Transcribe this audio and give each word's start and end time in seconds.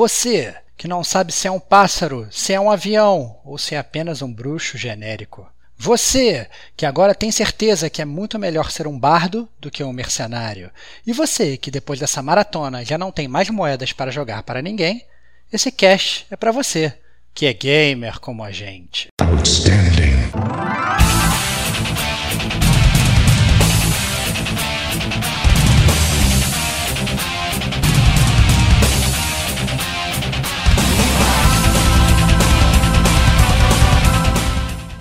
Você 0.00 0.54
que 0.78 0.88
não 0.88 1.04
sabe 1.04 1.30
se 1.30 1.46
é 1.46 1.50
um 1.50 1.60
pássaro, 1.60 2.26
se 2.30 2.54
é 2.54 2.58
um 2.58 2.70
avião 2.70 3.38
ou 3.44 3.58
se 3.58 3.74
é 3.74 3.78
apenas 3.78 4.22
um 4.22 4.32
bruxo 4.32 4.78
genérico. 4.78 5.46
Você, 5.76 6.48
que 6.74 6.86
agora 6.86 7.14
tem 7.14 7.30
certeza 7.30 7.90
que 7.90 8.00
é 8.00 8.06
muito 8.06 8.38
melhor 8.38 8.70
ser 8.70 8.86
um 8.86 8.98
bardo 8.98 9.46
do 9.60 9.70
que 9.70 9.84
um 9.84 9.92
mercenário. 9.92 10.70
E 11.06 11.12
você, 11.12 11.58
que 11.58 11.70
depois 11.70 12.00
dessa 12.00 12.22
maratona 12.22 12.82
já 12.82 12.96
não 12.96 13.12
tem 13.12 13.28
mais 13.28 13.50
moedas 13.50 13.92
para 13.92 14.10
jogar 14.10 14.42
para 14.42 14.62
ninguém, 14.62 15.04
esse 15.52 15.70
cash 15.70 16.24
é 16.30 16.36
para 16.36 16.50
você, 16.50 16.94
que 17.34 17.44
é 17.44 17.52
gamer 17.52 18.18
como 18.20 18.42
a 18.42 18.50
gente. 18.50 19.08
Outstanding. 19.20 20.30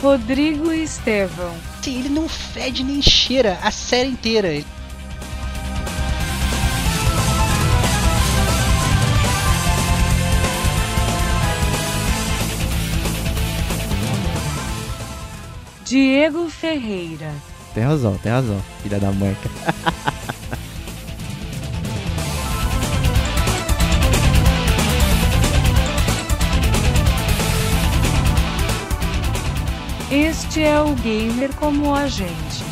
Rodrigo 0.02 0.71
Estevão. 0.71 1.53
Ele 1.85 2.08
não 2.08 2.30
fede 2.30 2.84
nem 2.84 3.02
cheira 3.02 3.58
a 3.62 3.71
série 3.71 4.09
inteira. 4.09 4.63
Diego 15.84 16.50
Ferreira. 16.50 17.34
Tem 17.73 17.84
razão, 17.84 18.17
tem 18.20 18.31
razão, 18.31 18.61
filha 18.84 19.00
da 19.00 19.11
mãe. 19.11 19.36
Este 30.11 30.63
é 30.63 30.81
o 30.81 30.95
gamer 30.95 31.55
como 31.55 31.93
a 31.93 32.07
gente. 32.07 32.69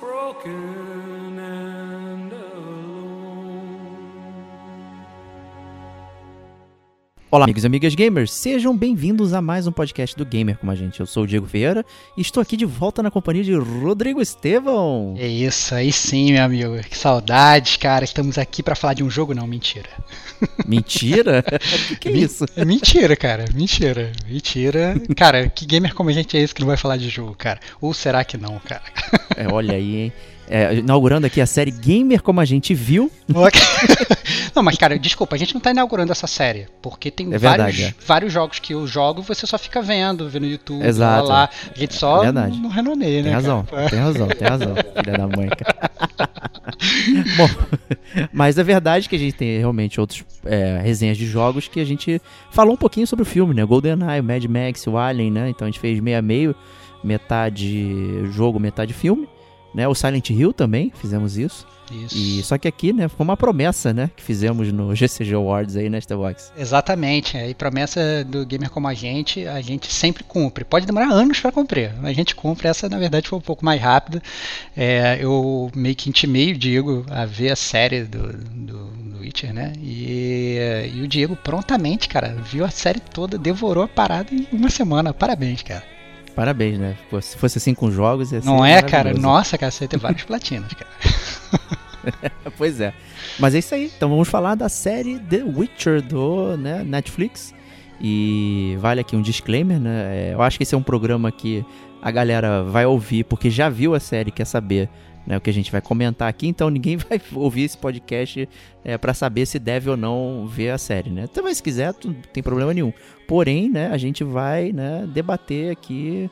Broken 0.00 1.05
Olá, 7.36 7.44
amigos 7.44 7.64
e 7.64 7.66
amigas 7.66 7.94
gamers, 7.94 8.32
sejam 8.32 8.74
bem-vindos 8.74 9.34
a 9.34 9.42
mais 9.42 9.66
um 9.66 9.70
podcast 9.70 10.16
do 10.16 10.24
Gamer 10.24 10.56
como 10.56 10.72
a 10.72 10.74
gente. 10.74 11.00
Eu 11.00 11.04
sou 11.04 11.24
o 11.24 11.26
Diego 11.26 11.44
Vieira 11.44 11.84
e 12.16 12.22
estou 12.22 12.40
aqui 12.40 12.56
de 12.56 12.64
volta 12.64 13.02
na 13.02 13.10
companhia 13.10 13.44
de 13.44 13.54
Rodrigo 13.54 14.22
Estevão. 14.22 15.14
É 15.18 15.26
isso, 15.26 15.74
aí 15.74 15.92
sim, 15.92 16.32
meu 16.32 16.42
amigo. 16.42 16.78
Que 16.88 16.96
saudades, 16.96 17.76
cara. 17.76 18.06
Estamos 18.06 18.38
aqui 18.38 18.62
para 18.62 18.74
falar 18.74 18.94
de 18.94 19.04
um 19.04 19.10
jogo, 19.10 19.34
não, 19.34 19.46
mentira. 19.46 19.90
Mentira? 20.66 21.44
que, 21.88 21.96
que 21.96 22.08
é 22.08 22.12
isso? 22.12 22.46
É 22.56 22.64
mentira, 22.64 23.14
cara. 23.14 23.44
Mentira. 23.52 24.12
Mentira. 24.26 24.94
Cara, 25.14 25.46
que 25.50 25.66
gamer 25.66 25.94
como 25.94 26.08
a 26.08 26.14
gente 26.14 26.38
é 26.38 26.40
esse 26.40 26.54
que 26.54 26.62
não 26.62 26.68
vai 26.68 26.78
falar 26.78 26.96
de 26.96 27.10
jogo, 27.10 27.34
cara? 27.36 27.60
Ou 27.82 27.92
será 27.92 28.24
que 28.24 28.38
não, 28.38 28.58
cara? 28.60 28.84
É, 29.36 29.46
olha 29.46 29.74
aí, 29.74 29.96
hein? 29.96 30.12
É, 30.48 30.76
inaugurando 30.76 31.26
aqui 31.26 31.40
a 31.40 31.46
série 31.46 31.70
Gamer 31.70 32.22
Como 32.22 32.40
a 32.40 32.44
Gente 32.44 32.72
Viu. 32.72 33.10
não, 34.54 34.62
mas 34.62 34.76
cara, 34.76 34.98
desculpa, 34.98 35.34
a 35.34 35.38
gente 35.38 35.52
não 35.54 35.60
tá 35.60 35.70
inaugurando 35.70 36.12
essa 36.12 36.26
série, 36.26 36.68
porque 36.80 37.10
tem 37.10 37.34
é 37.34 37.38
vários, 37.38 37.76
verdade, 37.76 37.96
é. 37.98 38.06
vários 38.06 38.32
jogos 38.32 38.58
que 38.58 38.72
eu 38.72 38.86
jogo 38.86 39.20
e 39.20 39.24
você 39.24 39.46
só 39.46 39.58
fica 39.58 39.82
vendo, 39.82 40.28
vendo 40.28 40.44
no 40.44 40.50
YouTube, 40.50 40.84
Exato. 40.84 41.28
lá, 41.28 41.34
lá. 41.40 41.50
A 41.74 41.78
gente 41.78 41.94
só 41.94 42.24
é 42.24 42.30
não 42.30 42.68
renomeia, 42.68 43.22
né? 43.22 43.24
Tem 43.24 43.32
razão, 43.32 43.64
cara? 43.64 43.90
tem 43.90 43.98
razão, 43.98 44.28
tem 44.28 44.48
razão, 44.48 44.74
filha 45.04 45.18
da 45.18 45.26
mãe, 45.26 45.48
cara. 45.48 45.90
Bom, 47.36 47.48
mas 48.32 48.58
é 48.58 48.62
verdade 48.62 49.08
que 49.08 49.16
a 49.16 49.18
gente 49.18 49.34
tem 49.34 49.58
realmente 49.58 50.00
outros 50.00 50.24
é, 50.44 50.80
resenhas 50.82 51.16
de 51.16 51.26
jogos 51.26 51.66
que 51.66 51.80
a 51.80 51.84
gente 51.84 52.20
falou 52.50 52.74
um 52.74 52.76
pouquinho 52.76 53.06
sobre 53.06 53.22
o 53.22 53.26
filme, 53.26 53.52
né? 53.52 53.64
GoldenEye, 53.64 54.22
Mad 54.22 54.44
Max, 54.44 54.86
o 54.86 54.96
Alien, 54.96 55.30
né? 55.30 55.50
Então 55.50 55.66
a 55.66 55.70
gente 55.70 55.80
fez 55.80 55.98
meio 55.98 56.18
a 56.18 56.22
meio, 56.22 56.54
metade 57.02 58.24
jogo, 58.30 58.60
metade 58.60 58.92
filme 58.92 59.28
né? 59.76 59.86
O 59.86 59.94
Silent 59.94 60.30
Hill 60.30 60.54
também, 60.54 60.90
fizemos 60.98 61.36
isso. 61.36 61.66
Isso. 61.92 62.16
E, 62.16 62.42
só 62.42 62.58
que 62.58 62.66
aqui, 62.66 62.92
né, 62.92 63.06
foi 63.08 63.22
uma 63.22 63.36
promessa, 63.36 63.92
né, 63.92 64.10
que 64.16 64.22
fizemos 64.22 64.72
no 64.72 64.92
GCG 64.94 65.34
Awards 65.34 65.76
aí, 65.76 65.88
né, 65.88 66.00
Box. 66.08 66.50
Exatamente, 66.56 67.36
e 67.36 67.54
promessa 67.54 68.24
do 68.24 68.44
gamer 68.44 68.70
como 68.70 68.88
a 68.88 68.94
gente, 68.94 69.46
a 69.46 69.60
gente 69.60 69.92
sempre 69.92 70.24
cumpre. 70.24 70.64
Pode 70.64 70.84
demorar 70.84 71.12
anos 71.12 71.38
para 71.38 71.52
cumprir, 71.52 71.92
a 72.02 72.12
gente 72.12 72.34
cumpre. 72.34 72.66
Essa, 72.66 72.88
na 72.88 72.98
verdade, 72.98 73.28
foi 73.28 73.38
um 73.38 73.42
pouco 73.42 73.64
mais 73.64 73.80
rápida. 73.80 74.20
É, 74.76 75.18
eu 75.20 75.70
meio 75.76 75.94
que 75.94 76.08
intimei 76.08 76.52
o 76.52 76.58
Diego 76.58 77.04
a 77.08 77.24
ver 77.24 77.52
a 77.52 77.56
série 77.56 78.02
do, 78.02 78.32
do, 78.32 78.86
do 78.86 79.18
Witcher, 79.20 79.52
né, 79.52 79.74
e, 79.80 80.58
e 80.92 81.02
o 81.02 81.06
Diego 81.06 81.36
prontamente, 81.36 82.08
cara, 82.08 82.34
viu 82.34 82.64
a 82.64 82.70
série 82.70 82.98
toda, 82.98 83.38
devorou 83.38 83.84
a 83.84 83.88
parada 83.88 84.34
em 84.34 84.48
uma 84.50 84.70
semana. 84.70 85.14
Parabéns, 85.14 85.62
cara. 85.62 85.95
Parabéns, 86.36 86.78
né? 86.78 86.94
Pô, 87.08 87.18
se 87.18 87.34
fosse 87.34 87.56
assim 87.56 87.72
com 87.72 87.90
jogos, 87.90 88.30
ia 88.30 88.42
ser 88.42 88.46
Não 88.46 88.62
é, 88.62 88.82
cara? 88.82 89.14
Nossa, 89.14 89.56
cara, 89.56 89.72
você 89.72 89.84
ia 89.84 89.88
ter 89.88 89.98
vários 89.98 90.22
platinos, 90.24 90.70
cara. 90.74 92.30
pois 92.58 92.78
é. 92.78 92.92
Mas 93.38 93.54
é 93.54 93.58
isso 93.58 93.74
aí. 93.74 93.90
Então 93.96 94.10
vamos 94.10 94.28
falar 94.28 94.54
da 94.54 94.68
série 94.68 95.18
The 95.18 95.42
Witcher 95.42 96.02
do 96.02 96.54
né, 96.58 96.84
Netflix. 96.84 97.54
E 97.98 98.76
vale 98.80 99.00
aqui 99.00 99.16
um 99.16 99.22
disclaimer, 99.22 99.80
né? 99.80 100.14
É, 100.14 100.34
eu 100.34 100.42
acho 100.42 100.58
que 100.58 100.62
esse 100.62 100.74
é 100.74 100.78
um 100.78 100.82
programa 100.82 101.32
que 101.32 101.64
a 102.02 102.10
galera 102.10 102.62
vai 102.62 102.84
ouvir 102.84 103.24
porque 103.24 103.48
já 103.48 103.70
viu 103.70 103.94
a 103.94 103.98
série 103.98 104.30
quer 104.30 104.44
saber 104.44 104.90
né, 105.26 105.36
o 105.36 105.40
que 105.40 105.50
a 105.50 105.52
gente 105.52 105.72
vai 105.72 105.80
comentar 105.80 106.28
aqui, 106.28 106.46
então 106.46 106.70
ninguém 106.70 106.96
vai 106.98 107.20
ouvir 107.34 107.62
esse 107.62 107.76
podcast 107.76 108.48
é, 108.84 108.96
para 108.96 109.12
saber 109.12 109.46
se 109.46 109.58
deve 109.58 109.90
ou 109.90 109.96
não 109.96 110.46
ver 110.46 110.70
a 110.70 110.78
série, 110.78 111.10
né? 111.10 111.26
Também 111.26 111.52
se 111.52 111.62
quiser, 111.62 111.94
não 112.04 112.14
tem 112.32 112.42
problema 112.42 112.72
nenhum. 112.72 112.92
Porém, 113.26 113.68
né, 113.68 113.88
a 113.88 113.96
gente 113.96 114.22
vai 114.22 114.72
né, 114.72 115.04
debater 115.12 115.72
aqui 115.72 116.30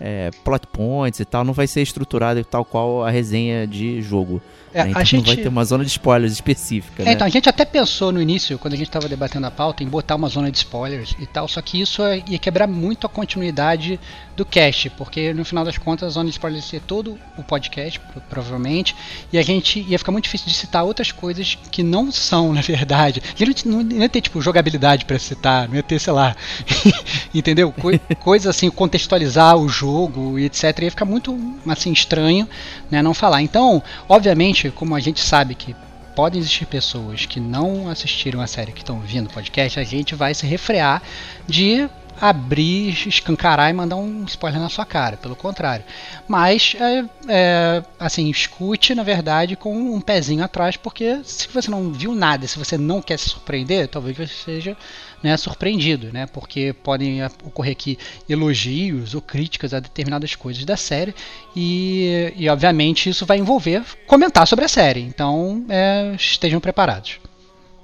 é, 0.00 0.30
plot 0.44 0.66
points 0.66 1.20
e 1.20 1.24
tal, 1.24 1.44
não 1.44 1.52
vai 1.52 1.66
ser 1.66 1.82
estruturado 1.82 2.44
tal 2.44 2.64
qual 2.64 3.04
a 3.04 3.10
resenha 3.10 3.66
de 3.66 4.02
jogo. 4.02 4.42
É, 4.72 4.84
né? 4.84 4.90
Então 4.90 5.00
a 5.00 5.04
gente... 5.04 5.26
não 5.26 5.34
vai 5.34 5.36
ter 5.36 5.48
uma 5.48 5.64
zona 5.64 5.84
de 5.84 5.90
spoilers 5.90 6.32
específica. 6.32 7.02
É, 7.02 7.06
né? 7.06 7.12
Então, 7.12 7.26
a 7.26 7.30
gente 7.30 7.48
até 7.48 7.64
pensou 7.64 8.10
no 8.10 8.20
início, 8.20 8.58
quando 8.58 8.74
a 8.74 8.76
gente 8.76 8.88
estava 8.88 9.08
debatendo 9.08 9.46
a 9.46 9.50
pauta, 9.50 9.82
em 9.82 9.88
botar 9.88 10.16
uma 10.16 10.28
zona 10.28 10.50
de 10.50 10.58
spoilers 10.58 11.14
e 11.18 11.26
tal, 11.26 11.46
só 11.46 11.62
que 11.62 11.80
isso 11.80 12.02
ia 12.28 12.38
quebrar 12.38 12.66
muito 12.66 13.06
a 13.06 13.10
continuidade 13.10 14.00
do 14.36 14.44
cast, 14.44 14.90
porque 14.90 15.32
no 15.32 15.44
final 15.44 15.64
das 15.64 15.78
contas 15.78 16.08
a 16.08 16.10
zona 16.10 16.28
de 16.28 16.32
spoilers 16.32 16.64
ser 16.64 16.80
todo 16.80 17.18
o 17.36 17.42
podcast, 17.42 18.00
provavelmente, 18.28 18.94
e 19.32 19.38
a 19.38 19.42
gente 19.42 19.80
ia 19.80 19.98
ficar 19.98 20.12
muito 20.12 20.24
difícil 20.24 20.48
de 20.48 20.54
citar 20.54 20.84
outras 20.84 21.12
coisas 21.12 21.56
que 21.70 21.82
não 21.82 22.10
são, 22.10 22.52
na 22.54 22.60
verdade. 22.60 23.22
Não 23.64 23.82
ia 23.82 24.08
ter, 24.08 24.20
tipo, 24.20 24.40
jogabilidade 24.40 25.04
para 25.04 25.18
citar, 25.18 25.68
não 25.68 25.76
ia 25.76 25.82
ter, 25.82 25.98
sei 25.98 26.12
lá, 26.12 26.36
entendeu? 27.34 27.72
Co 27.72 28.32
assim, 28.34 28.68
contextualizar 28.70 29.56
o 29.56 29.68
jogo 29.68 30.38
e 30.38 30.46
etc. 30.46 30.78
Ia 30.82 30.90
ficar 30.90 31.04
muito, 31.04 31.38
assim, 31.68 31.92
estranho, 31.92 32.48
né, 32.90 33.00
não 33.02 33.14
falar. 33.14 33.42
Então, 33.42 33.82
obviamente, 34.08 34.70
como 34.70 34.94
a 34.94 35.00
gente 35.00 35.20
sabe 35.20 35.54
que 35.54 35.74
podem 36.14 36.40
existir 36.40 36.66
pessoas 36.66 37.26
que 37.26 37.40
não 37.40 37.88
assistiram 37.88 38.40
a 38.40 38.46
série 38.46 38.72
que 38.72 38.80
estão 38.80 38.96
ouvindo 38.96 39.26
o 39.26 39.32
podcast, 39.32 39.80
a 39.80 39.84
gente 39.84 40.14
vai 40.14 40.32
se 40.34 40.46
refrear 40.46 41.02
de 41.46 41.88
abrir, 42.20 43.08
escancarar 43.08 43.70
e 43.70 43.72
mandar 43.72 43.96
um 43.96 44.24
spoiler 44.24 44.60
na 44.60 44.68
sua 44.68 44.84
cara, 44.84 45.16
pelo 45.16 45.36
contrário. 45.36 45.84
Mas, 46.28 46.76
é, 46.78 47.04
é, 47.28 47.82
assim, 47.98 48.30
escute, 48.30 48.94
na 48.94 49.02
verdade, 49.02 49.56
com 49.56 49.76
um 49.76 50.00
pezinho 50.00 50.44
atrás, 50.44 50.76
porque 50.76 51.20
se 51.24 51.48
você 51.48 51.70
não 51.70 51.92
viu 51.92 52.14
nada, 52.14 52.46
se 52.46 52.58
você 52.58 52.78
não 52.78 53.02
quer 53.02 53.18
se 53.18 53.30
surpreender, 53.30 53.88
talvez 53.88 54.16
você 54.16 54.26
seja 54.26 54.76
né, 55.22 55.36
surpreendido, 55.38 56.12
né, 56.12 56.26
porque 56.26 56.74
podem 56.82 57.24
ocorrer 57.42 57.72
aqui 57.72 57.98
elogios 58.28 59.14
ou 59.14 59.22
críticas 59.22 59.72
a 59.72 59.80
determinadas 59.80 60.34
coisas 60.34 60.64
da 60.66 60.76
série 60.76 61.14
e, 61.56 62.32
e 62.36 62.46
obviamente 62.50 63.08
isso 63.08 63.24
vai 63.24 63.38
envolver 63.38 63.82
comentar 64.06 64.46
sobre 64.46 64.66
a 64.66 64.68
série. 64.68 65.00
Então 65.00 65.64
é, 65.70 66.14
estejam 66.14 66.60
preparados. 66.60 67.18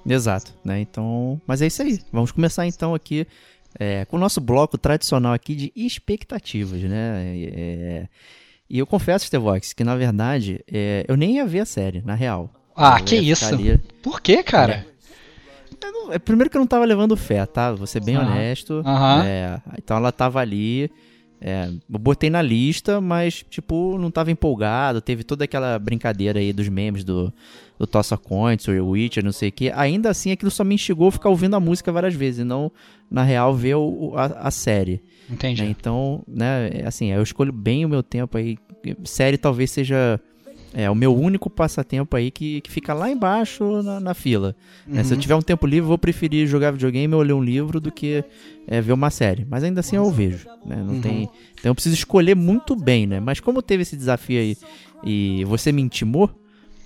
Exato, 0.06 0.53
né? 0.65 0.81
Então, 0.81 1.41
mas 1.47 1.62
é 1.62 1.67
isso 1.67 1.82
aí. 1.82 2.00
Vamos 2.12 2.32
começar 2.32 2.67
então 2.67 2.94
aqui 2.94 3.27
é, 3.78 4.05
com 4.05 4.17
o 4.17 4.20
nosso 4.20 4.40
bloco 4.40 4.76
tradicional 4.76 5.32
aqui 5.32 5.55
de 5.55 5.72
expectativas, 5.75 6.82
né? 6.82 7.34
É, 7.37 8.08
e 8.69 8.78
eu 8.78 8.87
confesso, 8.87 9.26
Stevox, 9.26 9.72
que 9.72 9.82
na 9.82 9.96
verdade 9.96 10.64
é, 10.70 11.05
eu 11.08 11.17
nem 11.17 11.37
ia 11.37 11.46
ver 11.46 11.61
a 11.61 11.64
série, 11.67 12.02
na 12.05 12.14
real. 12.14 12.50
Ah, 12.76 12.99
eu 12.99 13.05
que 13.05 13.17
isso? 13.17 13.52
Ali... 13.52 13.78
Por 14.02 14.20
que, 14.20 14.43
cara? 14.43 14.87
Não, 15.82 16.12
é, 16.12 16.19
primeiro 16.19 16.50
que 16.50 16.56
eu 16.56 16.61
não 16.61 16.67
tava 16.67 16.84
levando 16.84 17.17
fé, 17.17 17.44
tá? 17.46 17.72
Vou 17.72 17.87
ser 17.87 18.02
bem 18.02 18.17
uhum. 18.17 18.22
honesto. 18.22 18.82
Uhum. 18.84 19.22
É, 19.22 19.61
então 19.78 19.96
ela 19.96 20.12
tava 20.12 20.40
ali. 20.40 20.90
É, 21.40 21.70
eu 21.90 21.99
botei 21.99 22.28
na 22.28 22.43
lista, 22.43 23.00
mas, 23.00 23.44
tipo, 23.49 23.96
não 23.99 24.11
tava 24.11 24.31
empolgado. 24.31 25.00
Teve 25.00 25.25
toda 25.25 25.44
aquela 25.44 25.78
brincadeira 25.78 26.38
aí 26.38 26.52
dos 26.52 26.69
memes 26.69 27.02
do, 27.02 27.32
do 27.81 27.87
Tossa 27.87 28.15
Coins, 28.19 28.69
o 28.69 28.88
Witcher, 28.91 29.25
não 29.25 29.32
sei 29.32 29.49
o 29.49 29.53
que. 29.53 29.71
Ainda 29.71 30.11
assim, 30.11 30.31
aquilo 30.31 30.50
só 30.50 30.62
me 30.62 30.75
instigou 30.75 31.09
a 31.09 31.12
ficar 31.12 31.31
ouvindo 31.31 31.56
a 31.56 31.61
música 31.61 31.91
várias 31.91 32.12
vezes, 32.15 32.41
e 32.41 32.44
não, 32.44 32.71
na 33.11 33.23
real, 33.23 33.55
ver 33.55 33.77
o, 33.77 34.12
a, 34.15 34.27
a 34.27 34.50
série. 34.50 35.03
Entendi. 35.31 35.62
Né? 35.62 35.71
Então, 35.71 36.23
né, 36.29 36.82
assim, 36.85 37.06
eu 37.11 37.23
escolho 37.23 37.53
bem 37.53 37.87
o 37.87 37.88
meu 37.88 38.03
tempo 38.03 38.37
aí. 38.37 38.59
Série 39.05 39.38
talvez 39.38 39.71
seja 39.71 40.21
é, 40.75 40.91
o 40.91 40.94
meu 40.94 41.17
único 41.17 41.49
passatempo 41.49 42.15
aí 42.17 42.31
que, 42.31 42.61
que 42.61 42.71
fica 42.71 42.93
lá 42.93 43.11
embaixo 43.11 43.82
na, 43.82 43.99
na 43.99 44.12
fila. 44.15 44.55
né? 44.87 45.03
Se 45.03 45.12
eu 45.12 45.17
Uhum. 45.17 45.21
tiver 45.23 45.35
um 45.37 45.43
tempo 45.43 45.67
livre, 45.67 45.85
eu 45.85 45.88
vou 45.88 45.99
preferir 45.99 46.47
jogar 46.47 46.73
videogame 46.73 47.15
ou 47.15 47.23
ler 47.23 47.32
um 47.32 47.43
livro 47.43 47.81
do 47.81 47.91
que 47.91 48.23
é, 48.67 48.81
ver 48.82 48.93
uma 48.93 49.09
série. 49.11 49.47
Mas 49.49 49.65
ainda 49.65 49.81
assim 49.81 49.97
eu 49.97 50.11
vejo. 50.11 50.47
Né? 50.67 50.77
Não 50.87 50.94
Uhum. 50.94 51.00
tem, 51.00 51.23
então 51.59 51.71
eu 51.71 51.75
preciso 51.75 51.94
escolher 51.94 52.37
muito 52.37 52.77
bem, 52.77 53.06
né? 53.06 53.21
Mas 53.21 53.41
como 53.41 53.62
teve 53.62 53.82
esse 53.85 53.97
desafio 53.97 54.38
aí 54.38 54.56
e 55.03 55.44
você 55.47 55.73
me 55.73 55.81
intimou, 55.81 56.31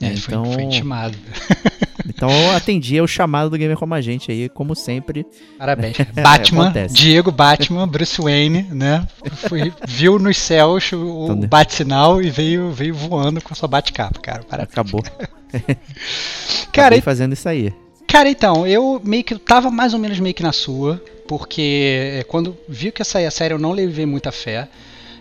É, 0.07 0.11
né? 0.11 0.17
foi, 0.17 0.35
então, 0.35 0.53
foi 0.53 0.63
intimado. 0.63 1.17
então 2.09 2.31
eu 2.31 2.51
atendi 2.57 2.99
ao 2.99 3.07
chamado 3.07 3.51
do 3.51 3.59
Gamer 3.59 3.77
Como 3.77 3.95
a 3.95 4.01
Gente 4.01 4.31
aí, 4.31 4.49
como 4.49 4.75
sempre. 4.75 5.27
Parabéns. 5.59 5.97
Batman, 6.23 6.65
acontece. 6.65 6.95
Diego 6.95 7.31
Batman, 7.31 7.87
Bruce 7.87 8.21
Wayne, 8.21 8.63
né? 8.71 9.07
Foi, 9.49 9.73
viu 9.87 10.19
nos 10.19 10.37
céus 10.37 10.93
o, 10.93 10.97
o 10.97 11.25
Então, 11.25 11.37
né? 11.37 11.47
bate-sinal 11.47 12.23
e 12.23 12.31
veio, 12.31 12.71
veio 12.71 12.95
voando 12.95 13.41
com 13.41 13.53
a 13.53 13.57
sua 13.57 13.69
bate-capa, 13.69 14.19
cara. 14.21 14.43
Parabéns. 14.45 14.73
Acabou. 14.73 15.03
Cara, 16.73 16.97
e- 16.97 17.01
fazendo 17.01 17.33
isso 17.33 17.49
aí. 17.49 17.73
Cara, 18.07 18.29
então, 18.29 18.67
eu 18.67 19.01
meio 19.05 19.25
que 19.25 19.37
tava 19.39 19.71
mais 19.71 19.93
ou 19.95 19.99
menos 19.99 20.19
meio 20.21 20.35
que 20.35 20.43
na 20.43 20.53
sua, 20.53 21.03
porque 21.27 22.21
é, 22.21 22.25
quando 22.25 22.57
vi 22.69 22.93
que 22.93 23.01
ia 23.01 23.05
sair 23.05 23.27
a 23.27 23.31
série 23.31 23.55
eu 23.55 23.59
não 23.59 23.73
levei 23.73 24.07
muita 24.07 24.31
fé. 24.31 24.69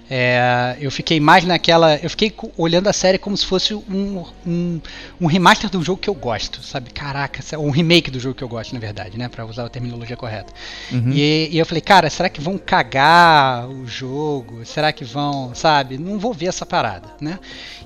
É, 0.10 0.78
eu 0.80 0.92
fiquei 0.92 1.20
mais 1.20 1.46
naquela. 1.46 1.96
Eu 1.96 2.10
fiquei 2.10 2.34
olhando 2.58 2.88
a 2.88 2.94
série 2.94 3.18
como 3.18 3.36
se 3.38 3.46
fosse 3.46 3.74
um, 3.74 4.26
um, 4.46 4.82
um 5.20 5.28
remaster 5.28 5.70
do 5.70 5.82
jogo 5.82 6.00
que 6.00 6.10
eu 6.10 6.14
gosto, 6.14 6.62
sabe? 6.62 6.92
Caraca, 6.92 7.42
um 7.58 7.70
remake 7.70 8.12
do 8.12 8.20
jogo 8.20 8.36
que 8.36 8.44
eu 8.44 8.48
gosto, 8.48 8.74
na 8.74 8.80
verdade, 8.80 9.18
né? 9.18 9.30
Pra 9.30 9.46
usar 9.46 9.66
a 9.66 9.70
terminologia 9.70 10.18
correta. 10.18 10.52
Uhum. 10.92 11.12
E, 11.12 11.50
e 11.52 11.58
eu 11.58 11.66
falei, 11.66 11.82
cara, 11.82 12.10
será 12.10 12.30
que 12.30 12.42
vão 12.42 12.58
cagar 12.58 13.68
o 13.68 13.88
jogo? 13.88 14.66
Será 14.66 14.92
que 14.92 15.06
vão, 15.06 15.56
sabe? 15.56 15.98
Não 15.98 16.20
vou 16.20 16.34
ver 16.34 16.48
essa 16.48 16.66
parada, 16.66 17.10
né? 17.22 17.40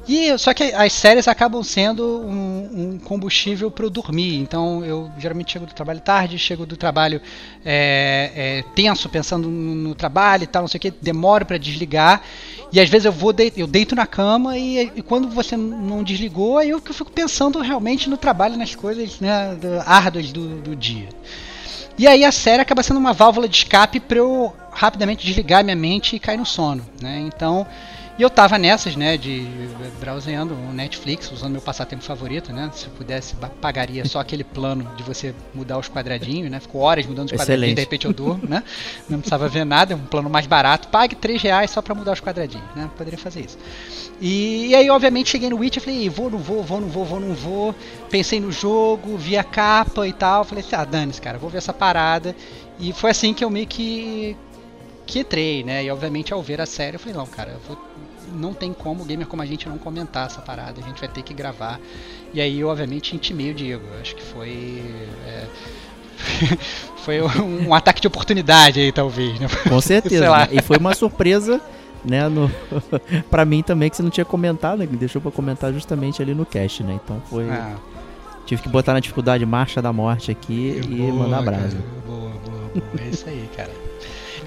E 0.07 0.37
só 0.37 0.53
que 0.53 0.63
as 0.63 0.93
séries 0.93 1.27
acabam 1.27 1.61
sendo 1.61 2.21
um, 2.21 2.93
um 2.93 2.99
combustível 2.99 3.69
para 3.69 3.85
eu 3.85 3.89
dormir. 3.89 4.37
Então 4.37 4.83
eu 4.85 5.11
geralmente 5.19 5.51
chego 5.51 5.65
do 5.65 5.73
trabalho 5.73 5.99
tarde, 5.99 6.39
chego 6.39 6.65
do 6.65 6.77
trabalho 6.77 7.21
é, 7.65 8.31
é, 8.33 8.63
tenso, 8.73 9.09
pensando 9.09 9.49
no, 9.49 9.75
no 9.75 9.95
trabalho 9.95 10.43
e 10.43 10.47
tal, 10.47 10.63
não 10.63 10.67
sei 10.67 10.77
o 10.77 10.81
que, 10.81 10.91
demoro 10.91 11.45
para 11.45 11.57
desligar. 11.57 12.06
E 12.71 12.79
às 12.81 12.89
vezes 12.89 13.05
eu 13.05 13.11
vou 13.11 13.31
dei- 13.31 13.53
eu 13.55 13.65
deito 13.65 13.95
na 13.95 14.05
cama 14.05 14.57
e, 14.57 14.91
e 14.95 15.01
quando 15.01 15.29
você 15.29 15.55
não 15.55 16.03
desligou, 16.03 16.57
aí 16.57 16.69
eu 16.69 16.81
fico 16.81 17.09
pensando 17.11 17.59
realmente 17.61 18.09
no 18.09 18.17
trabalho, 18.17 18.57
nas 18.57 18.75
coisas 18.75 19.19
né, 19.21 19.55
do- 19.55 19.81
árduas 19.85 20.31
do, 20.31 20.59
do 20.61 20.75
dia. 20.75 21.07
E 21.97 22.05
aí 22.07 22.23
a 22.23 22.31
série 22.31 22.61
acaba 22.61 22.83
sendo 22.83 22.97
uma 22.99 23.13
válvula 23.13 23.47
de 23.47 23.55
escape 23.57 23.99
para 23.99 24.17
eu 24.19 24.53
rapidamente 24.71 25.25
desligar 25.25 25.63
minha 25.63 25.75
mente 25.75 26.15
e 26.15 26.19
cair 26.19 26.37
no 26.37 26.45
sono, 26.45 26.85
né? 27.01 27.19
Então, 27.25 27.65
e 28.17 28.21
eu 28.21 28.29
tava 28.29 28.57
nessas, 28.57 28.95
né, 28.95 29.15
de 29.17 29.47
browseando 29.99 30.53
o 30.53 30.73
Netflix, 30.73 31.31
usando 31.31 31.51
meu 31.51 31.61
passatempo 31.61 32.03
favorito, 32.03 32.51
né? 32.51 32.69
Se 32.73 32.85
eu 32.87 32.91
pudesse, 32.91 33.35
pagaria 33.61 34.05
só 34.05 34.19
aquele 34.19 34.43
plano 34.43 34.89
de 34.95 35.03
você 35.03 35.33
mudar 35.53 35.77
os 35.77 35.87
quadradinhos, 35.87 36.49
né? 36.49 36.59
Ficou 36.59 36.81
horas 36.81 37.05
mudando 37.05 37.27
os 37.27 37.31
quadradinhos, 37.31 37.59
Excelente. 37.61 37.75
de 37.75 37.81
repente 37.81 38.05
eu 38.05 38.13
durmo, 38.13 38.47
né? 38.47 38.63
Não 39.09 39.19
precisava 39.19 39.47
ver 39.47 39.65
nada, 39.65 39.93
é 39.93 39.95
um 39.95 40.05
plano 40.05 40.29
mais 40.29 40.47
barato. 40.47 40.87
Pague 40.87 41.15
3 41.15 41.41
reais 41.41 41.69
só 41.71 41.81
para 41.81 41.93
mudar 41.93 42.13
os 42.13 42.19
quadradinhos, 42.19 42.65
né? 42.75 42.89
Poderia 42.97 43.19
fazer 43.19 43.41
isso. 43.41 43.57
E, 44.19 44.67
e 44.69 44.75
aí, 44.75 44.89
obviamente, 44.89 45.29
cheguei 45.29 45.49
no 45.49 45.57
Witch 45.57 45.77
e 45.77 45.79
falei, 45.79 46.09
vou, 46.09 46.29
não 46.31 46.39
vou, 46.39 46.63
vou, 46.63 46.81
não 46.81 46.87
vou, 46.87 47.05
vou, 47.05 47.19
não 47.19 47.35
vou. 47.35 47.75
Pensei 48.09 48.39
no 48.39 48.51
jogo, 48.51 49.15
vi 49.17 49.37
a 49.37 49.43
capa 49.43 50.07
e 50.07 50.13
tal. 50.13 50.43
Falei 50.43 50.63
assim, 50.63 50.75
ah, 50.75 50.85
dane-se, 50.85 51.21
cara, 51.21 51.37
vou 51.37 51.49
ver 51.49 51.59
essa 51.59 51.73
parada. 51.73 52.35
E 52.79 52.91
foi 52.93 53.11
assim 53.11 53.33
que 53.33 53.43
eu 53.43 53.49
meio 53.49 53.67
que, 53.67 54.35
que 55.05 55.19
entrei, 55.19 55.63
né? 55.63 55.83
E 55.83 55.91
obviamente, 55.91 56.33
ao 56.33 56.41
ver 56.41 56.59
a 56.61 56.65
série, 56.65 56.95
eu 56.95 56.99
falei, 56.99 57.15
não, 57.15 57.27
cara, 57.27 57.51
eu 57.51 57.59
vou- 57.67 57.77
não 58.33 58.53
tem 58.53 58.73
como, 58.73 59.03
gamer 59.05 59.27
como 59.27 59.41
a 59.41 59.45
gente, 59.45 59.67
não 59.67 59.77
comentar 59.77 60.27
essa 60.27 60.41
parada. 60.41 60.81
A 60.81 60.83
gente 60.87 60.99
vai 60.99 61.09
ter 61.09 61.21
que 61.21 61.33
gravar. 61.33 61.79
E 62.33 62.41
aí, 62.41 62.59
eu, 62.59 62.67
obviamente, 62.67 63.15
intimei 63.15 63.51
o 63.51 63.53
Diego. 63.53 63.83
Acho 63.99 64.15
que 64.15 64.23
foi. 64.23 64.83
é, 65.25 65.47
foi 67.03 67.21
um 67.21 67.73
ataque 67.73 68.01
de 68.01 68.07
oportunidade 68.07 68.79
aí, 68.79 68.91
talvez, 68.91 69.39
né? 69.39 69.47
Com 69.67 69.79
certeza. 69.81 70.29
Né? 70.29 70.49
E 70.51 70.61
foi 70.61 70.77
uma 70.77 70.93
surpresa, 70.93 71.61
né, 72.03 72.27
no 72.27 72.51
para 73.29 73.45
mim 73.45 73.61
também 73.61 73.89
que 73.89 73.95
você 73.95 74.03
não 74.03 74.09
tinha 74.09 74.25
comentado, 74.25 74.79
né, 74.79 74.87
deixou 74.87 75.21
pra 75.21 75.31
comentar 75.31 75.71
justamente 75.73 76.21
ali 76.21 76.33
no 76.33 76.45
cast, 76.45 76.83
né? 76.83 76.99
Então 77.03 77.21
foi 77.29 77.49
Ah, 77.49 77.75
tive 78.45 78.61
que 78.61 78.69
botar 78.69 78.93
na 78.93 78.99
dificuldade 78.99 79.45
marcha 79.45 79.81
da 79.81 79.91
morte 79.93 80.31
aqui 80.31 80.81
e 80.89 80.97
Boa, 80.97 81.13
mandar 81.13 81.41
brasa. 81.41 81.77
Boa, 82.05 82.31
boa, 82.45 82.71
boa. 82.73 82.83
É 82.99 83.09
isso 83.09 83.27
aí, 83.27 83.49
cara. 83.55 83.71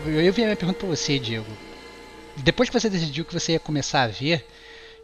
Eu, 0.06 0.20
eu 0.20 0.32
vi 0.32 0.42
a 0.42 0.44
minha 0.46 0.56
pergunta 0.56 0.78
pra 0.80 0.88
você, 0.88 1.18
Diego. 1.18 1.46
Depois 2.36 2.68
que 2.68 2.78
você 2.78 2.88
decidiu 2.88 3.24
que 3.24 3.34
você 3.34 3.52
ia 3.52 3.60
começar 3.60 4.02
a 4.02 4.08
ver, 4.08 4.46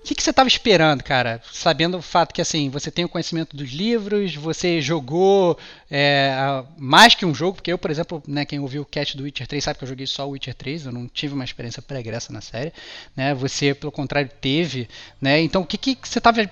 o 0.07 0.09
que, 0.09 0.15
que 0.15 0.23
você 0.23 0.31
estava 0.31 0.49
esperando, 0.49 1.03
cara? 1.03 1.43
Sabendo 1.53 1.97
o 1.97 2.03
fato 2.03 2.33
que 2.33 2.41
assim, 2.41 2.71
você 2.71 2.93
tem 2.93 3.05
o 3.05 3.09
conhecimento 3.09 3.57
dos 3.57 3.73
livros, 3.73 4.37
você 4.37 4.81
jogou 4.81 5.59
é, 5.91 6.63
mais 6.79 7.17
que 7.17 7.27
um 7.27 7.35
jogo, 7.35 7.57
porque 7.57 7.73
eu, 7.73 7.77
por 7.77 7.91
exemplo, 7.91 8.23
né, 8.25 8.45
quem 8.45 8.61
ouviu 8.61 8.83
o 8.83 8.85
cast 8.85 9.17
do 9.17 9.25
Witcher 9.25 9.49
3 9.49 9.65
sabe 9.65 9.79
que 9.79 9.85
eu 9.85 9.89
joguei 9.89 10.07
só 10.07 10.25
o 10.29 10.31
Witcher 10.31 10.55
3, 10.55 10.87
eu 10.87 10.93
não 10.93 11.09
tive 11.09 11.35
uma 11.35 11.43
experiência 11.43 11.83
pregressa 11.83 12.33
na 12.33 12.41
série, 12.41 12.73
né? 13.17 13.35
Você, 13.35 13.75
pelo 13.75 13.91
contrário, 13.91 14.31
teve, 14.41 14.89
né? 15.21 15.41
Então, 15.41 15.63
o 15.63 15.67
que, 15.67 15.77
que 15.77 15.99
você 16.01 16.19
estava 16.19 16.49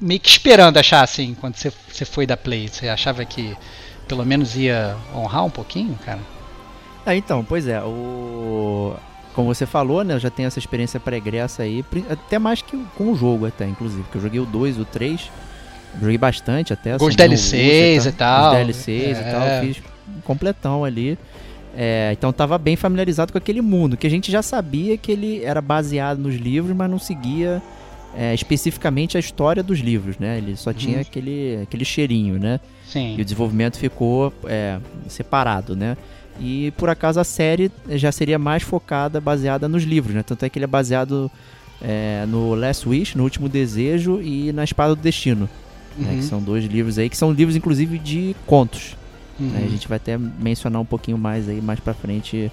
meio 0.00 0.20
que 0.20 0.30
esperando 0.30 0.78
achar 0.78 1.02
assim 1.02 1.34
quando 1.34 1.56
você, 1.56 1.70
você 1.92 2.06
foi 2.06 2.26
da 2.26 2.38
Play? 2.38 2.68
Você 2.68 2.88
achava 2.88 3.22
que 3.26 3.54
pelo 4.08 4.24
menos 4.24 4.56
ia 4.56 4.96
honrar 5.14 5.44
um 5.44 5.50
pouquinho, 5.50 5.94
cara? 6.06 6.20
Ah, 7.04 7.14
então, 7.14 7.44
pois 7.44 7.68
é, 7.68 7.82
o 7.82 8.96
como 9.38 9.54
você 9.54 9.66
falou, 9.66 10.02
né, 10.02 10.14
eu 10.14 10.18
já 10.18 10.30
tenho 10.30 10.48
essa 10.48 10.58
experiência 10.58 10.98
pregressa 10.98 11.62
aí, 11.62 11.84
até 12.10 12.40
mais 12.40 12.60
que 12.60 12.76
com 12.96 13.12
o 13.12 13.14
jogo 13.14 13.46
até, 13.46 13.68
inclusive, 13.68 14.02
que 14.10 14.16
eu 14.16 14.20
joguei 14.20 14.40
o 14.40 14.44
2, 14.44 14.80
o 14.80 14.84
3, 14.84 15.30
joguei 16.00 16.18
bastante 16.18 16.72
até. 16.72 16.98
Com 16.98 17.04
os 17.04 17.14
DLCs 17.14 18.06
e 18.06 18.10
tal. 18.10 18.50
Os 18.50 18.56
DLCs 18.58 19.16
e 19.16 19.20
É. 19.20 19.30
tal, 19.30 19.60
fiz 19.64 19.80
completão 20.24 20.84
ali. 20.84 21.16
É, 21.76 22.10
então 22.18 22.32
tava 22.32 22.58
bem 22.58 22.74
familiarizado 22.74 23.30
com 23.30 23.38
aquele 23.38 23.60
mundo, 23.60 23.96
que 23.96 24.08
a 24.08 24.10
gente 24.10 24.28
já 24.32 24.42
sabia 24.42 24.96
que 24.98 25.12
ele 25.12 25.44
era 25.44 25.60
baseado 25.62 26.18
nos 26.18 26.34
livros, 26.34 26.74
mas 26.76 26.90
não 26.90 26.98
seguia 26.98 27.62
é, 28.16 28.34
especificamente 28.34 29.16
a 29.16 29.20
história 29.20 29.62
dos 29.62 29.78
livros, 29.78 30.18
né? 30.18 30.38
Ele 30.38 30.56
só 30.56 30.72
tinha 30.72 30.96
Uhum. 30.96 31.02
aquele, 31.02 31.60
aquele 31.62 31.84
cheirinho, 31.84 32.40
né? 32.40 32.58
Sim. 32.88 33.14
E 33.16 33.20
o 33.22 33.24
desenvolvimento 33.24 33.78
ficou 33.78 34.32
é, 34.46 34.78
separado, 35.06 35.76
né? 35.76 35.96
E 36.40 36.72
por 36.76 36.88
acaso 36.88 37.18
a 37.18 37.24
série 37.24 37.70
já 37.90 38.12
seria 38.12 38.38
mais 38.38 38.62
focada, 38.62 39.20
baseada 39.20 39.68
nos 39.68 39.82
livros, 39.82 40.14
né? 40.14 40.22
Tanto 40.22 40.44
é 40.44 40.48
que 40.48 40.58
ele 40.58 40.64
é 40.64 40.68
baseado 40.68 41.30
é, 41.82 42.24
no 42.28 42.54
Last 42.54 42.88
Wish, 42.88 43.16
no 43.16 43.24
Último 43.24 43.48
Desejo 43.48 44.20
e 44.22 44.52
na 44.52 44.62
Espada 44.64 44.94
do 44.94 45.02
Destino, 45.02 45.48
né? 45.96 46.10
Uhum. 46.12 46.16
Que 46.18 46.22
são 46.24 46.40
dois 46.40 46.64
livros 46.64 46.98
aí, 46.98 47.08
que 47.08 47.16
são 47.16 47.32
livros 47.32 47.56
inclusive 47.56 47.98
de 47.98 48.36
contos. 48.46 48.96
né? 49.38 49.58
Uhum. 49.60 49.66
A 49.66 49.68
gente 49.68 49.88
vai 49.88 49.96
até 49.96 50.16
mencionar 50.16 50.80
um 50.80 50.84
pouquinho 50.84 51.18
mais 51.18 51.48
aí, 51.48 51.60
mais 51.60 51.80
pra 51.80 51.92
frente, 51.94 52.52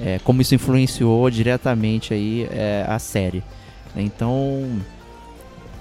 é, 0.00 0.20
como 0.22 0.40
isso 0.40 0.54
influenciou 0.54 1.28
diretamente 1.30 2.14
aí 2.14 2.46
é, 2.50 2.84
a 2.88 2.98
série. 3.00 3.42
Então, 3.96 4.62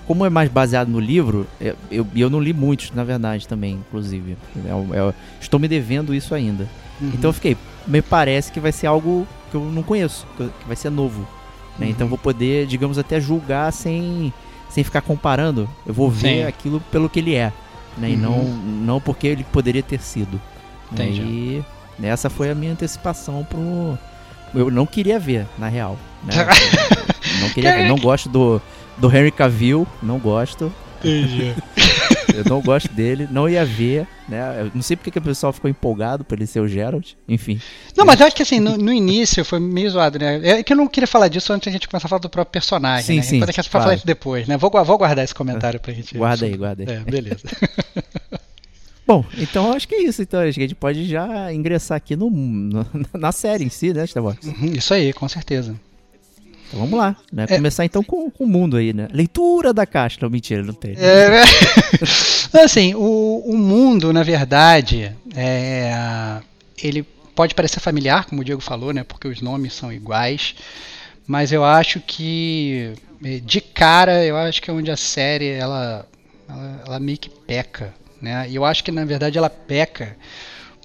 como 0.08 0.26
é 0.26 0.30
mais 0.30 0.50
baseado 0.50 0.88
no 0.90 1.00
livro, 1.00 1.46
eu, 1.60 1.76
eu, 1.92 2.08
e 2.14 2.22
eu 2.22 2.30
não 2.30 2.40
li 2.40 2.54
muitos, 2.54 2.92
na 2.92 3.04
verdade, 3.04 3.48
também, 3.48 3.74
inclusive. 3.88 4.38
Eu- 4.66 4.88
eu 4.94 5.14
estou 5.42 5.60
me 5.60 5.68
devendo 5.68 6.14
isso 6.14 6.34
ainda. 6.34 6.68
Uhum. 7.02 7.12
Então 7.14 7.30
eu 7.30 7.34
fiquei, 7.34 7.58
me 7.86 8.02
parece 8.02 8.52
que 8.52 8.60
vai 8.60 8.72
ser 8.72 8.88
algo 8.88 9.28
que 9.52 9.56
eu 9.58 9.62
não 9.62 9.84
conheço, 9.84 10.26
que, 10.38 10.50
vai 10.68 10.76
ser 10.76 10.90
novo. 10.90 11.28
né? 11.78 11.88
Então 11.90 12.06
eu 12.06 12.10
vou 12.10 12.18
poder, 12.18 12.66
digamos, 12.68 12.98
até 12.98 13.20
julgar 13.20 13.72
sem, 13.74 14.34
sem 14.70 14.84
ficar 14.84 15.02
comparando. 15.02 15.70
Eu 15.86 15.94
vou 15.94 16.10
ver 16.10 16.42
Sim. 16.42 16.44
aquilo 16.48 16.80
pelo 16.92 17.10
que 17.10 17.20
ele 17.20 17.36
é, 17.36 17.52
né? 17.98 18.10
E 18.12 18.16
não, 18.16 18.32
Uhum. 18.40 18.82
não 18.86 19.02
porque 19.02 19.28
ele 19.28 19.44
poderia 19.52 19.84
ter 19.84 20.00
sido. 20.00 20.40
né? 20.92 21.06
Entendi. 21.10 21.22
E 22.00 22.06
essa 22.06 22.30
foi 22.30 22.50
a 22.50 22.56
minha 22.56 22.72
antecipação 22.72 23.44
pro. 23.44 23.98
Eu 24.54 24.72
não 24.72 24.86
queria 24.86 25.20
ver, 25.20 25.46
na 25.58 25.68
real. 25.68 25.98
Né? 26.24 26.34
não 27.42 27.50
queria 27.50 27.76
ver. 27.76 27.88
Não 27.90 27.98
gosto 27.98 28.30
do, 28.30 28.62
do 28.98 29.10
Henry 29.14 29.32
Cavill, 29.32 29.86
não 30.02 30.18
gosto. 30.18 30.72
Entendi. 31.00 31.54
Eu 32.34 32.44
não 32.50 32.62
gosto 32.62 32.92
dele, 32.92 33.28
não 33.32 33.48
ia 33.48 33.64
ver, 33.64 34.06
né? 34.28 34.62
Eu 34.62 34.72
não 34.76 34.82
sei 34.82 34.98
porque 34.98 35.12
que 35.12 35.20
o 35.20 35.22
pessoal 35.22 35.54
ficou 35.54 35.70
empolgado 35.70 36.24
por 36.26 36.38
ele 36.38 36.46
ser 36.48 36.60
o 36.60 36.68
Geralt, 36.68 37.14
enfim. 37.30 37.62
Não, 37.96 38.06
mas 38.06 38.20
eu 38.20 38.28
acho 38.28 38.36
que 38.36 38.42
assim, 38.44 38.60
no, 38.60 38.78
no 38.78 38.92
início 38.92 39.46
foi 39.46 39.60
meio 39.60 39.90
zoado, 39.90 40.20
né? 40.20 40.42
É 40.60 40.64
que 40.64 40.74
eu 40.74 40.78
não 40.78 40.88
queria 40.88 41.08
falar 41.08 41.28
disso 41.30 41.54
antes 41.54 41.68
da 41.68 41.72
gente 41.72 41.88
começar 41.88 42.08
a 42.08 42.10
falar 42.10 42.20
do 42.20 42.30
próprio 42.30 42.52
personagem, 42.52 43.06
Sim, 43.06 43.16
né? 43.18 43.22
sim, 43.22 43.38
Vou 43.40 43.46
deixar 43.48 43.64
pra 43.64 43.72
claro. 43.72 43.84
falar 43.86 43.96
isso 43.96 44.06
depois, 44.08 44.48
né? 44.48 44.58
Vou, 44.58 44.70
vou 44.70 44.98
guardar 44.98 45.24
esse 45.24 45.34
comentário 45.36 45.80
pra 45.80 45.94
gente. 45.94 46.18
Guarda 46.18 46.46
aí, 46.46 46.58
guarda 46.58 46.84
aí. 46.84 46.98
É, 46.98 47.00
beleza. 47.00 47.44
Bom, 49.08 49.24
então 49.38 49.72
acho 49.72 49.88
que 49.88 49.94
é 49.96 50.02
isso. 50.04 50.22
Então, 50.24 50.40
acho 50.42 50.54
que 50.56 50.62
a 50.62 50.64
gente 50.64 50.74
pode 50.76 51.06
já 51.08 51.54
ingressar 51.54 51.96
aqui 51.98 52.16
no, 52.16 52.30
no- 52.30 52.86
na 53.14 53.32
série 53.32 53.64
em 53.64 53.70
si, 53.70 53.94
né, 53.94 54.04
Starbox? 54.06 54.46
Uhum, 54.48 54.74
Isso 54.74 54.94
aí, 54.96 55.14
com 55.14 55.30
certeza. 55.30 55.76
Então 56.68 56.80
vamos 56.80 56.98
lá, 56.98 57.16
né? 57.32 57.46
É. 57.48 57.56
Começar 57.56 57.86
então 57.86 58.04
com, 58.04 58.30
com 58.30 58.44
o 58.44 58.48
mundo 58.48 58.78
aí, 58.78 58.94
né? 58.94 59.08
Leitura 59.12 59.74
da 59.74 59.86
caixa. 59.86 60.18
Não, 60.22 60.30
mentira, 60.30 60.64
não 60.64 60.74
tem. 60.74 60.96
É, 60.98 61.44
assim, 62.64 62.94
o, 62.96 63.44
o 63.46 63.58
mundo, 63.58 64.12
na 64.12 64.24
verdade, 64.24 65.16
é, 65.36 66.40
ele 66.82 67.04
pode 67.36 67.54
parecer 67.54 67.80
familiar, 67.80 68.26
como 68.26 68.42
o 68.42 68.46
Diego 68.46 68.62
falou, 68.62 68.94
né? 68.94 69.04
Porque 69.04 69.28
os 69.28 69.42
nomes 69.42 69.74
são 69.74 69.92
iguais. 69.92 70.56
Mas 71.28 71.52
eu 71.52 71.64
acho 71.64 72.00
que, 72.00 72.94
eh, 73.24 73.40
de 73.44 73.60
cara, 73.60 74.24
eu 74.24 74.38
acho 74.38 74.62
que 74.62 74.70
é 74.70 74.74
onde 74.74 74.92
a 74.92 74.98
série, 74.98 75.50
ela, 75.50 76.08
ela, 76.48 76.84
ela 76.86 77.00
meio 77.00 77.18
que 77.18 77.30
peca, 77.30 77.94
né? 78.22 78.48
E 78.50 78.56
eu 78.56 78.64
acho 78.64 78.84
que, 78.84 78.92
na 78.92 79.04
verdade, 79.06 79.38
ela 79.38 79.50
peca 79.50 80.16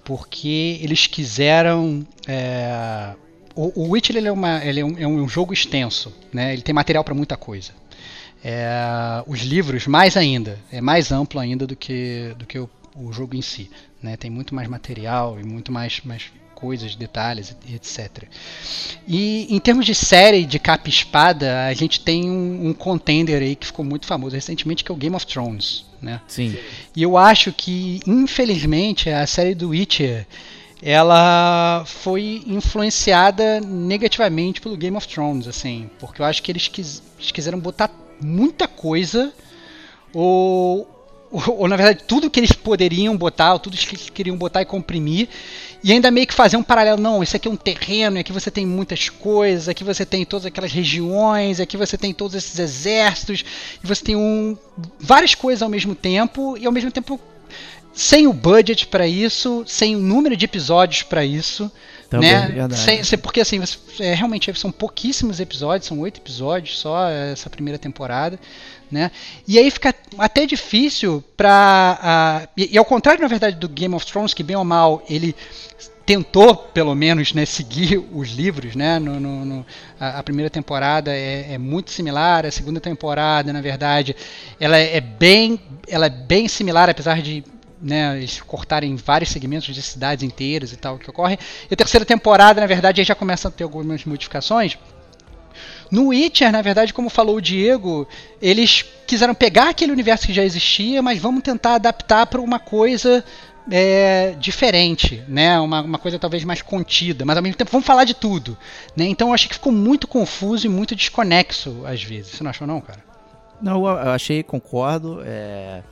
porque 0.04 0.78
eles 0.82 1.06
quiseram... 1.06 2.06
é, 2.26 3.14
o, 3.54 3.84
o 3.84 3.90
Witcher 3.90 4.16
ele 4.16 4.28
é, 4.28 4.32
uma, 4.32 4.64
ele 4.64 4.80
é, 4.80 4.84
um, 4.84 4.98
é 4.98 5.06
um 5.06 5.28
jogo 5.28 5.52
extenso, 5.52 6.12
né? 6.32 6.52
Ele 6.52 6.62
tem 6.62 6.74
material 6.74 7.04
para 7.04 7.14
muita 7.14 7.36
coisa. 7.36 7.72
É, 8.42 9.22
os 9.26 9.40
livros 9.40 9.86
mais 9.86 10.16
ainda, 10.16 10.58
é 10.72 10.80
mais 10.80 11.12
amplo 11.12 11.38
ainda 11.38 11.66
do 11.66 11.76
que, 11.76 12.34
do 12.38 12.46
que 12.46 12.58
o, 12.58 12.68
o 12.96 13.12
jogo 13.12 13.36
em 13.36 13.42
si. 13.42 13.70
Né? 14.02 14.16
Tem 14.16 14.30
muito 14.30 14.54
mais 14.54 14.66
material 14.68 15.38
e 15.38 15.44
muito 15.44 15.70
mais, 15.70 16.00
mais 16.04 16.32
coisas, 16.54 16.94
detalhes, 16.94 17.56
etc. 17.72 18.24
E 19.08 19.46
em 19.54 19.58
termos 19.58 19.86
de 19.86 19.94
série 19.94 20.44
de 20.44 20.58
capa 20.58 20.88
e 20.88 20.90
espada, 20.90 21.66
a 21.66 21.74
gente 21.74 22.00
tem 22.00 22.30
um, 22.30 22.68
um 22.68 22.72
contender 22.74 23.42
aí 23.42 23.56
que 23.56 23.66
ficou 23.66 23.84
muito 23.84 24.06
famoso 24.06 24.34
recentemente, 24.34 24.84
que 24.84 24.92
é 24.92 24.94
o 24.94 24.98
Game 24.98 25.16
of 25.16 25.26
Thrones. 25.26 25.86
Né? 26.00 26.20
Sim. 26.26 26.56
E 26.94 27.02
eu 27.02 27.16
acho 27.16 27.52
que, 27.52 28.00
infelizmente, 28.06 29.10
a 29.10 29.26
série 29.26 29.54
do 29.54 29.70
Witcher 29.70 30.26
ela 30.82 31.84
foi 31.86 32.42
influenciada 32.46 33.60
negativamente 33.60 34.60
pelo 34.60 34.76
Game 34.76 34.96
of 34.96 35.06
Thrones, 35.06 35.46
assim, 35.46 35.90
porque 35.98 36.22
eu 36.22 36.26
acho 36.26 36.42
que 36.42 36.50
eles, 36.50 36.68
quis, 36.68 37.02
eles 37.18 37.30
quiseram 37.30 37.58
botar 37.58 37.90
muita 38.20 38.66
coisa, 38.66 39.32
ou, 40.14 40.88
ou, 41.30 41.42
ou, 41.60 41.68
na 41.68 41.76
verdade 41.76 42.04
tudo 42.06 42.30
que 42.30 42.40
eles 42.40 42.52
poderiam 42.52 43.14
botar, 43.14 43.52
ou 43.52 43.58
tudo 43.58 43.76
que 43.76 43.94
eles 43.94 44.08
queriam 44.08 44.36
botar 44.36 44.62
e 44.62 44.64
comprimir, 44.64 45.28
e 45.84 45.92
ainda 45.92 46.10
meio 46.10 46.26
que 46.26 46.34
fazer 46.34 46.56
um 46.56 46.62
paralelo, 46.62 47.00
não, 47.00 47.22
isso 47.22 47.36
aqui 47.36 47.46
é 47.46 47.50
um 47.50 47.56
terreno, 47.56 48.18
aqui 48.18 48.32
você 48.32 48.50
tem 48.50 48.64
muitas 48.64 49.10
coisas, 49.10 49.68
aqui 49.68 49.84
você 49.84 50.06
tem 50.06 50.24
todas 50.24 50.46
aquelas 50.46 50.72
regiões, 50.72 51.60
aqui 51.60 51.76
você 51.76 51.98
tem 51.98 52.14
todos 52.14 52.34
esses 52.34 52.58
exércitos, 52.58 53.44
e 53.82 53.86
você 53.86 54.02
tem 54.02 54.16
um, 54.16 54.56
várias 54.98 55.34
coisas 55.34 55.62
ao 55.62 55.68
mesmo 55.68 55.94
tempo, 55.94 56.56
e 56.56 56.64
ao 56.64 56.72
mesmo 56.72 56.90
tempo 56.90 57.20
sem 57.92 58.26
o 58.26 58.32
budget 58.32 58.86
para 58.86 59.06
isso, 59.06 59.64
sem 59.66 59.96
o 59.96 60.00
número 60.00 60.36
de 60.36 60.44
episódios 60.44 61.02
para 61.02 61.24
isso. 61.24 61.70
Também 62.08 62.32
né? 62.32 62.44
é 62.44 62.52
verdade. 62.52 62.80
Sem, 62.80 63.04
sem- 63.04 63.18
porque 63.18 63.40
assim, 63.40 63.60
é, 64.00 64.14
realmente 64.14 64.52
são 64.58 64.72
pouquíssimos 64.72 65.38
episódios, 65.38 65.86
são 65.86 65.98
oito 66.00 66.18
episódios 66.20 66.78
só 66.78 67.08
essa 67.08 67.48
primeira 67.48 67.78
temporada. 67.78 68.38
Né? 68.90 69.12
E 69.46 69.56
aí 69.58 69.70
fica 69.70 69.94
até 70.18 70.44
difícil 70.46 71.22
para. 71.36 72.48
e, 72.56 72.70
e 72.74 72.78
ao 72.78 72.84
contrário, 72.84 73.22
na 73.22 73.28
verdade, 73.28 73.56
do 73.56 73.68
Game 73.68 73.94
of 73.94 74.04
Thrones, 74.04 74.34
que 74.34 74.42
bem 74.42 74.56
ou 74.56 74.64
mal 74.64 75.04
ele 75.08 75.34
tentou, 76.04 76.56
pelo 76.56 76.92
menos, 76.92 77.32
né, 77.32 77.46
seguir 77.46 78.04
os 78.12 78.30
livros, 78.30 78.74
né? 78.74 78.98
No, 78.98 79.20
no- 79.20 79.44
no- 79.44 79.66
a, 80.00 80.18
a 80.18 80.22
primeira 80.24 80.50
temporada 80.50 81.14
é, 81.14 81.52
é 81.52 81.58
muito 81.58 81.92
similar, 81.92 82.44
a 82.44 82.50
segunda 82.50 82.80
temporada, 82.80 83.52
na 83.52 83.60
verdade, 83.60 84.16
ela 84.58 84.76
é 84.76 85.00
bem, 85.00 85.60
ela 85.86 86.06
é 86.06 86.10
bem 86.10 86.48
similar, 86.48 86.90
apesar 86.90 87.22
de 87.22 87.44
né, 87.80 88.16
eles 88.18 88.40
cortarem 88.40 88.94
vários 88.96 89.30
segmentos 89.30 89.74
de 89.74 89.82
cidades 89.82 90.22
inteiras 90.22 90.72
e 90.72 90.76
tal 90.76 90.98
que 90.98 91.08
ocorre. 91.08 91.38
E 91.70 91.74
a 91.74 91.76
terceira 91.76 92.04
temporada, 92.04 92.60
na 92.60 92.66
verdade, 92.66 93.00
aí 93.00 93.04
já 93.04 93.14
começa 93.14 93.48
a 93.48 93.50
ter 93.50 93.64
algumas 93.64 94.04
modificações. 94.04 94.76
No 95.90 96.08
Witcher, 96.08 96.52
na 96.52 96.62
verdade, 96.62 96.94
como 96.94 97.10
falou 97.10 97.36
o 97.36 97.40
Diego, 97.40 98.06
eles 98.40 98.84
quiseram 99.06 99.34
pegar 99.34 99.70
aquele 99.70 99.90
universo 99.90 100.26
que 100.26 100.32
já 100.32 100.44
existia, 100.44 101.02
mas 101.02 101.18
vamos 101.18 101.42
tentar 101.42 101.74
adaptar 101.74 102.26
para 102.26 102.40
uma 102.40 102.60
coisa 102.60 103.24
é, 103.70 104.36
diferente, 104.38 105.22
né? 105.26 105.58
Uma, 105.58 105.80
uma 105.80 105.98
coisa 105.98 106.18
talvez 106.18 106.44
mais 106.44 106.62
contida, 106.62 107.24
mas 107.24 107.36
ao 107.36 107.42
mesmo 107.42 107.56
tempo 107.56 107.72
vamos 107.72 107.86
falar 107.86 108.04
de 108.04 108.14
tudo. 108.14 108.56
Né? 108.96 109.06
Então 109.06 109.28
eu 109.28 109.34
achei 109.34 109.48
que 109.48 109.54
ficou 109.54 109.72
muito 109.72 110.06
confuso 110.06 110.64
e 110.66 110.70
muito 110.70 110.94
desconexo 110.94 111.82
às 111.84 112.02
vezes. 112.02 112.32
Você 112.32 112.44
não 112.44 112.50
achou 112.50 112.66
não, 112.66 112.80
cara? 112.80 113.02
Não, 113.60 113.84
eu 113.86 114.10
achei, 114.12 114.42
concordo. 114.42 115.22
é, 115.26 115.82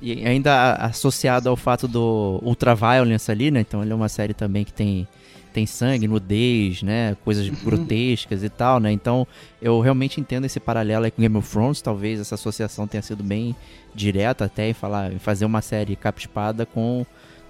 E 0.00 0.26
ainda 0.26 0.74
associado 0.74 1.48
ao 1.48 1.56
fato 1.56 1.88
do 1.88 2.40
Ultraviolence 2.42 3.30
ali, 3.30 3.50
né? 3.50 3.60
Então 3.60 3.82
ele 3.82 3.92
é 3.92 3.94
uma 3.94 4.08
série 4.08 4.32
também 4.32 4.64
que 4.64 4.72
tem, 4.72 5.08
tem 5.52 5.66
sangue, 5.66 6.06
nudez, 6.06 6.82
né? 6.82 7.16
Coisas 7.24 7.48
grotescas 7.48 8.44
e 8.44 8.48
tal, 8.48 8.78
né? 8.78 8.92
Então 8.92 9.26
eu 9.60 9.80
realmente 9.80 10.20
entendo 10.20 10.44
esse 10.44 10.60
paralelo 10.60 11.04
aí 11.04 11.10
com 11.10 11.20
Game 11.20 11.36
of 11.36 11.50
Thrones. 11.50 11.82
Talvez 11.82 12.20
essa 12.20 12.36
associação 12.36 12.86
tenha 12.86 13.02
sido 13.02 13.24
bem 13.24 13.56
direta 13.94 14.44
até 14.44 14.68
em, 14.70 14.74
falar, 14.74 15.12
em 15.12 15.18
fazer 15.18 15.44
uma 15.44 15.60
série 15.60 15.96
capa-espada 15.96 16.64
com, 16.64 17.04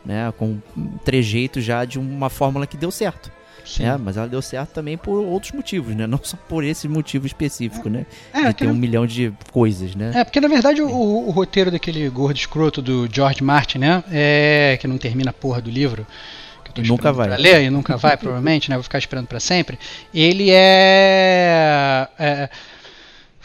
né, 0.05 0.33
com 0.39 0.57
um 0.77 0.99
trejeito 1.05 1.61
já 1.61 1.85
de 1.85 1.99
uma 1.99 2.31
fórmula 2.31 2.67
que 2.67 2.77
deu 2.77 2.91
certo. 2.91 3.31
Sim. 3.69 3.83
né? 3.83 3.97
Mas 4.03 4.17
ela 4.17 4.27
deu 4.27 4.41
certo 4.41 4.71
também 4.71 4.97
por 4.97 5.19
outros 5.19 5.53
motivos, 5.53 5.95
né? 5.95 6.07
Não 6.07 6.19
só 6.23 6.37
por 6.49 6.65
esse 6.65 6.89
motivo 6.89 7.27
específico, 7.27 7.89
né? 7.89 8.07
É, 8.33 8.49
de 8.49 8.55
que 8.55 8.65
ter 8.65 8.71
um 8.71 8.75
milhão 8.75 9.07
de 9.07 9.33
coisas, 9.53 9.95
né? 9.95 10.13
É, 10.15 10.25
porque 10.25 10.41
na 10.41 10.49
verdade 10.49 10.81
o, 10.81 10.89
o 10.89 11.31
roteiro 11.31 11.71
daquele 11.71 12.09
gordo 12.09 12.37
escroto 12.37 12.81
do 12.81 13.09
George 13.13 13.43
Martin, 13.43 13.79
né? 13.79 14.03
É, 14.11 14.79
que 14.81 14.89
não 14.89 14.97
termina 14.97 15.31
a 15.31 15.35
porra 15.35 15.61
do 15.61 15.71
livro. 15.71 16.07
Que 16.65 16.71
eu 16.71 16.75
tô 16.75 16.83
nunca 16.83 17.13
vai. 17.13 17.29
Pra 17.29 17.37
ler, 17.37 17.63
e 17.63 17.71
nunca 17.71 17.97
vai, 17.97 18.17
provavelmente, 18.19 18.71
né? 18.71 18.77
Vou 18.77 18.83
ficar 18.83 18.99
esperando 18.99 19.27
pra 19.27 19.39
sempre. 19.39 19.79
Ele 20.15 20.49
é. 20.51 22.09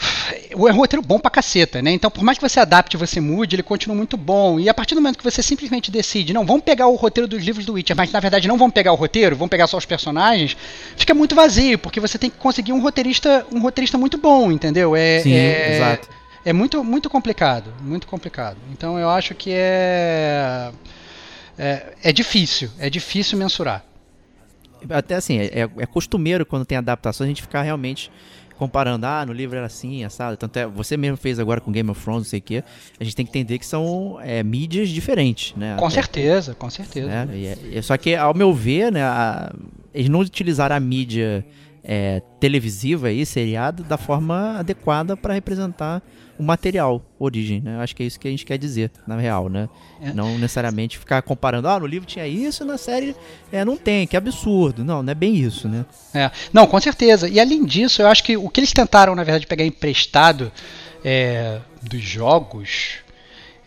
É 0.04 0.54
é 0.54 0.56
um 0.74 0.76
roteiro 0.78 1.02
bom 1.02 1.20
pra 1.20 1.32
caceta, 1.32 1.82
né? 1.82 1.92
Então, 1.92 2.10
por 2.12 2.24
mais 2.24 2.38
que 2.38 2.48
você 2.48 2.60
adapte, 2.60 2.96
você 2.98 3.20
mude, 3.20 3.56
ele 3.56 3.64
continua 3.64 3.96
muito 3.96 4.16
bom. 4.18 4.60
E 4.60 4.70
a 4.70 4.74
partir 4.74 4.96
do 4.96 5.02
momento 5.02 5.18
que 5.18 5.24
você 5.24 5.42
simplesmente 5.42 5.90
decide, 5.92 6.34
não, 6.34 6.46
vamos 6.46 6.64
pegar 6.64 6.88
o 6.88 6.96
roteiro 6.96 7.28
dos 7.28 7.44
livros 7.44 7.66
do 7.66 7.74
Witcher, 7.74 7.96
mas 7.96 8.12
na 8.12 8.20
verdade 8.20 8.48
não 8.48 8.58
vamos 8.58 8.74
pegar 8.74 8.92
o 8.92 8.96
roteiro, 8.96 9.36
vamos 9.36 9.50
pegar 9.50 9.68
só 9.68 9.78
os 9.78 9.86
personagens, 9.86 10.56
fica 10.96 11.14
muito 11.14 11.34
vazio, 11.36 11.78
porque 11.80 12.00
você 12.00 12.18
tem 12.18 12.30
que 12.30 12.38
conseguir 12.38 12.74
um 12.74 12.82
roteirista, 12.82 13.46
um 13.52 13.60
roteirista 13.60 13.98
muito 13.98 14.18
bom, 14.18 14.52
entendeu? 14.52 14.96
É, 14.96 15.20
Sim, 15.22 15.34
é- 15.34 15.76
exato. 15.76 16.10
é 16.46 16.54
muito, 16.54 16.84
muito 16.84 17.10
complicado, 17.10 17.74
muito 17.82 18.06
complicado. 18.08 18.58
Então 18.72 18.98
eu 19.00 19.10
acho 19.10 19.34
que 19.34 19.52
é, 19.52 20.72
é, 21.58 21.94
é 22.04 22.12
difícil, 22.14 22.70
é 22.80 22.90
difícil 22.90 23.38
mensurar. 23.38 23.84
Até 24.90 25.16
assim, 25.16 25.40
é, 25.40 25.46
é- 25.62 25.70
é 25.80 25.86
costumeiro 25.86 26.46
quando 26.46 26.66
tem 26.66 26.78
adaptação 26.78 27.24
a 27.26 27.28
gente 27.28 27.42
ficar 27.42 27.62
realmente 27.62 28.12
comparando. 28.58 29.06
Ah, 29.06 29.26
no 29.26 29.34
livro 29.34 29.56
era 29.58 29.66
assim, 29.66 30.04
assado. 30.04 30.38
Tanto 30.38 30.58
é, 30.58 30.66
você 30.68 30.96
mesmo 30.98 31.18
fez 31.18 31.40
agora 31.40 31.60
com 31.62 31.72
Game 31.72 31.90
of 31.90 32.02
Thrones, 32.02 32.24
não 32.24 32.30
sei 32.30 32.40
o 32.40 32.42
quê. 32.42 32.64
A 33.00 33.04
gente 33.04 33.16
tem 33.16 33.26
que 33.26 33.30
entender 33.32 33.60
que 33.60 33.66
são 33.66 34.18
é, 34.22 34.42
mídias 34.44 34.90
diferentes, 34.90 35.56
né? 35.56 35.76
Com 35.78 35.86
Até- 35.86 35.96
certeza, 35.96 36.54
com 36.56 36.70
certeza. 36.70 37.08
né? 37.08 37.28
E 37.34 37.46
é- 37.46 37.58
é- 37.78 37.82
só 37.82 37.98
que, 37.98 38.16
ao 38.16 38.34
meu 38.34 38.54
ver, 38.54 38.92
né, 38.92 39.04
a- 39.04 39.54
eles 39.94 40.10
não 40.10 40.20
utilizaram 40.20 40.76
a 40.76 40.80
mídia 40.80 41.46
é, 41.86 42.22
televisiva 42.40 43.08
aí, 43.08 43.26
seriada, 43.26 43.84
da 43.84 43.98
forma 43.98 44.58
adequada 44.58 45.18
para 45.18 45.34
representar 45.34 46.02
o 46.38 46.44
material, 46.44 47.04
origem, 47.20 47.62
né? 47.62 47.80
Acho 47.80 47.96
que 47.96 48.04
é 48.04 48.06
isso 48.06 48.20
que 48.20 48.28
a 48.28 48.32
gente 48.32 48.46
quer 48.46 48.58
dizer, 48.58 48.92
na 49.06 49.18
real, 49.18 49.50
né? 49.50 49.70
É. 50.02 50.14
Não 50.14 50.38
necessariamente 50.38 50.98
ficar 50.98 51.22
comparando, 51.22 51.68
ah, 51.68 51.80
no 51.80 51.86
livro 51.86 52.08
tinha 52.08 52.28
isso, 52.28 52.66
na 52.66 52.78
série 52.78 53.16
é, 53.52 53.64
não 53.64 53.78
tem, 53.78 54.08
que 54.08 54.18
absurdo. 54.18 54.84
Não, 54.84 55.04
não 55.04 55.12
é 55.12 55.16
bem 55.16 55.36
isso, 55.36 55.68
né? 55.68 55.86
É. 56.14 56.32
Não, 56.52 56.66
com 56.66 56.80
certeza. 56.80 57.28
E 57.30 57.40
além 57.40 57.64
disso, 57.66 58.02
eu 58.02 58.08
acho 58.08 58.24
que 58.24 58.36
o 58.36 58.50
que 58.50 58.60
eles 58.60 58.74
tentaram, 58.74 59.16
na 59.16 59.24
verdade, 59.24 59.48
pegar 59.48 59.66
emprestado 59.66 60.52
é, 61.04 61.60
dos 61.82 62.02
jogos. 62.02 63.03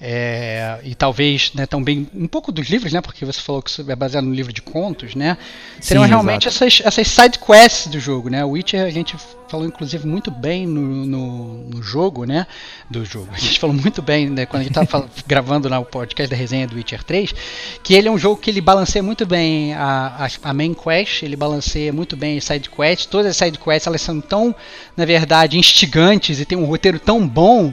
É, 0.01 0.79
e 0.85 0.95
talvez 0.95 1.53
né, 1.55 1.65
também 1.65 2.07
um 2.15 2.27
pouco 2.27 2.53
dos 2.53 2.69
livros, 2.69 2.93
né? 2.93 3.01
Porque 3.01 3.25
você 3.25 3.41
falou 3.41 3.63
que 3.63 3.91
é 3.91 3.97
baseado 3.97 4.25
no 4.25 4.35
livro 4.35 4.53
de 4.53 4.61
contos, 4.61 5.15
né? 5.15 5.39
Seriam 5.81 6.05
Sim, 6.05 6.11
realmente 6.11 6.49
exato. 6.49 6.65
essas, 6.65 6.87
essas 6.87 7.09
side 7.09 7.39
quests 7.39 7.87
do 7.87 7.99
jogo, 7.99 8.29
né? 8.29 8.45
O 8.45 8.51
Witcher 8.51 8.85
a 8.85 8.91
gente 8.91 9.17
falou 9.49 9.67
inclusive 9.67 10.07
muito 10.07 10.31
bem 10.31 10.67
no, 10.67 11.07
no, 11.07 11.55
no 11.71 11.83
jogo, 11.83 12.25
né? 12.25 12.47
Do 12.91 13.07
jogo. 13.07 13.29
A 13.33 13.39
gente 13.39 13.59
falou 13.59 13.75
muito 13.75 14.03
bem, 14.03 14.29
né? 14.29 14.45
Quando 14.45 14.61
a 14.61 14.65
gente 14.65 14.79
estava 14.79 15.09
gravando 15.27 15.67
lá 15.67 15.79
o 15.79 15.85
podcast 15.85 16.31
da 16.31 16.37
resenha 16.37 16.67
do 16.67 16.77
Witcher 16.77 17.03
3, 17.03 17.35
que 17.83 17.95
ele 17.95 18.09
é 18.09 18.11
um 18.11 18.19
jogo 18.19 18.39
que 18.39 18.51
ele 18.51 18.61
balanceia 18.61 19.03
muito 19.03 19.25
bem 19.25 19.73
a, 19.75 20.27
a, 20.27 20.51
a 20.51 20.53
main 20.53 20.75
quest, 20.75 21.23
ele 21.23 21.37
balanceia 21.37 21.91
muito 21.91 22.19
bem 22.19 22.37
as 22.37 22.45
side 22.45 22.69
quests. 22.69 23.07
Todas 23.07 23.29
as 23.29 23.37
side 23.37 23.59
quests 23.59 23.87
elas 23.87 24.03
são 24.03 24.21
tão, 24.21 24.55
na 24.95 25.07
verdade, 25.07 25.59
instigantes 25.59 26.39
e 26.39 26.45
tem 26.45 26.59
um 26.59 26.67
roteiro 26.67 27.01
tão 27.01 27.27
bom 27.27 27.73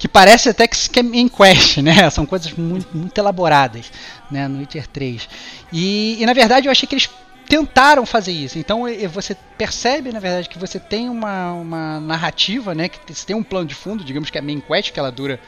que 0.00 0.08
parece 0.08 0.48
até 0.48 0.66
que 0.66 0.98
é 0.98 1.02
main 1.02 1.28
quest, 1.28 1.76
né? 1.76 2.08
São 2.08 2.24
coisas 2.24 2.50
muito, 2.54 2.88
muito 2.96 3.16
elaboradas, 3.18 3.92
né? 4.30 4.48
No 4.48 4.58
Witcher 4.60 4.86
3. 4.86 5.28
E, 5.70 6.16
e 6.18 6.24
na 6.24 6.32
verdade 6.32 6.66
eu 6.66 6.72
achei 6.72 6.88
que 6.88 6.94
eles 6.94 7.10
tentaram 7.46 8.06
fazer 8.06 8.32
isso. 8.32 8.58
Então 8.58 8.84
você 9.12 9.36
percebe, 9.58 10.10
na 10.10 10.18
verdade, 10.18 10.48
que 10.48 10.58
você 10.58 10.80
tem 10.80 11.10
uma, 11.10 11.52
uma 11.52 12.00
narrativa, 12.00 12.74
né? 12.74 12.88
Que 12.88 13.12
você 13.12 13.26
tem 13.26 13.36
um 13.36 13.42
plano 13.42 13.66
de 13.66 13.74
fundo, 13.74 14.02
digamos 14.02 14.30
que 14.30 14.38
é 14.38 14.40
a 14.40 14.42
main 14.42 14.60
quest, 14.60 14.90
que 14.90 14.98
ela 14.98 15.12
dura 15.12 15.38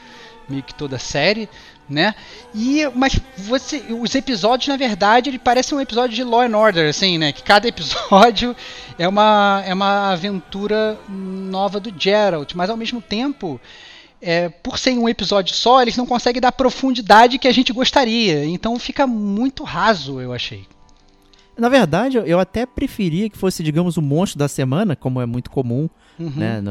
meio 0.47 0.61
que 0.61 0.75
toda 0.75 0.97
a 0.97 0.99
série, 0.99 1.49
né? 1.89 2.13
E 2.53 2.87
mas 2.93 3.19
você, 3.35 3.83
os 3.89 4.13
episódios 4.13 4.67
na 4.67 4.77
verdade 4.77 5.31
ele 5.31 5.39
parece 5.39 5.73
um 5.73 5.81
episódio 5.81 6.15
de 6.15 6.23
Law 6.23 6.41
and 6.41 6.55
Order, 6.55 6.89
assim, 6.89 7.17
né? 7.17 7.31
Que 7.31 7.41
cada 7.41 7.65
episódio 7.69 8.55
é 8.99 9.07
uma 9.07 9.63
é 9.65 9.73
uma 9.73 10.11
aventura 10.11 10.99
nova 11.09 11.79
do 11.79 11.91
Geralt, 11.97 12.53
mas 12.53 12.69
ao 12.69 12.77
mesmo 12.77 13.01
tempo 13.01 13.59
é, 14.23 14.49
por 14.49 14.79
ser 14.79 14.97
um 14.97 15.07
episódio 15.09 15.53
só, 15.53 15.81
eles 15.81 15.97
não 15.97 16.05
conseguem 16.05 16.41
dar 16.41 16.47
a 16.47 16.51
profundidade 16.53 17.37
que 17.37 17.47
a 17.47 17.51
gente 17.51 17.71
gostaria. 17.73 18.45
Então 18.45 18.77
fica 18.79 19.05
muito 19.05 19.63
raso, 19.63 20.19
eu 20.21 20.31
achei. 20.33 20.65
Na 21.55 21.69
verdade, 21.69 22.17
eu 22.17 22.39
até 22.39 22.65
preferia 22.65 23.29
que 23.29 23.37
fosse, 23.37 23.61
digamos, 23.61 23.95
o 23.95 24.01
monstro 24.01 24.39
da 24.39 24.47
semana, 24.47 24.95
como 24.95 25.21
é 25.21 25.25
muito 25.25 25.51
comum, 25.51 25.87
Uhum. 26.19 26.29
né, 26.35 26.61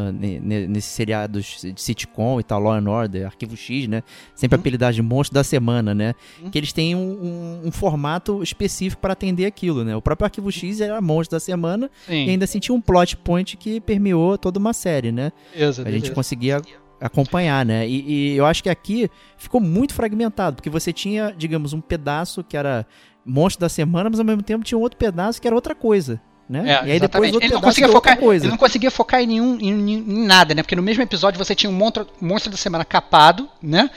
nesses 0.68 0.90
seriados 0.92 1.58
de 1.62 1.80
sitcom 1.80 2.38
e 2.38 2.44
tal, 2.44 2.60
Law 2.60 2.74
and 2.74 2.88
Order, 2.88 3.26
Arquivo 3.26 3.56
X, 3.56 3.88
né, 3.88 4.02
sempre 4.36 4.56
Uhum. 4.56 4.60
apelidado 4.60 4.94
de 4.94 5.02
monstro 5.02 5.34
da 5.34 5.42
semana, 5.42 5.92
né, 5.94 6.14
Uhum. 6.40 6.48
que 6.50 6.56
eles 6.58 6.72
têm 6.72 6.94
um, 6.94 7.00
um- 7.00 7.60
um 7.68 7.72
formato 7.72 8.40
específico 8.42 9.02
para 9.02 9.14
atender 9.14 9.44
aquilo, 9.46 9.82
né. 9.84 9.96
O 9.96 10.02
próprio 10.02 10.26
Arquivo 10.26 10.50
X 10.52 10.80
era 10.80 11.00
monstro 11.00 11.36
da 11.36 11.40
semana 11.40 11.90
Sim, 12.06 12.26
e 12.26 12.30
ainda 12.30 12.44
assim 12.44 12.60
tinha 12.60 12.74
um 12.74 12.80
plot 12.80 13.16
point 13.16 13.56
que 13.56 13.80
permeou 13.80 14.38
toda 14.38 14.60
uma 14.60 14.72
série, 14.72 15.10
né. 15.10 15.32
beleza, 15.52 15.82
A 15.86 15.90
gente 15.90 16.12
conseguia 16.12 16.62
acompanhar, 17.02 17.66
né? 17.66 17.86
E, 17.86 18.32
e 18.32 18.36
eu 18.36 18.46
acho 18.46 18.62
que 18.62 18.70
aqui 18.70 19.10
ficou 19.36 19.60
muito 19.60 19.92
fragmentado, 19.92 20.56
porque 20.56 20.70
você 20.70 20.92
tinha, 20.92 21.34
digamos, 21.36 21.72
um 21.72 21.80
pedaço 21.80 22.44
que 22.44 22.56
era 22.56 22.86
monstro 23.26 23.60
da 23.60 23.68
semana, 23.68 24.08
mas 24.08 24.18
ao 24.18 24.24
mesmo 24.24 24.42
tempo 24.42 24.64
tinha 24.64 24.78
um 24.78 24.80
outro 24.80 24.96
pedaço 24.96 25.40
que 25.40 25.46
era 25.46 25.54
outra 25.54 25.74
coisa, 25.74 26.20
né? 26.48 26.60
É, 26.60 26.86
e 26.86 26.92
aí 26.92 27.00
depois 27.00 27.28
exatamente. 27.28 27.34
outro 27.34 27.46
ele 27.46 27.54
não 27.54 27.60
conseguia 27.60 27.88
que 27.88 27.90
é 27.90 27.94
focar, 27.94 28.16
coisa. 28.18 28.44
ele 28.44 28.50
não 28.50 28.58
conseguia 28.58 28.90
focar 28.90 29.20
em 29.20 29.26
nenhum 29.26 29.58
em, 29.60 29.92
em 29.92 30.26
nada, 30.26 30.54
né? 30.54 30.62
Porque 30.62 30.76
no 30.76 30.82
mesmo 30.82 31.02
episódio 31.02 31.38
você 31.38 31.54
tinha 31.54 31.68
um 31.68 31.74
monstro, 31.74 32.06
monstro 32.20 32.50
da 32.50 32.56
semana 32.56 32.84
capado, 32.84 33.48
né? 33.60 33.90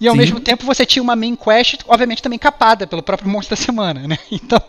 E 0.00 0.06
ao 0.06 0.14
Sim. 0.14 0.20
mesmo 0.20 0.40
tempo 0.40 0.64
você 0.64 0.86
tinha 0.86 1.02
uma 1.02 1.16
main 1.16 1.34
quest, 1.34 1.80
obviamente 1.86 2.22
também 2.22 2.38
capada 2.38 2.86
pelo 2.86 3.02
próprio 3.02 3.28
monstro 3.30 3.56
da 3.56 3.62
semana, 3.62 4.06
né? 4.06 4.18
Então, 4.30 4.62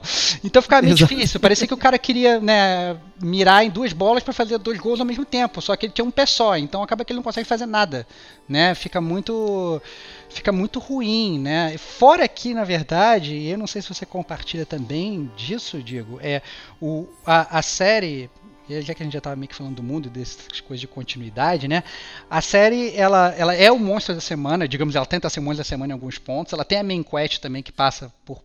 então 0.43 0.61
ficava 0.61 0.81
meio 0.81 0.95
Exato. 0.95 1.13
difícil. 1.13 1.39
Parecia 1.39 1.67
que 1.67 1.73
o 1.73 1.77
cara 1.77 1.97
queria, 1.99 2.39
né, 2.39 2.97
mirar 3.21 3.63
em 3.63 3.69
duas 3.69 3.93
bolas 3.93 4.23
para 4.23 4.33
fazer 4.33 4.57
dois 4.57 4.79
gols 4.79 4.99
ao 4.99 5.05
mesmo 5.05 5.25
tempo, 5.25 5.61
só 5.61 5.75
que 5.75 5.85
ele 5.85 5.93
tinha 5.93 6.05
um 6.05 6.11
pé 6.11 6.25
só, 6.25 6.57
então 6.57 6.81
acaba 6.81 7.05
que 7.05 7.11
ele 7.11 7.17
não 7.17 7.23
consegue 7.23 7.47
fazer 7.47 7.65
nada, 7.65 8.07
né? 8.47 8.73
Fica 8.73 8.99
muito 8.99 9.81
fica 10.29 10.51
muito 10.51 10.79
ruim, 10.79 11.39
né? 11.39 11.75
Fora 11.77 12.27
que, 12.27 12.53
na 12.53 12.63
verdade, 12.63 13.47
eu 13.47 13.57
não 13.57 13.67
sei 13.67 13.81
se 13.81 13.89
você 13.89 14.05
compartilha 14.05 14.65
também 14.65 15.29
disso, 15.35 15.81
Diego, 15.81 16.19
é 16.21 16.41
o, 16.81 17.07
a, 17.25 17.59
a 17.59 17.61
série, 17.61 18.29
e 18.69 18.81
já 18.81 18.93
que 18.93 19.01
a 19.01 19.05
gente 19.05 19.13
já 19.13 19.17
estava 19.17 19.35
meio 19.35 19.49
que 19.49 19.55
falando 19.55 19.75
do 19.75 19.83
mundo, 19.83 20.09
dessas 20.09 20.61
coisas 20.61 20.79
de 20.79 20.87
continuidade, 20.87 21.67
né? 21.67 21.83
A 22.29 22.41
série, 22.41 22.95
ela, 22.95 23.33
ela 23.35 23.55
é 23.55 23.71
o 23.71 23.79
monstro 23.79 24.13
da 24.13 24.21
semana, 24.21 24.67
digamos, 24.67 24.95
ela 24.95 25.05
tenta 25.05 25.29
ser 25.29 25.39
o 25.39 25.43
monstro 25.43 25.63
da 25.63 25.67
semana 25.67 25.91
em 25.91 25.95
alguns 25.95 26.17
pontos, 26.17 26.53
ela 26.53 26.63
tem 26.63 26.77
a 26.77 26.83
main 26.83 27.01
quest 27.01 27.39
também 27.39 27.63
que 27.63 27.71
passa 27.71 28.13
por, 28.23 28.43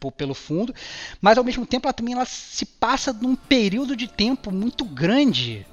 por, 0.00 0.12
pelo 0.12 0.34
fundo, 0.34 0.74
mas 1.20 1.38
ao 1.38 1.44
mesmo 1.44 1.64
tempo 1.64 1.86
ela 1.86 1.92
também 1.92 2.14
ela 2.14 2.24
se 2.24 2.66
passa 2.66 3.12
num 3.12 3.36
período 3.36 3.94
de 3.94 4.08
tempo 4.08 4.50
muito 4.50 4.84
grande. 4.84 5.64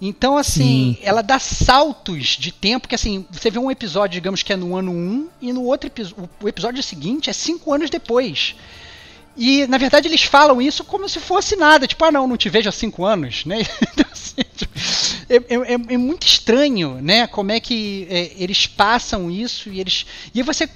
Então, 0.00 0.36
assim, 0.36 0.94
Sim. 0.94 0.98
ela 1.02 1.22
dá 1.22 1.38
saltos 1.38 2.36
de 2.38 2.52
tempo, 2.52 2.86
que 2.86 2.94
assim, 2.94 3.26
você 3.30 3.50
vê 3.50 3.58
um 3.58 3.70
episódio, 3.70 4.20
digamos 4.20 4.42
que 4.42 4.52
é 4.52 4.56
no 4.56 4.76
ano 4.76 4.92
1, 4.92 5.28
e 5.40 5.52
no 5.52 5.64
outro 5.64 5.90
o 6.40 6.46
episódio 6.46 6.82
seguinte 6.82 7.30
é 7.30 7.32
cinco 7.32 7.72
anos 7.72 7.88
depois. 7.88 8.54
E, 9.36 9.66
na 9.66 9.76
verdade, 9.78 10.08
eles 10.08 10.22
falam 10.22 10.62
isso 10.62 10.82
como 10.84 11.08
se 11.08 11.20
fosse 11.20 11.56
nada. 11.56 11.86
Tipo, 11.86 12.04
ah, 12.06 12.12
não, 12.12 12.26
não 12.26 12.36
te 12.36 12.48
vejo 12.48 12.68
há 12.68 12.72
cinco 12.72 13.04
anos, 13.04 13.44
né? 13.44 13.58
Então, 13.92 14.06
assim, 14.12 14.42
tipo, 14.56 14.72
é, 15.28 15.36
é- 15.36 15.74
é- 15.74 15.94
é 15.94 15.98
muito 15.98 16.26
estranho, 16.26 16.98
né? 17.02 17.26
Como 17.26 17.52
é 17.52 17.60
que 17.60 18.06
é, 18.10 18.32
eles 18.36 18.66
passam 18.66 19.30
isso 19.30 19.68
e 19.70 19.80
eles... 19.80 20.06
E 20.34 20.42
você... 20.42 20.68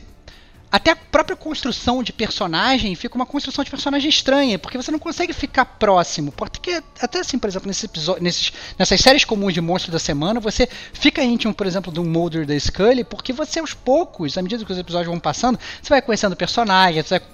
Até 0.73 0.93
a 0.93 0.97
própria 0.97 1.35
construção 1.37 2.01
de 2.01 2.13
personagem 2.13 2.95
fica 2.95 3.17
uma 3.17 3.27
construção 3.27 3.65
de 3.65 3.71
personagem 3.71 4.09
estranha, 4.09 4.57
porque 4.57 4.77
você 4.79 4.93
não 4.93 5.01
consegue 5.01 5.33
ficar 5.33 5.65
próximo. 5.65 6.31
Porque 6.31 6.81
até 7.01 7.19
assim, 7.19 7.41
por 7.41 7.49
exemplo, 7.49 7.67
nesse 7.67 7.87
episódio, 7.87 8.23
nesses, 8.23 8.53
nessas 8.79 9.01
séries 9.01 9.25
comuns 9.25 9.53
de 9.53 9.61
monstros 9.61 9.93
da 9.93 9.99
semana, 9.99 10.39
você 10.39 10.69
fica 10.93 11.25
íntimo, 11.25 11.53
por 11.53 11.67
exemplo, 11.67 11.91
do 11.91 12.05
Mulder 12.05 12.47
da 12.47 12.57
Scully, 12.57 13.03
porque 13.03 13.33
você 13.33 13.59
aos 13.59 13.75
poucos, 13.75 14.39
à 14.39 14.43
medida 14.43 14.65
que 14.65 14.71
os 14.71 14.79
episódios 14.79 15.09
vão 15.09 15.19
passando, 15.19 15.59
você 15.83 15.89
vai 15.89 16.01
conhecendo 16.01 16.37
personagens, 16.37 17.05
você 17.09 17.19
vai 17.19 17.29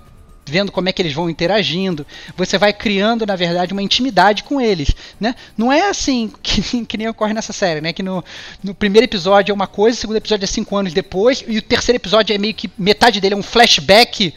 vendo 0.49 0.71
como 0.71 0.89
é 0.89 0.93
que 0.93 1.03
eles 1.03 1.13
vão 1.13 1.29
interagindo, 1.29 2.07
você 2.37 2.57
vai 2.57 2.73
criando, 2.73 3.27
na 3.27 3.35
verdade, 3.37 3.73
uma 3.73 3.83
intimidade 3.83 4.45
com 4.45 4.61
eles, 4.61 4.95
né? 5.21 5.35
Não 5.59 5.73
é 5.73 5.89
assim 5.91 6.31
que, 6.43 6.85
que 6.87 6.97
nem 6.97 7.09
ocorre 7.09 7.35
nessa 7.35 7.53
série, 7.53 7.81
né? 7.81 7.93
Que 7.93 8.03
no, 8.03 8.25
no 8.63 8.75
primeiro 8.75 9.05
episódio 9.05 9.53
é 9.53 9.55
uma 9.55 9.67
coisa, 9.67 9.97
o 9.97 10.01
segundo 10.01 10.17
episódio 10.17 10.45
é 10.45 10.47
cinco 10.47 10.77
anos 10.77 10.93
depois, 10.93 11.45
e 11.47 11.59
o 11.59 11.63
terceiro 11.63 11.97
episódio 11.97 12.35
é 12.35 12.39
meio 12.39 12.55
que 12.55 12.71
metade 12.79 13.21
dele 13.21 13.35
é 13.35 13.37
um 13.37 13.43
flashback 13.43 14.33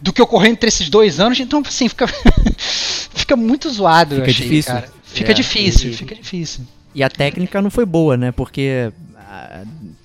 do 0.00 0.12
que 0.12 0.20
ocorreu 0.20 0.50
entre 0.50 0.66
esses 0.68 0.88
dois 0.90 1.20
anos, 1.20 1.38
então 1.38 1.62
assim, 1.64 1.88
fica, 1.88 2.06
fica 3.14 3.36
muito 3.36 3.70
zoado, 3.70 4.14
eu 4.16 4.20
Fica 4.20 4.30
achei, 4.30 4.46
difícil. 4.48 4.72
cara. 4.72 4.92
Fica 5.04 5.30
É, 5.30 5.34
difícil, 5.34 5.90
e- 5.90 5.94
fica 5.94 6.14
difícil. 6.14 6.64
E 6.94 7.02
a 7.02 7.08
técnica 7.08 7.62
não 7.62 7.70
foi 7.70 7.86
boa, 7.86 8.16
né? 8.16 8.32
Porque 8.32 8.92
ah, 9.16 9.62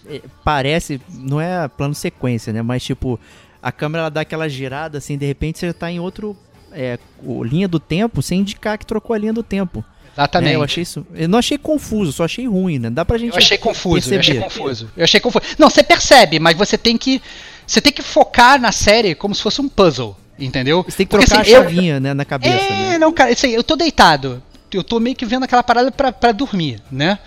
é, 0.08 0.22
parece, 0.44 1.02
não 1.10 1.40
é 1.42 1.68
plano 1.68 1.94
sequência, 1.96 2.54
né? 2.54 2.62
Mas 2.62 2.84
tipo, 2.84 3.20
a 3.62 3.72
câmera 3.72 4.04
ela 4.04 4.10
dá 4.12 4.22
aquela 4.22 4.48
girada 4.48 4.98
assim, 4.98 5.18
de 5.18 5.26
repente 5.26 5.60
você 5.60 5.68
já 5.68 5.74
tá 5.74 5.92
em 5.92 6.00
outro 6.00 6.36
é, 6.72 6.98
linha 7.44 7.68
do 7.68 7.80
tempo, 7.80 8.22
sem 8.22 8.40
indicar 8.42 8.78
que 8.78 8.86
trocou 8.86 9.14
a 9.14 9.18
linha 9.18 9.34
do 9.34 9.44
tempo. 9.44 9.84
Exatamente. 10.14 10.50
Né? 10.50 10.56
Eu 10.56 10.64
achei 10.64 10.82
isso. 10.84 11.06
Eu 11.14 11.30
não 11.30 11.38
achei 11.40 11.58
confuso, 11.58 12.12
só 12.12 12.24
achei 12.26 12.48
ruim, 12.48 12.80
né? 12.80 12.90
Dá 12.90 13.06
pra 13.06 13.18
gente. 13.20 13.32
Eu 13.34 13.38
achei 13.38 13.58
confuso, 13.58 14.14
eu 14.14 14.20
achei 14.20 14.40
confuso. 14.40 14.90
Eu 14.98 15.04
achei 15.04 15.20
confuso. 15.20 15.46
Não, 15.60 15.70
você 15.70 15.84
percebe, 15.84 16.40
mas 16.40 16.58
você 16.58 16.78
tem 16.78 16.98
que 16.98 17.22
você 17.66 17.80
tem 17.82 17.92
que 17.94 18.02
focar 18.02 18.60
na 18.60 18.72
série 18.72 19.14
como 19.14 19.36
se 19.36 19.42
fosse 19.44 19.62
um 19.62 19.70
puzzle, 19.70 20.16
entendeu? 20.40 20.84
Você 20.84 20.98
tem 20.98 21.06
que 21.06 21.12
Porque, 21.12 21.26
trocar 21.28 21.42
assim, 21.42 21.52
a 21.54 21.58
eu- 21.58 21.64
chavinha, 21.64 22.00
né, 22.00 22.14
na 22.14 22.26
cabeça, 22.26 22.56
É, 22.64 22.70
né? 22.92 22.98
não, 22.98 23.12
cara, 23.12 23.30
isso 23.32 23.46
aí, 23.46 23.54
eu 23.54 23.64
tô 23.64 23.76
deitado. 23.76 24.42
Eu 24.72 24.84
tô 24.84 25.00
meio 25.00 25.16
que 25.16 25.26
vendo 25.26 25.44
aquela 25.44 25.62
parada 25.64 25.92
pra, 25.92 26.12
pra 26.12 26.32
dormir, 26.32 26.82
né? 26.92 27.20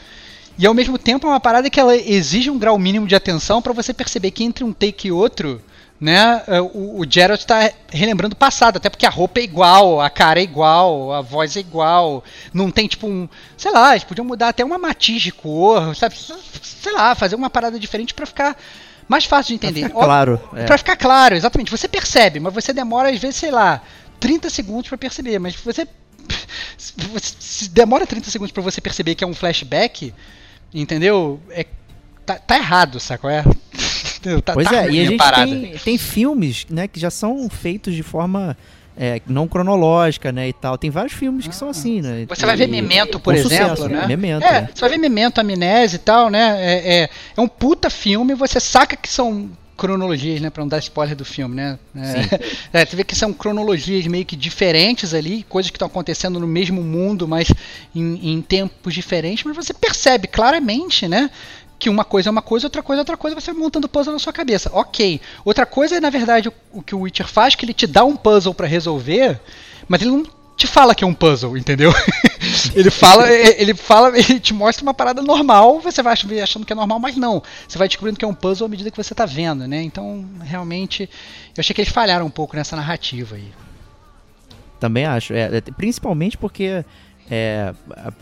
E 0.59 0.67
ao 0.67 0.75
mesmo 0.75 0.99
tempo 0.99 1.27
é 1.27 1.31
uma 1.31 1.41
parada 1.41 1.71
que 1.71 1.79
ela 1.81 1.97
exige 1.97 2.51
um 2.51 2.59
grau 2.59 2.79
mínimo 2.79 3.07
de 3.07 3.15
atenção 3.15 3.63
pra 3.63 3.73
você 3.73 3.95
perceber 3.95 4.31
que 4.33 4.43
entre 4.45 4.63
um 4.65 4.73
take 4.73 5.09
e 5.09 5.13
outro, 5.13 5.63
né, 6.01 6.43
é, 6.47 6.61
o, 6.61 7.01
o 7.01 7.05
Geralt 7.09 7.45
tá 7.45 7.71
relembrando 7.91 8.33
o 8.33 8.39
passado, 8.39 8.79
até 8.79 8.89
porque 8.89 9.05
a 9.05 9.11
roupa 9.11 9.41
é 9.41 9.43
igual, 9.43 10.01
a 10.01 10.09
cara 10.09 10.41
é 10.41 10.43
igual, 10.43 11.13
a 11.13 11.21
voz 11.21 11.57
é 11.57 11.61
igual, 11.61 12.25
não 12.55 12.71
tem 12.71 12.89
tipo 12.89 13.07
um, 13.07 13.29
sei 13.57 13.71
lá, 13.71 13.91
eles 13.91 14.05
podiam 14.05 14.25
mudar 14.25 14.49
até 14.49 14.65
uma 14.65 14.79
matiz 14.79 15.21
de 15.21 15.31
cor, 15.31 15.95
sabe, 15.95 16.17
sei 16.63 16.93
lá, 16.93 17.15
fazer 17.15 17.37
uma 17.37 17.51
parada 17.51 17.79
diferente 17.79 18.15
pra 18.15 18.25
ficar 18.25 18.57
mais 19.11 19.25
fácil 19.25 19.49
de 19.49 19.55
entender. 19.57 19.89
Fica 19.89 20.05
claro. 20.05 20.41
é. 20.55 20.65
Pra 20.65 20.79
ficar 20.79 20.97
claro, 20.97 21.35
exatamente. 21.35 21.71
Você 21.71 21.89
percebe, 21.89 22.39
mas 22.39 22.55
você 22.55 22.73
demora 22.73 23.11
às 23.11 23.19
vezes, 23.19 23.37
sei 23.37 23.51
lá, 23.51 23.83
30 24.21 24.49
segundos 24.49 24.89
pra 24.89 24.97
perceber. 24.97 25.41
Mas 25.41 25.57
você, 25.57 25.87
se 27.19 27.69
demora 27.71 28.07
30 28.07 28.31
segundos 28.31 28.53
pra 28.53 28.63
você 28.63 28.81
perceber 28.81 29.17
que 29.17 29.25
é 29.25 29.27
um 29.27 29.35
flashback, 29.35 30.15
entendeu? 30.73 31.41
É, 31.51 31.67
tá, 32.25 32.37
tá 32.37 32.57
errado, 32.57 33.01
saco? 33.01 33.29
É. 33.29 33.43
Entendeu? 34.21 34.43
Tá, 34.43 34.53
Pois 34.55 34.69
tá 34.69 34.85
é, 34.85 34.91
e 34.91 35.01
a 35.01 35.05
gente 35.05 35.17
parada. 35.19 35.47
tem, 35.47 35.73
tem 35.85 35.99
filmes, 35.99 36.67
né, 36.71 36.87
que 36.87 37.01
já 37.01 37.11
são 37.11 37.49
feitos 37.49 37.95
de 37.95 38.03
forma 38.03 38.57
é, 38.97 39.21
não 39.27 39.49
cronológica, 39.49 40.31
né, 40.31 40.49
e 40.49 40.53
tal. 40.53 40.77
Tem 40.77 40.91
vários 40.91 41.15
filmes 41.15 41.47
que 41.49 41.57
são 41.57 41.71
assim, 41.71 42.03
né? 42.03 42.27
Você 42.29 42.45
vai 42.45 42.55
ver 42.57 42.65
E- 42.69 42.71
Memento, 42.71 43.19
por 43.19 43.35
exemplo, 43.35 43.77
sucesso, 43.77 43.89
né? 43.89 44.07
Memento, 44.07 44.45
É, 44.45 44.57
é. 44.59 44.69
você 44.75 44.81
vai 44.81 44.91
ver 44.91 44.99
Memento, 44.99 45.41
Amnésia 45.41 45.97
e 45.97 46.01
tal, 46.01 46.29
né? 46.29 46.57
É, 46.61 46.95
é, 47.03 47.11
é 47.37 47.41
um 47.41 47.49
puta 47.49 47.89
filme, 47.89 48.35
você 48.35 48.61
saca 48.61 48.95
que 48.97 49.09
são 49.09 49.49
cronologias, 49.75 50.43
né? 50.43 50.51
Pra 50.51 50.63
não 50.63 50.69
dar 50.69 50.79
spoiler 50.81 51.17
do 51.17 51.25
filme, 51.25 51.57
né? 51.57 51.79
É, 52.73 52.81
é, 52.83 52.85
você 52.85 52.95
vê 52.95 53.03
que 53.03 53.17
são 53.17 53.33
cronologias 53.33 54.07
meio 54.07 54.27
que 54.27 54.37
diferentes 54.37 55.15
ali, 55.15 55.43
coisas 55.49 55.71
que 55.71 55.77
estão 55.79 55.89
acontecendo 55.89 56.39
no 56.39 56.47
mesmo 56.47 56.83
mundo, 56.83 57.27
mas 57.27 57.51
em, 57.95 58.33
em 58.35 58.43
tempos 58.43 58.93
diferentes, 58.93 59.43
mas 59.45 59.57
você 59.57 59.73
percebe 59.73 60.29
claramente, 60.29 61.09
né? 61.09 61.31
Que 61.81 61.89
uma 61.89 62.05
coisa 62.05 62.29
é 62.29 62.31
uma 62.31 62.43
coisa, 62.43 62.67
outra 62.67 62.83
coisa 62.83 63.01
é 63.01 63.03
outra 63.03 63.17
coisa, 63.17 63.41
você 63.41 63.53
montando 63.53 63.89
puzzle 63.89 64.13
na 64.13 64.19
sua 64.19 64.33
cabeça. 64.33 64.71
Ok. 64.73 65.21
Outra 65.45 65.65
coisa 65.67 65.97
é, 65.97 66.01
na 66.01 66.11
verdade, 66.11 66.53
o, 66.73 66.83
que 66.83 66.95
o 66.95 67.01
Witcher 67.01 67.27
faz, 67.27 67.55
que 67.55 67.65
ele 67.65 67.73
te 67.75 67.87
dá 67.87 68.05
um 68.05 68.15
puzzle 68.15 68.55
pra 68.55 68.67
resolver, 68.67 69.41
mas 69.89 70.03
ele 70.03 70.11
não 70.11 70.25
te 70.59 70.67
fala 70.67 70.95
que 70.95 71.03
é 71.03 71.07
um 71.07 71.15
puzzle, 71.15 71.57
entendeu? 71.57 71.91
ele 72.77 72.91
fala, 72.91 73.27
é, 73.31 73.61
ele 73.61 73.73
fala, 73.75 74.13
ele 74.19 74.39
te 74.39 74.53
mostra 74.53 74.83
uma 74.83 74.93
parada 74.93 75.23
normal, 75.23 75.81
você 75.81 76.03
vai 76.03 76.13
ach- 76.13 76.27
achando 76.43 76.67
que 76.67 76.73
é 76.75 76.77
normal, 76.77 76.99
mas 76.99 77.17
não. 77.17 77.43
Você 77.67 77.79
vai 77.79 77.89
descobrindo 77.89 78.19
que 78.19 78.25
é 78.27 78.29
um 78.29 78.35
puzzle 78.35 78.67
à 78.67 78.69
medida 78.69 78.91
que 78.91 78.97
você 78.97 79.15
tá 79.15 79.25
vendo, 79.25 79.67
né? 79.67 79.83
Então, 79.83 80.23
realmente, 80.43 81.09
eu 81.57 81.61
achei 81.61 81.75
que 81.75 81.81
eles 81.81 81.91
falharam 81.93 82.27
um 82.27 82.31
pouco 82.31 82.55
nessa 82.57 82.77
narrativa 82.77 83.37
aí. 83.37 83.51
Também 84.79 85.07
acho. 85.07 85.33
É, 85.33 85.57
é, 85.57 85.61
principalmente 85.61 86.37
porque 86.37 86.85
é, 87.31 87.73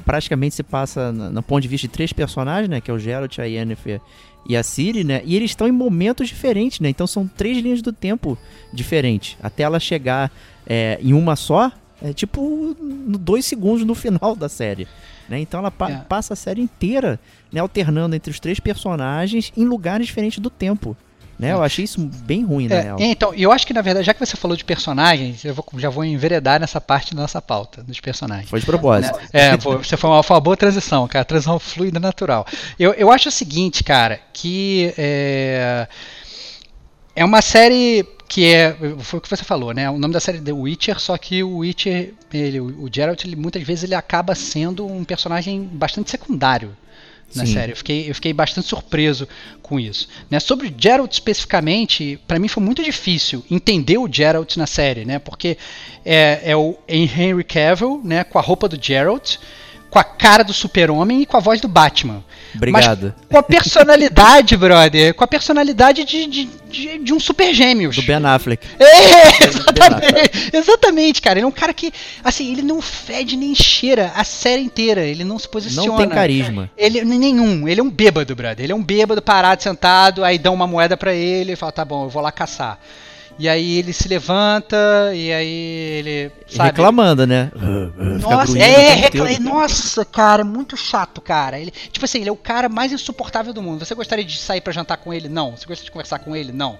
praticamente 0.04 0.54
se 0.54 0.62
passa 0.62 1.10
no, 1.12 1.30
no 1.30 1.42
ponto 1.42 1.62
de 1.62 1.68
vista 1.68 1.86
de 1.88 1.92
três 1.92 2.12
personagens, 2.12 2.68
né? 2.68 2.80
Que 2.80 2.90
é 2.90 2.94
o 2.94 2.98
Geralt, 2.98 3.38
a 3.38 3.44
Yennefer 3.44 4.00
e 4.48 4.56
a 4.56 4.62
Ciri, 4.62 5.02
né? 5.04 5.22
E 5.24 5.34
eles 5.34 5.50
estão 5.50 5.66
em 5.66 5.72
momentos 5.72 6.28
diferentes, 6.28 6.80
né? 6.80 6.88
Então 6.90 7.06
são 7.06 7.26
três 7.26 7.58
linhas 7.58 7.80
do 7.82 7.92
tempo 7.92 8.36
diferentes. 8.72 9.36
Até 9.42 9.62
ela 9.62 9.80
chegar 9.80 10.30
é, 10.66 10.98
em 11.02 11.12
uma 11.14 11.36
só, 11.36 11.72
é 12.02 12.12
tipo 12.12 12.76
dois 13.18 13.44
segundos 13.46 13.84
no 13.84 13.94
final 13.94 14.36
da 14.36 14.48
série. 14.48 14.86
Né? 15.28 15.40
Então 15.40 15.60
ela 15.60 15.70
pa- 15.70 15.90
É. 15.90 15.96
passa 16.08 16.32
a 16.32 16.36
série 16.36 16.60
inteira 16.62 17.18
né, 17.52 17.60
alternando 17.60 18.14
entre 18.14 18.30
os 18.30 18.38
três 18.40 18.58
personagens 18.60 19.52
em 19.56 19.64
lugares 19.64 20.06
diferentes 20.06 20.38
do 20.38 20.48
tempo. 20.50 20.96
Né? 21.38 21.52
Eu 21.52 21.62
achei 21.62 21.84
isso 21.84 22.00
bem 22.00 22.44
ruim, 22.44 22.66
É, 22.68 22.80
real. 22.80 22.96
então, 23.00 23.32
eu 23.32 23.52
acho 23.52 23.64
que 23.64 23.72
na 23.72 23.80
verdade, 23.80 24.04
já 24.06 24.12
que 24.12 24.18
você 24.18 24.36
falou 24.36 24.56
de 24.56 24.64
personagens, 24.64 25.44
eu 25.44 25.54
vou- 25.54 25.64
já 25.76 25.88
vou 25.88 26.04
enveredar 26.04 26.58
nessa 26.58 26.80
parte 26.80 27.14
da 27.14 27.22
nossa 27.22 27.40
pauta, 27.40 27.80
dos 27.82 28.00
personagens. 28.00 28.50
Foi 28.50 28.58
de 28.58 28.66
propósito. 28.66 29.16
É, 29.32 29.56
pô, 29.56 29.76
você 29.78 29.96
foi 29.96 30.10
uma, 30.10 30.22
foi 30.24 30.34
uma 30.34 30.40
boa 30.40 30.56
transição, 30.56 31.06
cara. 31.06 31.24
Transição 31.24 31.58
fluida 31.60 32.00
natural. 32.00 32.44
Eu, 32.78 32.92
eu 32.94 33.10
acho 33.12 33.28
o 33.28 33.32
seguinte, 33.32 33.84
cara, 33.84 34.18
que 34.32 34.92
é, 34.98 35.86
é 37.14 37.24
uma 37.24 37.40
série 37.40 38.04
que 38.28 38.44
é. 38.52 38.76
Foi 38.98 39.18
o 39.18 39.22
que 39.22 39.28
você 39.30 39.42
falou, 39.44 39.72
né? 39.72 39.88
O 39.88 39.96
nome 39.98 40.12
da 40.12 40.20
série 40.20 40.38
é 40.38 40.40
The 40.40 40.52
Witcher, 40.52 40.98
só 41.00 41.16
que 41.16 41.42
o 41.42 41.58
Witcher, 41.58 42.14
ele, 42.32 42.60
o 42.60 42.82
o 42.84 42.88
Geralt, 42.92 43.24
ele, 43.24 43.36
muitas 43.36 43.62
vezes 43.62 43.84
ele 43.84 43.94
acaba 43.94 44.34
sendo 44.34 44.84
um 44.86 45.02
personagem 45.04 45.62
bastante 45.72 46.10
secundário 46.10 46.76
na 47.34 47.44
Sim. 47.44 47.52
série. 47.52 47.72
Eu 47.72 47.76
fiquei, 47.76 48.10
eu 48.10 48.14
fiquei 48.14 48.32
bastante 48.32 48.68
surpreso 48.68 49.28
com 49.62 49.78
isso. 49.78 50.08
Né? 50.30 50.40
Sobre 50.40 50.68
o 50.68 50.74
Geralt 50.76 51.12
especificamente, 51.12 52.18
pra 52.26 52.38
mim 52.38 52.48
foi 52.48 52.62
muito 52.62 52.82
difícil 52.82 53.44
entender 53.50 53.98
o 53.98 54.08
Geralt 54.10 54.56
na 54.56 54.66
série, 54.66 55.04
né? 55.04 55.18
Porque 55.18 55.58
é, 56.04 56.40
é 56.44 56.56
o 56.56 56.76
Henry 56.88 57.44
Cavill, 57.44 58.00
né? 58.02 58.24
Com 58.24 58.38
a 58.38 58.42
roupa 58.42 58.68
do 58.68 58.82
Geralt, 58.82 59.36
com 59.90 59.98
a 59.98 60.04
cara 60.04 60.42
do 60.42 60.52
Super-Homem 60.52 61.22
e 61.22 61.26
com 61.26 61.36
a 61.36 61.40
voz 61.40 61.60
do 61.60 61.68
Batman. 61.68 62.22
Obrigado. 62.54 63.14
Mas 63.18 63.28
com 63.28 63.38
a 63.38 63.42
personalidade, 63.42 64.56
brother, 64.58 65.14
com 65.14 65.24
a 65.24 65.26
personalidade 65.26 66.04
de, 66.04 66.26
de, 66.26 66.44
de, 66.68 66.98
de 66.98 67.14
um 67.14 67.20
Super 67.20 67.54
Gêmeos. 67.54 67.96
Do 67.96 68.02
Ben 68.02 68.24
Affleck. 68.24 68.66
É, 68.78 69.44
exatamente, 69.48 70.50
exatamente, 70.52 71.22
cara. 71.22 71.38
Ele 71.38 71.44
é 71.44 71.48
um 71.48 71.52
cara 71.52 71.72
que, 71.72 71.92
assim, 72.22 72.52
ele 72.52 72.62
não 72.62 72.80
fede 72.80 73.36
nem 73.36 73.54
cheira 73.54 74.12
a 74.14 74.24
série 74.24 74.62
inteira. 74.62 75.02
Ele 75.02 75.24
não 75.24 75.38
se 75.38 75.48
posiciona. 75.48 75.88
Não 75.88 75.96
tem 75.96 76.08
carisma. 76.08 76.70
Ele, 76.76 77.04
nenhum. 77.04 77.66
Ele 77.68 77.80
é 77.80 77.82
um 77.82 77.90
bêbado, 77.90 78.34
brother. 78.34 78.64
Ele 78.64 78.72
é 78.72 78.76
um 78.76 78.82
bêbado 78.82 79.22
parado, 79.22 79.62
sentado, 79.62 80.24
aí 80.24 80.38
dão 80.38 80.54
uma 80.54 80.66
moeda 80.66 80.96
pra 80.96 81.14
ele 81.14 81.52
e 81.52 81.56
fala, 81.56 81.72
tá 81.72 81.84
bom, 81.84 82.04
eu 82.04 82.08
vou 82.08 82.22
lá 82.22 82.32
caçar. 82.32 82.78
E 83.38 83.48
aí 83.48 83.78
ele 83.78 83.92
se 83.92 84.08
levanta, 84.08 84.76
e 85.14 85.32
aí 85.32 85.48
ele. 85.48 86.32
Sabe, 86.48 86.70
Reclamando, 86.70 87.24
né? 87.26 87.52
Nossa, 88.20 88.58
é, 88.58 88.94
recla- 88.94 89.38
nossa, 89.38 90.04
cara, 90.04 90.42
muito 90.44 90.76
chato, 90.76 91.20
cara. 91.20 91.58
Ele, 91.58 91.70
tipo 91.70 92.04
assim, 92.04 92.18
ele 92.20 92.28
é 92.30 92.32
o 92.32 92.36
cara 92.36 92.68
mais 92.68 92.92
insuportável 92.92 93.52
do 93.52 93.62
mundo. 93.62 93.84
Você 93.84 93.94
gostaria 93.94 94.24
de 94.24 94.36
sair 94.38 94.60
pra 94.60 94.72
jantar 94.72 94.96
com 94.96 95.14
ele? 95.14 95.28
Não. 95.28 95.52
Você 95.52 95.66
gostaria 95.66 95.84
de 95.84 95.90
conversar 95.92 96.18
com 96.18 96.34
ele? 96.34 96.50
Não. 96.52 96.78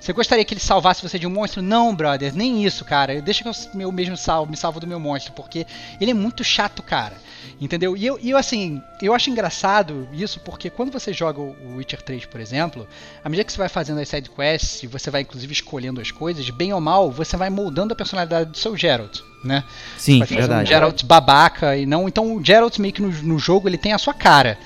Você 0.00 0.12
gostaria 0.12 0.44
que 0.44 0.54
ele 0.54 0.60
salvasse 0.60 1.02
você 1.02 1.18
de 1.18 1.26
um 1.26 1.30
monstro? 1.30 1.60
Não, 1.60 1.94
brother, 1.94 2.34
nem 2.34 2.64
isso, 2.64 2.84
cara. 2.84 3.20
Deixa 3.20 3.42
que 3.42 3.82
eu 3.82 3.92
mesmo 3.92 4.16
salvo, 4.16 4.50
me 4.50 4.56
salvo 4.56 4.80
do 4.80 4.86
meu 4.86 5.00
monstro, 5.00 5.32
porque 5.32 5.66
ele 6.00 6.10
é 6.12 6.14
muito 6.14 6.44
chato, 6.44 6.82
cara. 6.82 7.14
Entendeu? 7.60 7.96
E 7.96 8.06
eu, 8.06 8.18
e 8.22 8.30
eu 8.30 8.36
assim, 8.36 8.80
eu 9.02 9.12
acho 9.12 9.30
engraçado 9.30 10.08
isso 10.12 10.38
porque 10.40 10.70
quando 10.70 10.92
você 10.92 11.12
joga 11.12 11.40
o 11.40 11.76
Witcher 11.76 12.00
3, 12.02 12.24
por 12.26 12.40
exemplo, 12.40 12.86
à 13.24 13.28
medida 13.28 13.44
que 13.44 13.52
você 13.52 13.58
vai 13.58 13.68
fazendo 13.68 14.00
as 14.00 14.08
side 14.08 14.30
quests, 14.30 14.82
e 14.82 14.86
você 14.86 15.10
vai 15.10 15.22
inclusive 15.22 15.52
escolhendo 15.52 16.00
as 16.00 16.10
coisas, 16.10 16.48
bem 16.50 16.72
ou 16.72 16.80
mal, 16.80 17.10
você 17.10 17.36
vai 17.36 17.50
moldando 17.50 17.92
a 17.92 17.96
personalidade 17.96 18.50
do 18.50 18.56
seu 18.56 18.76
Geralt, 18.76 19.20
né? 19.42 19.64
Sim, 19.96 20.18
vai 20.18 20.28
fazer 20.28 20.40
um 20.40 20.46
verdade. 20.46 20.68
Geralt 20.68 21.04
babaca 21.04 21.76
e 21.76 21.84
não. 21.84 22.06
Então 22.06 22.36
o 22.36 22.44
Geralt 22.44 22.78
meio 22.78 22.94
que 22.94 23.02
no, 23.02 23.10
no 23.10 23.38
jogo 23.38 23.68
ele 23.68 23.78
tem 23.78 23.92
a 23.92 23.98
sua 23.98 24.14
cara, 24.14 24.56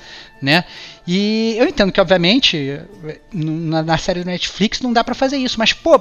né? 0.42 0.64
E 1.06 1.54
eu 1.56 1.66
entendo 1.68 1.92
que, 1.92 2.00
obviamente, 2.00 2.80
na, 3.32 3.82
na 3.82 3.96
série 3.96 4.20
do 4.20 4.26
Netflix 4.26 4.80
não 4.80 4.92
dá 4.92 5.02
pra 5.04 5.14
fazer 5.14 5.36
isso, 5.38 5.58
mas, 5.58 5.72
pô, 5.72 5.98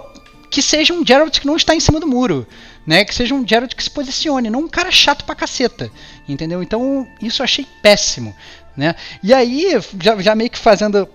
que 0.49 0.61
seja 0.61 0.93
um 0.93 1.05
Geralt 1.05 1.39
que 1.39 1.47
não 1.47 1.55
está 1.55 1.73
em 1.75 1.79
cima 1.79 1.99
do 1.99 2.07
muro, 2.07 2.45
né? 2.85 3.05
Que 3.05 3.13
seja 3.15 3.33
um 3.35 3.47
Geralt 3.47 3.73
que 3.75 3.83
se 3.83 3.89
posicione, 3.89 4.49
não 4.49 4.61
um 4.61 4.67
cara 4.67 4.91
chato 4.91 5.23
pra 5.23 5.35
caceta, 5.35 5.89
entendeu? 6.27 6.61
Então 6.61 7.07
isso 7.21 7.41
eu 7.41 7.45
achei 7.45 7.65
péssimo, 7.81 8.35
né? 8.75 8.95
E 9.23 9.33
aí, 9.33 9.67
já, 10.01 10.19
já 10.21 10.35
meio 10.35 10.49
que 10.49 10.57
fazendo 10.57 11.07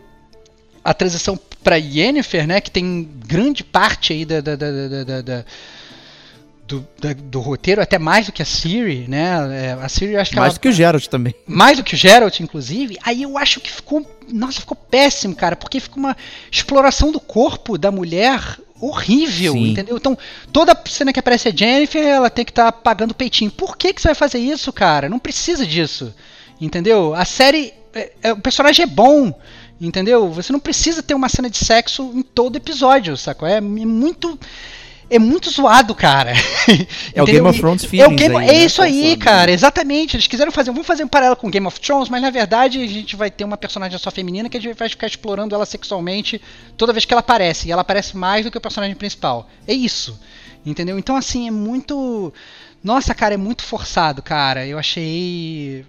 a 0.84 0.94
transição 0.94 1.38
pra 1.62 1.76
Yennefer, 1.76 2.46
né? 2.46 2.60
Que 2.60 2.70
tem 2.70 3.10
grande 3.26 3.64
parte 3.64 4.12
aí 4.12 4.24
da- 4.24 4.40
da- 4.40 4.54
da- 4.56 5.20
da 5.22 5.44
do, 6.66 6.86
da- 7.00 7.12
do 7.12 7.40
roteiro, 7.40 7.80
até 7.80 7.98
mais 7.98 8.26
do 8.26 8.32
que 8.32 8.42
a 8.42 8.44
Siri, 8.44 9.06
né? 9.08 9.36
É, 9.52 9.72
A 9.80 9.88
Siri 9.88 10.16
acho 10.16 10.30
que 10.30 10.36
Mais 10.36 10.50
ela, 10.50 10.54
do 10.54 10.60
que 10.60 10.68
o 10.68 10.72
Geralt 10.72 11.06
também. 11.06 11.34
mais 11.46 11.76
do 11.78 11.84
que 11.84 11.94
o 11.94 11.96
Geralt, 11.96 12.40
inclusive, 12.40 12.96
aí 13.04 13.22
eu 13.22 13.38
acho 13.38 13.60
que 13.60 13.70
ficou. 13.70 14.04
Nossa, 14.32 14.60
ficou 14.60 14.76
péssimo, 14.76 15.34
cara, 15.36 15.54
porque 15.56 15.78
fica 15.80 15.96
uma 15.96 16.16
exploração 16.50 17.12
do 17.12 17.20
corpo 17.20 17.78
da 17.78 17.90
mulher 17.92 18.58
horrível, 18.80 19.52
Sim. 19.52 19.70
entendeu? 19.70 19.96
Então, 19.96 20.18
toda 20.52 20.78
cena 20.86 21.12
que 21.12 21.20
aparece 21.20 21.48
a 21.48 21.52
Jennifer, 21.54 22.02
ela 22.02 22.28
tem 22.28 22.44
que 22.44 22.50
estar 22.50 22.70
pagando 22.72 23.14
peitinho. 23.14 23.50
Por 23.50 23.76
que, 23.76 23.92
que 23.94 24.02
você 24.02 24.08
vai 24.08 24.14
fazer 24.14 24.38
isso, 24.38 24.72
cara? 24.72 25.08
Não 25.08 25.18
precisa 25.18 25.64
disso. 25.66 26.12
Entendeu? 26.60 27.14
A 27.14 27.24
série. 27.24 27.72
é- 27.94 28.12
é- 28.22 28.32
o 28.32 28.36
personagem 28.38 28.82
é 28.82 28.86
bom. 28.86 29.32
Entendeu? 29.80 30.30
Você 30.30 30.52
não 30.52 30.60
precisa 30.60 31.02
ter 31.02 31.12
uma 31.14 31.28
cena 31.28 31.48
de 31.50 31.58
sexo 31.58 32.10
em 32.14 32.22
todo 32.22 32.56
episódio, 32.56 33.14
sacou? 33.16 33.46
É 33.46 33.60
muito. 33.60 34.38
É 35.08 35.18
muito 35.18 35.50
zoado, 35.50 35.94
cara. 35.94 36.32
É 37.14 37.22
o 37.22 37.24
Entendeu? 37.24 37.44
Game 37.44 37.48
of 37.48 37.60
Thrones 37.60 37.84
É, 37.84 37.86
o 37.86 37.90
feelings 37.90 38.20
Game, 38.20 38.36
aí, 38.36 38.48
é 38.48 38.52
né? 38.52 38.64
isso 38.64 38.82
aí, 38.82 39.00
Forçando, 39.00 39.18
cara. 39.24 39.46
né? 39.46 39.52
Exatamente. 39.52 40.16
Eles 40.16 40.26
quiseram 40.26 40.50
fazer. 40.52 40.70
Vamos 40.72 40.86
fazer 40.86 41.04
um 41.04 41.08
paralelo 41.08 41.36
com 41.36 41.48
Game 41.48 41.66
of 41.66 41.80
Thrones, 41.80 42.08
mas 42.08 42.20
na 42.20 42.30
verdade 42.30 42.82
a 42.82 42.86
gente 42.86 43.14
vai 43.14 43.30
ter 43.30 43.44
uma 43.44 43.56
personagem 43.56 43.96
só 43.98 44.10
feminina 44.10 44.48
que 44.48 44.56
a 44.56 44.60
gente 44.60 44.76
vai 44.76 44.88
ficar 44.88 45.06
explorando 45.06 45.54
ela 45.54 45.64
sexualmente 45.64 46.40
toda 46.76 46.92
vez 46.92 47.04
que 47.04 47.14
ela 47.14 47.20
aparece. 47.20 47.68
E 47.68 47.72
ela 47.72 47.82
aparece 47.82 48.16
mais 48.16 48.44
do 48.44 48.50
que 48.50 48.58
o 48.58 48.60
personagem 48.60 48.96
principal. 48.96 49.48
É 49.66 49.72
isso. 49.72 50.18
Entendeu? 50.64 50.98
Então, 50.98 51.14
assim, 51.16 51.46
é 51.46 51.50
muito. 51.52 52.32
Nossa, 52.82 53.14
cara, 53.14 53.34
é 53.34 53.38
muito 53.38 53.62
forçado, 53.62 54.20
cara. 54.22 54.66
Eu 54.66 54.78
achei. 54.78 55.86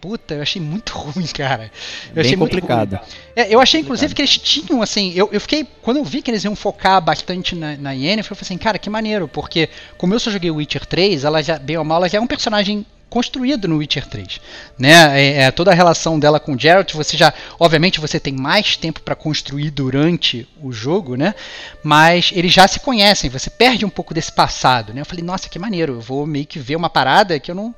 Puta, 0.00 0.34
eu 0.34 0.42
achei 0.42 0.60
muito 0.62 0.92
ruim, 0.96 1.26
cara. 1.26 1.70
Eu 2.08 2.14
Bem 2.14 2.24
achei 2.24 2.36
muito 2.36 2.52
complicado. 2.52 3.00
É, 3.34 3.52
eu 3.52 3.60
achei, 3.60 3.80
inclusive, 3.80 4.14
que 4.14 4.22
eles 4.22 4.38
tinham, 4.38 4.80
assim, 4.80 5.12
eu, 5.14 5.28
eu 5.32 5.40
fiquei, 5.40 5.66
quando 5.82 5.98
eu 5.98 6.04
vi 6.04 6.22
que 6.22 6.30
eles 6.30 6.44
iam 6.44 6.54
focar 6.54 7.00
bastante 7.00 7.54
na, 7.54 7.76
na 7.76 7.92
Yennefer, 7.92 8.32
eu 8.32 8.36
falei 8.36 8.42
assim, 8.42 8.58
cara, 8.58 8.78
que 8.78 8.88
maneiro, 8.88 9.26
porque 9.28 9.68
como 9.96 10.14
eu 10.14 10.20
só 10.20 10.30
joguei 10.30 10.50
Witcher 10.50 10.86
3, 10.86 11.24
ela 11.24 11.42
já, 11.42 11.58
bem 11.58 11.76
ou 11.76 11.84
mal, 11.84 11.98
ela 11.98 12.08
já 12.08 12.18
é 12.18 12.20
um 12.20 12.26
personagem 12.26 12.86
construído 13.08 13.66
no 13.66 13.78
Witcher 13.78 14.06
3, 14.06 14.40
né, 14.78 15.20
é, 15.20 15.42
é, 15.44 15.50
toda 15.50 15.70
a 15.70 15.74
relação 15.74 16.18
dela 16.18 16.38
com 16.38 16.52
o 16.52 16.58
Geralt, 16.58 16.92
você 16.92 17.16
já, 17.16 17.32
obviamente 17.58 18.00
você 18.00 18.20
tem 18.20 18.34
mais 18.34 18.76
tempo 18.76 19.00
para 19.00 19.14
construir 19.14 19.70
durante 19.70 20.46
o 20.62 20.70
jogo, 20.70 21.16
né, 21.16 21.34
mas 21.82 22.30
eles 22.34 22.52
já 22.52 22.68
se 22.68 22.80
conhecem, 22.80 23.30
você 23.30 23.48
perde 23.48 23.84
um 23.84 23.90
pouco 23.90 24.12
desse 24.12 24.30
passado, 24.30 24.92
né, 24.92 25.00
eu 25.00 25.06
falei, 25.06 25.24
nossa, 25.24 25.48
que 25.48 25.58
maneiro, 25.58 25.94
eu 25.94 26.00
vou 26.00 26.26
meio 26.26 26.44
que 26.44 26.58
ver 26.58 26.76
uma 26.76 26.90
parada 26.90 27.40
que 27.40 27.50
eu 27.50 27.54
não, 27.54 27.74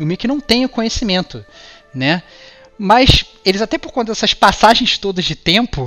eu 0.00 0.06
meio 0.06 0.18
que 0.18 0.26
não 0.28 0.40
tenho 0.40 0.68
conhecimento, 0.68 1.44
né, 1.94 2.22
mas 2.78 3.24
eles 3.44 3.60
até 3.60 3.76
por 3.78 3.92
conta 3.92 4.12
dessas 4.12 4.32
passagens 4.34 4.96
todas 4.98 5.24
de 5.24 5.34
tempo, 5.36 5.86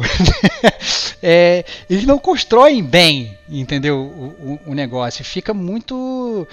é, 1.21 1.65
eles 1.89 2.06
não 2.06 2.19
constroem 2.19 2.84
bem, 2.84 3.38
entendeu? 3.49 3.97
O, 3.97 4.54
o- 4.65 4.71
o 4.71 4.73
negócio 4.76 5.23
fica 5.26 5.54
muito 5.54 6.47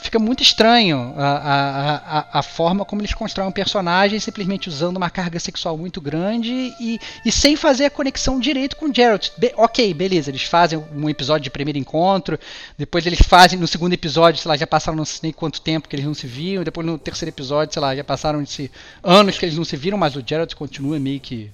fica 0.00 0.18
muito 0.18 0.42
estranho 0.42 1.12
a, 1.16 1.26
a, 1.26 2.18
a, 2.18 2.38
a 2.38 2.42
forma 2.42 2.84
como 2.84 3.02
eles 3.02 3.12
constroem 3.12 3.48
um 3.48 3.52
personagem 3.52 4.18
simplesmente 4.20 4.68
usando 4.68 4.96
uma 4.96 5.10
carga 5.10 5.38
sexual 5.40 5.76
muito 5.76 6.00
grande 6.00 6.72
e, 6.80 6.98
e 7.24 7.32
sem 7.32 7.56
fazer 7.56 7.86
a 7.86 7.90
conexão 7.90 8.38
direito 8.38 8.76
com 8.76 8.86
o 8.86 8.94
Geralt. 8.94 9.30
Be- 9.36 9.52
ok, 9.56 9.92
beleza, 9.94 10.30
eles 10.30 10.44
fazem 10.44 10.82
um 10.94 11.10
episódio 11.10 11.44
de 11.44 11.50
primeiro 11.50 11.78
encontro, 11.78 12.38
depois 12.76 13.04
eles 13.06 13.20
fazem 13.20 13.58
no 13.58 13.66
segundo 13.66 13.92
episódio, 13.92 14.40
sei 14.40 14.48
lá, 14.48 14.56
já 14.56 14.66
passaram 14.66 14.96
não 14.96 15.04
sei 15.04 15.32
quanto 15.32 15.60
tempo 15.60 15.88
que 15.88 15.96
eles 15.96 16.06
não 16.06 16.14
se 16.14 16.26
viam, 16.26 16.62
depois 16.62 16.86
no 16.86 16.96
terceiro 16.96 17.34
episódio, 17.34 17.74
sei 17.74 17.82
lá, 17.82 17.94
já 17.94 18.04
passaram 18.04 18.42
anos 19.02 19.38
que 19.38 19.44
eles 19.44 19.56
não 19.56 19.64
se 19.64 19.76
viram, 19.76 19.98
mas 19.98 20.14
o 20.16 20.22
Geralt 20.24 20.54
continua 20.54 20.98
meio 20.98 21.20
que, 21.20 21.50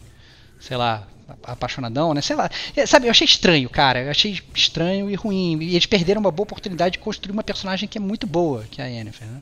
sei 0.60 0.76
lá, 0.76 1.06
apaixonadão, 1.42 2.14
né? 2.14 2.20
Sei 2.20 2.36
lá. 2.36 2.50
É, 2.76 2.86
Sabe, 2.86 3.06
eu 3.06 3.10
achei 3.10 3.24
estranho, 3.24 3.68
cara. 3.68 4.02
Eu 4.02 4.10
achei 4.10 4.40
estranho 4.54 5.10
e 5.10 5.14
ruim. 5.14 5.58
E 5.60 5.70
eles 5.70 5.86
perderam 5.86 6.20
uma 6.20 6.30
boa 6.30 6.44
oportunidade 6.44 6.94
de 6.94 6.98
construir 6.98 7.32
uma 7.32 7.42
personagem 7.42 7.88
que 7.88 7.98
é 7.98 8.00
muito 8.00 8.26
boa, 8.26 8.64
que 8.70 8.80
é 8.80 8.84
a 8.84 8.88
Yennefer, 8.88 9.26
né? 9.26 9.40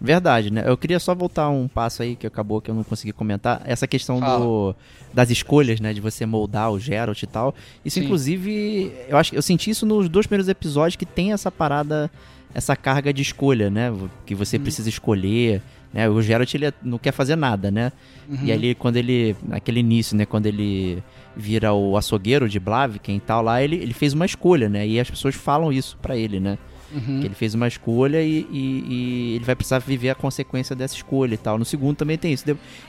Verdade, 0.00 0.50
né? 0.50 0.64
Eu 0.66 0.76
queria 0.76 0.98
só 1.00 1.14
voltar 1.14 1.48
um 1.48 1.66
passo 1.66 2.02
aí 2.02 2.14
que 2.14 2.26
acabou 2.26 2.60
que 2.60 2.70
eu 2.70 2.74
não 2.74 2.84
consegui 2.84 3.12
comentar. 3.12 3.62
Essa 3.64 3.86
questão 3.86 4.20
do, 4.20 4.74
das 5.14 5.30
escolhas, 5.30 5.80
né? 5.80 5.94
De 5.94 6.00
você 6.00 6.26
moldar 6.26 6.70
o 6.70 6.78
Geralt 6.78 7.22
e 7.22 7.26
tal. 7.26 7.54
Isso, 7.82 7.98
Sim. 7.98 8.04
inclusive, 8.04 8.92
eu 9.08 9.16
acho 9.16 9.30
que 9.30 9.38
eu 9.38 9.42
senti 9.42 9.70
isso 9.70 9.86
nos 9.86 10.08
dois 10.08 10.26
primeiros 10.26 10.48
episódios 10.48 10.96
que 10.96 11.06
tem 11.06 11.32
essa 11.32 11.50
parada, 11.50 12.10
essa 12.52 12.76
carga 12.76 13.14
de 13.14 13.22
escolha, 13.22 13.70
né? 13.70 13.90
Que 14.26 14.34
você 14.34 14.58
precisa 14.58 14.90
escolher. 14.90 15.62
Né? 15.94 16.08
O 16.10 16.20
Geralt 16.20 16.52
ele 16.52 16.70
não 16.82 16.98
quer 16.98 17.12
fazer 17.12 17.36
nada, 17.36 17.70
né? 17.70 17.92
Uhum. 18.28 18.38
E 18.44 18.50
ali, 18.52 18.74
quando 18.74 18.96
ele. 18.96 19.34
Naquele 19.46 19.78
início, 19.80 20.16
né? 20.16 20.26
Quando 20.26 20.46
ele 20.46 21.00
vira 21.36 21.72
o 21.72 21.96
açougueiro 21.96 22.48
de 22.48 22.58
Blaviken 22.58 23.16
e 23.16 23.20
tal, 23.20 23.42
lá 23.42 23.62
ele, 23.62 23.76
ele 23.76 23.94
fez 23.94 24.12
uma 24.12 24.26
escolha, 24.26 24.68
né? 24.68 24.86
E 24.86 24.98
as 24.98 25.08
pessoas 25.08 25.34
falam 25.36 25.72
isso 25.72 25.96
pra 26.02 26.16
ele, 26.16 26.40
né? 26.40 26.58
Uhum. 26.92 27.20
Que 27.20 27.26
ele 27.28 27.34
fez 27.34 27.54
uma 27.54 27.66
escolha 27.68 28.20
e, 28.22 28.46
e- 28.50 28.84
e 28.88 29.32
ele 29.36 29.44
vai 29.44 29.54
precisar 29.54 29.78
viver 29.78 30.10
a 30.10 30.14
consequência 30.14 30.74
dessa 30.76 30.94
escolha 30.96 31.34
e 31.34 31.38
tal. 31.38 31.58
No 31.58 31.64
segundo 31.64 31.96
também 31.96 32.18
tem 32.18 32.32
isso. 32.32 32.44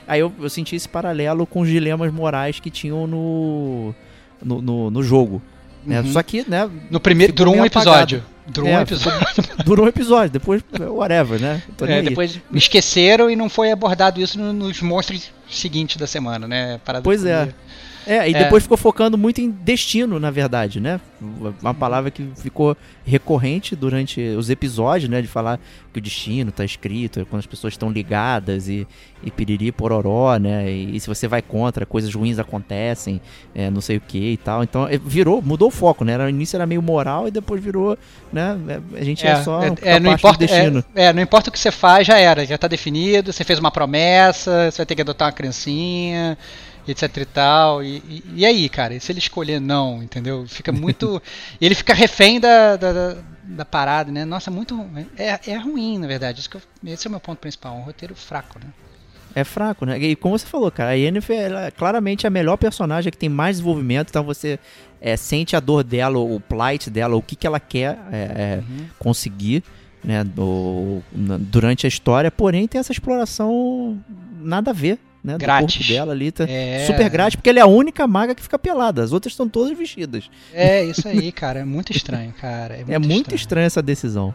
Aí 0.06 0.20
eu, 0.20 0.32
eu 0.40 0.50
senti 0.50 0.74
esse 0.76 0.88
paralelo 0.88 1.46
com 1.46 1.60
os 1.60 1.68
dilemas 1.68 2.12
morais 2.12 2.58
que 2.60 2.70
tinham 2.70 3.06
no, 3.06 3.94
no, 4.42 4.60
no, 4.62 4.90
no 4.90 5.02
jogo. 5.02 5.40
Né? 5.86 6.00
Uhum. 6.00 6.12
Só 6.12 6.22
que, 6.22 6.44
né, 6.48 6.68
No 6.90 6.98
primeiro. 7.00 7.32
Durou 7.32 7.54
um 7.56 7.64
episódio. 7.64 8.22
Durou 8.48 8.70
um 8.70 8.78
É, 8.78 8.82
episódio. 8.82 9.26
durou 9.64 9.86
um 9.86 9.88
episódio, 9.88 10.30
depois, 10.30 10.62
whatever, 10.78 11.40
né? 11.40 11.62
É, 11.82 12.02
depois 12.02 12.38
esqueceram 12.54 13.28
e 13.28 13.34
não 13.34 13.48
foi 13.48 13.72
abordado 13.72 14.20
isso 14.20 14.38
no- 14.38 14.52
nos 14.52 14.80
monstros 14.82 15.32
seguintes 15.50 15.96
da 15.96 16.06
semana, 16.06 16.46
né? 16.46 16.80
Parada 16.84 17.02
Pois 17.02 17.24
é. 17.24 17.48
É, 18.06 18.28
e 18.30 18.34
É. 18.34 18.44
depois 18.44 18.62
ficou 18.62 18.76
focando 18.78 19.18
muito 19.18 19.40
em 19.40 19.50
destino, 19.50 20.20
na 20.20 20.30
verdade, 20.30 20.80
né? 20.80 21.00
Uma 21.60 21.74
palavra 21.74 22.10
que 22.10 22.28
ficou 22.36 22.76
recorrente 23.04 23.74
durante 23.74 24.20
os 24.20 24.48
episódios, 24.50 25.10
né? 25.10 25.20
De 25.20 25.28
falar 25.28 25.58
que 25.92 25.98
o 25.98 26.02
destino 26.02 26.52
tá 26.52 26.64
escrito, 26.64 27.26
quando 27.28 27.40
as 27.40 27.46
pessoas 27.46 27.72
estão 27.72 27.90
ligadas 27.90 28.68
e, 28.68 28.86
e 29.22 29.30
piriri 29.30 29.72
pororó, 29.72 30.36
né? 30.36 30.70
E, 30.70 30.96
e 30.96 31.00
se 31.00 31.06
você 31.08 31.26
vai 31.26 31.42
contra, 31.42 31.84
coisas 31.86 32.14
ruins 32.14 32.38
acontecem, 32.38 33.20
é, 33.54 33.70
não 33.70 33.80
sei 33.80 33.96
o 33.96 34.00
que 34.00 34.32
e 34.32 34.36
tal. 34.36 34.62
Então, 34.62 34.86
é, 34.86 34.98
virou, 34.98 35.42
mudou 35.42 35.68
o 35.68 35.70
foco, 35.70 36.04
né? 36.04 36.12
Era, 36.12 36.24
no 36.24 36.30
início 36.30 36.56
era 36.56 36.66
meio 36.66 36.82
moral 36.82 37.26
e 37.26 37.30
depois 37.30 37.62
virou, 37.62 37.98
né? 38.32 38.56
é, 38.68 39.00
A 39.00 39.04
gente 39.04 39.26
é, 39.26 39.42
só 39.42 39.62
é, 39.62 39.68
a 39.68 39.96
é, 39.96 40.00
não 40.00 40.12
importa, 40.12 40.38
destino. 40.38 40.84
é, 40.94 41.06
é, 41.06 41.12
não 41.12 41.22
importa 41.22 41.48
o 41.48 41.52
que 41.52 41.58
você 41.58 41.70
faz, 41.70 42.06
já 42.06 42.18
era, 42.18 42.44
já 42.46 42.56
tá 42.58 42.68
definido, 42.68 43.32
você 43.32 43.42
fez 43.42 43.58
uma 43.58 43.70
promessa, 43.70 44.70
você 44.70 44.76
vai 44.78 44.86
ter 44.86 44.94
que 44.94 45.02
adotar 45.02 45.28
uma 45.28 45.32
criancinha, 45.32 46.36
etc 46.88 47.16
e 47.16 47.24
tal. 47.24 47.82
E, 47.82 47.96
e, 48.08 48.24
e 48.36 48.46
aí, 48.46 48.68
cara, 48.68 48.94
e 48.94 49.00
se 49.00 49.12
ele 49.12 49.18
escolher 49.18 49.60
não, 49.60 50.02
entendeu? 50.02 50.44
Fica 50.48 50.72
muito. 50.72 51.20
ele 51.60 51.74
fica 51.74 51.94
refém 51.94 52.38
da, 52.40 52.76
da, 52.76 52.92
da, 52.92 53.16
da 53.44 53.64
parada, 53.64 54.10
né? 54.12 54.24
Nossa, 54.24 54.50
muito. 54.50 54.84
É, 55.16 55.38
é 55.50 55.56
ruim, 55.56 55.98
na 55.98 56.06
verdade. 56.06 56.40
Isso 56.40 56.50
que 56.50 56.56
eu- 56.56 56.62
esse 56.86 57.06
é 57.06 57.08
o 57.08 57.10
meu 57.10 57.20
ponto 57.20 57.38
principal, 57.38 57.74
um 57.76 57.82
roteiro 57.82 58.14
fraco, 58.14 58.58
né? 58.58 58.66
É 59.34 59.44
fraco, 59.44 59.84
né? 59.84 59.98
E 59.98 60.16
como 60.16 60.38
você 60.38 60.46
falou, 60.46 60.70
cara, 60.70 60.90
a 60.90 60.94
Yennefer 60.94 61.38
ela 61.38 61.66
é 61.66 61.70
claramente 61.70 62.26
a 62.26 62.30
melhor 62.30 62.56
personagem 62.56 63.12
que 63.12 63.18
tem 63.18 63.28
mais 63.28 63.56
desenvolvimento, 63.56 64.08
então 64.08 64.24
você 64.24 64.58
é, 64.98 65.14
sente 65.14 65.54
a 65.54 65.60
dor 65.60 65.84
dela, 65.84 66.18
o 66.18 66.40
plight 66.40 66.88
dela, 66.88 67.16
o 67.16 67.20
que, 67.20 67.36
que 67.36 67.46
ela 67.46 67.60
quer 67.60 67.98
é, 68.10 68.16
é, 68.16 68.62
Uhum. 68.66 68.86
conseguir 68.98 69.62
né, 70.02 70.24
do- 70.24 71.02
durante 71.12 71.84
a 71.84 71.88
história, 71.88 72.30
porém 72.30 72.66
tem 72.66 72.78
essa 72.78 72.92
exploração 72.92 73.98
nada 74.40 74.70
a 74.70 74.74
ver, 74.74 74.98
né? 75.26 75.34
Do 75.34 75.38
Grátis. 75.40 75.76
corpo 75.78 75.92
dela 75.92 76.12
ali, 76.12 76.30
tá 76.32 76.44
É. 76.48 76.84
super 76.86 77.10
grátis, 77.10 77.36
porque 77.36 77.50
ela 77.50 77.58
é 77.58 77.62
a 77.62 77.66
única 77.66 78.06
maga 78.06 78.34
que 78.34 78.42
fica 78.42 78.58
pelada, 78.58 79.02
as 79.02 79.12
outras 79.12 79.32
estão 79.32 79.48
todas 79.48 79.76
vestidas. 79.76 80.30
É, 80.54 80.84
isso 80.84 81.06
aí, 81.08 81.32
cara. 81.32 81.60
É 81.60 81.64
muito 81.64 81.90
estranho, 81.92 82.32
cara. 82.40 82.74
É 82.74 82.78
muito, 82.78 82.92
é 82.94 82.98
muito 82.98 83.16
estranho. 83.34 83.36
estranha 83.36 83.66
essa 83.66 83.82
decisão. 83.82 84.34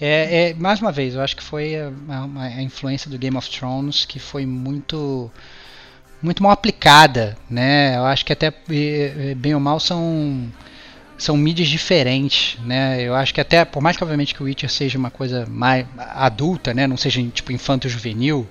É, 0.00 0.50
é, 0.50 0.54
mais 0.54 0.80
uma 0.80 0.92
vez, 0.92 1.14
eu 1.14 1.20
acho 1.22 1.34
que 1.36 1.42
foi 1.42 1.74
a, 1.74 1.90
a- 2.08 2.42
a 2.44 2.62
influência 2.62 3.10
do 3.10 3.18
Game 3.18 3.36
of 3.36 3.48
Thrones 3.50 4.04
que 4.04 4.18
foi 4.18 4.44
muito 4.46 5.30
muito 6.22 6.42
mal 6.42 6.52
aplicada, 6.52 7.36
né? 7.48 7.96
Eu 7.96 8.04
acho 8.04 8.24
que 8.26 8.32
até 8.34 8.52
bem 9.36 9.54
ou 9.54 9.60
mal 9.60 9.80
são 9.80 10.46
são 11.16 11.36
mídias 11.36 11.68
diferentes, 11.68 12.58
né? 12.66 13.00
Eu 13.02 13.14
acho 13.14 13.32
que 13.32 13.40
até 13.40 13.64
por 13.64 13.82
mais 13.82 13.96
que 13.96 14.02
obviamente 14.04 14.34
que 14.34 14.42
o 14.42 14.44
Witcher 14.44 14.70
seja 14.70 14.98
uma 14.98 15.10
coisa 15.10 15.46
mais 15.46 15.86
adulta, 15.96 16.74
né? 16.74 16.86
Não 16.86 16.98
seja 16.98 17.22
tipo 17.32 17.50
infanto 17.52 17.88
juvenil, 17.88 18.46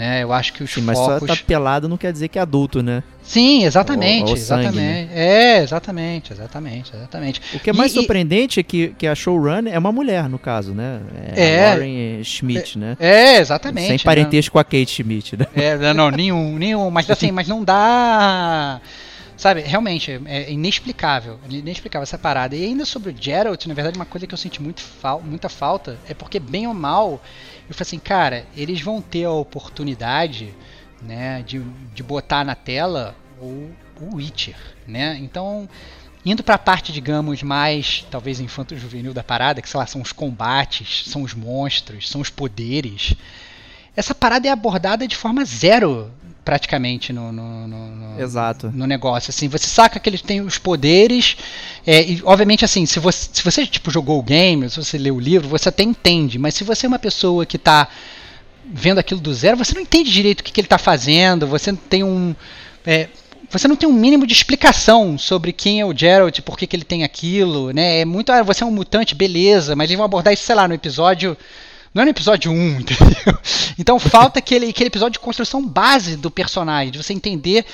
né? 0.00 0.22
Eu 0.22 0.32
acho 0.32 0.54
que 0.54 0.64
os 0.64 0.72
Sim, 0.72 0.80
mas 0.80 0.96
só 0.96 1.04
focos 1.20 1.28
tá 1.28 1.36
pelado 1.36 1.86
não 1.88 1.98
quer 1.98 2.10
dizer 2.10 2.28
que 2.28 2.38
é 2.38 2.42
adulto, 2.42 2.82
né? 2.82 3.02
Sim, 3.22 3.64
exatamente, 3.64 4.30
ou 4.30 4.36
sangue, 4.36 4.66
exatamente. 4.68 5.12
É, 5.12 5.62
exatamente, 5.62 6.32
exatamente, 6.32 6.92
exatamente. 6.96 7.40
O 7.54 7.60
que 7.60 7.68
é 7.68 7.72
mais 7.72 7.92
E- 7.92 7.94
e- 7.96 7.98
surpreendente 7.98 8.58
é 8.58 8.62
que, 8.62 8.88
que 8.98 9.06
a 9.06 9.14
showrunner 9.14 9.72
é 9.74 9.78
uma 9.78 9.92
mulher, 9.92 10.26
no 10.28 10.38
caso, 10.38 10.72
né? 10.72 11.00
É, 11.36 11.50
É. 11.50 11.68
Lauren 11.68 12.24
Schmidt, 12.24 12.78
né? 12.78 12.96
É, 12.98 13.36
exatamente. 13.38 13.86
Sem 13.88 13.96
né? 13.98 14.02
parentesco 14.02 14.52
com 14.54 14.58
a 14.58 14.64
Kate 14.64 14.86
Schmidt, 14.90 15.36
né? 15.36 15.46
É, 15.54 15.76
não, 15.76 15.92
não, 15.94 16.10
nenhum, 16.10 16.56
nenhum, 16.58 16.90
mas 16.90 17.08
assim, 17.10 17.30
mas 17.30 17.46
não 17.46 17.62
dá. 17.62 18.80
Sabe, 19.36 19.60
realmente, 19.62 20.20
é 20.26 20.50
inexplicável. 20.52 21.38
É 21.50 21.54
inexplicável 21.54 22.02
essa 22.02 22.18
parada. 22.18 22.54
E 22.56 22.64
ainda 22.64 22.84
sobre 22.84 23.10
o 23.10 23.14
Geralt, 23.18 23.64
na 23.66 23.74
verdade, 23.74 23.96
uma 23.96 24.04
coisa 24.04 24.26
que 24.26 24.34
eu 24.34 24.38
senti 24.38 24.60
muito 24.62 24.80
fal 24.82 25.22
muita 25.24 25.48
falta 25.48 25.96
é 26.08 26.12
porque, 26.14 26.38
bem 26.38 26.66
ou 26.66 26.74
mal, 26.74 27.22
eu 27.70 27.74
falei 27.74 27.82
assim, 27.82 27.98
cara, 28.00 28.44
eles 28.56 28.80
vão 28.82 29.00
ter 29.00 29.24
a 29.24 29.30
oportunidade 29.30 30.52
né, 31.00 31.40
de, 31.42 31.60
de 31.94 32.02
botar 32.02 32.44
na 32.44 32.56
tela 32.56 33.14
o, 33.40 33.70
o 34.00 34.16
Witcher, 34.16 34.56
né? 34.88 35.16
Então, 35.20 35.68
indo 36.26 36.42
pra 36.42 36.58
parte, 36.58 36.92
digamos, 36.92 37.44
mais 37.44 38.04
talvez 38.10 38.40
infanto-juvenil 38.40 39.14
da 39.14 39.22
parada, 39.22 39.62
que 39.62 39.68
sei 39.68 39.78
lá, 39.78 39.86
são 39.86 40.02
os 40.02 40.10
combates, 40.10 41.04
são 41.06 41.22
os 41.22 41.32
monstros, 41.32 42.10
são 42.10 42.20
os 42.20 42.28
poderes. 42.28 43.14
Essa 43.94 44.16
parada 44.16 44.48
é 44.48 44.50
abordada 44.50 45.06
de 45.06 45.14
forma 45.14 45.44
zero, 45.44 46.12
praticamente, 46.44 47.12
no, 47.12 47.30
no, 47.32 47.66
no- 47.68 47.90
no- 47.96 48.20
Exato. 48.20 48.70
no 48.74 48.86
negócio. 48.86 49.30
Assim, 49.30 49.48
você 49.48 49.66
saca 49.66 49.98
que 50.00 50.08
eles 50.08 50.22
têm 50.22 50.40
os 50.40 50.58
poderes, 50.58 51.36
é, 51.86 52.02
e 52.02 52.20
obviamente 52.24 52.64
assim, 52.64 52.86
se 52.86 52.98
você, 52.98 53.28
se 53.32 53.42
você 53.42 53.66
tipo, 53.66 53.90
jogou 53.90 54.18
o 54.18 54.22
game, 54.22 54.68
se 54.68 54.76
você 54.82 54.98
leu 54.98 55.16
o 55.16 55.20
livro, 55.20 55.48
você 55.48 55.68
até 55.68 55.82
entende, 55.82 56.38
mas 56.38 56.54
se 56.54 56.64
você 56.64 56.86
é 56.86 56.88
uma 56.88 56.98
pessoa 56.98 57.44
que 57.46 57.56
está 57.56 57.88
vendo 58.72 58.98
aquilo 58.98 59.20
do 59.20 59.32
zero, 59.34 59.56
você 59.56 59.74
não 59.74 59.82
entende 59.82 60.10
direito 60.10 60.40
o 60.40 60.44
que, 60.44 60.52
que 60.52 60.60
ele 60.60 60.66
está 60.66 60.78
fazendo, 60.78 61.46
você 61.46 61.72
não 61.72 61.78
tem 61.78 62.02
um. 62.04 62.34
é, 62.86 63.08
você 63.50 63.66
não 63.66 63.74
tem 63.74 63.88
um 63.88 63.92
mínimo 63.92 64.26
de 64.28 64.32
explicação 64.32 65.18
sobre 65.18 65.52
quem 65.52 65.80
é 65.80 65.84
o 65.84 65.96
Geralt, 65.96 66.40
por 66.42 66.56
que, 66.56 66.68
que 66.68 66.76
ele 66.76 66.84
tem 66.84 67.02
aquilo, 67.02 67.72
né? 67.72 68.00
É 68.00 68.04
muito, 68.04 68.30
ah, 68.30 68.44
você 68.44 68.62
é 68.62 68.66
um 68.66 68.70
mutante, 68.70 69.12
beleza, 69.14 69.74
mas 69.74 69.86
eles 69.90 69.96
vão 69.96 70.04
abordar 70.04 70.32
isso, 70.32 70.44
sei 70.44 70.54
lá, 70.54 70.68
no 70.68 70.74
episódio. 70.74 71.36
Não 71.92 72.02
é 72.02 72.04
no 72.04 72.10
episódio 72.10 72.52
1, 72.52 72.54
entendeu? 72.80 73.38
Então 73.78 73.98
falta 73.98 74.38
aquele, 74.38 74.68
aquele 74.68 74.88
episódio 74.88 75.14
de 75.14 75.18
construção 75.18 75.66
base 75.66 76.16
do 76.16 76.30
personagem, 76.30 76.92
de 76.92 76.98
você 77.02 77.12
entender, 77.12 77.64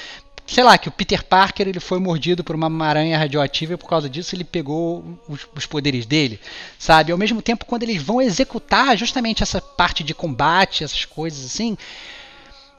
sei 0.47 0.65
lá, 0.65 0.79
que 0.79 0.89
o 0.89 0.93
Peter 0.93 1.23
Parker 1.25 1.69
ele 1.69 1.81
foi 1.81 1.99
mordido 1.99 2.43
por 2.43 2.55
uma 2.57 2.87
aranha 2.87 3.19
radioativa 3.19 3.75
e 3.75 3.77
por 3.77 3.89
causa 3.89 4.09
disso 4.09 4.35
ele 4.35 4.45
pegou 4.45 5.05
os, 5.29 5.41
os 5.55 5.67
poderes 5.67 6.07
dele, 6.07 6.41
sabe? 6.79 7.13
Ao 7.13 7.19
mesmo 7.19 7.43
tempo, 7.43 7.67
quando 7.67 7.83
eles 7.83 8.03
vão 8.03 8.23
executar 8.23 8.97
justamente 8.97 9.43
essa 9.43 9.61
parte 9.61 10.03
de 10.03 10.15
combate, 10.15 10.83
essas 10.83 11.05
coisas 11.05 11.45
assim, 11.45 11.77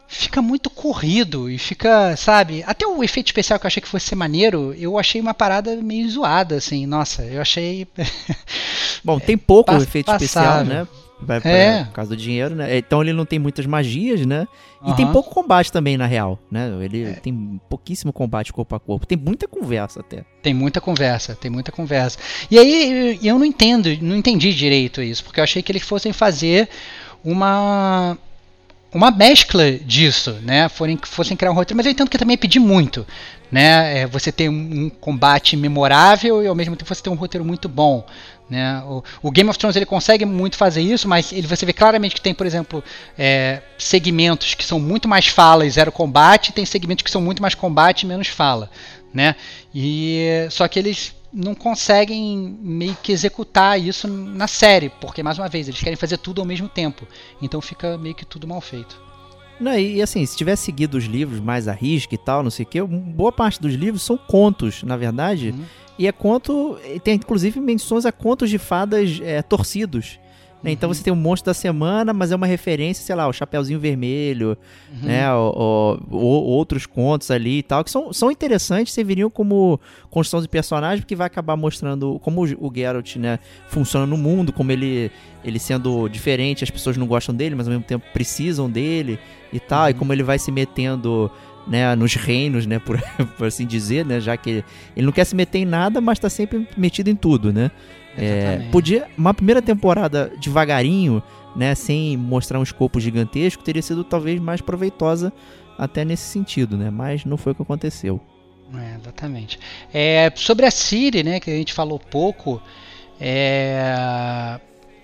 fica 0.07 0.41
muito 0.41 0.69
corrido 0.71 1.49
e 1.51 1.59
fica, 1.59 2.15
sabe? 2.17 2.63
Até 2.65 2.87
o 2.87 3.03
efeito 3.03 3.27
especial 3.27 3.59
que 3.59 3.65
eu 3.65 3.67
achei 3.67 3.81
que 3.81 3.87
fosse 3.89 4.07
ser 4.07 4.15
maneiro, 4.15 4.73
eu 4.75 4.97
achei 4.97 5.19
uma 5.21 5.33
parada 5.35 5.75
meio 5.75 6.09
zoada, 6.09 6.55
assim. 6.55 6.85
Nossa, 6.87 7.21
eu 7.23 7.41
achei. 7.41 7.85
Bom, 9.03 9.19
tem 9.19 9.37
pouco 9.37 9.69
pass- 9.73 9.83
efeito 9.83 10.09
especial, 10.11 10.45
passável. 10.45 10.73
né? 10.73 10.87
Vai 11.19 11.41
pra- 11.41 11.49
É. 11.51 11.83
Por 11.85 11.93
causa 11.93 12.09
do 12.11 12.17
dinheiro, 12.17 12.53
né? 12.55 12.77
Então 12.77 13.01
ele 13.01 13.11
não 13.13 13.25
tem 13.25 13.39
muitas 13.39 13.65
magias, 13.65 14.25
né? 14.25 14.47
E 14.85 14.93
tem 14.93 15.11
pouco 15.11 15.33
combate 15.33 15.71
também, 15.71 15.97
na 15.97 16.05
real, 16.05 16.37
né? 16.51 16.71
Ele 16.81 17.13
tem 17.15 17.59
pouquíssimo 17.67 18.13
combate 18.13 18.53
corpo 18.53 18.75
a 18.75 18.79
corpo. 18.79 19.05
Tem 19.07 19.17
muita 19.17 19.47
conversa 19.47 20.01
até. 20.01 20.23
Tem 20.43 20.53
muita 20.53 20.79
conversa, 20.79 21.35
tem 21.35 21.49
muita 21.49 21.71
conversa. 21.71 22.19
E 22.51 22.59
aí 22.59 23.19
eu 23.23 23.39
não 23.39 23.45
entendo, 23.45 23.89
não 24.01 24.15
entendi 24.15 24.53
direito 24.53 25.01
isso, 25.01 25.23
porque 25.23 25.39
eu 25.39 25.43
achei 25.43 25.63
que 25.63 25.71
eles 25.71 25.81
fossem 25.83 26.13
fazer 26.13 26.69
uma 27.23 28.17
uma 28.93 29.11
mescla 29.11 29.71
disso, 29.73 30.37
né? 30.41 30.69
Forem, 30.69 30.97
fossem 31.03 31.35
criar 31.35 31.51
um 31.51 31.53
roteiro, 31.53 31.75
mas 31.75 31.85
eu 31.85 31.91
entendo 31.91 32.09
que 32.09 32.17
também 32.17 32.35
é 32.35 32.37
pedir 32.37 32.59
muito, 32.59 33.05
né? 33.51 33.99
É 33.99 34.07
você 34.07 34.31
ter 34.31 34.49
um, 34.49 34.85
um 34.85 34.89
combate 34.89 35.57
memorável 35.57 36.41
e 36.41 36.47
ao 36.47 36.55
mesmo 36.55 36.75
tempo 36.75 36.93
você 36.95 37.03
ter 37.03 37.09
um 37.09 37.15
roteiro 37.15 37.43
muito 37.43 37.67
bom, 37.67 38.05
né? 38.49 38.81
O, 38.85 39.03
o 39.21 39.31
Game 39.31 39.49
of 39.49 39.57
Thrones 39.57 39.75
ele 39.75 39.85
consegue 39.85 40.25
muito 40.25 40.57
fazer 40.57 40.81
isso, 40.81 41.07
mas 41.07 41.31
ele 41.31 41.47
você 41.47 41.65
vê 41.65 41.73
claramente 41.73 42.15
que 42.15 42.21
tem, 42.21 42.33
por 42.33 42.45
exemplo, 42.45 42.83
é, 43.17 43.61
segmentos 43.77 44.53
que 44.53 44.65
são 44.65 44.79
muito 44.79 45.07
mais 45.07 45.27
fala 45.27 45.65
e 45.65 45.69
zero 45.69 45.91
combate, 45.91 46.49
e 46.49 46.53
tem 46.53 46.65
segmentos 46.65 47.03
que 47.03 47.11
são 47.11 47.21
muito 47.21 47.41
mais 47.41 47.55
combate 47.55 48.03
e 48.03 48.05
menos 48.05 48.27
fala, 48.27 48.69
né? 49.13 49.35
E 49.73 50.47
só 50.49 50.67
que 50.67 50.79
eles 50.79 51.15
não 51.33 51.53
conseguem 51.53 52.57
meio 52.61 52.97
que 53.03 53.11
executar 53.11 53.79
isso 53.79 54.07
na 54.07 54.47
série, 54.47 54.89
porque 54.89 55.21
mais 55.21 55.37
uma 55.37 55.49
vez 55.49 55.67
eles 55.67 55.81
querem 55.81 55.97
fazer 55.97 56.17
tudo 56.17 56.41
ao 56.41 56.47
mesmo 56.47 56.69
tempo, 56.69 57.05
então 57.41 57.61
fica 57.61 57.97
meio 57.97 58.15
que 58.15 58.25
tudo 58.25 58.47
mal 58.47 58.61
feito. 58.61 59.07
Não, 59.59 59.77
e, 59.77 60.01
assim, 60.01 60.23
se 60.25 60.37
tivesse 60.37 60.65
seguido 60.65 60.97
os 60.97 61.05
livros 61.05 61.39
mais 61.39 61.67
a 61.67 61.73
risca 61.73 62.13
e 62.13 62.17
tal, 62.17 62.43
não 62.43 62.51
sei 62.51 62.63
o 62.63 62.67
que, 62.67 62.81
boa 62.81 63.31
parte 63.31 63.59
dos 63.59 63.73
livros 63.73 64.03
são 64.03 64.15
contos, 64.15 64.83
na 64.83 64.95
verdade. 64.95 65.49
Uhum. 65.49 65.65
E 65.97 66.07
é 66.07 66.11
conto. 66.11 66.77
e 66.93 66.99
Tem 66.99 67.15
inclusive 67.15 67.59
menções 67.59 68.05
a 68.05 68.11
contos 68.11 68.49
de 68.49 68.57
fadas 68.57 69.19
é, 69.23 69.41
torcidos. 69.41 70.19
né? 70.63 70.71
Então 70.71 70.91
você 70.91 71.03
tem 71.03 71.13
o 71.13 71.15
monstro 71.15 71.45
da 71.51 71.53
semana, 71.53 72.11
mas 72.13 72.31
é 72.31 72.35
uma 72.35 72.47
referência, 72.47 73.03
sei 73.05 73.15
lá, 73.15 73.27
o 73.27 73.33
Chapeuzinho 73.33 73.79
Vermelho, 73.79 74.57
Uhum. 74.91 75.07
né? 75.07 75.31
O, 75.33 75.99
o- 76.09 76.17
outros 76.17 76.85
contos 76.87 77.29
ali 77.31 77.59
e 77.59 77.63
tal, 77.63 77.83
que 77.83 77.91
são, 77.91 78.11
são 78.11 78.31
interessantes, 78.31 78.91
serviriam 78.93 79.29
como 79.29 79.79
construção 80.09 80.41
de 80.41 80.47
personagem, 80.49 81.01
porque 81.01 81.15
vai 81.15 81.27
acabar 81.27 81.55
mostrando 81.55 82.19
como 82.19 82.43
o, 82.43 82.67
o 82.67 82.71
Geralt, 82.75 83.15
né, 83.17 83.37
funciona 83.67 84.05
no 84.07 84.17
mundo, 84.17 84.51
como 84.51 84.71
ele, 84.71 85.11
ele 85.43 85.59
sendo 85.59 86.07
diferente, 86.09 86.63
as 86.63 86.71
pessoas 86.71 86.97
não 86.97 87.05
gostam 87.05 87.35
dele, 87.35 87.53
mas 87.55 87.67
ao 87.67 87.71
mesmo 87.71 87.85
tempo 87.85 88.05
precisam 88.11 88.67
dele 88.69 89.19
e 89.53 89.59
tal, 89.59 89.87
e 89.89 89.93
Uhum. 89.93 89.99
como 89.99 90.11
ele 90.13 90.23
vai 90.23 90.39
se 90.39 90.51
metendo 90.51 91.29
né, 91.67 91.95
nos 91.95 92.15
reinos, 92.15 92.65
né, 92.65 92.79
por, 92.79 93.01
por 93.37 93.47
assim 93.47 93.65
dizer, 93.65 94.05
né, 94.05 94.19
já 94.19 94.37
que 94.37 94.63
ele 94.95 95.05
não 95.05 95.11
quer 95.11 95.25
se 95.25 95.35
meter 95.35 95.59
em 95.59 95.65
nada, 95.65 95.99
mas 95.99 96.19
tá 96.19 96.29
sempre 96.29 96.67
metido 96.77 97.09
em 97.09 97.15
tudo, 97.15 97.51
né. 97.51 97.71
É, 98.17 98.67
podia 98.71 99.07
uma 99.15 99.31
primeira 99.31 99.61
temporada 99.61 100.31
devagarinho, 100.41 101.21
né, 101.55 101.75
sem 101.75 102.17
mostrar 102.17 102.59
um 102.59 102.63
escopo 102.63 102.99
gigantesco, 102.99 103.63
teria 103.63 103.81
sido 103.81 104.03
talvez 104.03 104.39
mais 104.39 104.59
proveitosa 104.59 105.31
até 105.77 106.03
nesse 106.03 106.23
sentido, 106.23 106.75
né? 106.75 106.89
Mas 106.89 107.23
não 107.23 107.37
foi 107.37 107.51
o 107.51 107.55
que 107.55 107.61
aconteceu. 107.61 108.19
É, 108.75 108.95
exatamente. 108.99 109.59
É, 109.93 110.31
sobre 110.35 110.65
a 110.65 110.71
Siri, 110.71 111.23
né, 111.23 111.39
que 111.39 111.51
a 111.51 111.53
gente 111.53 111.73
falou 111.73 111.99
pouco, 111.99 112.61
é, 113.19 114.59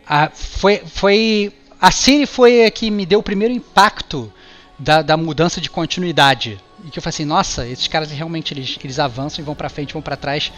a, 0.07 0.29
foi, 0.33 0.77
foi 0.79 1.53
a 1.79 1.91
Siri 1.91 2.25
foi 2.25 2.65
a 2.65 2.71
que 2.71 2.89
me 2.89 3.05
deu 3.05 3.19
o 3.19 3.23
primeiro 3.23 3.53
impacto 3.53 4.31
da, 4.77 5.01
da 5.01 5.15
mudança 5.17 5.61
de 5.61 5.69
continuidade 5.69 6.59
e 6.83 6.89
que 6.89 6.99
eu 6.99 7.03
falei 7.03 7.13
assim, 7.15 7.25
nossa, 7.25 7.67
esses 7.67 7.87
caras 7.87 8.11
realmente 8.11 8.53
eles, 8.53 8.77
eles 8.83 8.99
avançam 8.99 9.41
e 9.41 9.45
vão 9.45 9.55
pra 9.55 9.69
frente, 9.69 9.93
vão 9.93 10.01
pra 10.01 10.15
trás 10.15 10.51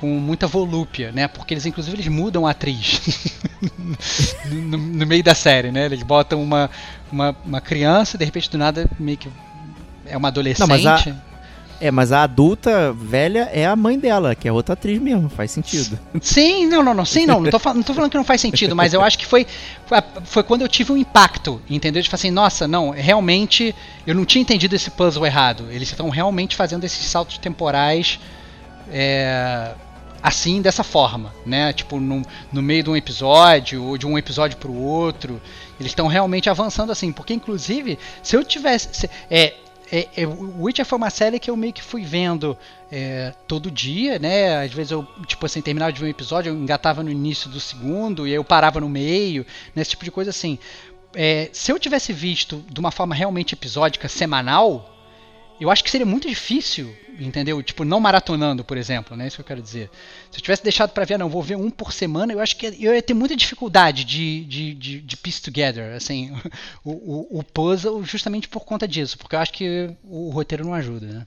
com 0.00 0.06
muita 0.18 0.46
volúpia, 0.46 1.12
né? 1.12 1.28
Porque 1.28 1.54
eles 1.54 1.64
inclusive 1.64 1.96
eles 1.96 2.08
mudam 2.08 2.46
a 2.46 2.50
atriz 2.50 3.00
no, 4.50 4.76
no 4.76 5.06
meio 5.06 5.22
da 5.22 5.34
série, 5.34 5.70
né? 5.70 5.84
Eles 5.86 6.02
botam 6.02 6.42
uma, 6.42 6.68
uma, 7.10 7.36
uma 7.44 7.60
criança, 7.60 8.18
de 8.18 8.24
repente 8.24 8.50
do 8.50 8.58
nada 8.58 8.90
meio 8.98 9.16
que 9.16 9.28
é 10.06 10.16
uma 10.16 10.28
adolescente. 10.28 10.60
Não, 10.60 10.66
mas 10.66 10.84
a- 10.86 10.96
É, 11.84 11.90
mas 11.90 12.12
a 12.12 12.22
adulta 12.22 12.92
velha 12.92 13.50
é 13.52 13.66
a 13.66 13.74
mãe 13.74 13.98
dela, 13.98 14.36
que 14.36 14.46
é 14.46 14.52
outra 14.52 14.74
atriz 14.74 15.00
mesmo, 15.00 15.28
faz 15.28 15.50
sentido. 15.50 15.98
Sim, 16.20 16.66
não, 16.66 16.80
não, 16.80 16.94
não, 16.94 17.04
sim, 17.04 17.26
não. 17.26 17.40
Não 17.40 17.50
tô, 17.50 17.58
não 17.74 17.82
tô 17.82 17.92
falando 17.92 18.10
que 18.10 18.16
não 18.16 18.22
faz 18.24 18.40
sentido, 18.40 18.76
mas 18.76 18.94
eu 18.94 19.02
acho 19.02 19.18
que 19.18 19.26
foi, 19.26 19.44
foi, 20.24 20.44
quando 20.44 20.62
eu 20.62 20.68
tive 20.68 20.92
um 20.92 20.96
impacto, 20.96 21.60
entendeu? 21.68 22.00
De 22.00 22.08
falar 22.08 22.18
assim, 22.18 22.30
nossa, 22.30 22.68
não, 22.68 22.90
realmente 22.90 23.74
eu 24.06 24.14
não 24.14 24.24
tinha 24.24 24.40
entendido 24.40 24.76
esse 24.76 24.90
puzzle 24.92 25.26
errado. 25.26 25.66
Eles 25.72 25.88
estão 25.88 26.08
realmente 26.08 26.54
fazendo 26.54 26.84
esses 26.84 27.04
saltos 27.04 27.36
temporais 27.38 28.20
é, 28.90 29.72
assim, 30.22 30.62
dessa 30.62 30.84
forma, 30.84 31.34
né? 31.44 31.72
Tipo, 31.72 31.98
no, 31.98 32.22
no 32.52 32.62
meio 32.62 32.84
de 32.84 32.90
um 32.90 32.96
episódio, 32.96 33.82
ou 33.82 33.98
de 33.98 34.06
um 34.06 34.16
episódio 34.16 34.56
pro 34.56 34.72
outro. 34.72 35.40
Eles 35.80 35.90
estão 35.90 36.06
realmente 36.06 36.48
avançando 36.48 36.92
assim, 36.92 37.10
porque 37.10 37.34
inclusive, 37.34 37.98
se 38.22 38.36
eu 38.36 38.44
tivesse. 38.44 38.88
se- 38.92 39.10
é, 39.28 39.54
é, 39.92 40.08
é, 40.16 40.26
Witcher 40.26 40.86
foi 40.86 40.96
uma 40.96 41.10
série 41.10 41.38
que 41.38 41.50
eu 41.50 41.56
meio 41.56 41.74
que 41.74 41.82
fui 41.82 42.02
vendo 42.02 42.56
é, 42.90 43.34
todo 43.46 43.70
dia, 43.70 44.18
né? 44.18 44.64
Às 44.64 44.72
vezes 44.72 44.90
eu, 44.90 45.06
tipo 45.26 45.44
assim, 45.44 45.60
terminava 45.60 45.92
de 45.92 46.02
um 46.02 46.08
episódio, 46.08 46.48
eu 46.48 46.56
engatava 46.56 47.02
no 47.02 47.10
início 47.10 47.50
do 47.50 47.60
segundo, 47.60 48.26
e 48.26 48.30
aí 48.30 48.36
eu 48.36 48.42
parava 48.42 48.80
no 48.80 48.88
meio, 48.88 49.44
né? 49.76 49.82
Esse 49.82 49.90
tipo 49.90 50.02
de 50.02 50.10
coisa 50.10 50.30
assim. 50.30 50.58
É, 51.14 51.50
se 51.52 51.70
eu 51.70 51.78
tivesse 51.78 52.10
visto 52.10 52.64
de 52.70 52.80
uma 52.80 52.90
forma 52.90 53.14
realmente 53.14 53.52
episódica, 53.52 54.08
semanal, 54.08 54.91
eu 55.62 55.70
acho 55.70 55.84
que 55.84 55.90
seria 55.90 56.06
muito 56.06 56.28
difícil, 56.28 56.94
entendeu? 57.20 57.62
Tipo, 57.62 57.84
não 57.84 58.00
maratonando, 58.00 58.64
por 58.64 58.76
exemplo, 58.76 59.16
né? 59.16 59.28
Isso 59.28 59.36
que 59.36 59.42
eu 59.42 59.46
quero 59.46 59.62
dizer. 59.62 59.88
Se 60.30 60.38
eu 60.38 60.42
tivesse 60.42 60.62
deixado 60.62 60.90
pra 60.90 61.04
ver, 61.04 61.18
não, 61.18 61.28
vou 61.28 61.42
ver 61.42 61.56
um 61.56 61.70
por 61.70 61.92
semana, 61.92 62.32
eu 62.32 62.40
acho 62.40 62.56
que 62.56 62.66
eu 62.66 62.94
ia 62.94 63.02
ter 63.02 63.14
muita 63.14 63.36
dificuldade 63.36 64.04
de, 64.04 64.44
de, 64.44 64.74
de, 64.74 65.00
de 65.00 65.16
piece 65.16 65.40
together, 65.40 65.94
assim, 65.94 66.32
o, 66.84 66.90
o, 66.90 67.38
o 67.38 67.44
puzzle 67.44 68.02
justamente 68.02 68.48
por 68.48 68.64
conta 68.64 68.88
disso, 68.88 69.16
porque 69.16 69.36
eu 69.36 69.40
acho 69.40 69.52
que 69.52 69.90
o 70.02 70.30
roteiro 70.30 70.64
não 70.64 70.74
ajuda, 70.74 71.06
né? 71.06 71.24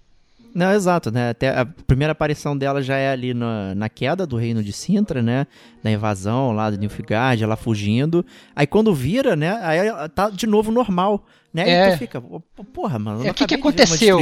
Não, 0.55 0.71
exato, 0.71 1.11
né? 1.11 1.31
Até 1.31 1.49
a 1.49 1.65
primeira 1.65 2.13
aparição 2.13 2.57
dela 2.57 2.81
já 2.81 2.95
é 2.95 3.11
ali 3.11 3.33
na, 3.33 3.75
na 3.75 3.89
queda 3.89 4.25
do 4.25 4.37
reino 4.37 4.63
de 4.63 4.71
Sintra, 4.71 5.21
né? 5.21 5.45
Da 5.83 5.91
invasão 5.91 6.53
lá 6.53 6.71
de 6.71 6.77
Nilfgaard, 6.77 7.43
ela 7.43 7.57
fugindo. 7.57 8.25
Aí 8.55 8.65
quando 8.65 8.95
vira, 8.95 9.35
né? 9.35 9.59
Aí 9.61 10.09
tá 10.15 10.29
de 10.29 10.47
novo 10.47 10.71
normal, 10.71 11.25
né? 11.55 11.69
É. 11.69 11.83
Aí 11.85 11.91
tu 11.93 11.97
fica, 11.99 12.21
"Pô, 12.21 12.41
porra, 12.73 12.99
mano, 12.99 13.25
É, 13.25 13.31
o 13.31 13.33
que 13.33 13.45
que 13.47 13.55
uma 13.55 13.59
aconteceu? 13.61 14.19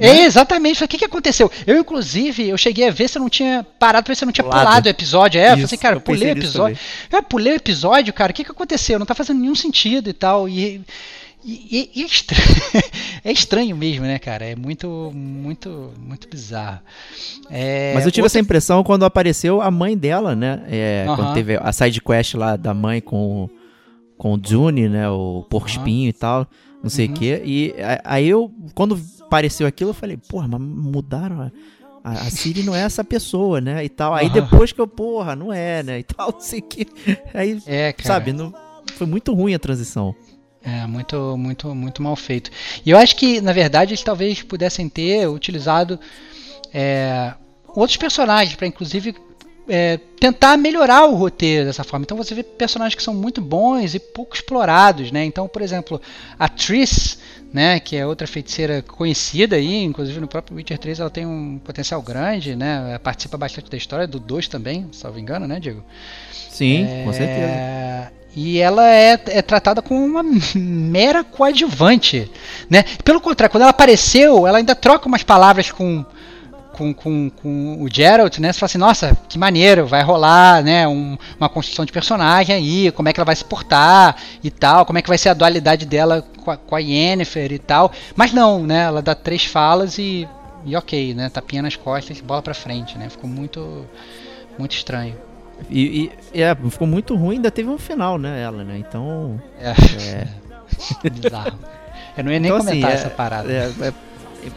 É, 0.00 0.12
né? 0.12 0.22
exatamente. 0.22 0.84
O 0.84 0.86
que, 0.88 0.96
que 0.98 1.04
aconteceu? 1.04 1.50
Eu, 1.66 1.78
inclusive, 1.78 2.48
eu 2.48 2.56
cheguei 2.56 2.86
a 2.86 2.90
ver 2.90 3.08
se 3.08 3.18
eu 3.18 3.22
não 3.22 3.28
tinha 3.28 3.66
parado 3.80 4.04
pra 4.04 4.12
ver 4.12 4.16
se 4.16 4.24
eu 4.24 4.26
não 4.26 4.32
tinha 4.32 4.44
Pulado. 4.44 4.66
pulado 4.66 4.86
o 4.86 4.90
episódio. 4.90 5.40
É, 5.40 5.44
eu 5.44 5.48
falei 5.50 5.64
assim, 5.64 5.74
Isso, 5.74 5.82
cara, 5.82 5.96
eu 5.96 6.00
pulei 6.00 6.28
o 6.28 6.32
episódio. 6.32 6.78
Eu 7.10 7.22
pulei 7.22 7.52
o 7.52 7.56
episódio, 7.56 8.12
cara, 8.12 8.30
o 8.30 8.34
que, 8.34 8.44
que 8.44 8.50
aconteceu? 8.52 8.98
Não 8.98 9.06
tá 9.06 9.14
fazendo 9.14 9.40
nenhum 9.40 9.56
sentido 9.56 10.08
e 10.08 10.12
tal. 10.12 10.48
E, 10.48 10.80
e, 11.44 11.90
e 11.96 12.02
é, 12.02 12.06
estranho, 12.06 12.42
é 13.24 13.32
estranho 13.32 13.76
mesmo, 13.76 14.04
né, 14.04 14.18
cara? 14.20 14.44
É 14.44 14.54
muito, 14.54 15.10
muito, 15.14 15.92
muito 15.98 16.28
bizarro. 16.28 16.78
É, 17.50 17.92
Mas 17.94 18.04
eu 18.04 18.12
tive 18.12 18.22
outra- 18.22 18.38
essa 18.38 18.38
impressão 18.40 18.84
quando 18.84 19.04
apareceu 19.04 19.60
a 19.60 19.70
mãe 19.70 19.96
dela, 19.96 20.36
né? 20.36 20.62
É. 20.70 21.04
Quando 21.06 21.34
teve 21.34 21.56
a 21.56 21.72
side 21.72 22.00
quest 22.00 22.34
lá 22.34 22.54
da 22.54 22.72
mãe 22.72 23.00
com, 23.00 23.48
com 24.18 24.34
o 24.34 24.40
June, 24.44 24.88
né? 24.88 25.08
O 25.08 25.46
porco 25.48 25.68
espinho 25.68 26.08
e 26.08 26.12
tal, 26.12 26.46
não 26.82 26.90
sei 26.90 27.06
o 27.06 27.08
Uhum. 27.08 27.14
quê. 27.14 27.42
E 27.44 27.74
aí 28.04 28.28
eu, 28.28 28.52
quando 28.74 29.00
apareceu 29.22 29.66
aquilo, 29.66 29.90
eu 29.90 29.94
falei, 29.94 30.16
porra, 30.16 30.46
mas 30.48 30.60
mudaram 30.60 31.40
a. 31.42 31.52
A, 32.04 32.30
Siri 32.30 32.62
não 32.62 32.74
é 32.74 32.80
essa 32.82 33.04
pessoa, 33.04 33.60
né? 33.60 33.84
E 33.84 33.88
tal. 33.88 34.14
Aí 34.14 34.26
Aham. 34.26 34.32
depois 34.34 34.72
que 34.72 34.80
eu, 34.80 34.86
porra, 34.86 35.36
não 35.36 35.52
é, 35.52 35.82
né? 35.82 35.98
E 35.98 36.02
tal, 36.04 36.30
não 36.32 36.40
sei 36.40 36.60
o 36.60 36.62
que. 36.62 36.86
Aí, 37.34 37.60
É, 37.66 37.92
cara. 37.92 38.06
sabe, 38.06 38.32
não, 38.32 38.54
foi 38.94 39.06
muito 39.06 39.34
ruim 39.34 39.52
a 39.52 39.58
transição. 39.58 40.14
É, 40.62 40.86
muito, 40.86 41.36
muito, 41.36 41.74
muito 41.74 42.02
mal 42.02 42.16
feito. 42.16 42.50
E 42.86 42.90
eu 42.90 42.96
acho 42.96 43.14
que, 43.16 43.40
na 43.42 43.52
verdade, 43.52 43.90
eles 43.92 44.02
talvez 44.02 44.42
pudessem 44.42 44.88
ter 44.88 45.28
utilizado 45.28 45.98
é, 46.72 47.34
outros 47.68 47.96
personagens 47.96 48.54
para, 48.56 48.66
inclusive, 48.66 49.14
é, 49.68 49.98
tentar 50.18 50.56
melhorar 50.56 51.04
o 51.06 51.14
roteiro 51.14 51.66
dessa 51.66 51.84
forma. 51.84 52.04
Então 52.04 52.16
você 52.16 52.34
vê 52.34 52.42
personagens 52.42 52.94
que 52.94 53.02
são 53.02 53.14
muito 53.14 53.40
bons 53.40 53.94
e 53.94 53.98
pouco 54.00 54.34
explorados, 54.34 55.12
né? 55.12 55.24
Então, 55.24 55.46
por 55.48 55.62
exemplo, 55.62 56.00
a 56.38 56.48
Triss, 56.48 57.18
né, 57.52 57.78
que 57.80 57.96
é 57.96 58.06
outra 58.06 58.26
feiticeira 58.26 58.82
conhecida 58.82 59.56
aí, 59.56 59.82
inclusive 59.84 60.20
no 60.20 60.28
próprio 60.28 60.56
Witcher 60.56 60.78
3 60.78 61.00
ela 61.00 61.10
tem 61.10 61.26
um 61.26 61.58
potencial 61.64 62.02
grande, 62.02 62.56
né? 62.56 62.88
Ela 62.90 62.98
Participa 62.98 63.36
bastante 63.38 63.70
da 63.70 63.76
história, 63.76 64.06
do 64.06 64.18
2 64.18 64.48
também, 64.48 64.88
salvo 64.92 65.18
engano, 65.18 65.46
né, 65.46 65.58
Diego? 65.60 65.84
Sim, 66.30 66.90
com 67.04 67.10
É, 67.10 67.12
certeza. 67.12 67.62
E 68.34 68.58
ela 68.58 68.86
é, 68.88 69.18
é 69.26 69.42
tratada 69.42 69.82
como 69.82 70.04
uma 70.04 70.22
mera 70.54 71.24
coadjuvante, 71.24 72.30
né? 72.68 72.84
Pelo 73.02 73.20
contrário, 73.20 73.50
quando 73.50 73.62
ela 73.62 73.70
apareceu, 73.70 74.46
ela 74.46 74.58
ainda 74.58 74.74
troca 74.74 75.08
umas 75.08 75.22
palavras 75.22 75.70
com 75.72 76.04
com, 76.78 76.94
com, 76.94 77.30
com 77.42 77.82
o 77.82 77.88
Geralt, 77.92 78.38
né? 78.38 78.52
Você 78.52 78.60
fala 78.60 78.66
assim, 78.68 78.78
nossa, 78.78 79.18
que 79.28 79.36
maneiro, 79.38 79.84
vai 79.86 80.02
rolar, 80.02 80.62
né? 80.62 80.86
um- 80.86 81.18
uma 81.38 81.48
construção 81.48 81.84
de 81.84 81.90
personagem 81.92 82.54
aí, 82.54 82.92
como 82.92 83.08
é 83.08 83.12
que 83.12 83.18
ela 83.20 83.24
vai 83.26 83.34
se 83.36 83.44
portar 83.44 84.16
e 84.42 84.50
tal, 84.50 84.86
como 84.86 84.98
é 84.98 85.02
que 85.02 85.08
vai 85.08 85.18
ser 85.18 85.28
a 85.30 85.34
dualidade 85.34 85.84
dela 85.84 86.24
com 86.44 86.50
a, 86.52 86.56
com 86.56 86.76
a 86.76 86.78
Yennefer 86.78 87.52
e 87.52 87.58
tal. 87.58 87.90
Mas 88.14 88.32
não, 88.32 88.62
né? 88.64 88.84
Ela 88.84 89.02
dá 89.02 89.14
três 89.14 89.44
falas 89.44 89.98
e, 89.98 90.26
e 90.64 90.76
ok, 90.76 91.14
né? 91.14 91.28
Tapinha 91.28 91.62
nas 91.62 91.74
costas, 91.76 92.20
bola 92.20 92.40
pra 92.42 92.54
frente, 92.54 92.96
né? 92.96 93.08
Ficou 93.10 93.28
muito, 93.28 93.84
muito 94.58 94.72
estranho. 94.72 95.16
E, 95.68 96.10
e- 96.32 96.40
é, 96.40 96.54
ficou 96.70 96.86
muito 96.86 97.16
ruim, 97.16 97.36
ainda 97.36 97.50
teve 97.50 97.68
um 97.68 97.78
final, 97.78 98.16
né? 98.16 98.40
Ela, 98.40 98.62
né? 98.62 98.78
Então. 98.78 99.42
É. 99.60 99.70
É, 100.22 100.26
Bizarro. 101.10 101.58
Eu 102.16 102.24
não 102.24 102.32
ia 102.32 102.38
nem 102.40 102.48
Então, 102.50 102.56
assim, 102.58 102.66
comentar 102.68 102.90
é- 102.90 102.94
essa 102.94 103.10
parada. 103.10 103.52
É, 103.52 103.70
é- 103.80 103.92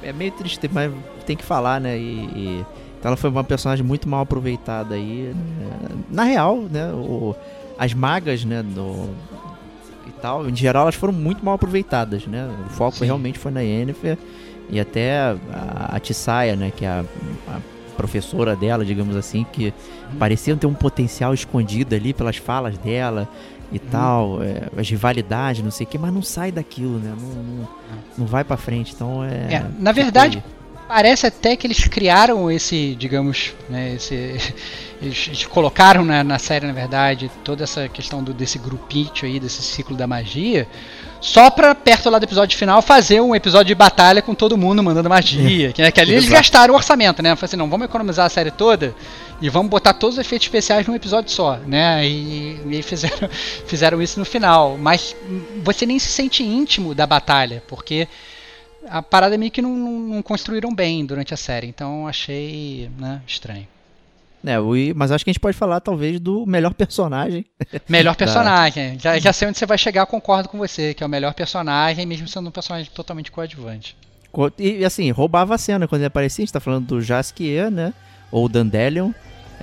é 0.04 0.14
meio 0.14 0.32
triste, 0.32 0.70
mas 0.72 0.92
tem 1.26 1.36
que 1.36 1.44
falar, 1.44 1.80
né? 1.82 1.98
E, 1.98 2.02
e- 2.36 2.66
então 3.00 3.10
ela 3.10 3.18
foi 3.18 3.30
uma 3.32 3.44
personagem 3.44 3.84
muito 3.84 4.08
mal 4.08 4.22
aproveitada 4.22 4.94
aí. 4.96 5.34
né? 5.36 5.90
Na 6.10 6.24
real, 6.24 6.58
né? 6.70 6.92
O, 6.94 7.36
as 7.78 7.94
magas, 7.94 8.46
né? 8.46 8.62
Do, 8.64 9.10
e 10.08 10.12
tal, 10.22 10.48
em 10.48 10.56
geral, 10.56 10.84
elas 10.84 10.96
foram 10.96 11.14
muito 11.14 11.44
mal 11.44 11.56
aproveitadas, 11.56 12.28
né? 12.28 12.48
O 12.68 12.70
foco 12.70 12.98
Sim. 12.98 13.06
realmente 13.06 13.40
foi 13.40 13.52
na 13.52 13.62
Yennefer 13.62 14.18
e 14.70 14.80
até 14.80 15.18
a, 15.20 15.96
a 15.96 16.00
Tissaia, 16.00 16.56
né? 16.56 16.72
Que 16.76 16.86
é 16.86 16.90
a, 16.90 17.04
a 17.48 17.60
professora 17.98 18.56
dela, 18.56 18.86
digamos 18.86 19.16
assim, 19.16 19.46
que 19.52 19.74
parecia 20.20 20.56
ter 20.56 20.68
um 20.68 20.74
potencial 20.74 21.34
escondido 21.34 21.96
ali 21.96 22.14
pelas 22.14 22.38
falas 22.38 22.78
dela 22.78 23.28
e 23.72 23.80
tal, 23.80 24.44
é, 24.44 24.68
as 24.78 24.90
rivalidades, 24.90 25.64
não 25.64 25.72
sei 25.72 25.86
o 25.86 25.90
que, 25.90 25.98
mas 25.98 26.14
não 26.14 26.22
sai 26.22 26.52
daquilo, 26.52 27.00
né? 27.00 27.14
Não, 27.20 27.44
não, 27.44 27.68
não 28.20 28.26
vai 28.26 28.44
pra 28.44 28.58
frente, 28.58 28.94
então 28.94 29.24
é. 29.24 29.54
É, 29.54 29.66
na 29.80 29.92
fica 29.94 30.04
verdade. 30.04 30.44
Parece 30.88 31.26
até 31.26 31.56
que 31.56 31.66
eles 31.66 31.88
criaram 31.88 32.52
esse, 32.52 32.96
digamos, 32.96 33.54
né, 33.70 33.94
esse, 33.94 34.14
eles, 35.02 35.28
eles 35.28 35.46
colocaram 35.46 36.04
na, 36.04 36.22
na 36.22 36.38
série, 36.38 36.68
na 36.68 36.74
verdade, 36.74 37.32
toda 37.46 37.64
essa 37.64 37.88
questão 37.88 38.22
do, 38.22 38.34
desse 38.34 38.60
grupinho 38.60 39.10
aí, 39.24 39.40
desse 39.40 39.62
ciclo 39.62 39.96
da 39.96 40.06
magia, 40.06 40.68
só 41.22 41.50
pra 41.52 41.74
perto 41.76 42.10
lá 42.10 42.18
do 42.20 42.24
episódio 42.26 42.58
final 42.58 42.82
fazer 42.82 43.22
um 43.22 43.34
episódio 43.36 43.68
de 43.68 43.76
batalha 43.76 44.22
com 44.22 44.34
todo 44.36 44.58
mundo 44.58 44.82
mandando 44.84 45.08
magia. 45.08 45.72
Que, 45.72 45.82
né, 45.82 45.92
que 45.92 46.02
ali 46.02 46.12
eles 46.14 46.26
gastaram 46.28 46.74
o 46.74 46.78
orçamento, 46.78 47.22
né? 47.22 47.30
Falaram 47.36 47.46
assim, 47.46 47.56
não, 47.58 47.70
vamos 47.70 47.86
economizar 47.86 48.26
a 48.26 48.30
série 48.30 48.50
toda 48.52 48.94
e 49.40 49.48
vamos 49.50 49.70
botar 49.70 49.94
todos 49.94 50.16
os 50.18 50.20
efeitos 50.26 50.48
especiais 50.48 50.86
num 50.88 50.96
episódio 50.96 51.32
só, 51.32 51.58
né? 51.58 52.06
E, 52.08 52.60
e 52.72 52.82
fizeram, 52.82 53.30
fizeram 53.68 54.02
isso 54.02 54.20
no 54.20 54.26
final. 54.26 54.78
Mas 54.78 55.16
você 55.64 55.86
nem 55.86 56.00
se 56.00 56.08
sente 56.10 56.44
íntimo 56.44 56.94
da 56.96 57.06
batalha, 57.06 57.64
porque 57.68 58.08
a 58.90 59.02
parada 59.02 59.38
meio 59.38 59.52
que 59.52 59.62
não, 59.62 59.76
não- 59.76 60.00
não 60.16 60.22
construíram 60.24 60.74
bem 60.74 61.06
durante 61.06 61.34
a 61.34 61.38
série. 61.38 61.68
Então 61.68 62.08
achei 62.08 62.90
né, 62.98 63.22
estranho. 63.28 63.68
É, 64.44 64.60
o- 64.60 64.74
mas 64.96 65.12
acho 65.12 65.24
que 65.24 65.30
a 65.30 65.34
gente 65.34 65.40
pode 65.40 65.56
falar 65.56 65.80
talvez 65.80 66.20
do 66.20 66.46
melhor 66.48 66.74
personagem. 66.74 67.46
Melhor 67.88 68.16
personagem. 68.18 68.98
Já, 69.00 69.18
já 69.20 69.32
sei 69.34 69.48
onde 69.48 69.58
você 69.58 69.66
vai 69.66 69.78
chegar, 69.78 70.06
concordo 70.08 70.50
com 70.50 70.58
você, 70.58 70.94
que 70.94 71.04
é 71.04 71.06
o 71.06 71.10
melhor 71.10 71.34
personagem, 71.34 72.06
mesmo 72.06 72.28
sendo 72.28 72.48
um 72.50 72.52
personagem 72.52 72.90
totalmente 72.94 73.32
coadjuvante. 73.32 73.96
Co- 74.32 74.52
E 74.58 74.84
assim, 74.86 75.12
roubava 75.12 75.56
a 75.56 75.58
cena 75.58 75.88
quando 75.88 76.02
ele 76.02 76.08
aparecia. 76.08 76.42
A 76.42 76.46
gente 76.46 76.54
tá 76.54 76.60
falando 76.60 76.88
do 76.88 77.02
Jaskier, 77.02 77.70
né? 77.70 77.94
Ou 78.32 78.48
Dandelion. 78.50 79.12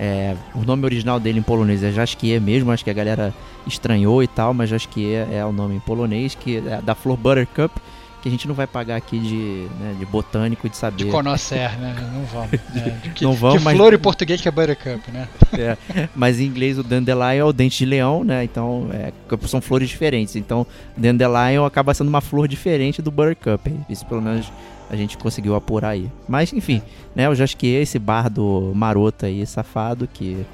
É, 0.00 0.36
o 0.54 0.60
nome 0.60 0.84
original 0.84 1.18
dele 1.18 1.40
em 1.40 1.42
polonês 1.42 1.82
é 1.82 1.90
Jaskier 1.90 2.40
mesmo, 2.40 2.70
acho 2.70 2.84
que 2.84 2.90
a 2.90 2.94
galera 2.94 3.34
estranhou 3.66 4.22
e 4.22 4.28
tal, 4.28 4.54
mas 4.54 4.70
Jaskier 4.70 5.26
é 5.32 5.44
o 5.44 5.50
nome 5.50 5.74
em 5.74 5.80
polonês, 5.80 6.36
que 6.36 6.58
é 6.58 6.80
da 6.80 6.94
flor 6.94 7.16
Buttercup, 7.16 7.74
que 8.22 8.28
a 8.28 8.30
gente 8.30 8.48
não 8.48 8.54
vai 8.54 8.66
pagar 8.66 8.96
aqui 8.96 9.18
de, 9.18 9.68
né, 9.80 9.94
de 9.98 10.04
botânico 10.06 10.66
e 10.66 10.70
de 10.70 10.76
saber. 10.76 11.04
De 11.04 11.10
conhecer, 11.10 11.70
né? 11.78 11.94
Não 12.12 12.24
vamos. 12.24 12.50
né? 12.74 13.00
Que, 13.14 13.24
Não 13.24 13.32
vamos, 13.32 13.58
que 13.58 13.64
mas- 13.64 13.76
flor 13.76 13.94
em 13.94 13.98
português 13.98 14.40
que 14.40 14.48
é 14.48 14.50
buttercup, 14.50 15.10
né? 15.10 15.28
É, 15.58 15.76
mas 16.14 16.38
em 16.40 16.44
inglês 16.44 16.78
o 16.78 16.82
dandelion 16.82 17.30
é 17.30 17.44
o 17.44 17.52
dente 17.52 17.78
de 17.78 17.84
leão, 17.86 18.22
né? 18.24 18.44
Então 18.44 18.88
é, 18.92 19.12
são 19.46 19.60
flores 19.60 19.88
diferentes. 19.88 20.36
Então 20.36 20.66
dandelion 20.96 21.64
acaba 21.64 21.94
sendo 21.94 22.08
uma 22.08 22.20
flor 22.20 22.46
diferente 22.48 23.00
do 23.00 23.10
buttercup. 23.10 23.72
Isso 23.88 24.04
pelo 24.06 24.20
menos 24.20 24.50
a 24.90 24.96
gente 24.96 25.16
conseguiu 25.16 25.54
apurar 25.54 25.90
aí. 25.90 26.10
Mas 26.28 26.52
enfim, 26.52 26.82
né? 27.14 27.26
Eu 27.26 27.34
já 27.34 27.44
acho 27.44 27.56
que 27.56 27.66
esse 27.66 27.98
bardo 27.98 28.72
maroto 28.74 29.26
aí, 29.26 29.46
safado, 29.46 30.08
que 30.12 30.44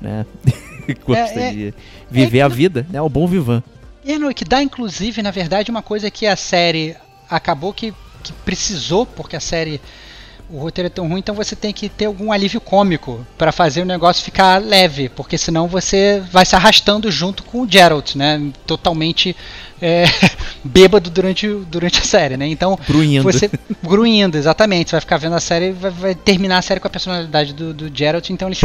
né? 0.00 0.26
gosta 1.06 1.40
É, 1.40 1.48
é- 1.48 1.52
de 1.52 1.74
viver 2.10 2.40
a 2.42 2.48
vida, 2.48 2.86
né? 2.90 3.00
O 3.00 3.08
bom 3.08 3.26
vivan. 3.26 3.62
E 4.04 4.16
não, 4.18 4.32
que 4.32 4.44
dá, 4.44 4.62
inclusive, 4.62 5.20
na 5.22 5.32
verdade, 5.32 5.68
uma 5.70 5.82
coisa 5.82 6.10
que 6.12 6.26
a 6.26 6.36
série 6.36 6.94
acabou 7.28 7.72
que, 7.72 7.92
que 8.22 8.32
precisou, 8.44 9.06
porque 9.06 9.36
a 9.36 9.40
série. 9.40 9.80
O 10.48 10.60
roteiro 10.60 10.86
é 10.86 10.90
tão 10.90 11.08
ruim, 11.08 11.18
então 11.18 11.34
você 11.34 11.56
tem 11.56 11.72
que 11.72 11.88
ter 11.88 12.04
algum 12.04 12.30
alívio 12.30 12.60
cômico 12.60 13.26
pra 13.36 13.50
fazer 13.50 13.82
o 13.82 13.84
negócio 13.84 14.22
ficar 14.22 14.62
leve, 14.62 15.08
porque 15.08 15.36
senão 15.36 15.66
você 15.66 16.22
vai 16.30 16.46
se 16.46 16.54
arrastando 16.54 17.10
junto 17.10 17.42
com 17.42 17.62
o 17.62 17.68
Geralt, 17.68 18.14
né? 18.14 18.52
Totalmente 18.64 19.34
é, 19.82 20.04
bêbado 20.62 21.10
durante, 21.10 21.48
durante 21.48 21.98
a 21.98 22.04
série, 22.04 22.36
né? 22.36 22.46
Então 22.46 22.78
Gruindo. 22.86 23.24
você 23.24 23.50
gruindo, 23.82 24.38
exatamente. 24.38 24.90
Você 24.90 24.96
vai 24.96 25.00
ficar 25.00 25.16
vendo 25.16 25.34
a 25.34 25.40
série 25.40 25.70
e 25.70 25.72
vai, 25.72 25.90
vai 25.90 26.14
terminar 26.14 26.58
a 26.58 26.62
série 26.62 26.78
com 26.78 26.86
a 26.86 26.90
personalidade 26.90 27.52
do, 27.52 27.74
do 27.74 27.90
Geralt. 27.92 28.30
Então 28.30 28.46
eles, 28.46 28.64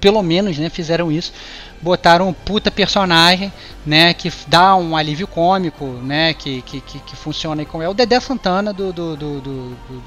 pelo 0.00 0.22
menos, 0.22 0.58
né, 0.58 0.68
fizeram 0.68 1.10
isso. 1.10 1.32
Botaram 1.80 2.28
um 2.28 2.32
puta 2.32 2.72
personagem, 2.72 3.52
né, 3.86 4.12
que 4.12 4.32
dá 4.48 4.74
um 4.74 4.96
alívio 4.96 5.28
cômico, 5.28 5.86
né, 5.86 6.34
que, 6.34 6.60
que, 6.62 6.80
que, 6.80 6.98
que 6.98 7.16
funciona 7.16 7.64
com 7.64 7.80
é 7.80 7.88
o 7.88 7.94
Dedé 7.94 8.18
Santana 8.18 8.72
do 8.72 8.92
do, 8.92 9.16
do, 9.16 9.40
do, 9.40 9.70
do, 9.70 10.02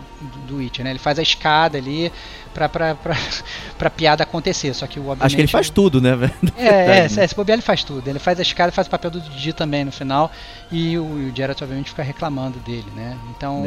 do 0.48 0.58
Witcher, 0.58 0.84
né? 0.84 0.92
Ele 0.92 1.00
faz 1.00 1.18
a 1.18 1.22
escada 1.22 1.78
ali 1.78 2.12
pra, 2.54 2.68
pra, 2.68 2.96
pra, 2.96 3.16
pra 3.78 3.90
piada 3.90 4.24
acontecer. 4.24 4.74
Só 4.74 4.88
que 4.88 5.00
o 5.00 5.16
Acho 5.20 5.36
que 5.36 5.42
ele 5.42 5.48
faz 5.48 5.70
tudo, 5.70 6.02
né, 6.02 6.16
velho? 6.16 6.34
é, 6.58 6.68
é, 6.68 6.88
né? 7.10 7.24
é, 7.24 7.28
se 7.28 7.36
bobear 7.36 7.56
ele 7.56 7.62
faz 7.62 7.84
tudo. 7.84 8.08
Ele 8.08 8.20
faz 8.20 8.40
a 8.40 8.42
escada, 8.42 8.72
faz 8.72 8.88
o 8.88 8.90
papel 8.90 9.12
do 9.12 9.22
Didi 9.22 9.54
também 9.54 9.86
no 9.86 9.92
final. 9.92 10.32
E 10.72 10.98
o, 10.98 11.04
o 11.04 11.28
obviamente, 11.28 11.90
fica 11.90 12.04
reclamando 12.04 12.60
dele, 12.60 12.88
né? 12.96 13.18
Então. 13.36 13.66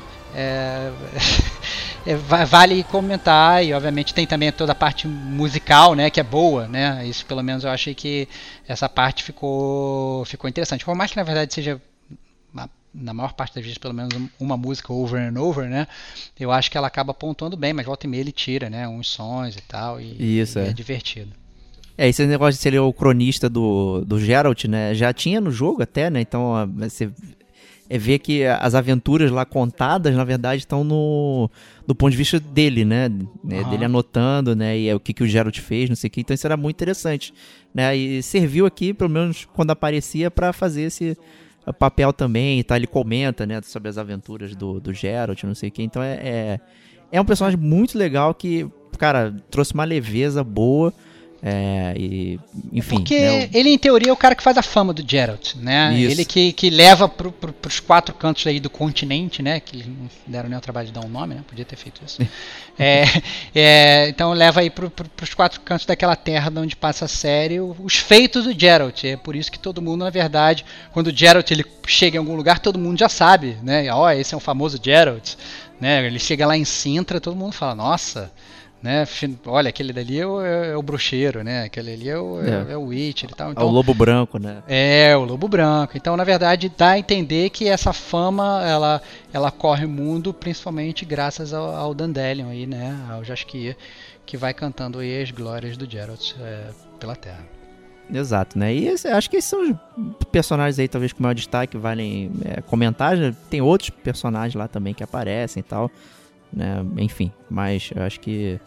É, 0.00 0.03
é, 2.06 2.16
va- 2.16 2.44
vale 2.44 2.82
comentar 2.84 3.64
e 3.64 3.72
obviamente 3.72 4.12
tem 4.12 4.26
também 4.26 4.50
toda 4.52 4.72
a 4.72 4.74
parte 4.74 5.06
musical 5.08 5.94
né 5.94 6.10
que 6.10 6.20
é 6.20 6.22
boa 6.22 6.66
né 6.68 7.06
isso 7.06 7.24
pelo 7.26 7.42
menos 7.42 7.64
eu 7.64 7.70
achei 7.70 7.94
que 7.94 8.28
essa 8.66 8.88
parte 8.88 9.22
ficou 9.22 10.24
ficou 10.24 10.48
interessante 10.48 10.84
por 10.84 10.94
mais 10.94 11.10
que 11.10 11.16
na 11.16 11.22
verdade 11.22 11.54
seja 11.54 11.80
na- 12.52 12.68
maior 13.12 13.32
parte 13.32 13.54
das 13.54 13.64
vezes 13.64 13.78
pelo 13.78 13.94
menos 13.94 14.14
um- 14.14 14.28
uma 14.38 14.56
música 14.56 14.92
over 14.92 15.20
and 15.20 15.40
over 15.40 15.68
né 15.68 15.86
eu 16.38 16.50
acho 16.52 16.70
que 16.70 16.76
ela 16.78 16.86
acaba 16.86 17.14
pontuando 17.14 17.56
bem 17.56 17.72
mas 17.72 17.86
volta 17.86 18.06
e 18.06 18.10
meia 18.10 18.20
ele 18.20 18.32
tira 18.32 18.68
né 18.70 18.86
uns 18.88 19.08
sons 19.08 19.56
e 19.56 19.62
tal 19.62 20.00
e, 20.00 20.40
Isso, 20.40 20.58
e 20.58 20.62
é. 20.62 20.68
é 20.68 20.72
divertido 20.72 21.32
É, 21.96 22.08
esse 22.08 22.26
negócio 22.26 22.54
de 22.58 22.62
ser 22.62 22.76
o 22.80 22.92
cronista 22.92 23.48
do, 23.48 24.04
do 24.04 24.18
Geralt, 24.18 24.64
né? 24.64 24.92
Já 24.96 25.12
tinha 25.12 25.40
no 25.40 25.52
jogo 25.52 25.80
até, 25.80 26.10
né? 26.10 26.20
Então 26.20 26.42
ó, 26.42 26.66
você 26.66 27.08
é 27.88 27.98
ver 27.98 28.18
que 28.18 28.44
as 28.44 28.74
aventuras 28.74 29.30
lá 29.30 29.44
contadas, 29.44 30.14
na 30.14 30.24
verdade, 30.24 30.60
estão 30.62 30.82
no 30.82 31.50
do 31.86 31.94
ponto 31.94 32.10
de 32.10 32.16
vista 32.16 32.40
dele, 32.40 32.84
né? 32.84 33.10
Aham. 33.50 33.70
Dele 33.70 33.84
anotando, 33.84 34.56
né? 34.56 34.78
E 34.78 34.88
é 34.88 34.94
o 34.94 35.00
que, 35.00 35.12
que 35.12 35.22
o 35.22 35.26
Geralt 35.26 35.58
fez, 35.60 35.88
não 35.88 35.96
sei 35.96 36.08
o 36.08 36.10
que. 36.10 36.20
Então 36.20 36.34
isso 36.34 36.46
era 36.46 36.56
muito 36.56 36.76
interessante, 36.76 37.32
né? 37.74 37.94
E 37.96 38.22
serviu 38.22 38.66
aqui, 38.66 38.94
pelo 38.94 39.10
menos 39.10 39.46
quando 39.52 39.70
aparecia, 39.70 40.30
pra 40.30 40.52
fazer 40.52 40.82
esse 40.82 41.16
papel 41.78 42.12
também. 42.12 42.58
E 42.60 42.64
tá, 42.64 42.76
ele 42.76 42.86
comenta, 42.86 43.44
né? 43.46 43.60
Sobre 43.62 43.88
as 43.88 43.98
aventuras 43.98 44.56
do, 44.56 44.80
do 44.80 44.92
Geralt, 44.92 45.42
não 45.44 45.54
sei 45.54 45.68
o 45.68 45.72
que. 45.72 45.82
Então 45.82 46.02
é, 46.02 46.14
é 46.22 46.60
é 47.14 47.20
um 47.20 47.24
personagem 47.24 47.58
muito 47.58 47.96
legal 47.96 48.34
que, 48.34 48.68
cara, 48.98 49.32
trouxe 49.48 49.72
uma 49.72 49.84
leveza 49.84 50.42
boa. 50.42 50.92
É, 51.46 51.92
e, 51.94 52.40
enfim. 52.72 52.96
Porque 52.96 53.20
né, 53.20 53.44
o- 53.52 53.56
ele, 53.56 53.68
em 53.68 53.76
teoria, 53.76 54.08
é 54.08 54.12
o 54.12 54.16
cara 54.16 54.34
que 54.34 54.42
faz 54.42 54.56
a 54.56 54.62
fama 54.62 54.94
do 54.94 55.04
Geralt, 55.06 55.56
né? 55.56 55.92
Isso. 55.94 56.10
Ele 56.12 56.24
que, 56.24 56.52
que 56.54 56.70
leva 56.70 57.06
pro, 57.06 57.30
pro, 57.30 57.52
pros 57.52 57.80
quatro 57.80 58.14
cantos 58.14 58.46
aí 58.46 58.58
do 58.58 58.70
continente, 58.70 59.42
né? 59.42 59.60
Que 59.60 59.76
eles 59.76 59.86
não 59.86 60.08
deram 60.26 60.48
nem 60.48 60.56
o 60.56 60.60
trabalho 60.62 60.86
de 60.86 60.94
dar 60.94 61.04
um 61.04 61.08
nome, 61.08 61.34
né? 61.34 61.44
Podia 61.46 61.66
ter 61.66 61.76
feito 61.76 62.00
isso. 62.02 62.22
é, 62.78 63.04
é, 63.54 64.08
então 64.08 64.32
leva 64.32 64.60
aí 64.60 64.70
pro, 64.70 64.88
pro, 64.88 65.06
pros 65.10 65.34
quatro 65.34 65.60
cantos 65.60 65.84
daquela 65.84 66.16
terra 66.16 66.50
de 66.50 66.58
onde 66.58 66.74
passa 66.74 67.04
a 67.04 67.08
série 67.08 67.60
os 67.60 67.96
feitos 67.96 68.44
do 68.44 68.58
Geralt. 68.58 69.04
É 69.04 69.14
por 69.14 69.36
isso 69.36 69.52
que 69.52 69.58
todo 69.58 69.82
mundo, 69.82 70.02
na 70.02 70.10
verdade, 70.10 70.64
quando 70.94 71.08
o 71.08 71.14
Geralt 71.14 71.50
ele 71.50 71.66
chega 71.86 72.16
em 72.16 72.20
algum 72.20 72.36
lugar, 72.36 72.58
todo 72.58 72.78
mundo 72.78 72.98
já 72.98 73.10
sabe, 73.10 73.58
né? 73.62 73.92
Ó, 73.92 74.10
esse 74.10 74.32
é 74.32 74.36
o 74.36 74.40
famoso 74.40 74.80
Geralt. 74.82 75.34
Né? 75.78 76.06
Ele 76.06 76.18
chega 76.18 76.46
lá 76.46 76.56
em 76.56 76.64
Sintra, 76.64 77.20
todo 77.20 77.36
mundo 77.36 77.52
fala, 77.52 77.74
nossa... 77.74 78.32
Né? 78.84 79.02
Olha, 79.46 79.70
aquele 79.70 79.94
dali 79.94 80.20
é 80.20 80.26
o, 80.26 80.44
é 80.44 80.76
o 80.76 80.82
bruxeiro, 80.82 81.42
né? 81.42 81.64
Aquele 81.64 81.94
ali 81.94 82.06
é 82.10 82.18
o, 82.18 82.38
é. 82.44 82.68
É. 82.68 82.72
é 82.72 82.76
o 82.76 82.82
Witcher 82.88 83.30
e 83.30 83.34
tal. 83.34 83.48
é 83.48 83.52
Então, 83.52 83.66
o 83.66 83.70
Lobo 83.70 83.94
Branco, 83.94 84.38
né? 84.38 84.62
é, 84.68 85.16
o 85.16 85.24
Lobo 85.24 85.48
Branco. 85.48 85.96
Então, 85.96 86.14
na 86.18 86.22
verdade, 86.22 86.70
dá 86.76 86.90
a 86.90 86.98
entender 86.98 87.48
que 87.48 87.66
essa 87.66 87.94
fama, 87.94 88.62
ela, 88.62 89.00
ela 89.32 89.50
corre 89.50 89.86
o 89.86 89.88
mundo 89.88 90.34
principalmente 90.34 91.06
graças 91.06 91.54
ao, 91.54 91.74
ao 91.74 91.94
Dandelion 91.94 92.50
aí, 92.50 92.66
né? 92.66 92.94
Ao 93.10 93.24
Jaskier, 93.24 93.74
que 94.26 94.36
vai 94.36 94.52
cantando 94.52 94.98
aí 94.98 95.22
as 95.22 95.30
glórias 95.30 95.78
do 95.78 95.90
Geralt 95.90 96.32
é, 96.38 96.66
pela 97.00 97.16
Terra. 97.16 97.40
Exato, 98.12 98.58
né? 98.58 98.74
E 98.74 98.86
esse- 98.86 99.08
acho 99.08 99.30
que 99.30 99.38
esses 99.38 99.48
são 99.48 99.62
os 99.62 99.74
personagens 100.30 100.78
aí, 100.78 100.86
talvez 100.88 101.10
com 101.14 101.22
maior 101.22 101.32
destaque, 101.34 101.78
valem 101.78 102.30
é, 102.44 102.60
comentar. 102.60 103.16
Já 103.16 103.32
Tem 103.48 103.62
outros 103.62 103.88
personagens 103.88 104.54
lá 104.54 104.68
também 104.68 104.92
que 104.92 105.02
aparecem 105.02 105.62
e 105.62 105.64
tal, 105.64 105.90
né? 106.54 106.84
Enfim, 106.98 107.32
mas 107.50 107.90
eu 107.94 108.02
acho 108.02 108.20
que 108.20 108.58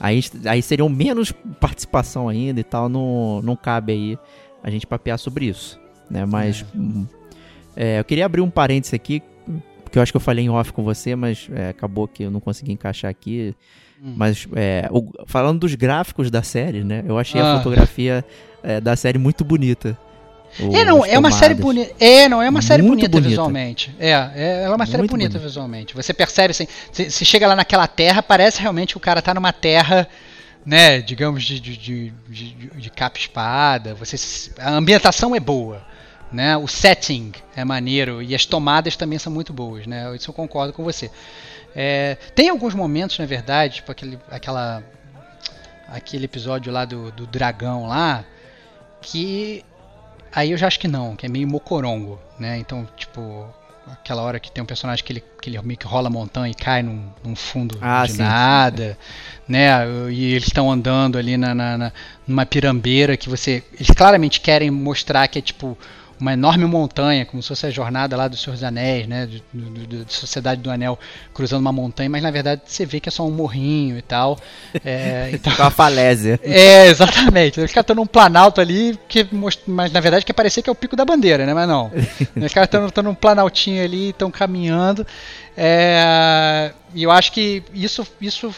aí, 0.00 0.20
aí 0.46 0.62
seriam 0.62 0.88
menos 0.88 1.32
participação 1.60 2.28
ainda 2.28 2.60
e 2.60 2.64
tal, 2.64 2.88
não, 2.88 3.40
não 3.42 3.56
cabe 3.56 3.92
aí 3.92 4.18
a 4.62 4.70
gente 4.70 4.86
papear 4.86 5.18
sobre 5.18 5.46
isso, 5.46 5.78
né? 6.10 6.24
Mas 6.26 6.64
hum, 6.74 7.06
é, 7.76 7.98
eu 8.00 8.04
queria 8.04 8.26
abrir 8.26 8.40
um 8.40 8.50
parênteses 8.50 8.94
aqui, 8.94 9.22
porque 9.84 9.98
eu 9.98 10.02
acho 10.02 10.12
que 10.12 10.16
eu 10.16 10.20
falei 10.20 10.44
em 10.44 10.48
off 10.50 10.72
com 10.72 10.82
você, 10.82 11.14
mas 11.14 11.48
é, 11.54 11.68
acabou 11.68 12.08
que 12.08 12.24
eu 12.24 12.30
não 12.30 12.40
consegui 12.40 12.72
encaixar 12.72 13.10
aqui. 13.10 13.54
Hum. 14.02 14.14
Mas 14.16 14.46
é, 14.54 14.88
o- 14.90 15.10
falando 15.26 15.60
dos 15.60 15.74
gráficos 15.74 16.30
da 16.30 16.42
série, 16.42 16.82
né? 16.84 17.02
Eu 17.06 17.16
achei 17.18 17.40
a 17.40 17.54
Ah. 17.54 17.56
fotografia 17.58 18.24
é, 18.62 18.80
da 18.80 18.94
série 18.96 19.18
muito 19.18 19.44
bonita. 19.44 19.96
É, 20.58 20.84
não, 20.84 21.04
é 21.04 21.18
uma 21.18 21.30
série 21.30 21.54
bonita. 21.54 21.94
É, 21.98 22.28
não, 22.28 22.40
é 22.42 22.48
uma 22.48 22.62
série 22.62 22.82
bonita, 22.82 23.08
bonita. 23.08 23.28
visualmente. 23.28 23.94
É, 23.98 24.10
é, 24.10 24.62
ela 24.64 24.72
é 24.72 24.76
uma 24.76 24.86
série 24.86 24.98
Muito 24.98 25.10
bonita, 25.10 25.30
bonita. 25.30 25.46
visualmente. 25.46 25.94
Você 25.94 26.14
percebe 26.14 26.52
assim, 26.52 26.66
você 26.90 27.10
você 27.10 27.24
chega 27.24 27.46
lá 27.46 27.54
naquela 27.56 27.86
terra, 27.86 28.22
parece 28.22 28.60
realmente 28.60 28.94
que 28.94 28.96
o 28.96 29.00
cara 29.00 29.20
tá 29.20 29.34
numa 29.34 29.52
terra, 29.52 30.08
né, 30.64 31.00
digamos, 31.00 31.44
de, 31.44 31.60
de, 31.60 31.76
de, 31.76 32.10
de, 32.50 32.90
capa 32.90 33.18
espada. 33.18 33.94
Você, 33.94 34.16
se- 34.16 34.52
a 34.58 34.70
ambientação 34.70 35.34
é 35.34 35.40
boa. 35.40 35.84
Né? 36.32 36.56
O 36.56 36.66
setting 36.66 37.32
é 37.54 37.64
maneiro 37.64 38.20
e 38.20 38.34
as 38.34 38.44
tomadas 38.44 38.96
também 38.96 39.16
são 39.18 39.32
muito 39.32 39.52
boas, 39.52 39.86
né? 39.86 40.12
Isso 40.16 40.28
eu 40.28 40.34
concordo 40.34 40.72
com 40.72 40.82
você. 40.82 41.08
É, 41.74 42.16
tem 42.34 42.48
alguns 42.48 42.74
momentos, 42.74 43.16
na 43.18 43.26
verdade, 43.26 43.76
tipo 43.76 43.92
aquele, 43.92 44.18
aquela, 44.28 44.82
aquele 45.88 46.24
episódio 46.24 46.72
lá 46.72 46.84
do, 46.84 47.12
do 47.12 47.26
dragão 47.28 47.86
lá, 47.86 48.24
que 49.00 49.64
aí 50.36 50.52
eu 50.52 50.58
já 50.58 50.66
acho 50.68 50.78
que 50.78 50.86
não, 50.86 51.16
que 51.16 51.26
é 51.26 51.28
meio 51.28 51.48
mocorongo, 51.48 52.20
né? 52.38 52.58
Então, 52.58 52.86
tipo, 52.96 53.46
aquela 53.90 54.22
hora 54.22 54.38
que 54.38 54.50
tem 54.52 54.62
um 54.62 54.66
personagem 54.66 55.04
que 55.04 55.12
ele, 55.12 55.24
que 55.42 55.50
ele 55.50 55.60
meio 55.62 55.78
que 55.78 55.86
rola 55.86 56.08
a 56.08 56.10
montanha 56.10 56.50
e 56.50 56.54
cai 56.54 56.82
num, 56.82 57.08
num 57.24 57.34
fundo 57.34 57.78
Ah, 57.80 58.06
de 58.06 58.12
sim. 58.12 58.18
nada, 58.18 58.98
né? 59.48 59.68
E 60.10 60.32
eles 60.34 60.46
estão 60.46 60.70
andando 60.70 61.18
ali 61.18 61.36
na, 61.36 61.54
na, 61.54 61.78
na- 61.78 61.92
numa 62.26 62.46
pirambeira 62.46 63.16
que 63.16 63.28
você. 63.28 63.64
Eles 63.74 63.88
claramente 63.90 64.40
querem 64.40 64.70
mostrar 64.70 65.26
que 65.28 65.38
é 65.38 65.42
tipo 65.42 65.76
uma 66.18 66.32
enorme 66.32 66.64
montanha, 66.64 67.26
como 67.26 67.42
se 67.42 67.48
fosse 67.48 67.66
a 67.66 67.70
jornada 67.70 68.16
lá 68.16 68.26
do 68.28 68.36
Senhor 68.36 68.54
dos 68.54 68.64
Anéis, 68.64 69.06
né? 69.06 69.26
De, 69.26 69.42
do- 69.52 69.86
do- 69.86 70.04
de 70.04 70.12
Sociedade 70.14 70.60
do 70.62 70.70
Anel 70.70 70.98
cruzando 71.34 71.60
uma 71.60 71.72
montanha, 71.72 72.08
mas 72.08 72.22
na 72.22 72.30
verdade 72.30 72.62
você 72.66 72.86
vê 72.86 73.00
que 73.00 73.08
é 73.08 73.12
só 73.12 73.26
um 73.26 73.30
morrinho 73.30 73.98
e 73.98 74.02
tal. 74.02 74.38
É, 74.84 75.30
então, 75.34 75.54
Com 75.54 75.62
a 75.62 75.70
falésia. 75.70 76.40
é, 76.42 76.86
exatamente. 76.86 77.60
Os 77.60 77.70
caras 77.70 77.82
estão 77.84 77.96
num 77.96 78.06
planalto 78.06 78.60
ali, 78.60 78.98
que, 79.08 79.26
most- 79.30 79.62
mas 79.66 79.92
na 79.92 80.00
verdade 80.00 80.24
quer 80.24 80.32
parecer 80.32 80.62
que 80.62 80.70
é 80.70 80.72
o 80.72 80.76
pico 80.76 80.96
da 80.96 81.04
bandeira, 81.04 81.44
né? 81.44 81.52
Mas 81.52 81.68
não. 81.68 81.90
Os 82.42 82.52
caras 82.54 82.68
estão 82.88 83.04
num 83.04 83.14
planaltinho 83.14 83.84
ali, 83.84 84.10
estão 84.10 84.30
caminhando. 84.30 85.06
É, 85.56 86.72
e 86.94 87.02
eu 87.02 87.10
acho 87.10 87.32
que 87.32 87.62
isso, 87.74 88.06
isso 88.20 88.54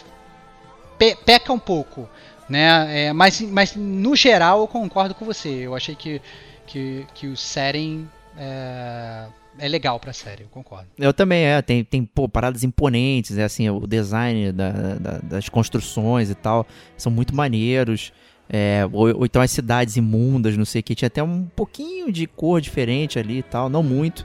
pe- 0.98 1.16
peca 1.24 1.52
um 1.52 1.58
pouco. 1.58 2.08
Né? 2.48 3.06
É, 3.08 3.12
mas, 3.12 3.40
mas 3.42 3.74
no 3.76 4.16
geral 4.16 4.60
eu 4.60 4.66
concordo 4.66 5.14
com 5.14 5.24
você. 5.24 5.48
Eu 5.48 5.76
achei 5.76 5.94
que, 5.94 6.20
que, 6.68 7.06
que 7.14 7.26
o 7.26 7.36
setting 7.36 8.06
é, 8.36 9.26
é 9.58 9.68
legal 9.68 9.98
pra 9.98 10.12
série, 10.12 10.42
eu 10.44 10.48
concordo. 10.48 10.86
Eu 10.98 11.12
também, 11.12 11.44
é. 11.44 11.60
Tem, 11.62 11.82
tem 11.82 12.04
pô, 12.04 12.28
paradas 12.28 12.62
imponentes, 12.62 13.36
é 13.38 13.44
assim, 13.44 13.68
o 13.68 13.86
design 13.86 14.52
da- 14.52 14.94
da- 14.94 15.18
das 15.18 15.48
construções 15.48 16.30
e 16.30 16.34
tal 16.34 16.66
são 16.96 17.10
muito 17.10 17.34
maneiros. 17.34 18.12
É, 18.50 18.88
ou, 18.92 19.14
ou 19.18 19.24
então 19.26 19.42
as 19.42 19.50
cidades 19.50 19.96
imundas, 19.96 20.56
não 20.56 20.64
sei 20.64 20.80
o 20.80 20.82
que, 20.84 20.94
tinha 20.94 21.06
até 21.08 21.22
um 21.22 21.44
pouquinho 21.54 22.10
de 22.10 22.26
cor 22.26 22.60
diferente 22.60 23.18
ali 23.18 23.38
e 23.38 23.42
tal, 23.42 23.68
não 23.68 23.82
muito. 23.82 24.24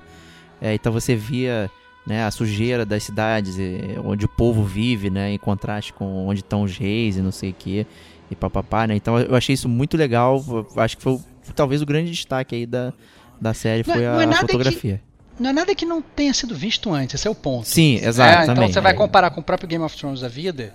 É, 0.62 0.74
então 0.74 0.94
você 0.94 1.14
via 1.16 1.70
né, 2.08 2.24
a 2.24 2.32
sujeira 2.32 2.86
das 2.86 3.04
cidades, 3.04 3.58
onde 4.04 4.26
o 4.26 4.30
povo 4.30 4.64
vive, 4.64 5.10
né, 5.10 5.34
em 5.34 5.38
contraste 5.38 5.92
com 5.94 6.26
onde 6.28 6.40
estão 6.42 6.64
os 6.64 6.78
reis 6.78 7.18
e 7.18 7.22
não 7.22 7.32
sei 7.32 7.50
o 7.50 7.54
que, 7.54 7.86
e 8.32 8.36
papapá, 8.36 8.88
né? 8.88 8.96
Então 8.96 9.20
eu 9.20 9.36
achei 9.36 9.54
isso 9.54 9.68
muito 9.68 9.98
legal, 9.98 10.42
acho 10.78 10.96
que 10.98 11.04
foi 11.04 11.20
talvez 11.56 11.82
o 11.82 11.86
grande 11.86 12.12
destaque 12.12 12.56
aí 12.56 12.66
da, 12.66 12.94
da 13.40 13.54
série 13.54 13.84
Não 13.88 13.94
é- 13.94 13.98
foi 13.98 14.04
é 14.06 14.08
a, 14.08 14.26
nada 14.26 14.36
fotografia. 14.42 15.02
Não 15.40 15.50
é 15.50 15.54
nada 15.54 15.74
que 15.74 15.86
não 15.86 16.02
tenha 16.02 16.34
sido 16.34 16.54
visto 16.56 16.94
antes, 16.94 17.16
esse 17.16 17.28
é 17.28 17.32
o 17.32 17.36
ponto. 17.36 17.68
Sim, 17.68 17.98
É, 18.02 18.08
exato, 18.08 18.44
então 18.44 18.56
também. 18.56 18.72
você 18.72 18.80
vai 18.80 18.92
É. 18.94 18.96
comparar 18.96 19.32
com 19.32 19.42
o 19.42 19.44
próprio 19.44 19.68
Game 19.68 19.84
of 19.84 19.98
Thrones 19.98 20.22
da 20.22 20.28
vida, 20.28 20.74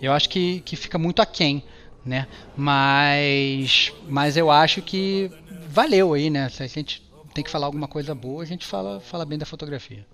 eu 0.00 0.12
acho 0.12 0.28
que, 0.28 0.60
que 0.64 0.74
fica 0.74 0.98
muito 0.98 1.22
aquém, 1.22 1.62
né? 2.04 2.26
Mas, 2.56 3.92
mas 4.08 4.36
eu 4.36 4.50
acho 4.50 4.82
que 4.82 5.30
valeu 5.68 6.14
aí, 6.14 6.30
né? 6.30 6.48
Se 6.48 6.62
a 6.62 6.66
gente 6.66 7.02
tem 7.32 7.42
que 7.44 7.50
falar 7.50 7.66
alguma 7.66 7.86
coisa 7.88 8.14
boa, 8.14 8.42
a 8.42 8.46
gente 8.46 8.66
fala, 8.66 9.00
fala 9.00 9.24
bem 9.24 9.38
da 9.38 9.46
fotografia. 9.46 10.04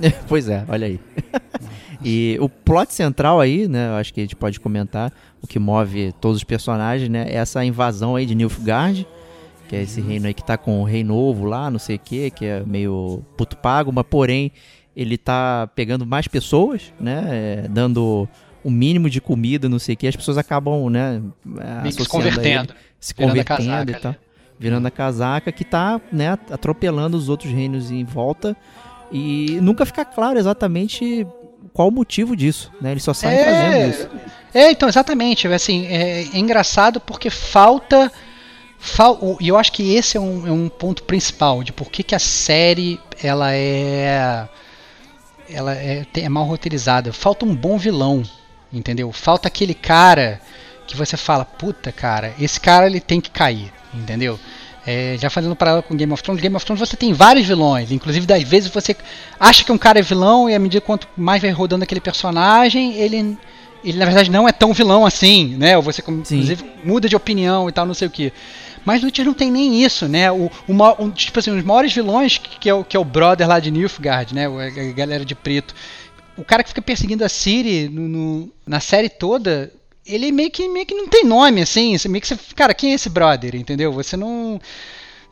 pois 0.28 0.48
é, 0.48 0.64
olha 0.68 0.86
aí. 0.86 1.00
e 2.02 2.36
o 2.40 2.48
plot 2.48 2.92
central 2.92 3.40
aí, 3.40 3.66
né, 3.68 3.88
eu 3.88 3.94
acho 3.94 4.12
que 4.12 4.20
a 4.20 4.22
gente 4.22 4.36
pode 4.36 4.58
comentar, 4.60 5.12
o 5.42 5.46
que 5.46 5.58
move 5.58 6.12
todos 6.20 6.38
os 6.38 6.44
personagens, 6.44 7.08
né, 7.08 7.26
é 7.28 7.36
essa 7.36 7.64
invasão 7.64 8.16
aí 8.16 8.26
de 8.26 8.34
Nilfgaard, 8.34 9.06
que 9.68 9.76
é 9.76 9.82
esse 9.82 10.00
reino 10.00 10.26
aí 10.26 10.34
que 10.34 10.44
tá 10.44 10.56
com 10.56 10.80
o 10.80 10.84
rei 10.84 11.02
novo 11.02 11.44
lá, 11.44 11.70
não 11.70 11.78
sei 11.78 11.96
o 11.96 11.98
que, 11.98 12.30
que 12.30 12.44
é 12.44 12.62
meio 12.64 13.22
puto 13.36 13.56
pago, 13.56 13.92
mas 13.92 14.04
porém 14.08 14.52
ele 14.96 15.18
tá 15.18 15.68
pegando 15.74 16.06
mais 16.06 16.26
pessoas, 16.26 16.92
né, 16.98 17.26
é, 17.30 17.68
dando 17.68 18.28
o 18.64 18.70
mínimo 18.70 19.10
de 19.10 19.20
comida, 19.20 19.68
não 19.68 19.78
sei 19.78 19.94
o 19.94 19.98
que, 19.98 20.06
as 20.06 20.16
pessoas 20.16 20.38
acabam, 20.38 20.88
né, 20.88 21.22
se 21.44 21.60
a 21.60 21.82
ele, 21.86 22.06
convertendo. 22.06 22.74
se 22.98 23.14
convertendo 23.14 23.44
casaca 23.44 23.90
e 23.90 23.94
tal. 24.00 24.10
ali. 24.12 24.20
Virando 24.58 24.86
a 24.86 24.90
casaca 24.90 25.52
que 25.52 25.64
tá, 25.64 26.00
né, 26.10 26.30
atropelando 26.50 27.16
os 27.16 27.28
outros 27.28 27.52
reinos 27.52 27.90
em 27.90 28.04
volta 28.04 28.56
e 29.12 29.58
nunca 29.60 29.84
fica 29.84 30.04
claro 30.04 30.38
exatamente 30.38 31.26
qual 31.72 31.88
o 31.88 31.92
motivo 31.92 32.34
disso, 32.34 32.72
né? 32.80 32.92
Eles 32.92 33.02
só 33.02 33.12
saem 33.12 33.44
fazendo 33.44 33.90
isso. 33.90 34.08
É, 34.54 34.70
então, 34.70 34.88
exatamente. 34.88 35.46
Assim, 35.48 35.86
é, 35.86 36.22
é 36.22 36.38
engraçado 36.38 36.98
porque 37.00 37.28
falta. 37.28 38.10
E 39.40 39.48
eu 39.48 39.56
acho 39.56 39.72
que 39.72 39.94
esse 39.94 40.16
é 40.16 40.20
um, 40.20 40.46
é 40.46 40.52
um 40.52 40.68
ponto 40.68 41.02
principal 41.02 41.62
de 41.62 41.72
por 41.72 41.90
que, 41.90 42.02
que 42.02 42.14
a 42.14 42.18
série 42.18 43.00
ela 43.22 43.52
é. 43.52 44.48
Ela 45.48 45.74
é, 45.74 46.04
é 46.14 46.28
mal 46.28 46.44
roteirizada. 46.44 47.12
Falta 47.12 47.44
um 47.44 47.54
bom 47.54 47.78
vilão, 47.78 48.22
entendeu? 48.72 49.12
Falta 49.12 49.46
aquele 49.48 49.74
cara 49.74 50.40
que 50.86 50.96
você 50.96 51.16
fala, 51.16 51.44
puta 51.44 51.90
cara, 51.92 52.32
esse 52.38 52.60
cara 52.60 52.86
ele 52.86 53.00
tem 53.00 53.20
que 53.20 53.30
cair, 53.30 53.72
entendeu? 53.94 54.38
É, 54.86 55.16
já 55.18 55.28
fazendo 55.28 55.56
paralelo 55.56 55.82
com 55.82 55.96
Game 55.96 56.12
of 56.12 56.22
Thrones, 56.22 56.40
Game 56.40 56.54
of 56.54 56.64
Thrones 56.64 56.78
você 56.78 56.96
tem 56.96 57.12
vários 57.12 57.44
vilões, 57.44 57.90
inclusive 57.90 58.24
das 58.24 58.42
vezes 58.44 58.70
você 58.70 58.94
acha 59.38 59.64
que 59.64 59.72
um 59.72 59.78
cara 59.78 59.98
é 59.98 60.02
vilão 60.02 60.48
e 60.48 60.54
à 60.54 60.58
medida 60.60 60.80
quanto 60.80 61.08
mais 61.16 61.42
vai 61.42 61.50
rodando 61.50 61.82
aquele 61.82 62.00
personagem, 62.00 62.94
ele 62.94 63.36
ele 63.84 63.98
na 63.98 64.04
verdade 64.04 64.30
não 64.30 64.48
é 64.48 64.52
tão 64.52 64.72
vilão 64.72 65.04
assim, 65.04 65.56
né? 65.56 65.76
Ou 65.76 65.82
você 65.82 66.02
com- 66.02 66.24
Sim. 66.24 66.36
inclusive 66.36 66.64
muda 66.84 67.08
de 67.08 67.16
opinião 67.16 67.68
e 67.68 67.72
tal, 67.72 67.84
não 67.84 67.94
sei 67.94 68.06
o 68.06 68.10
que. 68.10 68.32
Mas 68.86 69.02
Witcher 69.02 69.26
não 69.26 69.34
tem 69.34 69.50
nem 69.50 69.82
isso, 69.82 70.06
né? 70.08 70.30
O, 70.30 70.50
o 70.68 71.02
um, 71.04 71.10
tipo 71.10 71.38
assim, 71.38 71.50
os 71.50 71.64
maiores 71.64 71.92
vilões 71.92 72.38
que, 72.38 72.70
é 72.70 72.72
o 72.74 72.84
que 72.84 72.96
é 72.96 73.00
o 73.00 73.04
brother 73.04 73.46
lá 73.48 73.58
de 73.58 73.70
Nilfgaard, 73.70 74.32
né? 74.32 74.46
A, 74.46 74.92
galera 74.92 75.24
de 75.24 75.34
preto. 75.34 75.74
O 76.36 76.44
cara 76.44 76.62
que 76.62 76.68
fica 76.68 76.80
perseguindo 76.80 77.24
a 77.24 77.28
Ciri 77.28 77.88
no, 77.88 78.06
no- 78.08 78.52
na 78.66 78.78
série 78.78 79.08
toda, 79.08 79.72
ele 80.06 80.30
meio 80.30 80.50
que 80.50 80.68
meio 80.68 80.86
que 80.86 80.94
não 80.94 81.08
tem 81.08 81.24
nome 81.24 81.60
assim, 81.62 81.96
meio 82.08 82.22
que 82.22 82.28
você, 82.28 82.38
cara, 82.54 82.72
quem 82.72 82.92
é 82.92 82.94
esse 82.94 83.08
brother, 83.08 83.56
entendeu? 83.56 83.92
Você 83.92 84.16
não 84.16 84.60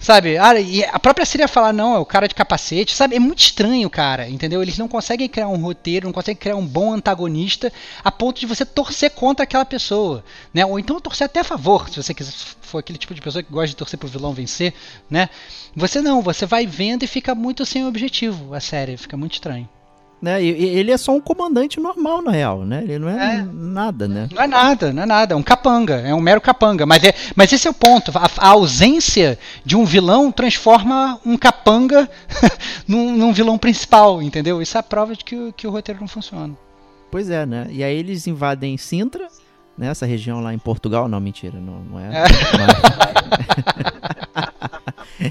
Sabe? 0.05 0.37
Ah, 0.37 0.61
e 0.61 0.85
a 0.85 0.99
própria 0.99 1.25
Síria 1.25 1.49
falar, 1.49 1.73
não, 1.73 1.95
é 1.95 1.99
o 1.99 2.05
cara 2.05 2.29
de 2.29 2.35
capacete, 2.35 2.95
sabe? 2.95 3.17
É 3.17 3.19
muito 3.19 3.39
estranho, 3.39 3.89
cara, 3.89 4.29
entendeu? 4.29 4.61
Eles 4.61 4.77
não 4.77 4.87
conseguem 4.87 5.27
criar 5.31 5.49
um 5.49 5.57
roteiro, 5.57 6.05
não 6.05 6.13
conseguem 6.13 6.39
criar 6.39 6.57
um 6.57 6.67
bom 6.67 6.93
antagonista 6.93 7.73
a 8.05 8.13
ponto 8.13 8.39
de 8.39 8.45
você 8.45 8.67
torcer 8.67 9.13
contra 9.13 9.45
aquela 9.45 9.65
pessoa, 9.65 10.23
né? 10.53 10.67
Ou 10.67 10.79
então 10.79 11.01
torcer 11.01 11.25
até 11.25 11.41
a 11.41 11.45
favor, 11.45 11.89
se 11.89 12.03
você 12.03 12.13
quiser, 12.13 12.35
for 12.61 12.81
aquele 12.81 12.99
tipo 12.99 13.15
de 13.15 13.23
pessoa 13.23 13.43
que 13.43 13.51
gosta 13.51 13.69
de 13.69 13.77
torcer 13.77 13.99
pro 13.99 14.07
vilão 14.07 14.35
vencer, 14.35 14.75
né? 15.09 15.31
Você 15.75 16.03
não, 16.03 16.21
você 16.21 16.45
vai 16.45 16.67
vendo 16.67 17.05
e 17.05 17.07
fica 17.07 17.35
muito 17.35 17.65
sem 17.65 17.87
objetivo 17.87 18.53
a 18.53 18.61
série, 18.61 18.99
fica 18.99 19.17
muito 19.17 19.33
estranho. 19.33 19.67
Né? 20.25 20.43
E, 20.43 20.49
ele 20.49 20.91
é 20.91 20.97
só 20.97 21.13
um 21.13 21.21
comandante 21.21 21.79
normal, 21.79 22.23
na 22.23 22.31
real, 22.31 22.65
né? 22.65 22.81
Ele 22.83 22.99
não 22.99 23.11
é, 23.11 23.37
É. 23.41 23.47
nada, 23.53 24.09
né? 24.09 24.27
Não 24.35 24.43
é 24.43 24.47
nada, 24.47 24.91
não 24.91 25.03
é 25.03 25.07
nada, 25.07 25.35
é 25.35 25.37
um 25.37 25.43
capanga, 25.43 25.97
é 25.97 26.15
um 26.15 26.21
mero 26.21 26.41
capanga. 26.41 26.87
Mas, 26.87 27.05
é, 27.05 27.13
mas 27.37 27.53
esse 27.53 27.69
é 27.69 27.71
o 27.71 27.75
ponto. 27.75 28.11
A, 28.17 28.31
a 28.39 28.49
ausência 28.49 29.39
de 29.67 29.77
um 29.77 29.85
vilão 29.85 30.33
transforma 30.33 31.21
um 31.27 31.37
capanga 31.37 32.09
num, 32.89 33.15
num 33.15 33.35
vilão 33.35 33.59
principal, 33.59 34.23
entendeu? 34.23 34.63
Isso 34.63 34.79
é 34.79 34.81
a 34.81 34.83
prova 34.83 35.15
de 35.15 35.23
que, 35.23 35.37
o- 35.37 35.53
que 35.53 35.67
o 35.67 35.71
roteiro 35.71 36.01
não 36.01 36.09
funciona. 36.09 36.55
Pois 37.11 37.29
é, 37.29 37.45
né? 37.45 37.67
E 37.69 37.85
aí 37.85 37.95
eles 37.95 38.27
invadem 38.27 38.79
Sintra, 38.79 39.29
né? 39.77 39.89
Essa 39.89 40.07
região 40.07 40.41
lá 40.41 40.55
em 40.55 40.59
Portugal. 40.59 41.07
Não, 41.07 41.21
mentira, 41.21 41.59
não, 41.61 41.81
não 41.81 42.01
é. 42.01 42.09
Mas- 42.11 42.33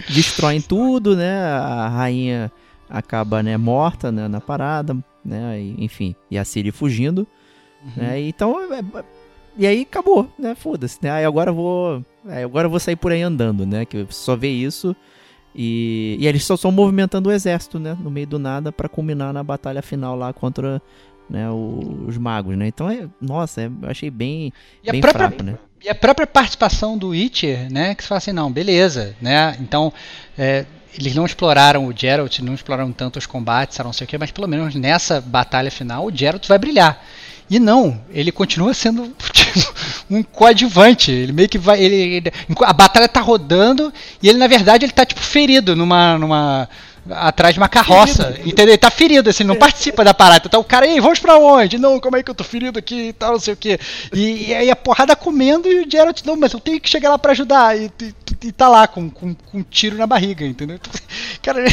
Destroem 0.13 0.61
tudo, 0.61 1.15
né? 1.15 1.41
A 1.45 1.87
rainha 1.89 2.51
acaba 2.93 3.41
né, 3.41 3.57
morta 3.57 4.11
né, 4.11 4.27
na 4.27 4.39
parada, 4.39 4.95
né? 5.25 5.59
E, 5.59 5.83
enfim, 5.83 6.15
e 6.29 6.37
a 6.37 6.45
Ciri 6.45 6.71
fugindo. 6.71 7.25
Né? 7.97 8.21
Então, 8.21 8.55
é- 8.71 8.79
é- 8.79 9.03
e 9.57 9.67
aí 9.67 9.81
acabou, 9.81 10.31
né? 10.39 10.55
Foda-se, 10.55 10.97
né? 11.01 11.11
Aí 11.11 11.25
agora 11.25 11.49
eu 11.49 11.55
vou, 11.55 12.05
é, 12.29 12.43
agora 12.43 12.67
eu 12.67 12.69
vou 12.69 12.79
sair 12.79 12.95
por 12.95 13.11
aí 13.11 13.21
andando, 13.21 13.65
né? 13.65 13.83
Que 13.83 14.05
só 14.09 14.35
vê 14.35 14.47
isso 14.49 14.95
e, 15.55 16.15
e 16.19 16.27
eles 16.27 16.43
só 16.45 16.53
estão 16.55 16.71
movimentando 16.71 17.29
o 17.29 17.31
exército, 17.31 17.79
né? 17.79 17.97
No 17.99 18.09
meio 18.09 18.27
do 18.27 18.39
nada 18.39 18.71
para 18.71 18.87
culminar 18.87 19.33
na 19.33 19.43
batalha 19.43 19.81
final 19.81 20.15
lá 20.15 20.31
contra 20.31 20.81
né, 21.29 21.49
os 21.49 22.17
magos, 22.17 22.55
né? 22.57 22.67
Então, 22.67 22.89
é, 22.89 23.07
nossa, 23.19 23.61
é- 23.61 23.71
eu 23.81 23.89
achei 23.89 24.09
bem, 24.09 24.53
E 24.83 24.89
a 24.89 24.91
bem 24.91 25.01
própria, 25.01 25.27
fraco, 25.29 25.43
né? 25.43 25.57
E 25.83 25.89
a 25.89 25.95
própria 25.95 26.27
participação 26.27 26.97
do 26.97 27.09
Witcher, 27.09 27.71
né? 27.71 27.95
Que 27.95 28.03
você 28.03 28.07
fala 28.07 28.17
assim, 28.19 28.31
não, 28.31 28.51
beleza, 28.51 29.15
né? 29.21 29.57
Então, 29.59 29.91
é, 30.37 30.65
eles 30.97 31.15
não 31.15 31.25
exploraram 31.25 31.85
o 31.85 31.93
Geralt, 31.95 32.39
não 32.39 32.53
exploraram 32.53 32.91
tanto 32.91 33.17
os 33.19 33.25
combates, 33.25 33.77
não 33.79 33.93
sei 33.93 34.05
o 34.05 34.07
que, 34.07 34.17
mas 34.17 34.31
pelo 34.31 34.47
menos 34.47 34.75
nessa 34.75 35.19
batalha 35.21 35.71
final 35.71 36.05
o 36.05 36.15
Geralt 36.15 36.47
vai 36.47 36.57
brilhar. 36.57 37.03
E 37.49 37.59
não, 37.59 38.01
ele 38.09 38.31
continua 38.31 38.73
sendo 38.73 39.13
um 40.09 40.23
coadjuvante. 40.23 41.11
Ele 41.11 41.31
meio 41.33 41.49
que 41.49 41.57
vai. 41.57 41.81
Ele- 41.83 42.31
a 42.61 42.73
batalha 42.73 43.07
tá 43.07 43.19
rodando 43.19 43.93
e 44.21 44.29
ele, 44.29 44.37
na 44.39 44.47
verdade, 44.47 44.85
ele 44.85 44.93
tá 44.93 45.05
tipo 45.05 45.21
ferido 45.21 45.75
numa. 45.75 46.17
numa 46.17 46.69
atrás 47.09 47.53
de 47.53 47.59
uma 47.59 47.67
carroça, 47.69 48.35
entendeu? 48.45 48.69
Ele 48.73 48.77
tá 48.77 48.89
ferido, 48.89 49.29
assim, 49.29 49.43
não 49.43 49.55
participa 49.55 50.03
da 50.03 50.13
parada. 50.13 50.43
Então 50.47 50.61
o 50.61 50.63
cara, 50.63 50.87
ei, 50.87 50.99
vamos 51.01 51.19
pra 51.19 51.37
onde? 51.37 51.77
Não, 51.77 51.99
como 51.99 52.15
é 52.17 52.23
que 52.23 52.31
eu 52.31 52.35
tô 52.35 52.43
ferido 52.43 52.79
aqui 52.79 53.09
e 53.09 53.13
tal, 53.13 53.33
não 53.33 53.39
sei 53.39 53.53
o 53.53 53.57
que. 53.57 53.79
E, 54.13 54.47
e 54.49 54.53
aí 54.53 54.69
a 54.71 54.75
porrada 54.75 55.15
comendo 55.15 55.67
e 55.67 55.81
o 55.85 55.89
Geralt, 55.91 56.21
não, 56.25 56.35
mas 56.35 56.53
eu 56.53 56.59
tenho 56.59 56.79
que 56.79 56.89
chegar 56.89 57.09
lá 57.09 57.17
pra 57.19 57.31
ajudar. 57.31 57.77
E, 57.77 57.91
e, 58.01 58.13
e 58.47 58.51
tá 58.51 58.67
lá 58.69 58.87
com, 58.87 59.09
com, 59.09 59.33
com 59.33 59.57
um 59.59 59.63
tiro 59.63 59.97
na 59.97 60.07
barriga, 60.07 60.45
entendeu? 60.45 60.79
Cara, 61.41 61.63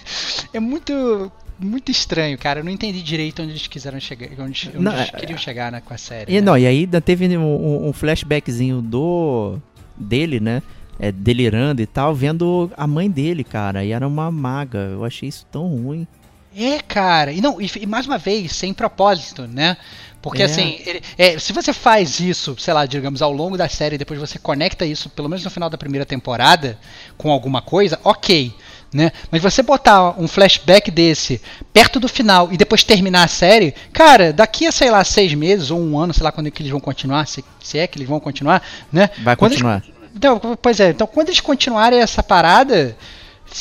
é 0.52 0.60
muito. 0.60 1.30
Muito 1.62 1.90
estranho, 1.90 2.38
cara. 2.38 2.60
Eu 2.60 2.64
não 2.64 2.72
entendi 2.72 3.02
direito 3.02 3.42
onde 3.42 3.52
eles 3.52 3.66
quiseram 3.66 4.00
chegar, 4.00 4.28
onde, 4.42 4.70
onde 4.74 4.78
Não, 4.78 4.96
eles 4.96 5.10
é- 5.12 5.18
queriam 5.18 5.38
chegar 5.38 5.70
né, 5.70 5.82
com 5.84 5.92
a 5.92 5.98
série. 5.98 6.32
E 6.32 6.36
né? 6.36 6.40
não, 6.40 6.56
e 6.56 6.66
aí 6.66 6.78
ainda 6.78 7.02
teve 7.02 7.36
um- 7.36 7.86
um 7.86 7.92
flashbackzinho 7.92 8.80
do 8.80 9.58
dele, 9.94 10.40
né? 10.40 10.62
É, 11.00 11.10
delirando 11.10 11.80
e 11.80 11.86
tal, 11.86 12.14
vendo 12.14 12.70
a 12.76 12.86
mãe 12.86 13.10
dele, 13.10 13.42
cara. 13.42 13.84
E 13.84 13.92
era 13.92 14.06
uma 14.06 14.30
maga. 14.30 14.78
Eu 14.78 15.04
achei 15.04 15.28
isso 15.28 15.46
tão 15.50 15.66
ruim. 15.68 16.06
É, 16.54 16.80
cara. 16.80 17.32
E 17.32 17.40
não, 17.40 17.60
e, 17.60 17.70
e 17.80 17.86
mais 17.86 18.06
uma 18.06 18.18
vez, 18.18 18.52
sem 18.52 18.74
propósito, 18.74 19.46
né? 19.46 19.76
Porque 20.20 20.42
É. 20.42 20.44
assim, 20.44 20.78
ele- 20.84 21.00
é, 21.16 21.38
se 21.38 21.52
você 21.54 21.72
faz 21.72 22.20
isso, 22.20 22.54
sei 22.58 22.74
lá, 22.74 22.84
digamos, 22.84 23.22
ao 23.22 23.32
longo 23.32 23.56
da 23.56 23.66
série, 23.68 23.96
depois 23.96 24.20
você 24.20 24.38
conecta 24.38 24.84
isso, 24.84 25.08
pelo 25.08 25.28
menos 25.28 25.42
no 25.42 25.50
final 25.50 25.70
da 25.70 25.78
primeira 25.78 26.04
temporada, 26.04 26.78
com 27.16 27.30
alguma 27.30 27.62
coisa, 27.62 27.98
ok. 28.04 28.52
Né? 28.92 29.12
Mas 29.30 29.40
você 29.40 29.62
botar 29.62 30.20
um 30.20 30.26
flashback 30.28 30.90
desse 30.90 31.40
perto 31.72 31.98
do 32.00 32.08
final 32.08 32.52
e 32.52 32.56
depois 32.58 32.82
terminar 32.84 33.22
a 33.22 33.28
série, 33.28 33.72
cara, 33.92 34.32
daqui 34.32 34.66
a, 34.66 34.72
sei 34.72 34.90
lá, 34.90 35.02
seis 35.04 35.32
meses 35.32 35.70
ou 35.70 35.80
um 35.80 35.96
ano, 35.98 36.12
sei 36.12 36.24
lá 36.24 36.32
quando 36.32 36.48
é 36.48 36.50
que 36.50 36.60
eles 36.60 36.72
vão 36.72 36.80
continuar, 36.80 37.26
se, 37.26 37.42
se 37.62 37.78
é 37.78 37.86
que 37.86 37.96
eles 37.96 38.08
vão 38.08 38.18
continuar, 38.20 38.60
né? 38.92 39.08
Vai 39.22 39.36
Quando 39.36 39.52
eles- 39.52 39.62
continuar. 39.62 39.99
Então, 40.38 40.58
pois 40.60 40.78
é, 40.80 40.90
então 40.90 41.06
quando 41.06 41.28
eles 41.28 41.40
continuarem 41.40 41.98
essa 42.00 42.22
parada, 42.22 42.96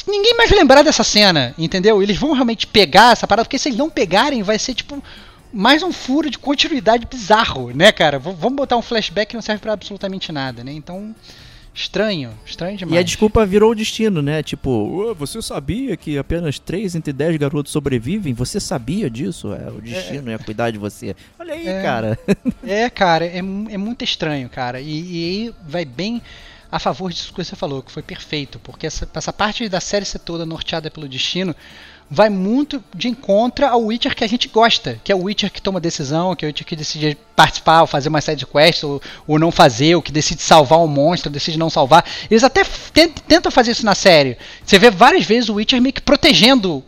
ninguém 0.08 0.36
mais 0.36 0.50
vai 0.50 0.60
lembrar 0.60 0.82
dessa 0.84 1.04
cena, 1.04 1.54
entendeu? 1.58 2.04
Eles 2.04 2.18
vão 2.18 2.34
realmente 2.34 2.68
pegar 2.68 3.14
essa 3.14 3.26
parada, 3.26 3.46
porque 3.46 3.58
se 3.58 3.70
eles 3.70 3.78
não 3.80 3.90
pegarem, 3.90 4.44
vai 4.44 4.60
ser 4.60 4.74
tipo 4.74 5.02
mais 5.52 5.82
um 5.82 5.92
furo 5.92 6.30
de 6.30 6.38
continuidade 6.38 7.08
bizarro, 7.10 7.72
né, 7.74 7.92
cara? 7.92 8.20
V- 8.20 8.36
vamos 8.38 8.56
botar 8.58 8.78
um 8.78 8.82
flashback 8.84 9.30
que 9.30 9.36
não 9.36 9.42
serve 9.42 9.62
pra 9.62 9.74
absolutamente 9.74 10.32
nada, 10.32 10.64
né? 10.64 10.72
Então, 10.74 11.16
estranho, 11.74 12.32
estranho 12.46 12.78
demais. 12.78 12.96
E 12.96 13.00
a 13.00 13.04
desculpa 13.04 13.46
virou 13.46 13.72
o 13.72 13.76
destino, 13.76 14.22
né? 14.22 14.44
Tipo, 14.44 14.70
"Ué, 15.08 15.14
você 15.14 15.42
sabia 15.42 15.96
que 15.96 16.18
apenas 16.18 16.60
3 16.60 16.96
entre 16.96 17.14
10 17.14 17.38
garotos 17.38 17.72
sobrevivem? 17.72 18.34
Você 18.34 18.60
sabia 18.60 19.10
disso? 19.10 19.54
É, 19.54 19.70
o 19.70 19.82
destino 19.82 20.30
ia 20.30 20.40
cuidar 20.40 20.72
de 20.72 20.78
você. 20.78 21.16
Olha 21.40 21.54
aí, 21.54 21.68
É. 21.68 21.82
cara. 21.82 22.20
É, 22.64 22.90
cara, 22.90 23.26
é, 23.26 23.38
é 23.38 23.42
muito 23.78 24.04
estranho, 24.04 24.50
cara. 24.50 24.80
E, 24.82 24.88
e 25.00 25.26
aí 25.48 25.56
vai 25.68 25.86
bem 25.86 26.22
a 26.72 26.78
favor 26.78 27.12
disso 27.12 27.34
que 27.34 27.44
você 27.44 27.56
falou, 27.56 27.82
que 27.82 27.92
foi 27.92 28.04
perfeito, 28.04 28.60
porque 28.60 28.86
essa, 28.86 29.10
essa 29.14 29.34
parte 29.34 29.68
da 29.68 29.80
série 29.80 30.06
ser 30.06 30.20
toda 30.20 30.46
norteada 30.46 30.92
pelo 30.92 31.08
destino, 31.08 31.56
vai 32.12 32.30
muito 32.30 32.84
de 32.96 33.08
encontro 33.08 33.66
ao 33.66 33.84
Witcher 33.84 34.16
que 34.16 34.24
a 34.24 34.28
gente 34.28 34.48
gosta, 34.48 35.00
que 35.04 35.12
é 35.12 35.16
o 35.16 35.24
Witcher 35.24 35.52
que 35.52 35.62
toma 35.62 35.80
decisão, 35.80 36.36
que 36.36 36.44
é 36.44 36.48
o 36.48 36.50
Witcher 36.50 36.66
que 36.66 36.76
decide 36.76 37.18
participar, 37.36 37.82
ou 37.82 37.88
fazer 37.88 38.10
uma 38.10 38.20
série 38.22 38.38
de 38.38 38.46
quests, 38.48 38.84
ou, 38.84 39.02
ou 39.28 39.38
não 39.38 39.52
fazer, 39.52 39.96
ou 39.96 40.02
que 40.02 40.12
decide 40.12 40.42
salvar 40.42 40.80
um 40.80 40.88
monstro, 40.88 41.30
decide 41.32 41.58
não 41.60 41.70
salvar. 41.70 42.04
Eles 42.30 42.44
até 42.44 42.64
tent- 42.92 43.20
tentam 43.28 43.52
fazer 43.52 43.72
isso 43.72 43.86
na 43.86 43.94
série. 43.96 44.38
Você 44.66 44.80
vê 44.80 44.90
várias 44.90 45.26
vezes 45.26 45.50
o 45.50 45.56
Witcher 45.56 45.82
meio 45.82 45.94
que 45.94 46.02
protegendo 46.02 46.84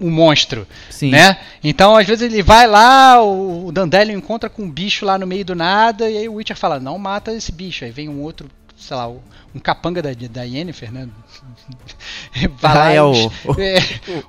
o 0.00 0.10
monstro, 0.10 0.66
Sim. 0.88 1.10
né? 1.10 1.36
Então, 1.62 1.94
às 1.94 2.06
vezes 2.06 2.22
ele 2.32 2.42
vai 2.42 2.66
lá, 2.66 3.22
o 3.22 3.66
o 3.66 3.72
Dandelion 3.72 4.16
encontra 4.18 4.48
com 4.50 4.62
um 4.62 4.70
bicho 4.70 5.04
lá 5.04 5.16
no 5.16 5.26
meio 5.26 5.44
do 5.44 5.54
nada, 5.54 6.10
e 6.10 6.16
aí 6.16 6.28
o 6.28 6.34
Witcher 6.34 6.56
fala, 6.56 6.80
não 6.80 6.98
mata 6.98 7.32
esse 7.32 7.52
bicho. 7.52 7.84
Aí 7.84 7.90
vem 7.92 8.08
um 8.08 8.20
outro, 8.20 8.50
sei 8.80 8.96
lá, 8.96 9.08
um 9.08 9.58
capanga 9.62 10.00
da, 10.02 10.10
da 10.12 10.42
Yennefer, 10.42 10.90
né? 10.92 11.08
Vai 12.60 12.70
Ah, 12.72 12.74
lá 12.74 12.92
é 12.92 12.96
e- 12.96 13.00
o- 13.00 13.32
é, 13.60 13.78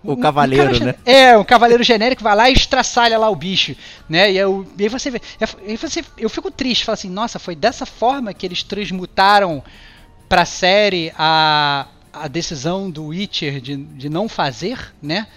o 0.03 0.17
cavaleiro, 0.17 0.79
cara- 0.79 0.85
né? 0.85 0.95
É, 1.05 1.37
um 1.37 1.43
cavaleiro 1.43 1.83
genérico 1.83 2.23
vai 2.23 2.35
lá 2.35 2.49
e 2.49 2.53
estraçalha 2.53 3.17
lá 3.17 3.29
o 3.29 3.35
bicho, 3.35 3.75
né? 4.09 4.31
E, 4.31 4.37
eu, 4.37 4.67
e 4.77 4.83
aí 4.83 4.89
você 4.89 5.09
vê, 5.11 5.21
aí 5.65 5.77
você, 5.77 6.03
eu 6.17 6.29
fico 6.29 6.51
triste, 6.51 6.85
falo 6.85 6.93
assim, 6.95 7.09
nossa, 7.09 7.39
foi 7.39 7.55
dessa 7.55 7.85
forma 7.85 8.33
que 8.33 8.45
eles 8.45 8.63
transmutaram 8.63 9.63
pra 10.27 10.45
série 10.45 11.11
a, 11.17 11.87
a 12.13 12.27
decisão 12.27 12.89
do 12.89 13.07
Witcher 13.07 13.59
de, 13.61 13.75
de 13.77 14.09
não 14.09 14.27
fazer, 14.29 14.93
né? 15.01 15.27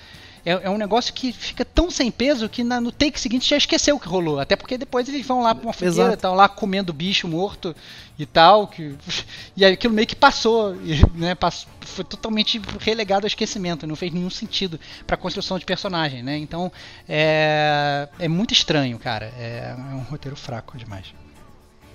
É, 0.45 0.53
é 0.53 0.71
um 0.71 0.77
negócio 0.77 1.13
que 1.15 1.33
fica 1.33 1.65
tão 1.65 1.91
sem 1.91 2.11
peso 2.11 2.49
que 2.49 2.63
na- 2.63 2.81
no 2.81 2.93
take 2.93 3.19
seguinte 3.19 3.49
já 3.49 3.57
esqueceu 3.57 3.97
o 3.97 4.01
que 4.01 4.07
rolou. 4.09 4.39
Até 4.39 4.55
porque 4.57 4.77
depois 4.77 5.09
eles 5.09 5.27
vão 5.27 5.41
lá 5.43 5.55
pra 5.55 5.65
uma 5.65 5.73
fogueira, 5.73 6.15
estão 6.15 6.35
lá 6.35 6.49
comendo 6.49 6.93
bicho 6.93 7.27
morto 7.27 7.75
e 8.19 8.27
tal. 8.27 8.67
Que, 8.69 8.95
e 9.57 9.65
aí 9.65 9.73
aquilo 9.73 9.95
meio 9.95 10.07
que 10.07 10.15
passou, 10.17 10.75
e, 10.83 11.01
né? 11.19 11.35
Passou, 11.35 11.69
foi 11.81 12.05
totalmente 12.05 12.61
relegado 12.81 13.25
ao 13.25 13.29
esquecimento. 13.29 13.87
Não 13.87 13.97
fez 13.97 14.13
nenhum 14.13 14.31
sentido 14.31 14.79
pra 15.07 15.17
construção 15.17 15.59
de 15.59 15.65
personagem, 15.65 16.23
né? 16.23 16.37
Então 16.37 16.71
é, 17.09 18.09
é 18.19 18.29
muito 18.29 18.53
estranho, 18.53 18.99
cara. 18.99 19.33
É, 19.39 19.75
é 19.77 19.95
um 19.95 20.01
roteiro 20.03 20.37
fraco 20.37 20.77
demais. 20.77 21.07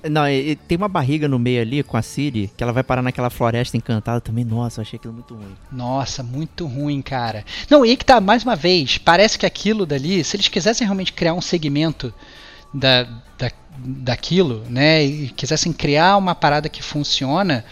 Não, 0.10 0.28
e, 0.28 0.52
e 0.52 0.56
tem 0.56 0.78
uma 0.78 0.88
barriga 0.88 1.28
no 1.28 1.40
meio 1.40 1.62
ali 1.62 1.84
com 1.84 1.98
a 1.98 2.02
Siri, 2.02 2.52
que 2.56 2.64
ela 2.64 2.72
vai 2.74 2.84
parar 2.84 3.02
naquela 3.02 3.30
floresta 3.30 3.76
encantada 3.76 4.22
também. 4.22 4.46
Nossa, 4.46 4.80
eu 4.80 4.84
achei 4.84 4.98
aquilo 4.98 5.14
muito 5.14 5.34
ruim. 5.34 5.56
Nossa, 5.72 6.24
muito 6.24 6.66
ruim, 6.66 7.02
cara. 7.02 7.44
Não, 7.70 7.86
e 7.86 7.96
que 7.98 8.06
tá, 8.06 8.22
mais 8.22 8.44
uma 8.44 8.56
vez, 8.56 8.98
parece 8.98 9.38
que 9.38 9.46
aquilo 9.46 9.86
dali, 9.86 10.24
se 10.24 10.36
eles 10.36 10.48
quisessem 10.48 10.86
realmente 10.86 11.14
criar 11.14 11.34
um 11.34 11.42
segmento 11.42 12.14
da, 12.74 13.04
da, 13.38 13.52
daquilo, 13.78 14.64
né, 14.70 15.04
e 15.04 15.30
quisessem 15.30 15.74
criar 15.74 16.18
uma 16.18 16.36
parada 16.36 16.70
que 16.70 16.84
funciona, 16.84 17.66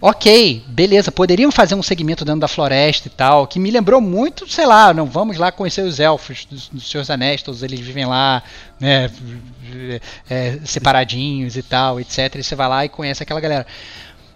ok, 0.00 0.62
beleza, 0.68 1.10
poderiam 1.10 1.50
fazer 1.50 1.74
um 1.74 1.82
segmento 1.82 2.24
dentro 2.24 2.40
da 2.40 2.48
floresta 2.48 3.08
e 3.08 3.10
tal, 3.10 3.46
que 3.46 3.58
me 3.58 3.70
lembrou 3.70 4.00
muito, 4.00 4.48
sei 4.48 4.66
lá, 4.66 4.92
não 4.92 5.06
vamos 5.06 5.36
lá 5.36 5.50
conhecer 5.50 5.82
os 5.82 5.98
elfos 5.98 6.44
dos, 6.44 6.68
dos 6.68 6.88
seus 6.88 7.10
anéis, 7.10 7.42
todos 7.42 7.62
eles 7.62 7.80
vivem 7.80 8.04
lá, 8.04 8.42
né, 8.78 9.10
é, 10.28 10.58
separadinhos 10.64 11.56
e 11.56 11.62
tal, 11.62 12.00
etc. 12.00 12.34
E 12.36 12.42
você 12.42 12.54
vai 12.54 12.68
lá 12.68 12.84
e 12.84 12.88
conhece 12.88 13.22
aquela 13.22 13.40
galera. 13.40 13.66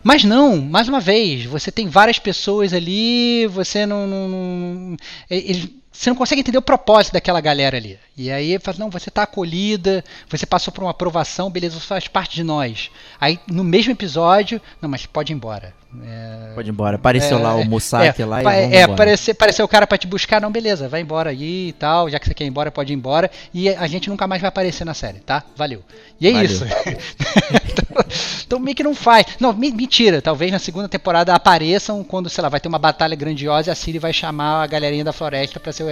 Mas 0.02 0.24
não, 0.24 0.56
mais 0.56 0.88
uma 0.88 1.00
vez, 1.00 1.44
você 1.44 1.70
tem 1.70 1.88
várias 1.88 2.18
pessoas 2.18 2.72
ali, 2.72 3.46
você 3.48 3.84
não. 3.84 4.06
não, 4.06 4.28
não 4.28 4.96
ele, 5.28 5.80
você 5.92 6.08
não 6.08 6.16
consegue 6.16 6.40
entender 6.40 6.56
o 6.56 6.62
propósito 6.62 7.12
daquela 7.12 7.42
galera 7.42 7.76
ali. 7.76 7.98
E 8.16 8.30
aí 8.30 8.58
fala, 8.58 8.78
não, 8.78 8.88
você 8.88 9.10
está 9.10 9.24
acolhida, 9.24 10.02
você 10.30 10.46
passou 10.46 10.72
por 10.72 10.82
uma 10.82 10.92
aprovação, 10.92 11.50
beleza, 11.50 11.78
você 11.78 11.86
faz 11.86 12.08
parte 12.08 12.36
de 12.36 12.42
nós. 12.42 12.90
Aí 13.20 13.38
no 13.46 13.62
mesmo 13.62 13.92
episódio, 13.92 14.62
não, 14.80 14.88
mas 14.88 15.04
pode 15.04 15.32
ir 15.32 15.36
embora. 15.36 15.74
É, 16.04 16.52
Pode 16.54 16.68
ir 16.68 16.70
embora. 16.70 16.94
Apareceu 16.96 17.38
é, 17.38 17.42
lá 17.42 17.56
o 17.56 17.62
é, 17.62 17.64
Musaki 17.64 18.22
é, 18.22 18.24
lá 18.26 18.42
e 18.42 18.46
É, 18.46 18.64
embora. 18.82 18.92
aparecer, 18.92 19.32
apareceu 19.32 19.64
o 19.64 19.68
cara 19.68 19.86
pra 19.88 19.98
te 19.98 20.06
buscar, 20.06 20.40
não, 20.40 20.50
beleza, 20.50 20.88
vai 20.88 21.00
embora 21.00 21.30
aí 21.30 21.68
e 21.68 21.72
tal, 21.72 22.08
já 22.08 22.18
que 22.20 22.26
você 22.26 22.34
quer 22.34 22.44
ir 22.44 22.48
embora, 22.48 22.70
pode 22.70 22.92
ir 22.92 22.96
embora. 22.96 23.28
E 23.52 23.68
a 23.68 23.86
gente 23.88 24.08
nunca 24.08 24.24
mais 24.26 24.40
vai 24.40 24.48
aparecer 24.48 24.84
na 24.84 24.94
série, 24.94 25.18
tá? 25.18 25.42
Valeu. 25.56 25.82
E 26.20 26.28
é 26.28 26.32
Valeu. 26.32 26.44
isso. 26.46 26.64
então, 26.64 28.04
então 28.46 28.58
meio 28.60 28.76
que 28.76 28.84
não 28.84 28.94
faz. 28.94 29.26
Não, 29.40 29.52
me- 29.52 29.72
mentira, 29.72 30.22
talvez 30.22 30.52
na 30.52 30.60
segunda 30.60 30.88
temporada 30.88 31.34
apareçam 31.34 32.04
quando, 32.04 32.28
sei 32.30 32.42
lá, 32.42 32.48
vai 32.48 32.60
ter 32.60 32.68
uma 32.68 32.78
batalha 32.78 33.16
grandiosa 33.16 33.70
e 33.70 33.72
a 33.72 33.74
Ciri 33.74 33.98
vai 33.98 34.12
chamar 34.12 34.62
a 34.62 34.66
galerinha 34.68 35.02
da 35.04 35.12
floresta 35.12 35.58
pra 35.58 35.72
ser 35.72 35.82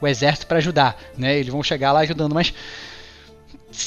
o, 0.00 0.04
o 0.04 0.08
exército 0.08 0.48
pra 0.48 0.58
ajudar, 0.58 0.96
né? 1.16 1.36
Eles 1.38 1.52
vão 1.52 1.62
chegar 1.62 1.92
lá 1.92 2.00
ajudando, 2.00 2.34
mas 2.34 2.52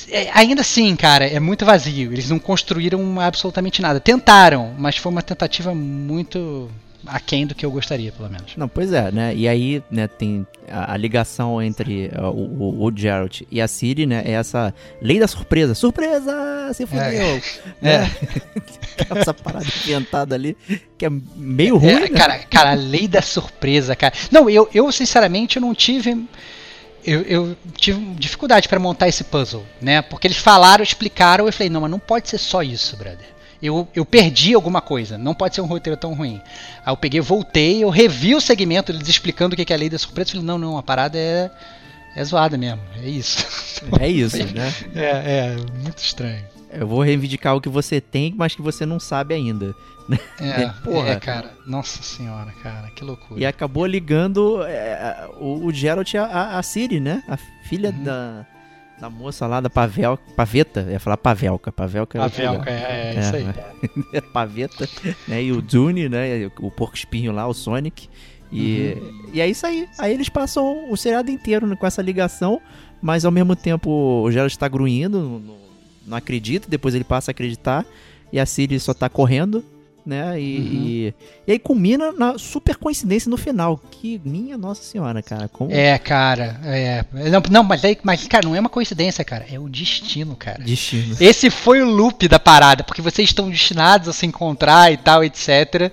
é, 0.09 0.29
ainda 0.33 0.61
assim, 0.61 0.95
cara, 0.95 1.25
é 1.25 1.39
muito 1.39 1.65
vazio. 1.65 2.11
Eles 2.11 2.29
não 2.29 2.39
construíram 2.39 3.19
absolutamente 3.19 3.81
nada. 3.81 3.99
Tentaram, 3.99 4.73
mas 4.77 4.97
foi 4.97 5.11
uma 5.11 5.21
tentativa 5.21 5.73
muito 5.73 6.69
aquém 7.05 7.47
do 7.47 7.55
que 7.55 7.65
eu 7.65 7.71
gostaria, 7.71 8.11
pelo 8.11 8.29
menos. 8.29 8.55
Não, 8.57 8.67
pois 8.67 8.91
é, 8.91 9.11
né? 9.11 9.33
E 9.33 9.47
aí, 9.47 9.81
né, 9.89 10.07
tem 10.07 10.45
a, 10.69 10.93
a 10.93 10.97
ligação 10.97 11.61
entre 11.61 12.07
uh, 12.07 12.25
o, 12.29 12.83
o, 12.83 12.85
o 12.85 12.91
Geralt 12.95 13.41
e 13.49 13.61
a 13.61 13.67
Ciri, 13.67 14.05
né? 14.05 14.23
É 14.25 14.31
essa 14.31 14.73
lei 15.01 15.19
da 15.19 15.27
surpresa. 15.27 15.73
Surpresa! 15.73 16.33
Se 16.73 16.85
fudeu! 16.85 17.01
É. 17.81 17.99
Né? 18.97 19.21
essa 19.21 19.31
parada 19.31 19.63
inventada 19.85 20.33
ali, 20.33 20.57
que 20.97 21.05
é 21.05 21.09
meio 21.35 21.77
ruim, 21.77 21.91
É, 21.91 21.99
né? 21.99 22.07
cara, 22.09 22.39
cara, 22.39 22.71
a 22.71 22.73
lei 22.73 23.07
da 23.07 23.21
surpresa, 23.21 23.95
cara. 23.95 24.11
Não, 24.31 24.49
eu, 24.49 24.67
eu 24.73 24.91
sinceramente 24.91 25.57
eu 25.57 25.61
não 25.61 25.75
tive. 25.75 26.27
Eu, 27.07 27.21
eu 27.21 27.57
tive 27.77 27.99
dificuldade 28.15 28.67
pra 28.67 28.77
montar 28.77 29.07
esse 29.07 29.23
puzzle, 29.23 29.65
né? 29.81 30.01
Porque 30.01 30.27
eles 30.27 30.35
falaram, 30.35 30.83
explicaram, 30.83 31.45
eu 31.45 31.53
falei, 31.53 31.69
não, 31.69 31.79
mas 31.79 31.89
não 31.89 31.99
pode 31.99 32.27
ser 32.27 32.37
só 32.37 32.61
isso, 32.61 32.97
brother. 32.97 33.25
Eu, 33.61 33.87
eu 33.95 34.05
perdi 34.05 34.53
alguma 34.53 34.81
coisa, 34.81 35.17
não 35.17 35.33
pode 35.33 35.55
ser 35.55 35.61
um 35.61 35.65
roteiro 35.65 35.97
tão 35.97 36.13
ruim. 36.13 36.41
Aí 36.85 36.91
eu 36.91 36.97
peguei, 36.97 37.21
voltei, 37.21 37.81
eu 37.81 37.89
revi 37.89 38.35
o 38.35 38.41
segmento, 38.41 38.91
eles 38.91 39.07
explicando 39.07 39.53
o 39.53 39.55
que 39.55 39.63
que 39.63 39.71
é 39.71 39.75
a 39.77 39.79
lei 39.79 39.89
da 39.89 39.97
surpresa, 39.97 40.31
eu 40.31 40.31
falei, 40.33 40.45
não, 40.45 40.57
não, 40.57 40.77
a 40.77 40.83
parada 40.83 41.17
é, 41.17 41.49
é 42.13 42.23
zoada 42.25 42.57
mesmo, 42.57 42.81
é 43.01 43.07
isso. 43.07 43.45
É 44.01 44.09
isso, 44.09 44.37
né? 44.53 44.73
É, 44.93 45.05
é, 45.05 45.55
muito 45.81 45.99
estranho. 45.99 46.43
Eu 46.79 46.87
vou 46.87 47.01
reivindicar 47.01 47.55
o 47.55 47.61
que 47.61 47.69
você 47.69 47.99
tem, 47.99 48.33
mas 48.37 48.55
que 48.55 48.61
você 48.61 48.85
não 48.85 48.99
sabe 48.99 49.33
ainda. 49.33 49.75
É, 50.39 50.69
Porra. 50.85 51.09
é, 51.09 51.15
cara, 51.19 51.51
nossa 51.65 52.01
senhora, 52.01 52.49
cara, 52.63 52.89
que 52.91 53.03
loucura. 53.03 53.37
E 53.41 53.45
acabou 53.45 53.85
ligando 53.85 54.63
é, 54.63 55.27
o, 55.37 55.65
o 55.65 55.71
Geralt 55.73 56.15
a, 56.15 56.57
a, 56.57 56.63
Ciri, 56.63 57.01
né? 57.01 57.21
A 57.27 57.35
filha 57.67 57.89
Uhum. 57.89 58.03
da, 58.05 58.45
da 59.01 59.09
moça 59.09 59.45
lá 59.45 59.59
da 59.59 59.69
Pavel, 59.69 60.17
Paveta. 60.33 60.79
Eu 60.87 60.91
ia 60.93 60.99
falar 61.01 61.17
Pavelka. 61.17 61.73
Pavelka 61.73 62.17
é 62.17 62.21
A 62.21 62.23
outro 62.23 62.39
lugar. 62.41 62.53
Velca, 62.63 62.71
é, 62.71 63.15
é, 63.15 63.19
isso 63.19 63.35
aí. 63.35 63.47
É, 64.13 64.21
Paveta, 64.31 64.87
né? 65.27 65.43
E 65.43 65.51
o 65.51 65.61
Dune, 65.61 66.07
né? 66.07 66.49
O 66.61 66.71
porco 66.71 66.95
espinho 66.95 67.33
lá, 67.33 67.45
o 67.45 67.53
Sonic. 67.53 68.07
E, 68.49 68.93
Uhum. 68.95 69.29
e 69.33 69.41
é 69.41 69.47
isso 69.49 69.67
aí. 69.67 69.89
Aí 69.99 70.13
eles 70.13 70.29
passam 70.29 70.89
o 70.89 70.95
seriado 70.95 71.29
inteiro 71.29 71.67
né, 71.67 71.75
com 71.75 71.85
essa 71.85 72.01
ligação, 72.01 72.61
mas 73.01 73.25
ao 73.25 73.31
mesmo 73.31 73.57
tempo 73.57 73.89
o 74.23 74.31
Geralt 74.31 74.53
está 74.53 74.69
gruindo, 74.69 75.19
não, 75.19 75.57
não- 76.07 76.17
acredita, 76.17 76.67
depois 76.69 76.95
ele 76.95 77.03
passa 77.03 77.29
a 77.29 77.33
acreditar, 77.33 77.85
e 78.31 78.39
a 78.39 78.45
Ciri 78.45 78.79
só 78.79 78.93
tá 78.93 79.07
correndo, 79.09 79.63
né? 80.05 80.39
E, 80.39 80.57
Uhum. 80.57 80.65
e, 80.85 81.13
e 81.47 81.51
aí 81.51 81.59
culmina 81.59 82.13
na 82.13 82.37
super 82.37 82.77
coincidência 82.77 83.29
no 83.29 83.35
final. 83.35 83.77
Que 83.91 84.21
minha 84.23 84.57
nossa 84.57 84.81
senhora, 84.81 85.21
cara. 85.21 85.49
Como 85.49 85.69
É, 85.69 85.97
cara, 85.97 86.59
é. 86.63 87.03
Não, 87.29 87.41
não 87.51 87.63
mas, 87.63 87.83
aí, 87.83 87.97
mas, 88.03 88.25
cara, 88.25 88.47
não 88.47 88.55
é 88.55 88.59
uma 88.61 88.69
coincidência, 88.69 89.23
cara. 89.25 89.45
É 89.51 89.59
o 89.59 89.67
destino, 89.67 90.33
cara. 90.35 90.63
destino. 90.63 91.13
Esse 91.19 91.49
foi 91.49 91.81
o 91.81 91.85
loop 91.89 92.25
da 92.29 92.39
parada, 92.39 92.85
porque 92.85 93.01
vocês 93.01 93.27
estão 93.29 93.49
destinados 93.49 94.07
a 94.07 94.13
se 94.13 94.25
encontrar 94.25 94.93
e 94.93 94.95
tal, 94.97 95.25
etc. 95.25 95.91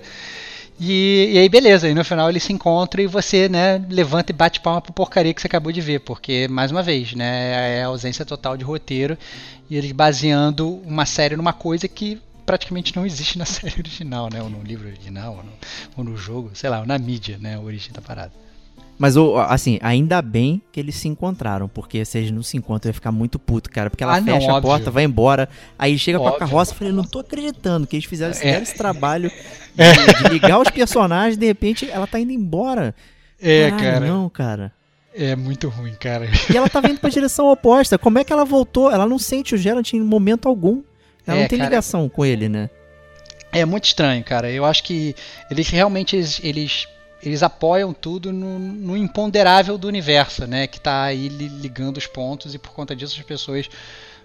E, 0.79 1.31
e 1.33 1.37
aí, 1.39 1.47
beleza, 1.47 1.87
e 1.87 1.93
no 1.93 2.03
final 2.03 2.29
eles 2.29 2.43
se 2.43 2.51
encontram 2.51 3.01
e 3.01 3.07
você, 3.07 3.47
né, 3.47 3.77
levanta 3.89 4.31
e 4.31 4.35
bate 4.35 4.59
palma 4.59 4.81
pro 4.81 4.91
porcaria 4.91 5.33
que 5.33 5.39
você 5.41 5.47
acabou 5.47 5.71
de 5.71 5.79
ver, 5.79 6.01
porque, 6.01 6.47
mais 6.49 6.69
uma 6.69 6.83
vez, 6.83 7.13
né, 7.13 7.77
é 7.77 7.83
a 7.83 7.87
ausência 7.87 8.25
total 8.25 8.57
de 8.57 8.63
roteiro 8.65 9.17
e 9.69 9.77
eles 9.77 9.93
baseando 9.93 10.69
uma 10.85 11.05
série 11.05 11.37
numa 11.37 11.53
coisa 11.53 11.87
que 11.87 12.21
praticamente 12.45 12.93
não 12.93 13.05
existe 13.05 13.37
na 13.37 13.45
série 13.47 13.79
original, 13.79 14.29
né, 14.31 14.41
ou 14.41 14.49
no 14.49 14.61
livro 14.61 14.87
original, 14.87 15.37
ou 15.37 15.43
no, 15.43 15.51
ou 15.95 16.03
no 16.03 16.17
jogo, 16.17 16.51
sei 16.53 16.69
lá, 16.69 16.81
ou 16.81 16.85
na 16.85 16.97
mídia, 16.97 17.37
né, 17.39 17.55
a 17.55 17.61
origem 17.61 17.93
da 17.93 18.01
parada. 18.01 18.44
Mas, 18.97 19.17
o- 19.17 19.35
assim, 19.37 19.77
ainda 19.81 20.21
bem 20.21 20.61
que 20.71 20.79
eles 20.79 20.95
se 20.95 21.07
encontraram, 21.09 21.67
porque 21.67 22.05
se 22.05 22.17
eles 22.17 22.31
não 22.31 22.41
se 22.41 22.55
encontram, 22.55 22.89
eu 22.89 22.91
ia 22.91 22.93
ficar 22.93 23.11
muito 23.11 23.37
puto, 23.37 23.69
cara. 23.69 23.89
Porque 23.89 24.03
ela 24.03 24.15
Ah, 24.15 24.21
não, 24.21 24.33
fecha 24.35 24.49
a 24.51 24.55
óbvio. 24.55 24.69
porta, 24.69 24.89
vai 24.91 25.03
embora, 25.03 25.49
aí 25.77 25.99
chega 25.99 26.17
com 26.17 26.25
a 26.25 26.31
Óbvio. 26.31 26.39
carroça 26.47 26.73
e 26.73 26.75
falei, 26.77 26.93
não 26.93 27.03
tô 27.03 27.19
acreditando 27.19 27.85
que 27.85 27.95
eles 27.97 28.05
fizeram 28.05 28.31
esse, 28.31 28.45
É. 28.47 28.61
esse 28.61 28.73
trabalho 28.75 29.29
de, 29.75 30.23
de 30.23 30.29
ligar 30.29 30.59
os 30.59 30.69
personagens, 30.69 31.35
de 31.37 31.45
repente 31.45 31.89
ela 31.91 32.07
tá 32.07 32.17
indo 32.19 32.31
embora. 32.31 32.95
É, 33.41 33.69
Caralho, 33.71 33.83
cara, 33.93 34.05
Não, 34.07 34.29
cara. 34.29 34.71
é 35.13 35.35
muito 35.35 35.67
ruim, 35.67 35.93
cara. 35.99 36.29
E 36.49 36.55
ela 36.55 36.69
tá 36.69 36.79
vindo 36.79 36.99
pra 37.01 37.09
direção 37.09 37.51
oposta. 37.51 37.97
Como 37.97 38.17
é 38.17 38.23
que 38.23 38.31
ela 38.31 38.45
voltou? 38.45 38.89
Ela 38.89 39.05
não 39.05 39.19
sente 39.19 39.53
o 39.53 39.57
Geralt 39.57 39.91
em 39.93 39.99
momento 39.99 40.47
algum. 40.47 40.81
Ela 41.27 41.39
É, 41.39 41.41
não 41.41 41.47
tem 41.49 41.57
cara. 41.59 41.69
ligação 41.69 42.07
com 42.07 42.25
ele, 42.25 42.47
né? 42.47 42.69
É 43.51 43.65
muito 43.65 43.83
estranho, 43.85 44.23
cara. 44.23 44.49
Eu 44.49 44.63
acho 44.63 44.83
que 44.83 45.13
eles 45.51 45.67
realmente 45.69 46.15
eles, 46.15 46.39
eles, 46.43 46.87
eles 47.25 47.43
apoiam 47.43 47.93
tudo 47.93 48.31
no, 48.31 48.59
no 48.59 48.97
imponderável 48.97 49.77
do 49.77 49.87
universo, 49.87 50.45
né? 50.47 50.67
Que 50.67 50.79
tá 50.79 51.03
aí 51.03 51.27
li- 51.27 51.47
ligando 51.47 51.97
os 51.97 52.07
pontos 52.07 52.53
e 52.53 52.57
por 52.59 52.71
conta 52.71 52.95
disso 52.95 53.15
as 53.19 53.25
pessoas 53.25 53.69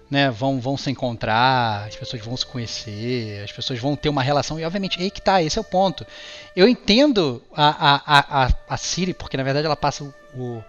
né, 0.09 0.29
vão, 0.29 0.59
vão 0.59 0.75
se 0.75 0.91
encontrar, 0.91 1.87
as 1.87 1.95
pessoas 1.95 2.21
vão 2.21 2.35
se 2.35 2.45
conhecer, 2.45 3.41
as 3.45 3.51
pessoas 3.51 3.79
vão 3.79 3.95
ter 3.95 4.09
uma 4.09 4.21
relação, 4.21 4.59
e 4.59 4.65
obviamente, 4.65 5.01
aí 5.01 5.09
que 5.09 5.21
tá, 5.21 5.41
esse 5.41 5.57
é 5.57 5.61
o 5.61 5.63
ponto. 5.63 6.05
Eu 6.53 6.67
entendo 6.67 7.41
a, 7.55 7.95
a, 7.95 8.45
a, 8.45 8.49
a 8.67 8.77
Siri, 8.77 9.13
porque 9.13 9.37
na 9.37 9.43
verdade 9.43 9.65
ela 9.65 9.77
passa 9.77 10.03
o, 10.35 10.63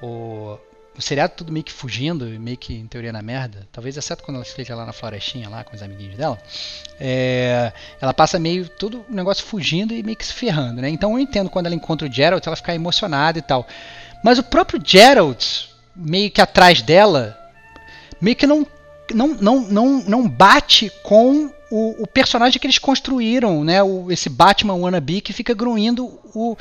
o, 0.00 0.58
o 0.96 1.02
seriado 1.02 1.34
tudo 1.36 1.52
meio 1.52 1.64
que 1.64 1.72
fugindo, 1.72 2.24
meio 2.40 2.56
que 2.56 2.74
em 2.74 2.86
teoria 2.86 3.12
na 3.12 3.20
merda, 3.20 3.66
talvez 3.70 3.96
exceto 3.96 4.22
quando 4.22 4.36
ela 4.36 4.44
esteja 4.44 4.74
lá 4.74 4.86
na 4.86 4.92
florestinha, 4.92 5.48
lá 5.48 5.62
com 5.62 5.76
os 5.76 5.82
amiguinhos 5.82 6.16
dela, 6.16 6.38
é, 6.98 7.72
ela 8.00 8.14
passa 8.14 8.38
meio 8.38 8.68
todo 8.68 9.04
o 9.08 9.14
negócio 9.14 9.44
fugindo 9.44 9.92
e 9.92 10.02
meio 10.02 10.16
que 10.16 10.24
se 10.24 10.32
ferrando, 10.32 10.80
né? 10.80 10.88
Então 10.88 11.12
eu 11.12 11.18
entendo 11.18 11.50
quando 11.50 11.66
ela 11.66 11.74
encontra 11.74 12.08
o 12.08 12.12
Geralt, 12.12 12.46
ela 12.46 12.56
ficar 12.56 12.74
emocionada 12.74 13.38
e 13.38 13.42
tal. 13.42 13.66
Mas 14.24 14.38
o 14.38 14.42
próprio 14.42 14.80
Geralt, 14.82 15.66
meio 15.94 16.30
que 16.30 16.40
atrás 16.40 16.80
dela, 16.82 17.38
meio 18.20 18.36
que 18.36 18.46
não 18.46 18.66
não, 19.14 19.28
não, 19.34 19.60
não, 19.60 20.04
não 20.04 20.28
bate 20.28 20.90
com 21.02 21.50
o, 21.70 22.02
o, 22.02 22.06
personagem 22.06 22.60
que 22.60 22.66
eles 22.66 22.78
construíram, 22.78 23.64
né? 23.64 23.82
O, 23.82 24.10
esse 24.10 24.28
Batman 24.28 24.74
wannabe 24.74 25.20
que 25.20 25.32
fica 25.32 25.54
gruindo 25.54 26.06
o, 26.34 26.56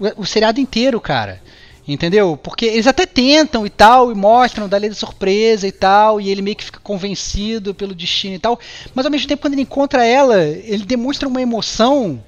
o, 0.00 0.06
o, 0.16 0.26
seriado 0.26 0.60
inteiro, 0.60 1.00
cara. 1.00 1.40
Entendeu? 1.86 2.36
Porque 2.36 2.64
eles 2.64 2.86
até 2.86 3.04
tentam 3.04 3.66
e 3.66 3.70
tal, 3.70 4.10
e 4.10 4.14
mostram, 4.14 4.68
dá 4.68 4.78
de 4.78 4.94
surpresa 4.94 5.66
e 5.66 5.72
tal, 5.72 6.18
e 6.18 6.30
ele 6.30 6.40
meio 6.40 6.56
que 6.56 6.64
fica 6.64 6.80
convencido 6.80 7.74
pelo 7.74 7.94
destino 7.94 8.34
e 8.34 8.38
tal. 8.38 8.58
Mas 8.94 9.04
ao 9.04 9.12
mesmo 9.12 9.28
tempo, 9.28 9.42
quando 9.42 9.52
ele 9.52 9.62
encontra 9.62 10.04
ela, 10.04 10.42
ele 10.42 10.84
demonstra 10.84 11.28
uma 11.28 11.42
emoção 11.42 12.22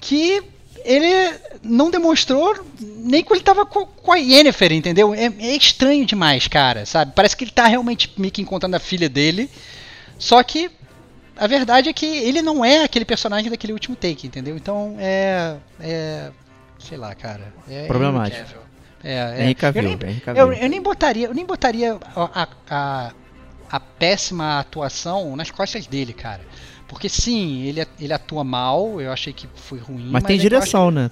que 0.00 0.40
ele 0.84 1.34
não 1.64 1.90
demonstrou 1.90 2.64
nem 2.78 3.24
quando 3.24 3.38
ele 3.38 3.44
tava 3.44 3.66
com, 3.66 3.84
com 3.86 4.12
a 4.12 4.16
Yennefer, 4.16 4.72
entendeu? 4.72 5.12
É, 5.12 5.32
é, 5.40 5.56
estranho 5.56 6.06
demais, 6.06 6.46
cara, 6.46 6.86
sabe? 6.86 7.12
Parece 7.12 7.36
que 7.36 7.42
ele 7.42 7.50
tá 7.50 7.66
realmente 7.66 8.12
meio 8.16 8.32
que 8.32 8.40
encontrando 8.40 8.76
a 8.76 8.80
filha 8.80 9.08
dele. 9.08 9.50
Só 10.16 10.40
que 10.44 10.70
a 11.36 11.46
verdade 11.48 11.88
é 11.88 11.92
que 11.92 12.06
ele 12.06 12.40
não 12.40 12.64
é 12.64 12.84
aquele 12.84 13.04
personagem 13.04 13.50
daquele 13.50 13.72
último 13.72 13.96
take, 13.96 14.28
entendeu? 14.28 14.56
Então 14.56 14.94
é. 14.98 15.56
é 15.80 16.30
sei 16.78 16.96
lá, 16.96 17.14
cara. 17.16 17.52
É 17.68 17.86
Problemático. 17.86 18.54
É, 18.62 18.65
é, 19.06 19.44
Henry 19.44 19.54
Cavill, 19.54 19.82
eu, 19.92 19.98
nem, 19.98 20.22
eu, 20.34 20.52
eu, 20.52 20.68
nem 20.68 20.82
botaria, 20.82 21.26
eu 21.28 21.34
nem 21.34 21.46
botaria 21.46 21.96
a, 22.16 22.48
a, 22.68 23.12
a 23.70 23.80
péssima 23.80 24.58
atuação 24.58 25.36
nas 25.36 25.50
costas 25.50 25.86
dele, 25.86 26.12
cara. 26.12 26.40
Porque 26.88 27.08
sim, 27.08 27.62
ele, 27.62 27.86
ele 28.00 28.12
atua 28.12 28.42
mal, 28.42 29.00
eu 29.00 29.12
achei 29.12 29.32
que 29.32 29.48
foi 29.54 29.78
ruim. 29.78 30.04
Mas, 30.04 30.22
mas 30.22 30.24
tem 30.24 30.38
direção, 30.38 30.90
né? 30.90 31.10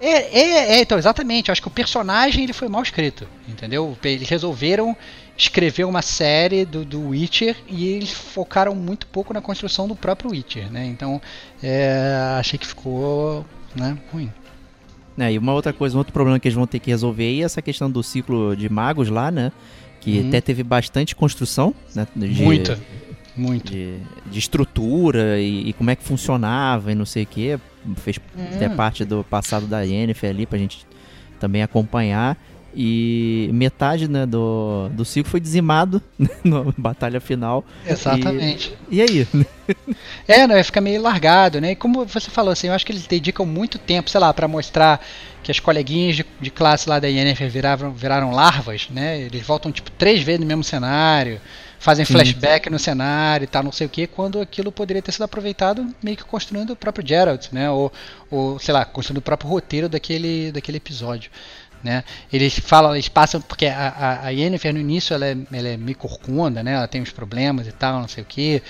É, 0.00 0.08
é, 0.08 0.74
é, 0.74 0.80
então, 0.80 0.98
exatamente. 0.98 1.48
Eu 1.48 1.52
acho 1.52 1.62
que 1.62 1.68
o 1.68 1.70
personagem 1.70 2.44
ele 2.44 2.52
foi 2.52 2.68
mal 2.68 2.82
escrito, 2.82 3.26
entendeu? 3.48 3.96
Eles 4.04 4.28
resolveram 4.28 4.96
escrever 5.36 5.84
uma 5.84 6.02
série 6.02 6.64
do, 6.64 6.84
do 6.84 7.08
Witcher 7.08 7.56
e 7.68 7.88
eles 7.88 8.12
focaram 8.12 8.74
muito 8.74 9.06
pouco 9.06 9.32
na 9.32 9.40
construção 9.40 9.88
do 9.88 9.96
próprio 9.96 10.30
Witcher, 10.30 10.70
né? 10.72 10.84
Então, 10.84 11.20
é, 11.62 12.36
achei 12.38 12.58
que 12.58 12.66
ficou 12.66 13.44
né, 13.74 13.96
ruim. 14.12 14.32
É, 15.18 15.32
e 15.32 15.38
uma 15.38 15.52
outra 15.52 15.72
coisa, 15.72 15.94
um 15.96 15.98
outro 15.98 16.12
problema 16.12 16.38
que 16.38 16.48
eles 16.48 16.56
vão 16.56 16.66
ter 16.66 16.78
que 16.78 16.90
resolver 16.90 17.40
é 17.40 17.42
essa 17.42 17.60
questão 17.60 17.90
do 17.90 18.02
ciclo 18.02 18.56
de 18.56 18.68
magos 18.68 19.08
lá, 19.08 19.30
né? 19.30 19.52
Que 20.00 20.18
uhum. 20.18 20.28
até 20.28 20.40
teve 20.40 20.62
bastante 20.62 21.14
construção, 21.14 21.74
né? 21.94 22.06
De, 22.16 22.42
Muita 22.42 22.78
muito. 23.36 23.72
De, 23.72 23.98
de 24.30 24.38
estrutura 24.38 25.40
e, 25.40 25.68
e, 25.68 25.72
como 25.72 25.90
é 25.90 25.96
que 25.96 26.04
funcionava 26.04 26.92
e 26.92 26.94
não 26.94 27.04
sei 27.04 27.24
o 27.24 27.26
que. 27.26 27.58
Fez 27.96 28.18
hum. 28.36 28.44
até 28.54 28.68
parte 28.68 29.04
do 29.04 29.24
passado 29.24 29.66
da 29.66 29.80
Yennefer 29.82 30.30
ali 30.30 30.46
pra 30.46 30.58
gente 30.58 30.86
também 31.40 31.62
acompanhar. 31.62 32.36
E 32.74 33.50
metade 33.52 34.08
né, 34.08 34.24
do, 34.24 34.88
do 34.90 35.04
ciclo 35.04 35.30
foi 35.30 35.40
dizimado 35.40 36.00
na 36.42 36.64
batalha 36.76 37.20
final. 37.20 37.64
Exatamente. 37.86 38.74
E, 38.90 38.96
e 38.96 39.02
aí? 39.02 39.28
é, 40.26 40.46
não, 40.46 40.62
fica 40.64 40.80
meio 40.80 41.02
largado, 41.02 41.60
né? 41.60 41.72
E 41.72 41.76
como 41.76 42.04
você 42.04 42.30
falou 42.30 42.52
assim, 42.52 42.68
eu 42.68 42.72
acho 42.72 42.86
que 42.86 42.92
eles 42.92 43.06
dedicam 43.06 43.44
muito 43.44 43.78
tempo, 43.78 44.08
sei 44.08 44.20
lá, 44.20 44.32
para 44.32 44.48
mostrar 44.48 45.04
que 45.42 45.50
as 45.50 45.60
coleguinhas 45.60 46.16
de, 46.16 46.26
de 46.40 46.50
classe 46.50 46.88
lá 46.88 46.98
da 46.98 47.08
Yennefer 47.08 47.50
viraram, 47.50 47.92
viraram 47.92 48.30
larvas, 48.30 48.88
né? 48.90 49.20
Eles 49.20 49.46
voltam 49.46 49.70
tipo 49.70 49.90
três 49.90 50.22
vezes 50.22 50.40
no 50.40 50.46
mesmo 50.46 50.64
cenário 50.64 51.40
fazem 51.82 52.04
Sim. 52.04 52.12
flashback 52.12 52.70
no 52.70 52.78
cenário 52.78 53.42
e 53.44 53.48
tal, 53.48 53.64
não 53.64 53.72
sei 53.72 53.88
o 53.88 53.90
que, 53.90 54.06
quando 54.06 54.40
aquilo 54.40 54.70
poderia 54.70 55.02
ter 55.02 55.10
sido 55.10 55.24
aproveitado 55.24 55.92
meio 56.00 56.16
que 56.16 56.22
construindo 56.22 56.70
o 56.70 56.76
próprio 56.76 57.06
Geralt, 57.06 57.48
né? 57.50 57.68
Ou, 57.70 57.92
ou 58.30 58.56
sei 58.60 58.72
lá, 58.72 58.84
construindo 58.84 59.18
o 59.18 59.22
próprio 59.22 59.50
roteiro 59.50 59.88
daquele, 59.88 60.52
daquele 60.52 60.76
episódio. 60.76 61.28
Né? 61.82 62.04
Eles 62.32 62.58
falam, 62.58 62.94
eles 62.94 63.08
passam, 63.08 63.40
porque 63.40 63.66
a, 63.66 64.20
a, 64.22 64.28
Yennefer 64.30 64.72
no 64.72 64.78
início 64.78 65.14
ela 65.14 65.26
é, 65.26 65.36
ela 65.52 65.68
é 65.68 65.76
meio 65.76 65.96
corcunda, 65.96 66.62
né? 66.62 66.74
ela 66.74 66.86
tem 66.86 67.02
uns 67.02 67.10
problemas 67.10 67.66
e 67.66 67.72
tal, 67.72 68.00
não 68.00 68.08
sei 68.08 68.22
o 68.22 68.26
que, 68.26 68.62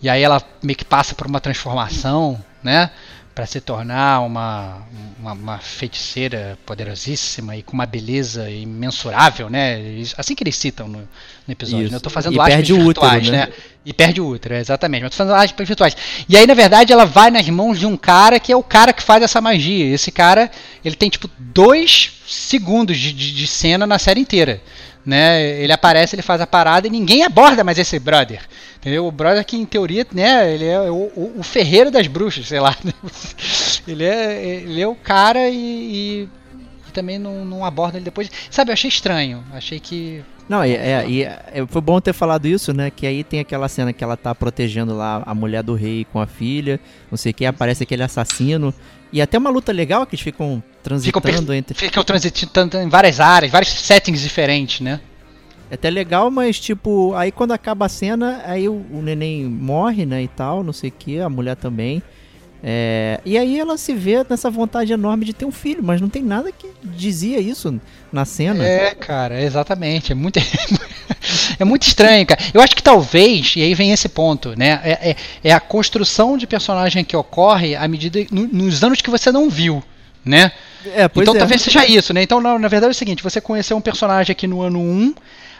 e 0.00 0.08
aí 0.08 0.22
ela 0.22 0.40
meio 0.62 0.76
que 0.76 0.84
passa 0.84 1.14
por 1.14 1.26
uma 1.26 1.40
transformação, 1.40 2.40
né? 2.62 2.90
Para 3.34 3.46
se 3.46 3.60
tornar 3.60 4.20
uma, 4.20 4.82
uma, 5.18 5.32
uma, 5.32 5.58
feiticeira 5.58 6.58
poderosíssima 6.66 7.56
e 7.56 7.62
com 7.62 7.72
uma 7.72 7.86
beleza 7.86 8.50
imensurável, 8.50 9.48
né? 9.48 9.78
Assim 10.16 10.34
que 10.34 10.42
eles 10.42 10.56
citam 10.56 10.88
no, 10.88 10.98
no 10.98 11.52
episódio. 11.52 11.90
Né? 11.90 11.96
Eu 11.96 12.00
tô 12.00 12.10
fazendo 12.10 12.34
e 12.34 12.40
aspas 12.40 12.54
perde 12.54 12.72
virtuais, 12.72 13.22
útero, 13.22 13.36
né? 13.36 13.46
né? 13.46 13.52
E 13.84 13.92
perde 13.92 14.20
o 14.20 14.26
útero, 14.26 14.54
exatamente. 14.54 15.02
Mas 15.02 15.12
tô 15.12 15.16
fazendo 15.18 15.34
aspas 15.36 15.66
virtuais. 15.68 15.96
E 16.28 16.36
aí, 16.36 16.46
na 16.46 16.54
verdade, 16.54 16.92
ela 16.92 17.06
vai 17.06 17.30
nas 17.30 17.48
mãos 17.48 17.78
de 17.78 17.86
um 17.86 17.96
cara 17.96 18.40
que 18.40 18.52
é 18.52 18.56
o 18.56 18.62
cara 18.62 18.92
que 18.92 19.02
faz 19.02 19.22
essa 19.22 19.40
magia. 19.40 19.86
Esse 19.94 20.10
cara, 20.10 20.50
ele 20.84 20.96
tem 20.96 21.08
tipo 21.08 21.30
dois 21.38 22.20
segundos 22.26 22.98
de, 22.98 23.12
de, 23.12 23.32
de 23.32 23.46
cena 23.46 23.86
na 23.86 23.98
série 23.98 24.20
inteira. 24.20 24.60
Né? 25.04 25.62
Ele 25.62 25.72
aparece, 25.72 26.14
ele 26.14 26.22
faz 26.22 26.40
a 26.40 26.46
parada 26.46 26.86
e 26.86 26.90
ninguém 26.90 27.24
aborda 27.24 27.64
mais 27.64 27.78
esse 27.78 27.98
brother. 27.98 28.42
Entendeu? 28.76 29.06
O 29.06 29.12
brother 29.12 29.44
que, 29.44 29.56
em 29.56 29.66
teoria, 29.66 30.06
né, 30.12 30.54
ele 30.54 30.66
é 30.66 30.80
o, 30.90 31.10
o, 31.14 31.34
o 31.38 31.42
ferreiro 31.42 31.90
das 31.90 32.06
bruxas, 32.06 32.48
sei 32.48 32.60
lá. 32.60 32.74
ele, 33.86 34.04
é, 34.04 34.42
ele 34.42 34.80
é 34.80 34.86
o 34.86 34.94
cara 34.94 35.48
e, 35.48 35.54
e, 35.54 36.28
e 36.88 36.92
também 36.92 37.18
não, 37.18 37.44
não, 37.44 37.64
aborda 37.64 37.98
ele 37.98 38.04
depois. 38.04 38.30
Sabe, 38.50 38.70
eu 38.70 38.72
achei 38.72 38.88
estranho. 38.88 39.44
Achei 39.52 39.78
que. 39.78 40.24
Não, 40.48 40.62
é, 40.62 41.08
e 41.08 41.22
é, 41.22 41.64
foi 41.68 41.80
bom 41.80 42.00
ter 42.00 42.12
falado 42.12 42.46
isso, 42.46 42.72
né? 42.72 42.90
Que 42.90 43.06
aí 43.06 43.22
tem 43.22 43.38
aquela 43.38 43.68
cena 43.68 43.92
que 43.92 44.02
ela 44.02 44.16
tá 44.16 44.34
protegendo 44.34 44.96
lá 44.96 45.22
a 45.24 45.34
mulher 45.34 45.62
do 45.62 45.74
rei 45.74 46.06
com 46.10 46.18
a 46.18 46.26
filha, 46.26 46.80
não 47.10 47.16
sei 47.16 47.30
o 47.30 47.34
que, 47.34 47.46
aparece 47.46 47.82
aquele 47.82 48.02
assassino. 48.02 48.74
E 49.12 49.20
até 49.20 49.38
uma 49.38 49.50
luta 49.50 49.72
legal 49.72 50.06
que 50.06 50.14
eles 50.14 50.22
ficam 50.22 50.62
transitando 50.82 51.40
ficam, 51.40 51.54
entre. 51.54 51.74
Ficam 51.74 52.04
transitando 52.04 52.78
em 52.78 52.88
várias 52.88 53.20
áreas, 53.20 53.50
vários 53.50 53.70
settings 53.70 54.20
diferentes, 54.20 54.80
né? 54.80 55.00
É 55.70 55.74
até 55.74 55.88
legal, 55.88 56.30
mas 56.30 56.58
tipo, 56.58 57.14
aí 57.14 57.30
quando 57.30 57.52
acaba 57.52 57.86
a 57.86 57.88
cena, 57.88 58.42
aí 58.44 58.68
o, 58.68 58.84
o 58.90 59.00
neném 59.02 59.44
morre, 59.44 60.04
né, 60.04 60.22
e 60.22 60.28
tal, 60.28 60.64
não 60.64 60.72
sei 60.72 60.90
o 60.90 60.92
que, 60.92 61.20
a 61.20 61.28
mulher 61.28 61.54
também. 61.54 62.02
É, 62.62 63.20
e 63.24 63.38
aí 63.38 63.58
ela 63.58 63.78
se 63.78 63.94
vê 63.94 64.24
nessa 64.28 64.50
vontade 64.50 64.92
enorme 64.92 65.24
de 65.24 65.32
ter 65.32 65.46
um 65.46 65.52
filho, 65.52 65.82
mas 65.82 66.00
não 66.00 66.10
tem 66.10 66.22
nada 66.22 66.52
que 66.52 66.68
dizia 66.84 67.40
isso 67.40 67.80
na 68.12 68.24
cena. 68.24 68.64
É, 68.64 68.94
cara, 68.94 69.40
exatamente. 69.40 70.12
É 70.12 70.14
muito, 70.14 70.38
é 71.58 71.64
muito 71.64 71.82
estranho, 71.84 72.26
cara. 72.26 72.40
Eu 72.52 72.60
acho 72.60 72.76
que 72.76 72.82
talvez, 72.82 73.54
e 73.56 73.62
aí 73.62 73.74
vem 73.74 73.92
esse 73.92 74.08
ponto, 74.08 74.54
né? 74.58 74.80
É, 74.84 75.10
é, 75.10 75.16
é 75.44 75.52
a 75.52 75.60
construção 75.60 76.36
de 76.36 76.46
personagem 76.46 77.02
que 77.02 77.16
ocorre 77.16 77.74
à 77.74 77.88
medida 77.88 78.18
no, 78.30 78.46
nos 78.46 78.84
anos 78.84 79.00
que 79.00 79.08
você 79.08 79.32
não 79.32 79.48
viu, 79.48 79.82
né? 80.22 80.52
É, 80.84 81.04
então 81.04 81.34
é. 81.34 81.38
talvez 81.38 81.62
seja 81.62 81.86
isso, 81.86 82.12
né? 82.12 82.22
Então, 82.22 82.40
na, 82.40 82.58
na, 82.58 82.68
verdade 82.68 82.90
é 82.90 82.94
o 82.94 82.98
seguinte, 82.98 83.22
você 83.22 83.40
conheceu 83.40 83.76
um 83.76 83.80
personagem 83.80 84.32
aqui 84.32 84.46
no 84.46 84.60
ano 84.60 84.80
1, 84.80 85.14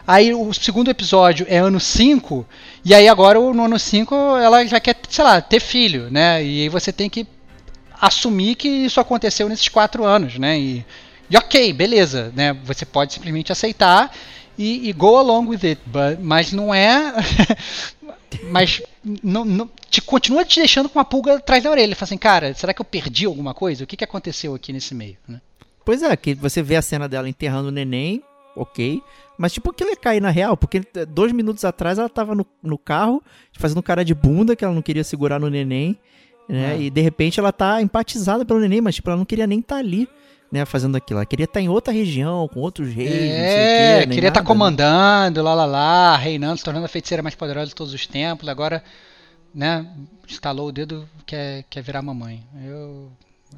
Aí 0.07 0.35
o 0.35 0.53
segundo 0.53 0.91
episódio 0.91 1.47
é 1.49 1.59
ano 1.59 1.79
5, 1.79 2.47
e 2.85 2.95
aí 2.95 3.09
agora 3.09 3.39
no 3.39 3.65
ano 3.65 3.79
5 3.79 4.15
ela 4.39 4.67
já 4.67 4.81
quer, 4.81 4.97
sei 5.09 5.25
lá, 5.25 5.41
ter 5.41 5.61
filho, 5.61 6.11
né? 6.11 6.43
E 6.43 6.63
aí 6.63 6.69
você 6.69 6.93
tem 6.93 7.09
que 7.09 7.27
assumir 8.01 8.55
que 8.55 8.69
isso 8.69 8.99
aconteceu 8.99 9.49
nesses 9.49 9.69
quatro 9.69 10.05
anos, 10.05 10.39
né? 10.39 10.59
E, 10.59 10.85
e 11.29 11.37
ok, 11.37 11.73
beleza, 11.73 12.33
né? 12.35 12.53
Você 12.65 12.85
pode 12.85 13.13
simplesmente 13.13 13.53
aceitar 13.53 14.11
e, 14.59 14.89
e 14.89 14.93
go 14.93 15.17
along 15.17 15.49
with 15.49 15.61
it, 15.65 15.81
but, 15.87 16.19
mas 16.21 16.53
não 16.53 16.75
é. 16.75 17.15
mas 18.51 18.83
não, 19.23 19.45
não, 19.45 19.71
te, 19.89 20.01
continua 20.01 20.45
te 20.45 20.61
deixando 20.61 20.89
com 20.89 20.99
uma 20.99 21.05
pulga 21.05 21.37
atrás 21.37 21.63
da 21.63 21.71
orelha. 21.71 21.95
Fala 21.95 22.07
assim, 22.07 22.19
cara, 22.19 22.55
será 22.55 22.75
que 22.75 22.81
eu 22.81 22.85
perdi 22.85 23.27
alguma 23.27 23.55
coisa? 23.55 23.85
O 23.85 23.87
que, 23.87 23.97
que 23.97 24.05
aconteceu 24.05 24.55
aqui 24.55 24.73
nesse 24.73 24.95
meio? 24.95 25.17
Né? 25.29 25.41
Pois 25.85 26.03
é, 26.03 26.15
que 26.17 26.35
você 26.35 26.63
vê 26.63 26.77
a 26.77 26.83
cena 26.83 27.09
dela 27.09 27.29
enterrando 27.29 27.69
o 27.69 27.73
neném, 27.73 28.23
ok. 28.61 29.03
Mas, 29.39 29.53
tipo, 29.53 29.71
aquilo 29.71 29.91
é 29.91 29.97
cair 29.97 30.21
na 30.21 30.29
real, 30.29 30.57
porque 30.57 30.83
dois 31.09 31.33
minutos 31.33 31.65
atrás 31.65 31.99
ela 31.99 32.11
tava 32.11 32.35
no, 32.35 32.47
no 32.63 32.77
carro, 32.77 33.23
fazendo 33.53 33.83
cara 33.83 34.05
de 34.05 34.15
bunda, 34.15 34.55
que 34.55 34.63
ela 34.65 34.75
não 34.75 34.83
queria 34.83 35.03
segurar 35.03 35.41
no 35.41 35.49
neném, 35.49 35.99
né? 36.47 36.75
É. 36.75 36.83
E 36.83 36.91
de 36.91 37.01
repente 37.01 37.41
ela 37.41 37.51
tá 37.51 37.81
empatizada 37.81 38.45
pelo 38.45 38.61
neném, 38.61 38.83
mas, 38.83 38.97
tipo, 38.97 39.09
ela 39.09 39.17
não 39.17 39.25
queria 39.25 39.47
nem 39.47 39.61
estar 39.61 39.77
tá 39.77 39.81
ali. 39.81 40.09
Né, 40.53 40.65
fazendo 40.65 40.97
aquilo. 40.97 41.21
Ela 41.21 41.27
queria 41.27 41.45
estar 41.45 41.61
tá 41.61 41.61
em 41.61 41.69
outra 41.69 41.95
região, 41.95 42.49
com 42.49 42.59
outros 42.59 42.93
reis, 42.93 43.09
é, 43.09 44.01
quê, 44.01 44.15
queria 44.15 44.31
estar 44.31 44.41
tá 44.41 44.47
comandando, 44.47 45.41
lá 45.45 45.55
lá 45.55 45.65
lá, 45.65 46.17
reinando, 46.17 46.57
se 46.57 46.65
tornando 46.65 46.87
a 46.87 46.89
feiticeira 46.89 47.23
mais 47.23 47.37
poderosa 47.37 47.69
de 47.69 47.75
todos 47.77 47.95
os 47.95 48.05
tempos. 48.05 48.49
Agora, 48.49 48.83
né, 49.55 49.87
instalou 50.29 50.67
o 50.67 50.73
dedo, 50.73 51.09
quer, 51.25 51.63
quer 51.71 51.83
virar 51.83 52.03
mamãe. 52.03 52.43
Eu, 52.65 53.13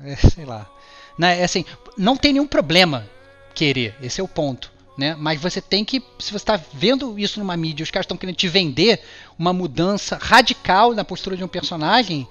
é, 0.04 0.16
sei 0.16 0.44
lá. 0.44 0.70
Né, 1.18 1.40
é 1.40 1.44
assim, 1.44 1.64
não 1.96 2.14
tem 2.14 2.34
nenhum 2.34 2.46
problema 2.46 3.06
querer, 3.54 3.94
esse 4.02 4.20
é 4.20 4.24
o 4.24 4.28
ponto 4.28 4.71
né? 4.96 5.16
Mas 5.18 5.40
você 5.40 5.60
tem 5.60 5.84
que, 5.84 6.00
se 6.18 6.30
você 6.30 6.36
está 6.36 6.60
vendo 6.72 7.18
isso 7.18 7.38
numa 7.38 7.56
mídia, 7.56 7.82
os 7.84 7.90
caras 7.90 8.04
estão 8.04 8.16
querendo 8.16 8.36
te 8.36 8.48
vender 8.48 9.00
uma 9.38 9.52
mudança 9.52 10.18
radical 10.20 10.92
na 10.94 11.04
postura 11.04 11.36
de 11.36 11.42
um 11.44 11.48
personagem, 11.48 12.26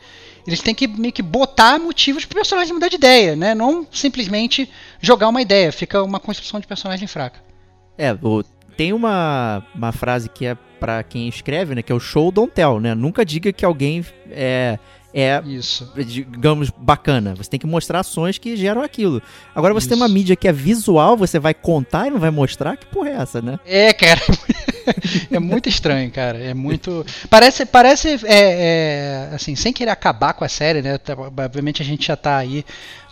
eles 0.46 0.60
têm 0.62 0.74
que 0.74 0.88
meio 0.88 1.14
que 1.14 1.22
botar 1.22 1.80
motivos 1.80 2.26
pro 2.26 2.36
personagem 2.36 2.74
mudar 2.74 2.88
de 2.90 2.96
ideia, 2.96 3.36
né? 3.36 3.54
Não 3.56 3.86
simplesmente 3.92 4.70
jogar 5.02 5.28
uma 5.30 5.42
ideia, 5.42 5.72
fica 5.72 6.02
uma 6.04 6.20
construção 6.20 6.60
de 6.60 6.68
personagem 6.68 7.08
fraca. 7.08 7.40
É, 7.98 8.14
o- 8.22 8.44
tem 8.78 8.94
uma, 8.94 9.64
uma 9.76 9.92
frase 9.92 10.30
que 10.30 10.46
é 10.46 10.56
pra 10.80 11.04
quem 11.04 11.28
escreve, 11.28 11.76
né? 11.76 11.84
Que 11.84 11.92
é 11.92 11.96
o 11.96 12.00
show 12.00 12.32
don't 12.32 12.52
tell, 12.54 12.80
né? 12.80 12.96
Nunca 12.96 13.24
diga 13.24 13.54
que 13.54 13.64
alguém 13.64 14.04
é, 14.32 14.80
é 15.14 15.42
Isso. 15.46 15.92
digamos, 16.06 16.70
bacana. 16.70 17.36
Você 17.36 17.50
tem 17.50 17.60
que 17.60 17.68
mostrar 17.68 18.00
ações 18.00 18.38
que 18.38 18.56
geram 18.56 18.82
aquilo. 18.82 19.22
Agora 19.54 19.74
você 19.74 19.88
tem 19.90 19.98
uma 19.98 20.06
Isso. 20.06 20.14
mídia 20.16 20.36
que 20.36 20.48
é 20.48 20.52
visual, 20.54 21.18
você 21.18 21.40
vai 21.40 21.54
contar 21.54 22.08
e 22.08 22.10
não 22.12 22.20
vai 22.20 22.32
mostrar? 22.32 22.78
Que 22.78 22.86
porra 22.86 23.10
é 23.10 23.14
essa, 23.14 23.42
né? 23.42 23.60
É, 23.66 23.92
cara. 23.94 24.22
é 25.32 25.40
muito 25.40 25.68
estranho, 25.70 26.10
cara. 26.12 26.38
É 26.40 26.54
muito. 26.54 27.06
Parece, 27.30 27.66
parece, 27.66 28.20
é, 28.26 29.30
é, 29.30 29.36
assim, 29.36 29.56
sem 29.56 29.72
querer 29.74 29.92
acabar 29.92 30.34
com 30.34 30.44
a 30.44 30.50
série, 30.50 30.82
né? 30.82 30.98
Tá- 30.98 31.16
Obviamente 31.18 31.82
a 31.82 31.86
gente 31.86 32.08
já 32.08 32.16
tá 32.16 32.38
aí, 32.38 32.64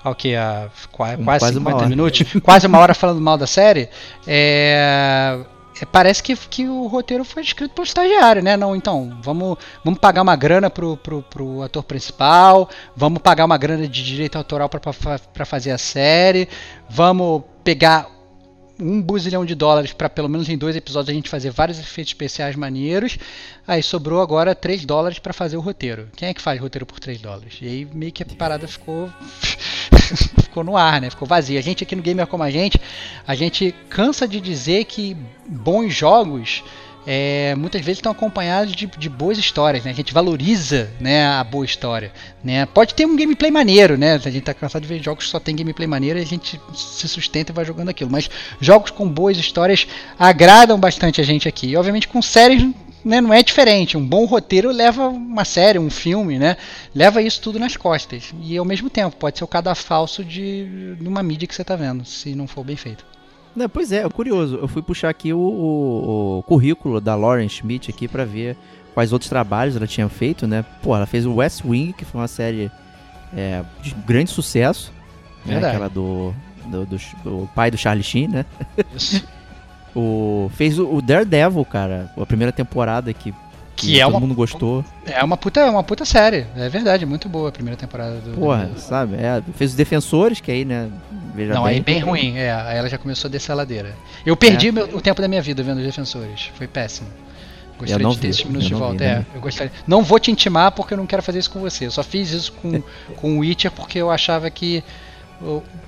ao 0.04 0.16
que? 0.16 0.36
A, 0.36 0.70
qua- 0.91 1.16
Um- 1.18 1.24
quase 1.26 1.39
quase 1.45 1.58
uma 1.58 1.72
50 1.72 1.76
hora. 1.78 1.89
minutos, 1.89 2.24
quase 2.43 2.68
uma 2.68 2.80
hora 2.80 2.93
falando 2.93 3.20
mal 3.22 3.38
da 3.38 3.47
série. 3.47 3.89
É. 4.26 5.39
é, 5.82 5.86
Parece 5.86 6.22
que, 6.22 6.36
que 6.36 6.67
o 6.67 6.88
roteiro 6.88 7.24
foi 7.24 7.43
escrito 7.43 7.74
pelo 7.74 7.86
estagiário, 7.86 8.43
né? 8.43 8.55
Não, 8.57 8.76
então, 8.76 9.17
vamos, 9.22 9.57
vamos 9.84 9.99
pagar 9.99 10.22
uma 10.22 10.36
grana 10.36 10.70
pro, 10.70 10.97
pro, 10.97 11.22
pro 11.24 11.61
ator 11.63 11.84
principal, 11.84 12.70
vamos 12.95 13.22
pagar 13.22 13.45
uma 13.45 13.57
grana 13.57 13.88
de 13.88 14.03
direito 14.03 14.38
autoral 14.38 14.70
pra 14.70 15.45
fazer 15.45 15.72
a 15.72 15.78
série, 15.78 16.47
vamos 16.89 17.43
pegar 17.63 18.18
um 18.82 19.01
buzilhão 19.01 19.45
de 19.45 19.53
dólares 19.53 19.91
para 19.91 20.09
pelo 20.09 20.30
menos 20.30 20.47
em 20.47 20.57
dois 20.57 20.75
episódios 20.75 21.09
a 21.09 21.13
gente 21.13 21.30
fazer 21.30 21.51
vários 21.51 21.77
efeitos 21.80 22.11
especiais 22.11 22.55
maneiros. 22.55 23.17
Aí 23.67 23.84
sobrou 23.84 24.21
agora 24.21 24.55
3 24.55 24.86
dólares 24.86 25.19
para 25.19 25.34
fazer 25.34 25.57
o 25.57 25.61
roteiro. 25.61 26.07
Quem 26.15 26.30
é 26.30 26.34
que 26.34 26.41
faz 26.41 26.59
roteiro 26.59 26.86
por 26.86 26.99
3 26.99 27.19
dólares? 27.19 27.57
E 27.61 27.67
aí 27.67 27.88
meio 27.93 28.11
que 28.11 28.23
a 28.23 28.25
parada 28.25 28.67
ficou 28.67 29.09
ficou 30.41 30.63
no 30.63 30.77
ar, 30.77 31.01
né? 31.01 31.09
Ficou 31.09 31.27
vazia. 31.27 31.59
A 31.59 31.63
gente 31.63 31.84
aqui 31.84 31.95
no 31.95 32.01
Gamer 32.01 32.25
como 32.27 32.43
a 32.43 32.49
gente, 32.49 32.80
a 33.27 33.36
gente 33.36 33.75
cansa 33.89 34.27
de 34.27 34.39
dizer 34.39 34.86
que 34.86 35.15
bons 35.47 35.93
jogos 35.93 36.63
é, 37.08 37.56
muitas 37.56 37.82
vezes 37.82 38.00
estão 38.00 38.12
acompanhados 38.12 38.74
de, 38.74 38.86
de 38.86 39.10
boas 39.10 39.38
histórias, 39.38 39.84
né? 39.84 39.91
A 39.91 39.93
gente 39.93 40.14
valoriza, 40.14 40.89
né, 41.00 41.26
a 41.26 41.43
boa 41.43 41.66
história, 41.66 42.12
né? 42.43 42.66
Pode 42.66 42.93
ter 42.93 43.06
um 43.06 43.16
gameplay 43.16 43.50
maneiro, 43.50 43.97
né? 43.97 44.14
A 44.14 44.30
gente 44.30 44.41
tá 44.41 44.54
cansado 44.54 44.82
de 44.82 44.88
ver 44.88 45.02
jogos 45.02 45.26
que 45.26 45.30
só 45.32 45.39
tem 45.39 45.56
gameplay 45.56 45.88
maneiro 45.88 46.20
e 46.20 46.22
a 46.22 46.26
gente 46.26 46.60
se 46.74 47.08
sustenta 47.08 47.52
e 47.52 47.56
vai 47.56 47.66
jogando 47.66 47.89
aquilo. 47.89 48.12
Mas 48.12 48.30
jogos 48.60 48.91
com 48.91 49.08
boas 49.08 49.38
histórias 49.38 49.88
agradam 50.18 50.80
bastante 50.80 51.22
a 51.22 51.24
gente 51.24 51.47
aqui. 51.47 51.68
E 51.68 51.78
obviamente 51.78 52.08
com 52.08 52.22
séries 52.22 52.68
né, 53.04 53.22
não 53.22 53.34
é 53.34 53.41
diferente. 53.41 53.97
Um 53.97 54.06
bom 54.06 54.26
roteiro 54.26 54.72
leva 54.72 55.08
uma 55.08 55.45
série, 55.45 55.80
um 55.80 55.89
filme, 55.89 56.38
né? 56.38 56.58
Leva 56.93 57.22
isso 57.22 57.41
tudo 57.41 57.60
nas 57.60 57.78
costas. 57.78 58.34
E 58.41 58.58
ao 58.58 58.66
mesmo 58.66 58.89
tempo, 58.89 59.16
pode 59.16 59.38
ser 59.38 59.43
o 59.43 59.47
cadafalso 59.47 60.24
de, 60.24 60.95
de 60.95 61.08
uma 61.08 61.24
mídia 61.24 61.47
que 61.47 61.56
você 61.56 61.64
tá 61.64 61.76
vendo, 61.76 62.06
se 62.06 62.36
não 62.36 62.47
for 62.47 62.64
bem 62.64 62.76
feito. 62.76 63.06
Não, 63.56 63.68
pois 63.70 63.91
é, 63.91 64.04
é 64.04 64.10
curioso. 64.10 64.56
Eu 64.58 64.68
fui 64.68 64.82
puxar 64.82 65.10
aqui 65.10 65.34
o, 65.34 65.39
o- 65.39 66.38
o 66.39 66.43
currículo 66.43 67.02
da 67.02 67.16
Lauren 67.16 67.47
Schmidt 67.50 67.89
aqui 67.89 68.08
pra 68.08 68.24
ver 68.26 68.56
quais 68.93 69.12
outros 69.12 69.30
trabalhos 69.30 69.76
ela 69.76 69.88
tinha 69.88 70.08
feito, 70.10 70.47
né? 70.47 70.64
Pô, 70.82 70.95
ela 70.95 71.06
fez 71.06 71.26
o 71.26 71.36
West 71.36 71.64
Wing, 71.66 71.93
que 71.93 72.06
foi 72.06 72.22
uma 72.22 72.28
série 72.28 72.72
é, 73.36 73.64
de 73.82 73.93
grande 74.06 74.30
sucesso. 74.32 74.91
Né? 75.45 75.58
Aquela 75.58 75.89
do, 75.89 76.34
do, 76.66 76.86
do, 76.86 76.97
do 77.24 77.50
pai 77.56 77.72
do 77.72 77.78
Charlie 77.78 78.04
Sheen, 78.04 78.28
né? 78.28 78.45
Isso. 78.95 79.26
O, 79.95 80.52
fez 80.54 80.78
o, 80.78 80.88
o 80.88 81.02
Daredevil, 81.02 81.66
cara. 81.66 82.12
A 82.16 82.24
primeira 82.24 82.52
temporada 82.52 83.12
que, 83.12 83.34
Que 83.80 83.99
é 83.99 84.03
todo 84.03 84.13
uma- 84.13 84.19
mundo 84.19 84.36
gostou. 84.36 84.84
É 85.05 85.23
uma 85.23 85.38
puta, 85.38 85.59
é 85.61 85.69
uma 85.69 85.84
puta 85.84 86.05
série. 86.05 86.45
É 86.55 86.67
verdade, 86.69 87.05
muito 87.05 87.27
boa 87.30 87.49
a 87.49 87.51
primeira 87.51 87.77
temporada 87.77 88.15
do. 88.19 88.32
Porra, 88.38 88.65
do- 88.65 88.80
sabe? 88.80 89.15
É, 89.15 89.41
fez 89.55 89.71
os 89.71 89.75
Defensores, 89.77 90.39
que 90.41 90.51
aí, 90.51 90.65
né? 90.65 90.89
Veja 91.34 91.53
Não, 91.53 91.63
bem. 91.63 91.73
aí 91.75 91.80
bem 91.82 91.99
ruim. 91.99 92.38
É, 92.38 92.51
aí 92.53 92.77
ela 92.77 92.89
já 92.89 92.97
começou 92.97 93.27
a 93.30 93.32
descer 93.32 93.51
a 93.51 93.55
ladeira. 93.55 93.95
Eu 94.25 94.36
perdi 94.36 94.71
meu- 94.71 94.86
o 94.95 95.01
tempo 95.01 95.21
da 95.21 95.27
minha 95.27 95.41
vida 95.41 95.63
vendo 95.63 95.77
os 95.77 95.86
defensores. 95.86 96.49
Foi 96.55 96.67
péssimo. 96.67 97.07
Gostaria 97.77 98.03
não 98.03 98.11
de 98.11 98.17
ter 98.17 98.27
vi, 98.27 98.32
esses 98.32 98.43
minutos 98.43 98.67
de 98.67 98.73
volta. 98.73 98.97
vi, 98.97 99.03
é, 99.05 99.15
né? 99.19 99.25
eu 99.34 99.39
gostaria. 99.39 99.71
Não 99.88 100.03
vou 100.03 100.19
te 100.19 100.30
intimar 100.32 100.71
porque 100.73 100.93
eu 100.93 100.97
não 100.97 101.05
quero 101.07 101.23
fazer 101.23 101.39
isso 101.39 101.49
com 101.51 101.61
você. 101.61 101.86
Eu 101.86 101.91
só 101.91 102.03
fiz 102.03 102.30
isso 102.32 102.51
com, 102.51 102.82
com 103.15 103.38
o 103.38 103.39
Witcher 103.39 103.71
porque 103.71 103.97
eu 103.99 104.11
achava 104.11 104.49
que. 104.49 104.84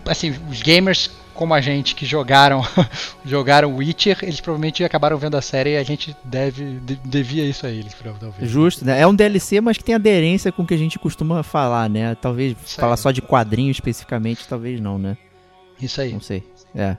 Assim, 0.06 0.34
os 0.50 0.62
gamers 0.62 1.12
como 1.42 1.56
a 1.56 1.60
gente 1.60 1.96
que 1.96 2.06
jogaram 2.06 2.62
jogaram 3.26 3.76
Witcher, 3.76 4.20
eles 4.22 4.40
provavelmente 4.40 4.84
acabaram 4.84 5.18
vendo 5.18 5.36
a 5.36 5.42
série 5.42 5.72
e 5.72 5.78
a 5.78 5.82
gente 5.82 6.16
deve 6.24 6.80
de- 6.82 6.98
devia 6.98 7.44
isso 7.44 7.66
a 7.66 7.70
eles, 7.72 7.96
talvez. 8.20 8.48
Justo, 8.48 8.86
né? 8.86 9.02
É 9.02 9.08
um 9.08 9.16
DLC, 9.16 9.60
mas 9.60 9.76
que 9.76 9.84
tem 9.84 9.96
aderência 9.96 10.52
com 10.52 10.62
o 10.62 10.68
que 10.68 10.76
a 10.76 10.78
gente 10.78 11.00
costuma 11.00 11.42
falar, 11.42 11.90
né? 11.90 12.14
Talvez 12.14 12.56
falar 12.78 12.96
só 12.96 13.10
de 13.10 13.24
quadrinho 13.24 13.72
especificamente, 13.72 14.48
talvez 14.48 14.80
não, 14.80 15.00
né? 15.00 15.18
Isso 15.82 16.00
aí. 16.00 16.14
Não 16.14 16.22
sei. 16.22 16.44
É. 16.76 16.96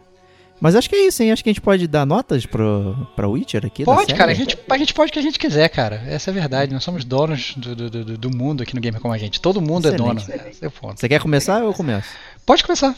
Mas 0.60 0.74
acho 0.74 0.88
que 0.90 0.96
é 0.96 1.06
isso, 1.06 1.22
hein? 1.22 1.30
Acho 1.30 1.44
que 1.44 1.48
a 1.48 1.52
gente 1.52 1.62
pode 1.62 1.86
dar 1.86 2.04
notas 2.04 2.44
pro, 2.44 2.96
pra 3.14 3.28
Witcher 3.28 3.64
aqui. 3.64 3.84
Pode, 3.84 4.12
cara, 4.12 4.32
a 4.32 4.34
gente, 4.34 4.58
a 4.68 4.76
gente 4.76 4.92
pode 4.92 5.10
o 5.10 5.12
que 5.12 5.20
a 5.20 5.22
gente 5.22 5.38
quiser, 5.38 5.68
cara. 5.68 6.02
Essa 6.04 6.30
é 6.30 6.32
a 6.32 6.34
verdade. 6.34 6.72
Nós 6.74 6.82
somos 6.82 7.04
donos 7.04 7.54
do, 7.56 7.76
do, 7.76 7.88
do, 7.88 8.18
do 8.18 8.36
mundo 8.36 8.64
aqui 8.64 8.74
no 8.74 8.80
Gamer 8.80 9.00
como 9.00 9.14
a 9.14 9.18
gente. 9.18 9.40
Todo 9.40 9.60
mundo 9.62 9.86
é 9.86 9.92
dono. 9.92 10.18
Excelente. 10.18 10.58
É 10.60 10.66
o 10.66 10.70
ponto. 10.72 10.98
Você 10.98 11.08
quer 11.08 11.20
começar 11.20 11.62
ou 11.62 11.68
eu 11.68 11.72
começo? 11.72 12.08
Pode 12.44 12.64
começar. 12.64 12.96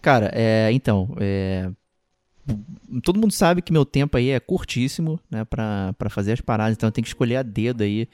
Cara, 0.00 0.30
é, 0.32 0.70
então, 0.72 1.14
é, 1.18 1.70
todo 3.02 3.20
mundo 3.20 3.32
sabe 3.32 3.62
que 3.62 3.72
meu 3.72 3.84
tempo 3.84 4.16
aí 4.16 4.30
é 4.30 4.40
curtíssimo, 4.40 5.20
né, 5.30 5.44
pra, 5.44 5.94
pra 5.98 6.10
fazer 6.10 6.32
as 6.32 6.40
paradas, 6.40 6.74
então 6.74 6.88
eu 6.88 6.92
tenho 6.92 7.04
que 7.04 7.10
escolher 7.10 7.36
a 7.36 7.42
dedo 7.42 7.82
aí 7.82 8.08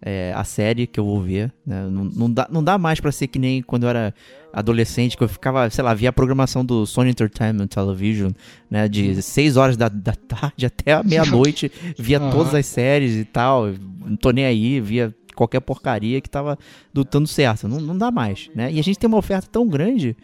é, 0.00 0.32
a 0.34 0.42
série 0.42 0.86
que 0.86 0.98
eu 0.98 1.04
vou 1.04 1.20
ver, 1.20 1.52
né, 1.66 1.86
não, 1.88 2.04
não, 2.04 2.30
dá, 2.30 2.48
não 2.50 2.62
dá 2.64 2.76
mais 2.78 3.00
pra 3.00 3.12
ser 3.12 3.28
que 3.28 3.38
nem 3.38 3.62
quando 3.62 3.84
eu 3.84 3.88
era 3.88 4.14
adolescente, 4.52 5.16
que 5.16 5.22
eu 5.22 5.28
ficava, 5.28 5.68
sei 5.70 5.82
lá, 5.82 5.94
via 5.94 6.10
a 6.10 6.12
programação 6.12 6.64
do 6.64 6.84
Sony 6.86 7.10
Entertainment 7.10 7.68
Television, 7.68 8.32
né, 8.70 8.88
de 8.88 9.22
6 9.22 9.56
horas 9.56 9.76
da, 9.76 9.88
da 9.88 10.12
tarde 10.12 10.66
até 10.66 10.92
a 10.92 11.02
meia-noite, 11.02 11.70
via 11.98 12.18
Aham. 12.18 12.30
todas 12.30 12.54
as 12.54 12.66
séries 12.66 13.14
e 13.16 13.24
tal, 13.24 13.66
não 14.04 14.16
tô 14.16 14.30
nem 14.30 14.44
aí, 14.44 14.80
via 14.80 15.14
qualquer 15.34 15.60
porcaria 15.60 16.20
que 16.20 16.28
tava 16.28 16.58
dando 16.92 17.26
certo, 17.26 17.66
não, 17.66 17.80
não 17.80 17.96
dá 17.96 18.10
mais, 18.10 18.50
né, 18.54 18.72
e 18.72 18.78
a 18.78 18.82
gente 18.82 18.98
tem 18.98 19.08
uma 19.08 19.18
oferta 19.18 19.48
tão 19.50 19.66
grande 19.66 20.16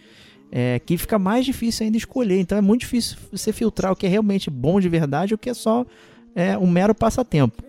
é, 0.50 0.78
que 0.78 0.96
fica 0.96 1.18
mais 1.18 1.44
difícil 1.44 1.84
ainda 1.84 1.96
escolher. 1.98 2.40
Então 2.40 2.56
é 2.56 2.60
muito 2.60 2.80
difícil 2.80 3.16
você 3.30 3.52
filtrar 3.52 3.92
o 3.92 3.96
que 3.96 4.06
é 4.06 4.08
realmente 4.08 4.50
bom 4.50 4.80
de 4.80 4.88
verdade 4.88 5.32
e 5.32 5.34
o 5.34 5.38
que 5.38 5.50
é 5.50 5.54
só 5.54 5.84
é, 6.34 6.56
um 6.56 6.66
mero 6.66 6.94
passatempo. 6.94 7.62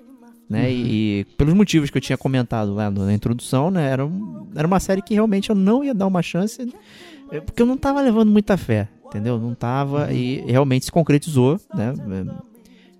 Né? 0.49 0.71
E, 0.71 1.19
e 1.19 1.25
pelos 1.37 1.53
motivos 1.53 1.89
que 1.91 1.97
eu 1.97 2.01
tinha 2.01 2.17
comentado 2.17 2.73
lá 2.73 2.89
na 2.89 3.13
introdução, 3.13 3.69
né? 3.69 3.87
Era, 3.91 4.03
um- 4.05 4.47
era 4.55 4.65
uma 4.67 4.79
série 4.79 5.01
que 5.01 5.13
realmente 5.13 5.49
eu 5.51 5.55
não 5.55 5.83
ia 5.83 5.93
dar 5.93 6.07
uma 6.07 6.23
chance, 6.23 6.73
é, 7.31 7.39
porque 7.39 7.61
eu 7.61 7.67
não 7.67 7.77
tava 7.77 8.01
levando 8.01 8.31
muita 8.31 8.57
fé, 8.57 8.87
entendeu? 9.05 9.37
Não 9.37 9.53
tava, 9.53 10.11
e 10.11 10.41
realmente 10.47 10.85
se 10.85 10.91
concretizou, 10.91 11.59
né? 11.71 11.93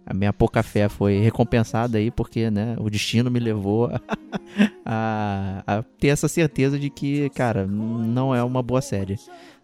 A 0.06 0.14
minha 0.14 0.32
pouca 0.34 0.62
fé 0.62 0.88
foi 0.90 1.20
recompensada 1.20 1.98
aí, 1.98 2.10
porque 2.12 2.50
né, 2.52 2.76
o 2.80 2.88
destino 2.90 3.30
me 3.32 3.40
levou 3.40 3.86
a, 3.88 4.02
a- 4.86 5.64
a 5.66 5.84
ter 6.00 6.08
essa 6.10 6.28
certeza 6.28 6.78
de 6.80 6.90
que, 6.90 7.30
cara, 7.32 7.66
não 7.68 8.34
é 8.34 8.44
uma 8.44 8.62
boa 8.62 8.82
série. 8.82 9.18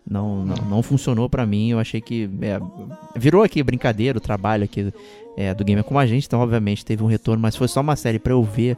Não, 0.10 0.46
não, 0.46 0.56
não 0.70 0.84
funcionou 0.84 1.28
pra 1.30 1.46
mim. 1.46 1.70
Eu 1.72 1.80
achei 1.80 2.00
que. 2.00 2.30
é, 2.42 2.60
virou 3.16 3.42
aqui 3.44 3.62
brincadeira 3.64 4.18
o 4.18 4.22
trabalho 4.22 4.64
aqui 4.64 4.94
é, 5.36 5.54
do 5.54 5.64
Gamer 5.66 5.84
como 5.84 6.00
a 6.00 6.06
gente, 6.06 6.26
então 6.28 6.40
obviamente 6.40 6.86
teve 6.86 7.04
um 7.04 7.08
retorno, 7.08 7.42
mas 7.42 7.56
foi 7.56 7.68
só 7.68 7.82
uma 7.82 7.96
série 7.96 8.20
pra 8.20 8.34
eu 8.34 8.44
ver. 8.44 8.78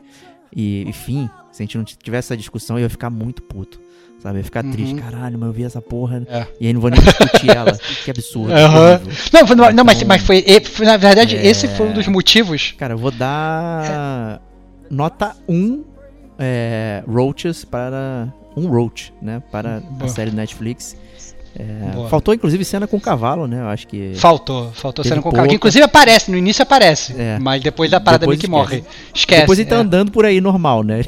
E, 0.56 0.84
enfim, 0.88 1.30
se 1.52 1.62
a 1.62 1.66
gente 1.66 1.78
não 1.78 1.84
tivesse 1.84 2.28
essa 2.28 2.38
discussão, 2.38 2.78
eu 2.78 2.84
ia 2.84 2.90
ficar 2.90 3.10
muito 3.10 3.42
puto. 3.44 3.80
Sabe? 4.24 4.38
Eu 4.38 4.40
ia 4.40 4.44
ficar 4.46 4.64
Uhum. 4.66 4.72
triste, 4.72 4.96
caralho, 4.96 5.38
mas 5.38 5.48
eu 5.48 5.54
vi 5.54 5.64
essa 5.64 5.82
porra. 5.82 6.26
É. 6.30 6.48
E 6.60 6.68
aí 6.68 6.74
não 6.74 6.80
vou 6.82 6.90
nem 6.90 7.00
discutir 7.00 7.50
ela. 7.50 7.78
Que 8.06 8.10
absurdo. 8.10 8.48
que 8.54 8.60
Aham. 8.60 8.94
horrível. 8.96 9.14
Não, 9.34 9.56
não, 9.56 9.72
não, 9.74 9.84
mas, 9.86 9.98
Então- 9.98 10.08
mas 10.08 10.24
foi, 10.24 10.44
Na 10.86 10.98
verdade, 10.98 11.36
É. 11.36 11.46
esse 11.46 11.68
foi 11.68 11.88
um 11.90 11.94
dos 11.94 12.08
motivos. 12.08 12.74
Cara, 12.78 12.94
eu 12.94 12.98
vou 12.98 13.12
dar 13.12 14.42
nota 14.90 15.36
1 15.48 15.84
é, 16.40 17.04
roaches 17.08 17.66
para. 17.66 18.34
Um 18.56 18.68
roach, 18.70 19.14
né? 19.22 19.44
Para 19.52 19.84
a 20.00 20.08
série 20.08 20.32
Netflix. 20.32 20.96
É, 21.60 22.08
faltou 22.10 22.34
inclusive 22.34 22.64
cena 22.64 22.86
com 22.86 23.00
cavalo, 23.00 23.48
né? 23.48 23.62
Eu 23.62 23.68
acho 23.68 23.88
que. 23.88 24.14
Faltou, 24.16 24.72
faltou 24.74 25.04
cena 25.04 25.22
com 25.22 25.30
o 25.30 25.32
carro. 25.32 25.48
Que 25.48 25.56
inclusive 25.56 25.84
aparece, 25.84 26.30
no 26.30 26.38
início 26.38 26.62
aparece. 26.62 27.16
É. 27.18 27.40
Mas 27.40 27.64
depois 27.64 27.92
a 27.94 28.00
parada 28.00 28.28
meio 28.28 28.40
que 28.40 28.48
morre. 28.48 28.84
Esquece. 29.14 29.42
Depois 29.42 29.58
ele 29.58 29.68
tá 29.68 29.78
é. 29.78 29.80
andando 29.80 30.12
por 30.12 30.26
aí 30.26 30.40
normal, 30.40 30.84
né? 30.84 31.04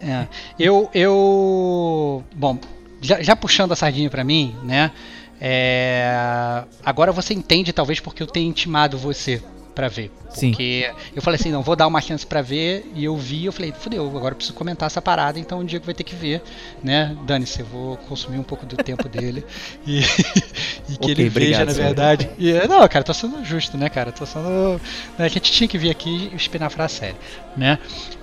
É. 0.00 0.28
Eu, 0.56 0.88
eu. 0.94 2.22
Bom, 2.36 2.56
já, 3.00 3.20
já 3.20 3.34
puxando 3.34 3.72
a 3.72 3.76
sardinha 3.76 4.08
pra 4.08 4.22
mim, 4.22 4.54
né? 4.62 4.92
é, 5.40 6.64
agora 6.84 7.12
você 7.12 7.32
entende, 7.32 7.72
talvez, 7.72 8.00
porque 8.00 8.22
eu 8.22 8.26
tenho 8.26 8.48
intimado 8.48 8.98
você 8.98 9.42
pra 9.78 9.86
ver. 9.86 10.10
Sim. 10.28 10.50
Porque 10.50 10.90
eu 11.14 11.22
falei 11.22 11.38
assim, 11.38 11.52
não, 11.52 11.62
vou 11.62 11.76
dar 11.76 11.86
uma 11.86 12.00
chance 12.00 12.26
pra 12.26 12.42
ver, 12.42 12.84
e 12.96 13.04
eu 13.04 13.16
vi, 13.16 13.44
eu 13.44 13.52
falei, 13.52 13.72
fudeu, 13.72 14.04
agora 14.08 14.32
eu 14.32 14.36
preciso 14.36 14.56
comentar 14.58 14.88
essa 14.88 15.00
parada, 15.00 15.38
então 15.38 15.60
o 15.60 15.64
Diego 15.64 15.84
vai 15.84 15.94
ter 15.94 16.02
que 16.02 16.16
ver, 16.16 16.42
né? 16.82 17.16
Dane-se, 17.24 17.60
eu 17.60 17.66
vou 17.66 17.96
consumir 17.96 18.38
um 18.38 18.42
pouco 18.42 18.66
do 18.66 18.76
tempo 18.76 19.06
dele 19.08 19.46
e, 19.86 20.00
e 20.00 20.02
que 20.02 20.96
Ok, 20.96 21.10
ele 21.12 21.28
obrigado, 21.28 21.60
veja, 21.60 21.64
na 21.64 21.72
verdade. 21.72 22.28
E, 22.36 22.52
não, 22.66 22.88
cara, 22.88 23.04
tô 23.04 23.14
sendo 23.14 23.44
justo, 23.44 23.78
né, 23.78 23.88
cara? 23.88 24.10
Tô 24.10 24.26
sendo. 24.26 24.80
né, 25.16 25.24
A 25.24 25.28
gente 25.28 25.52
tinha 25.52 25.68
que 25.68 25.78
vir 25.78 25.90
aqui 25.90 26.28
e 26.32 26.36
espinafrar 26.36 26.86
a 26.86 26.88
série, 26.88 27.16
né? 27.56 27.78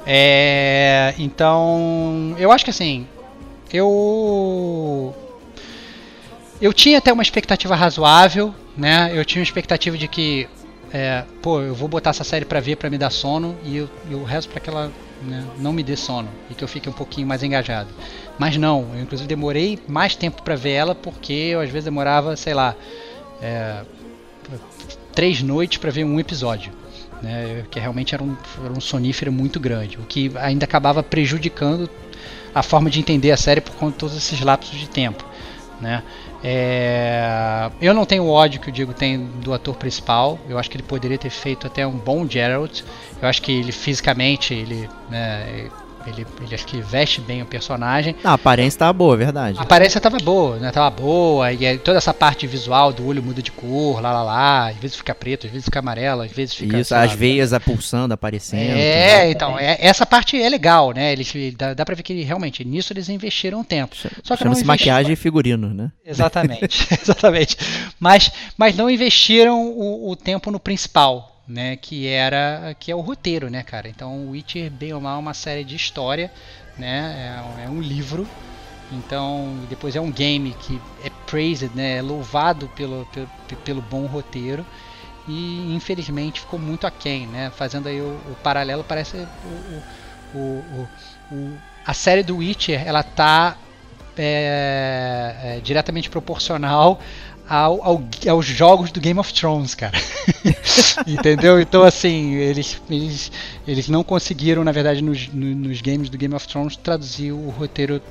É, 0.06 1.14
então, 1.18 2.36
eu 2.38 2.52
acho 2.52 2.66
que 2.66 2.72
assim, 2.72 3.08
eu 3.72 5.16
eu 6.62 6.74
tinha 6.74 6.98
até 6.98 7.14
uma 7.14 7.24
expectativa 7.24 7.76
razoável, 7.76 8.54
né? 8.78 9.12
Eu 9.14 9.24
tinha 9.24 9.40
uma 9.40 9.46
expectativa 9.46 9.98
de 9.98 10.08
que, 10.08 10.48
é, 10.96 11.26
pô, 11.42 11.60
eu 11.60 11.76
vou 11.76 11.90
botar 11.90 12.12
essa 12.12 12.24
série 12.24 12.46
pra 12.46 12.62
ver, 12.62 12.78
pra 12.78 12.90
me 12.90 12.98
dar 12.98 13.10
sono 13.10 13.58
e 13.66 13.76
eu, 13.76 13.90
eu 14.10 14.24
rezo 14.24 14.48
pra 14.48 14.62
que 14.62 14.70
ela 14.70 14.90
né, 15.22 15.46
não 15.58 15.74
me 15.74 15.84
dê 15.84 15.98
sono 15.98 16.30
e 16.50 16.54
que 16.54 16.64
eu 16.64 16.70
fique 16.70 16.88
um 16.88 16.94
pouquinho 16.94 17.28
mais 17.28 17.44
engajado. 17.44 17.90
Mas 18.40 18.56
não, 18.56 18.92
eu 18.94 19.02
inclusive 19.02 19.28
demorei 19.28 19.78
mais 19.90 20.16
tempo 20.16 20.42
pra 20.42 20.56
ver 20.56 20.72
ela 20.72 20.96
porque 20.96 21.34
eu 21.34 21.60
às 21.60 21.70
vezes 21.70 21.84
demorava, 21.84 22.38
sei 22.38 22.54
lá, 22.54 22.78
é, 23.42 23.82
três 25.14 25.42
noites 25.42 25.80
pra 25.80 25.92
ver 25.92 26.06
um 26.06 26.18
episódio. 26.18 26.72
Né, 27.22 27.66
que 27.70 27.78
realmente 27.78 28.16
era 28.16 28.24
um, 28.24 28.38
era 28.64 28.72
um 28.72 28.80
sonífero 28.80 29.34
muito 29.34 29.60
grande, 29.60 29.98
o 29.98 30.04
que 30.04 30.32
ainda 30.36 30.64
acabava 30.64 31.04
prejudicando 31.04 31.90
a 32.54 32.64
forma 32.64 32.90
de 32.90 33.02
entender 33.02 33.32
a 33.32 33.38
série 33.38 33.60
por 33.60 33.76
conta 33.76 33.92
de 33.92 33.98
todos 33.98 34.16
esses 34.16 34.40
lapsos 34.40 34.80
de 34.80 34.88
tempo. 34.88 35.26
Né? 35.82 36.02
É, 36.48 37.72
eu 37.82 37.92
não 37.92 38.06
tenho 38.06 38.24
o 38.24 38.30
ódio 38.30 38.62
que 38.62 38.70
o 38.70 38.72
Diego 38.72 38.94
tem 38.94 39.26
do 39.26 39.52
ator 39.52 39.76
principal. 39.76 40.38
Eu 40.48 40.60
acho 40.60 40.70
que 40.70 40.78
ele 40.78 40.84
poderia 40.84 41.18
ter 41.18 41.32
feito 41.32 41.66
até 41.66 41.88
um 41.88 41.98
bom 41.98 42.30
Geralt. 42.30 42.84
Eu 43.20 43.28
acho 43.28 43.42
que 43.42 43.52
ele 43.52 43.72
fisicamente 43.72 44.54
ele, 44.54 44.88
né, 45.10 45.72
ele, 46.08 46.26
ele 46.42 46.56
acho 46.56 46.66
que 46.66 46.82
veste 46.82 47.22
bem 47.22 47.42
o 47.42 47.46
personagem. 47.46 48.16
A 48.24 48.34
aparência 48.34 48.80
tá 48.80 48.92
boa, 48.94 49.16
é 49.16 49.18
verdade. 49.18 49.60
A 49.60 49.62
aparência 49.64 50.00
tava 50.02 50.18
boa, 50.18 50.58
né? 50.58 50.72
Tava 50.72 50.90
boa, 50.90 51.52
e 51.52 51.66
aí 51.66 51.78
toda 51.78 51.98
essa 51.98 52.14
parte 52.14 52.46
visual 52.48 52.92
do 52.94 53.06
olho 53.08 53.22
muda 53.24 53.42
de 53.42 53.52
cor, 53.52 54.02
lá 54.02 54.12
lá 54.12 54.24
lá, 54.24 54.70
às 54.70 54.78
vezes 54.78 54.96
fica 54.98 55.14
preto, 55.16 55.46
às 55.48 55.52
vezes 55.52 55.66
fica 55.66 55.80
amarelo, 55.80 56.22
às 56.22 56.32
vezes 56.32 56.56
fica. 56.56 56.78
Isso, 56.80 56.94
as 56.96 57.12
lá, 57.12 57.16
veias 57.16 57.54
a 57.54 57.60
pulsando, 57.60 58.14
aparecendo. 58.14 58.78
é, 58.78 59.30
então, 59.32 59.58
é- 59.58 59.78
essa 59.80 60.06
parte 60.06 60.42
é 60.42 60.48
legal, 60.50 60.92
né? 60.92 61.12
Eles, 61.12 61.32
dá, 61.56 61.74
dá 61.74 61.86
pra 61.86 61.96
ver 61.96 62.04
que 62.04 62.22
realmente 62.24 62.64
nisso 62.64 62.94
eles 62.94 63.10
investiram 63.10 63.64
tempo. 63.64 63.96
Só 64.24 64.36
que 64.36 64.44
Chama-se 64.44 64.64
maquiagem 64.64 65.14
e 65.14 65.16
figurino, 65.16 65.74
né? 65.74 65.92
Exatamente, 66.06 66.88
exatamente. 67.02 67.58
Mas, 68.00 68.32
mas 68.58 68.76
não 68.76 68.90
investiram 68.90 69.62
o, 69.72 70.10
o 70.12 70.16
tempo 70.16 70.52
no 70.52 70.60
principal, 70.60 71.35
né? 71.48 71.78
Que 71.78 72.08
era 72.08 72.76
que 72.80 72.92
é 72.92 72.96
o 72.96 73.02
roteiro, 73.02 73.50
né, 73.50 73.64
cara? 73.64 73.88
Então, 73.90 74.30
Witcher 74.30 74.72
bem 74.72 74.94
ou 74.94 75.02
mal 75.02 75.18
é 75.18 75.20
uma 75.20 75.34
série 75.34 75.64
de 75.64 75.76
história, 75.76 76.32
né? 76.78 77.38
É, 77.38 77.42
um- 77.44 77.60
é 77.60 77.70
um 77.70 77.82
livro. 77.82 78.30
Então, 78.92 79.66
depois 79.68 79.96
é 79.96 80.02
um 80.02 80.12
game 80.12 80.54
que 80.56 80.82
é 81.00 81.10
praised, 81.26 81.74
né? 81.76 81.98
É 81.98 82.02
louvado 82.02 82.70
pelo, 82.70 83.06
pelo, 83.08 83.30
pelo 83.64 83.82
bom 83.82 84.06
roteiro. 84.06 84.66
E 85.28 85.74
infelizmente 85.76 86.40
ficou 86.42 86.60
muito 86.60 86.86
aquém, 86.88 87.28
né? 87.28 87.52
Fazendo 87.52 87.88
aí 87.88 88.02
o, 88.02 88.22
o 88.26 88.38
paralelo, 88.44 88.84
parece 88.84 89.28
o, 89.44 89.84
o, 90.34 90.90
o- 91.32 91.62
a 91.84 91.94
série 91.94 92.24
do 92.24 92.38
Witcher, 92.38 92.82
ela 92.88 93.04
tá 93.04 93.58
é, 94.18 95.58
é, 95.58 95.62
diretamente 95.62 96.10
proporcional 96.10 97.00
ao, 97.48 97.84
ao- 97.84 98.04
aos 98.30 98.46
jogos 98.46 98.92
do 98.92 99.00
Game 99.00 99.20
of 99.20 99.34
Thrones, 99.34 99.76
cara. 99.76 99.98
Entendeu? 101.08 101.60
Então, 101.60 101.84
assim, 101.84 102.34
eles, 102.36 102.82
eles, 102.90 103.32
eles 103.68 103.88
não 103.88 104.04
conseguiram, 104.04 104.64
na 104.64 104.72
verdade, 104.72 105.02
nos, 105.02 105.28
no- 105.30 105.56
nos 105.56 105.82
games 105.82 106.10
do 106.10 106.18
Game 106.18 106.34
of 106.36 106.48
Thrones, 106.48 106.76
traduzir 106.76 107.32
o 107.32 107.50
roteiro 107.50 108.02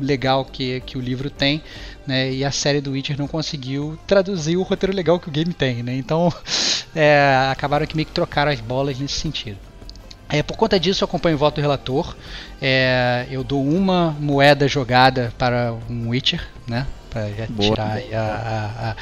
legal 0.00 0.44
que, 0.44 0.80
que 0.80 0.96
o 0.96 1.00
livro 1.00 1.28
tem, 1.28 1.60
né? 2.06 2.32
E 2.32 2.44
a 2.44 2.50
série 2.52 2.80
do 2.80 2.92
Witcher 2.92 3.18
não 3.18 3.26
conseguiu 3.26 3.98
traduzir 4.06 4.56
o 4.56 4.62
roteiro 4.62 4.94
legal 4.94 5.18
que 5.18 5.28
o 5.28 5.32
game 5.32 5.52
tem, 5.52 5.82
né? 5.82 5.94
Então, 5.96 6.32
é, 6.94 7.48
acabaram 7.50 7.86
que 7.86 7.96
meio 7.96 8.06
que 8.06 8.12
trocaram 8.12 8.52
as 8.52 8.60
bolas 8.60 8.98
nesse 8.98 9.14
sentido. 9.14 9.58
É, 10.28 10.44
por 10.44 10.56
conta 10.56 10.78
disso, 10.78 11.02
eu 11.02 11.06
acompanho 11.06 11.34
o 11.34 11.38
voto 11.38 11.56
do 11.56 11.60
relator. 11.60 12.16
É, 12.62 13.26
eu 13.32 13.42
dou 13.42 13.66
uma 13.66 14.12
moeda 14.20 14.68
jogada 14.68 15.32
para 15.36 15.74
um 15.90 16.10
Witcher, 16.10 16.40
né? 16.68 16.86
Para 17.10 17.28
tirar 17.58 17.98
a, 18.14 18.90
a, 18.90 18.96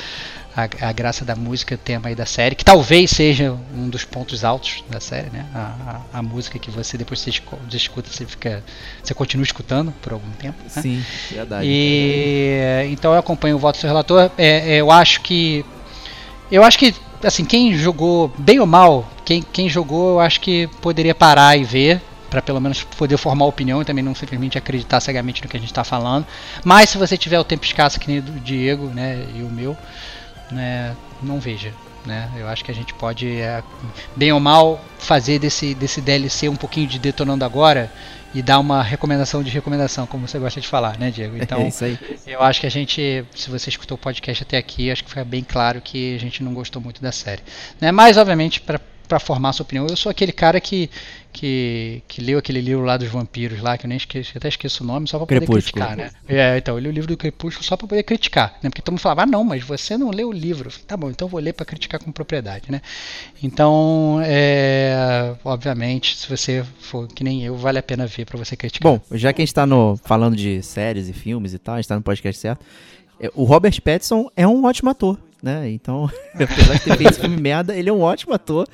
a, 0.64 0.88
a 0.88 0.92
graça 0.92 1.24
da 1.24 1.36
música, 1.36 1.76
tema 1.76 2.08
aí 2.08 2.14
da 2.14 2.26
série, 2.26 2.56
que 2.56 2.64
talvez 2.64 3.10
seja 3.10 3.56
um 3.74 3.88
dos 3.88 4.04
pontos 4.04 4.44
altos 4.44 4.82
da 4.90 4.98
série, 4.98 5.30
né? 5.30 5.46
A, 5.54 6.00
a, 6.14 6.22
música 6.22 6.58
que 6.58 6.70
você 6.70 6.98
depois 6.98 7.20
você 7.20 7.30
escuta, 7.76 8.10
você 8.10 8.26
fica, 8.26 8.64
você 9.02 9.14
continua 9.14 9.44
escutando 9.44 9.92
por 10.02 10.12
algum 10.12 10.30
tempo. 10.32 10.58
Né? 10.62 10.82
Sim, 10.82 11.04
verdade. 11.30 11.66
E 11.66 12.88
então 12.90 13.12
eu 13.12 13.18
acompanho 13.18 13.56
o 13.56 13.58
voto 13.58 13.76
do 13.76 13.80
seu 13.80 13.88
relator. 13.88 14.30
É, 14.36 14.74
é, 14.74 14.76
eu 14.76 14.90
acho 14.90 15.20
que 15.20 15.64
eu 16.50 16.64
acho 16.64 16.78
que 16.78 16.94
assim 17.22 17.44
quem 17.44 17.74
jogou 17.74 18.32
bem 18.38 18.58
ou 18.58 18.66
mal, 18.66 19.08
quem, 19.24 19.42
quem 19.42 19.68
jogou, 19.68 20.14
eu 20.14 20.20
acho 20.20 20.40
que 20.40 20.66
poderia 20.80 21.14
parar 21.14 21.56
e 21.56 21.62
ver 21.62 22.02
para 22.28 22.42
pelo 22.42 22.60
menos 22.60 22.82
poder 22.82 23.16
formar 23.16 23.46
opinião 23.46 23.80
e 23.82 23.84
também 23.84 24.04
não 24.04 24.14
simplesmente 24.14 24.58
acreditar 24.58 25.00
cegamente 25.00 25.42
no 25.42 25.48
que 25.48 25.56
a 25.56 25.60
gente 25.60 25.70
está 25.70 25.84
falando. 25.84 26.26
Mas 26.64 26.90
se 26.90 26.98
você 26.98 27.16
tiver 27.16 27.38
o 27.38 27.44
tempo 27.44 27.64
escasso 27.64 27.98
que 27.98 28.08
nem 28.08 28.18
o 28.18 28.22
do 28.22 28.32
Diego, 28.40 28.86
né, 28.86 29.26
e 29.34 29.42
o 29.42 29.48
meu, 29.48 29.76
né, 30.50 30.94
não 31.22 31.40
veja. 31.40 31.72
Né? 32.06 32.30
Eu 32.36 32.48
acho 32.48 32.64
que 32.64 32.70
a 32.70 32.74
gente 32.74 32.94
pode, 32.94 33.28
é, 33.40 33.62
bem 34.16 34.32
ou 34.32 34.40
mal, 34.40 34.82
fazer 34.98 35.38
desse, 35.38 35.74
desse 35.74 36.00
DLC 36.00 36.48
um 36.48 36.56
pouquinho 36.56 36.86
de 36.86 36.98
detonando 36.98 37.44
agora 37.44 37.92
e 38.34 38.42
dar 38.42 38.58
uma 38.58 38.82
recomendação 38.82 39.42
de 39.42 39.50
recomendação, 39.50 40.06
como 40.06 40.28
você 40.28 40.38
gosta 40.38 40.60
de 40.60 40.68
falar, 40.68 40.98
né, 40.98 41.10
Diego? 41.10 41.36
Então, 41.36 41.60
é 41.60 41.68
isso 41.68 41.84
aí. 41.84 41.98
eu 42.26 42.42
acho 42.42 42.60
que 42.60 42.66
a 42.66 42.70
gente, 42.70 43.24
se 43.34 43.50
você 43.50 43.70
escutou 43.70 43.96
o 43.96 43.98
podcast 43.98 44.42
até 44.42 44.58
aqui, 44.58 44.90
acho 44.90 45.02
que 45.02 45.10
fica 45.10 45.24
bem 45.24 45.42
claro 45.42 45.80
que 45.80 46.14
a 46.14 46.18
gente 46.18 46.42
não 46.42 46.52
gostou 46.52 46.80
muito 46.80 47.00
da 47.02 47.10
série. 47.10 47.42
Né? 47.80 47.90
Mas, 47.90 48.16
obviamente, 48.16 48.60
para 48.60 48.80
formar 49.18 49.52
sua 49.52 49.64
opinião, 49.64 49.86
eu 49.88 49.96
sou 49.96 50.10
aquele 50.10 50.32
cara 50.32 50.60
que, 50.60 50.90
que, 51.32 52.02
que 52.08 52.20
leu 52.20 52.38
aquele 52.38 52.60
livro 52.60 52.84
lá 52.84 52.96
dos 52.96 53.08
vampiros 53.08 53.60
lá, 53.60 53.78
que 53.78 53.86
eu 53.86 53.88
nem 53.88 53.96
esqueço, 53.96 54.32
eu 54.34 54.38
até 54.38 54.48
esqueço 54.48 54.82
o 54.82 54.86
nome, 54.86 55.06
só 55.08 55.16
para 55.18 55.26
poder 55.26 55.46
Crepúsculo. 55.46 55.84
criticar, 55.84 55.96
né? 55.96 56.10
É, 56.28 56.58
então, 56.58 56.74
eu 56.74 56.80
li 56.80 56.88
o 56.88 56.92
livro 56.92 57.08
do 57.08 57.16
Crepúsculo 57.16 57.64
só 57.64 57.76
para 57.76 57.86
poder 57.86 58.02
criticar, 58.02 58.58
né? 58.62 58.68
Porque 58.70 58.82
todo 58.82 58.92
mundo 58.92 59.00
falava, 59.00 59.22
ah, 59.22 59.26
não, 59.26 59.44
mas 59.44 59.62
você 59.62 59.96
não 59.96 60.10
leu 60.10 60.28
o 60.28 60.32
livro. 60.32 60.70
Falei, 60.70 60.86
tá 60.86 60.96
bom, 60.96 61.10
então 61.10 61.26
eu 61.26 61.30
vou 61.30 61.40
ler 61.40 61.52
para 61.52 61.64
criticar 61.64 62.02
com 62.02 62.10
propriedade, 62.10 62.70
né? 62.70 62.80
Então, 63.42 64.20
é, 64.24 65.34
obviamente, 65.44 66.16
se 66.16 66.28
você 66.28 66.64
for 66.80 67.06
que 67.08 67.22
nem 67.22 67.44
eu, 67.44 67.56
vale 67.56 67.78
a 67.78 67.82
pena 67.82 68.06
ver 68.06 68.26
para 68.26 68.36
você 68.36 68.56
criticar. 68.56 68.90
Bom, 68.90 69.00
já 69.12 69.32
que 69.32 69.40
a 69.40 69.44
gente 69.44 69.54
tá 69.54 69.64
no, 69.64 69.96
falando 70.04 70.36
de 70.36 70.62
séries 70.62 71.08
e 71.08 71.12
filmes 71.12 71.54
e 71.54 71.58
tal, 71.58 71.76
a 71.76 71.78
gente 71.78 71.88
tá 71.88 71.94
no 71.94 72.02
podcast 72.02 72.40
certo. 72.40 72.64
é, 73.20 73.30
O 73.34 73.44
Robert 73.44 73.80
Pattinson 73.80 74.28
é 74.36 74.46
um 74.46 74.64
ótimo 74.64 74.90
ator, 74.90 75.18
né? 75.42 75.70
Então, 75.70 76.10
apesar 76.34 76.74
de 76.74 76.80
ter 76.80 76.96
feito 76.96 77.10
esse 77.10 77.20
filme 77.20 77.36
merda, 77.40 77.74
ele 77.76 77.88
é 77.88 77.92
um 77.92 78.00
ótimo 78.00 78.34
ator. 78.34 78.66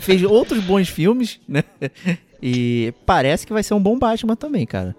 Fez 0.00 0.22
outros 0.22 0.62
bons 0.62 0.88
filmes, 0.88 1.40
né? 1.48 1.62
E 2.42 2.92
parece 3.06 3.46
que 3.46 3.52
vai 3.52 3.62
ser 3.62 3.74
um 3.74 3.80
bom 3.80 3.98
Batman 3.98 4.34
também, 4.36 4.66
cara. 4.66 4.94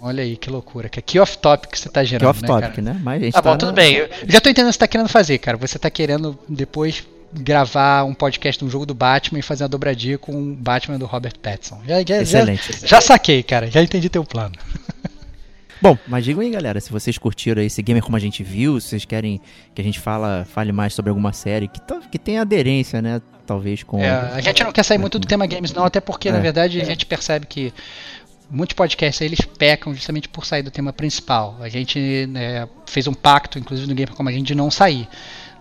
Olha 0.00 0.22
aí, 0.22 0.36
que 0.36 0.50
loucura. 0.50 0.88
Que, 0.88 1.00
que 1.02 1.18
off-topic 1.18 1.70
que 1.72 1.78
você 1.78 1.88
tá 1.88 2.04
gerando, 2.04 2.28
off 2.28 2.42
né, 2.42 2.48
topic, 2.48 2.70
cara? 2.76 2.82
né? 2.82 3.00
Mas 3.02 3.22
a 3.22 3.24
gente 3.24 3.34
Tá 3.34 3.42
bom, 3.42 3.56
tudo 3.56 3.68
na- 3.68 3.72
bem. 3.74 3.94
Eu 3.96 4.08
já 4.28 4.40
tô 4.40 4.48
entendendo 4.50 4.68
o 4.68 4.70
que 4.70 4.74
você 4.74 4.78
tá 4.78 4.88
querendo 4.88 5.08
fazer, 5.08 5.38
cara. 5.38 5.56
Você 5.56 5.78
tá 5.78 5.90
querendo 5.90 6.38
depois 6.48 7.06
gravar 7.32 8.04
um 8.04 8.14
podcast 8.14 8.58
de 8.58 8.64
um 8.64 8.70
jogo 8.70 8.86
do 8.86 8.94
Batman 8.94 9.38
e 9.40 9.42
fazer 9.42 9.64
uma 9.64 9.68
dobradinha 9.68 10.16
com 10.16 10.32
o 10.32 10.54
Batman 10.54 10.98
do 10.98 11.06
Robert 11.06 11.32
Pattinson. 11.40 11.80
Já, 11.86 11.98
já, 12.00 12.04
já, 12.04 12.22
Excelente. 12.22 12.86
já 12.86 13.00
saquei, 13.00 13.42
cara. 13.42 13.70
Já 13.70 13.82
entendi 13.82 14.08
teu 14.08 14.24
plano. 14.24 14.54
Bom, 15.80 15.96
mas 16.06 16.24
digam 16.24 16.42
aí, 16.42 16.50
galera, 16.50 16.80
se 16.80 16.90
vocês 16.90 17.18
curtiram 17.18 17.60
esse 17.62 17.82
gamer 17.82 18.02
como 18.02 18.16
a 18.16 18.20
gente 18.20 18.42
viu, 18.42 18.80
se 18.80 18.88
vocês 18.88 19.04
querem 19.04 19.40
que 19.74 19.80
a 19.80 19.84
gente 19.84 20.00
fala, 20.00 20.46
fale 20.50 20.72
mais 20.72 20.94
sobre 20.94 21.10
alguma 21.10 21.32
série 21.32 21.68
que, 21.68 21.80
tá- 21.80 22.00
que 22.10 22.18
tenha 22.18 22.40
aderência, 22.42 23.02
né? 23.02 23.20
Talvez 23.46 23.82
com. 23.82 24.00
É, 24.00 24.10
a 24.10 24.40
gente 24.40 24.64
não 24.64 24.72
quer 24.72 24.82
sair 24.82 24.98
muito 24.98 25.18
do 25.18 25.26
tema 25.26 25.46
games, 25.46 25.72
não, 25.72 25.84
até 25.84 26.00
porque, 26.00 26.30
na 26.32 26.38
É. 26.38 26.40
verdade, 26.40 26.80
a 26.80 26.84
gente 26.84 27.04
percebe 27.06 27.46
que 27.46 27.72
muitos 28.50 28.74
podcasts 28.74 29.20
aí, 29.22 29.28
eles 29.28 29.40
pecam 29.40 29.94
justamente 29.94 30.28
por 30.28 30.44
sair 30.46 30.62
do 30.62 30.70
tema 30.70 30.92
principal. 30.92 31.56
A 31.60 31.68
gente 31.68 32.26
né, 32.28 32.68
fez 32.86 33.06
um 33.06 33.14
pacto, 33.14 33.58
inclusive 33.58 33.88
no 33.88 33.94
Gamer 33.94 34.14
Como 34.14 34.28
a 34.28 34.32
gente, 34.32 34.46
de 34.46 34.54
não 34.54 34.70
sair. 34.70 35.08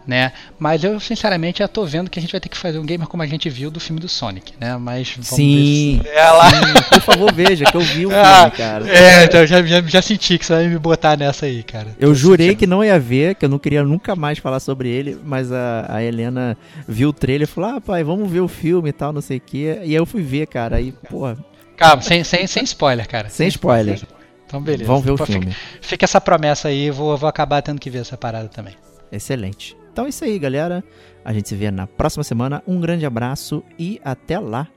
Né? 0.07 0.31
Mas 0.59 0.83
eu, 0.83 0.99
sinceramente, 0.99 1.59
já 1.59 1.67
tô 1.67 1.83
vendo 1.83 2.11
que 2.11 2.19
a 2.19 2.21
gente 2.21 2.31
vai 2.31 2.39
ter 2.39 2.47
que 2.47 2.57
fazer 2.57 2.77
um 2.77 2.85
Gamer 2.85 3.07
Como 3.07 3.23
a 3.23 3.25
gente 3.25 3.49
viu 3.49 3.71
do 3.71 3.79
filme 3.79 3.99
do 3.99 4.07
Sonic, 4.07 4.53
né? 4.61 4.77
Mas 4.77 5.09
vamos 5.13 5.27
Sim, 5.29 5.99
ver 6.03 6.09
se... 6.11 6.15
É 6.15 6.29
lá. 6.29 6.49
sim, 6.51 6.73
por 6.89 7.01
favor, 7.01 7.33
veja, 7.33 7.65
que 7.65 7.75
eu 7.75 7.81
vi 7.81 8.05
o 8.05 8.09
filme, 8.13 8.15
Ah, 8.23 8.51
cara. 8.55 8.87
É, 8.87 9.23
então 9.25 9.45
já, 9.47 9.63
já, 9.63 9.81
já 9.81 10.01
senti 10.03 10.37
que 10.37 10.45
você 10.45 10.53
vai 10.53 10.67
me 10.67 10.77
botar 10.77 11.17
nessa 11.17 11.47
aí, 11.47 11.63
cara. 11.63 11.95
Eu 11.99 12.09
Tô 12.09 12.13
jurei 12.13 12.49
sentindo. 12.49 12.59
que 12.59 12.67
não 12.67 12.83
ia 12.83 12.99
ver, 12.99 13.33
que 13.33 13.45
eu 13.45 13.49
não 13.49 13.57
queria 13.57 13.83
nunca 13.83 14.15
mais 14.15 14.37
falar 14.37 14.59
sobre 14.59 14.89
ele, 14.89 15.17
mas 15.23 15.51
a, 15.51 15.87
a 15.89 16.03
Helena 16.03 16.55
viu 16.87 17.09
o 17.09 17.13
trailer 17.13 17.47
e 17.47 17.51
falou: 17.51 17.71
Ah, 17.71 17.81
pai, 17.81 18.03
vamos 18.03 18.29
ver 18.29 18.41
o 18.41 18.47
filme 18.47 18.89
e 18.89 18.93
tal, 18.93 19.11
não 19.11 19.21
sei 19.21 19.37
o 19.37 19.41
quê. 19.41 19.79
E 19.79 19.85
aí 19.89 19.95
eu 19.95 20.05
fui 20.05 20.21
ver, 20.21 20.45
cara. 20.45 20.75
Aí, 20.75 20.91
porra, 21.09 21.35
Calma, 21.75 22.01
sem, 22.03 22.23
sem, 22.23 22.45
sem 22.45 22.63
spoiler, 22.63 23.07
cara. 23.07 23.27
sem 23.29 23.47
spoiler. 23.47 23.99
Então, 24.45 24.61
beleza. 24.61 24.85
Vamos 24.85 25.03
ver 25.03 25.11
o 25.11 25.17
Pô, 25.17 25.25
filme. 25.25 25.47
Fica, 25.47 25.57
fica 25.81 26.05
essa 26.05 26.21
promessa 26.21 26.67
aí, 26.67 26.91
vou, 26.91 27.17
vou 27.17 27.27
acabar 27.27 27.61
tendo 27.63 27.79
que 27.81 27.89
ver 27.89 27.99
essa 28.01 28.15
parada 28.15 28.47
também. 28.47 28.75
Excelente. 29.11 29.75
Então 29.95 30.07
é 30.07 30.09
isso 30.09 30.25
aí, 30.25 30.37
galera. 30.37 30.83
A 31.23 31.31
gente 31.31 31.47
se 31.47 31.55
vê 31.55 31.71
na 31.71 31.87
próxima 31.87 32.21
semana. 32.21 32.61
Um 32.67 32.81
grande 32.81 33.05
abraço 33.05 33.63
e 33.79 34.01
até 34.03 34.37
lá. 34.37 34.67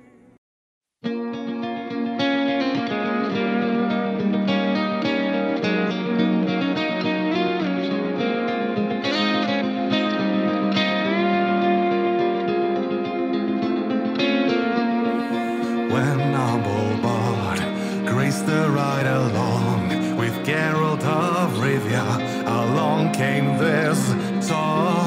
The 18.46 18.70
ride 18.70 19.06
along 19.06 20.16
with 20.16 20.44
Geralt 20.44 21.04
of 21.04 21.52
Rivia, 21.60 22.06
along 22.46 23.12
came 23.12 23.58
this 23.58 24.00
tall 24.48 24.97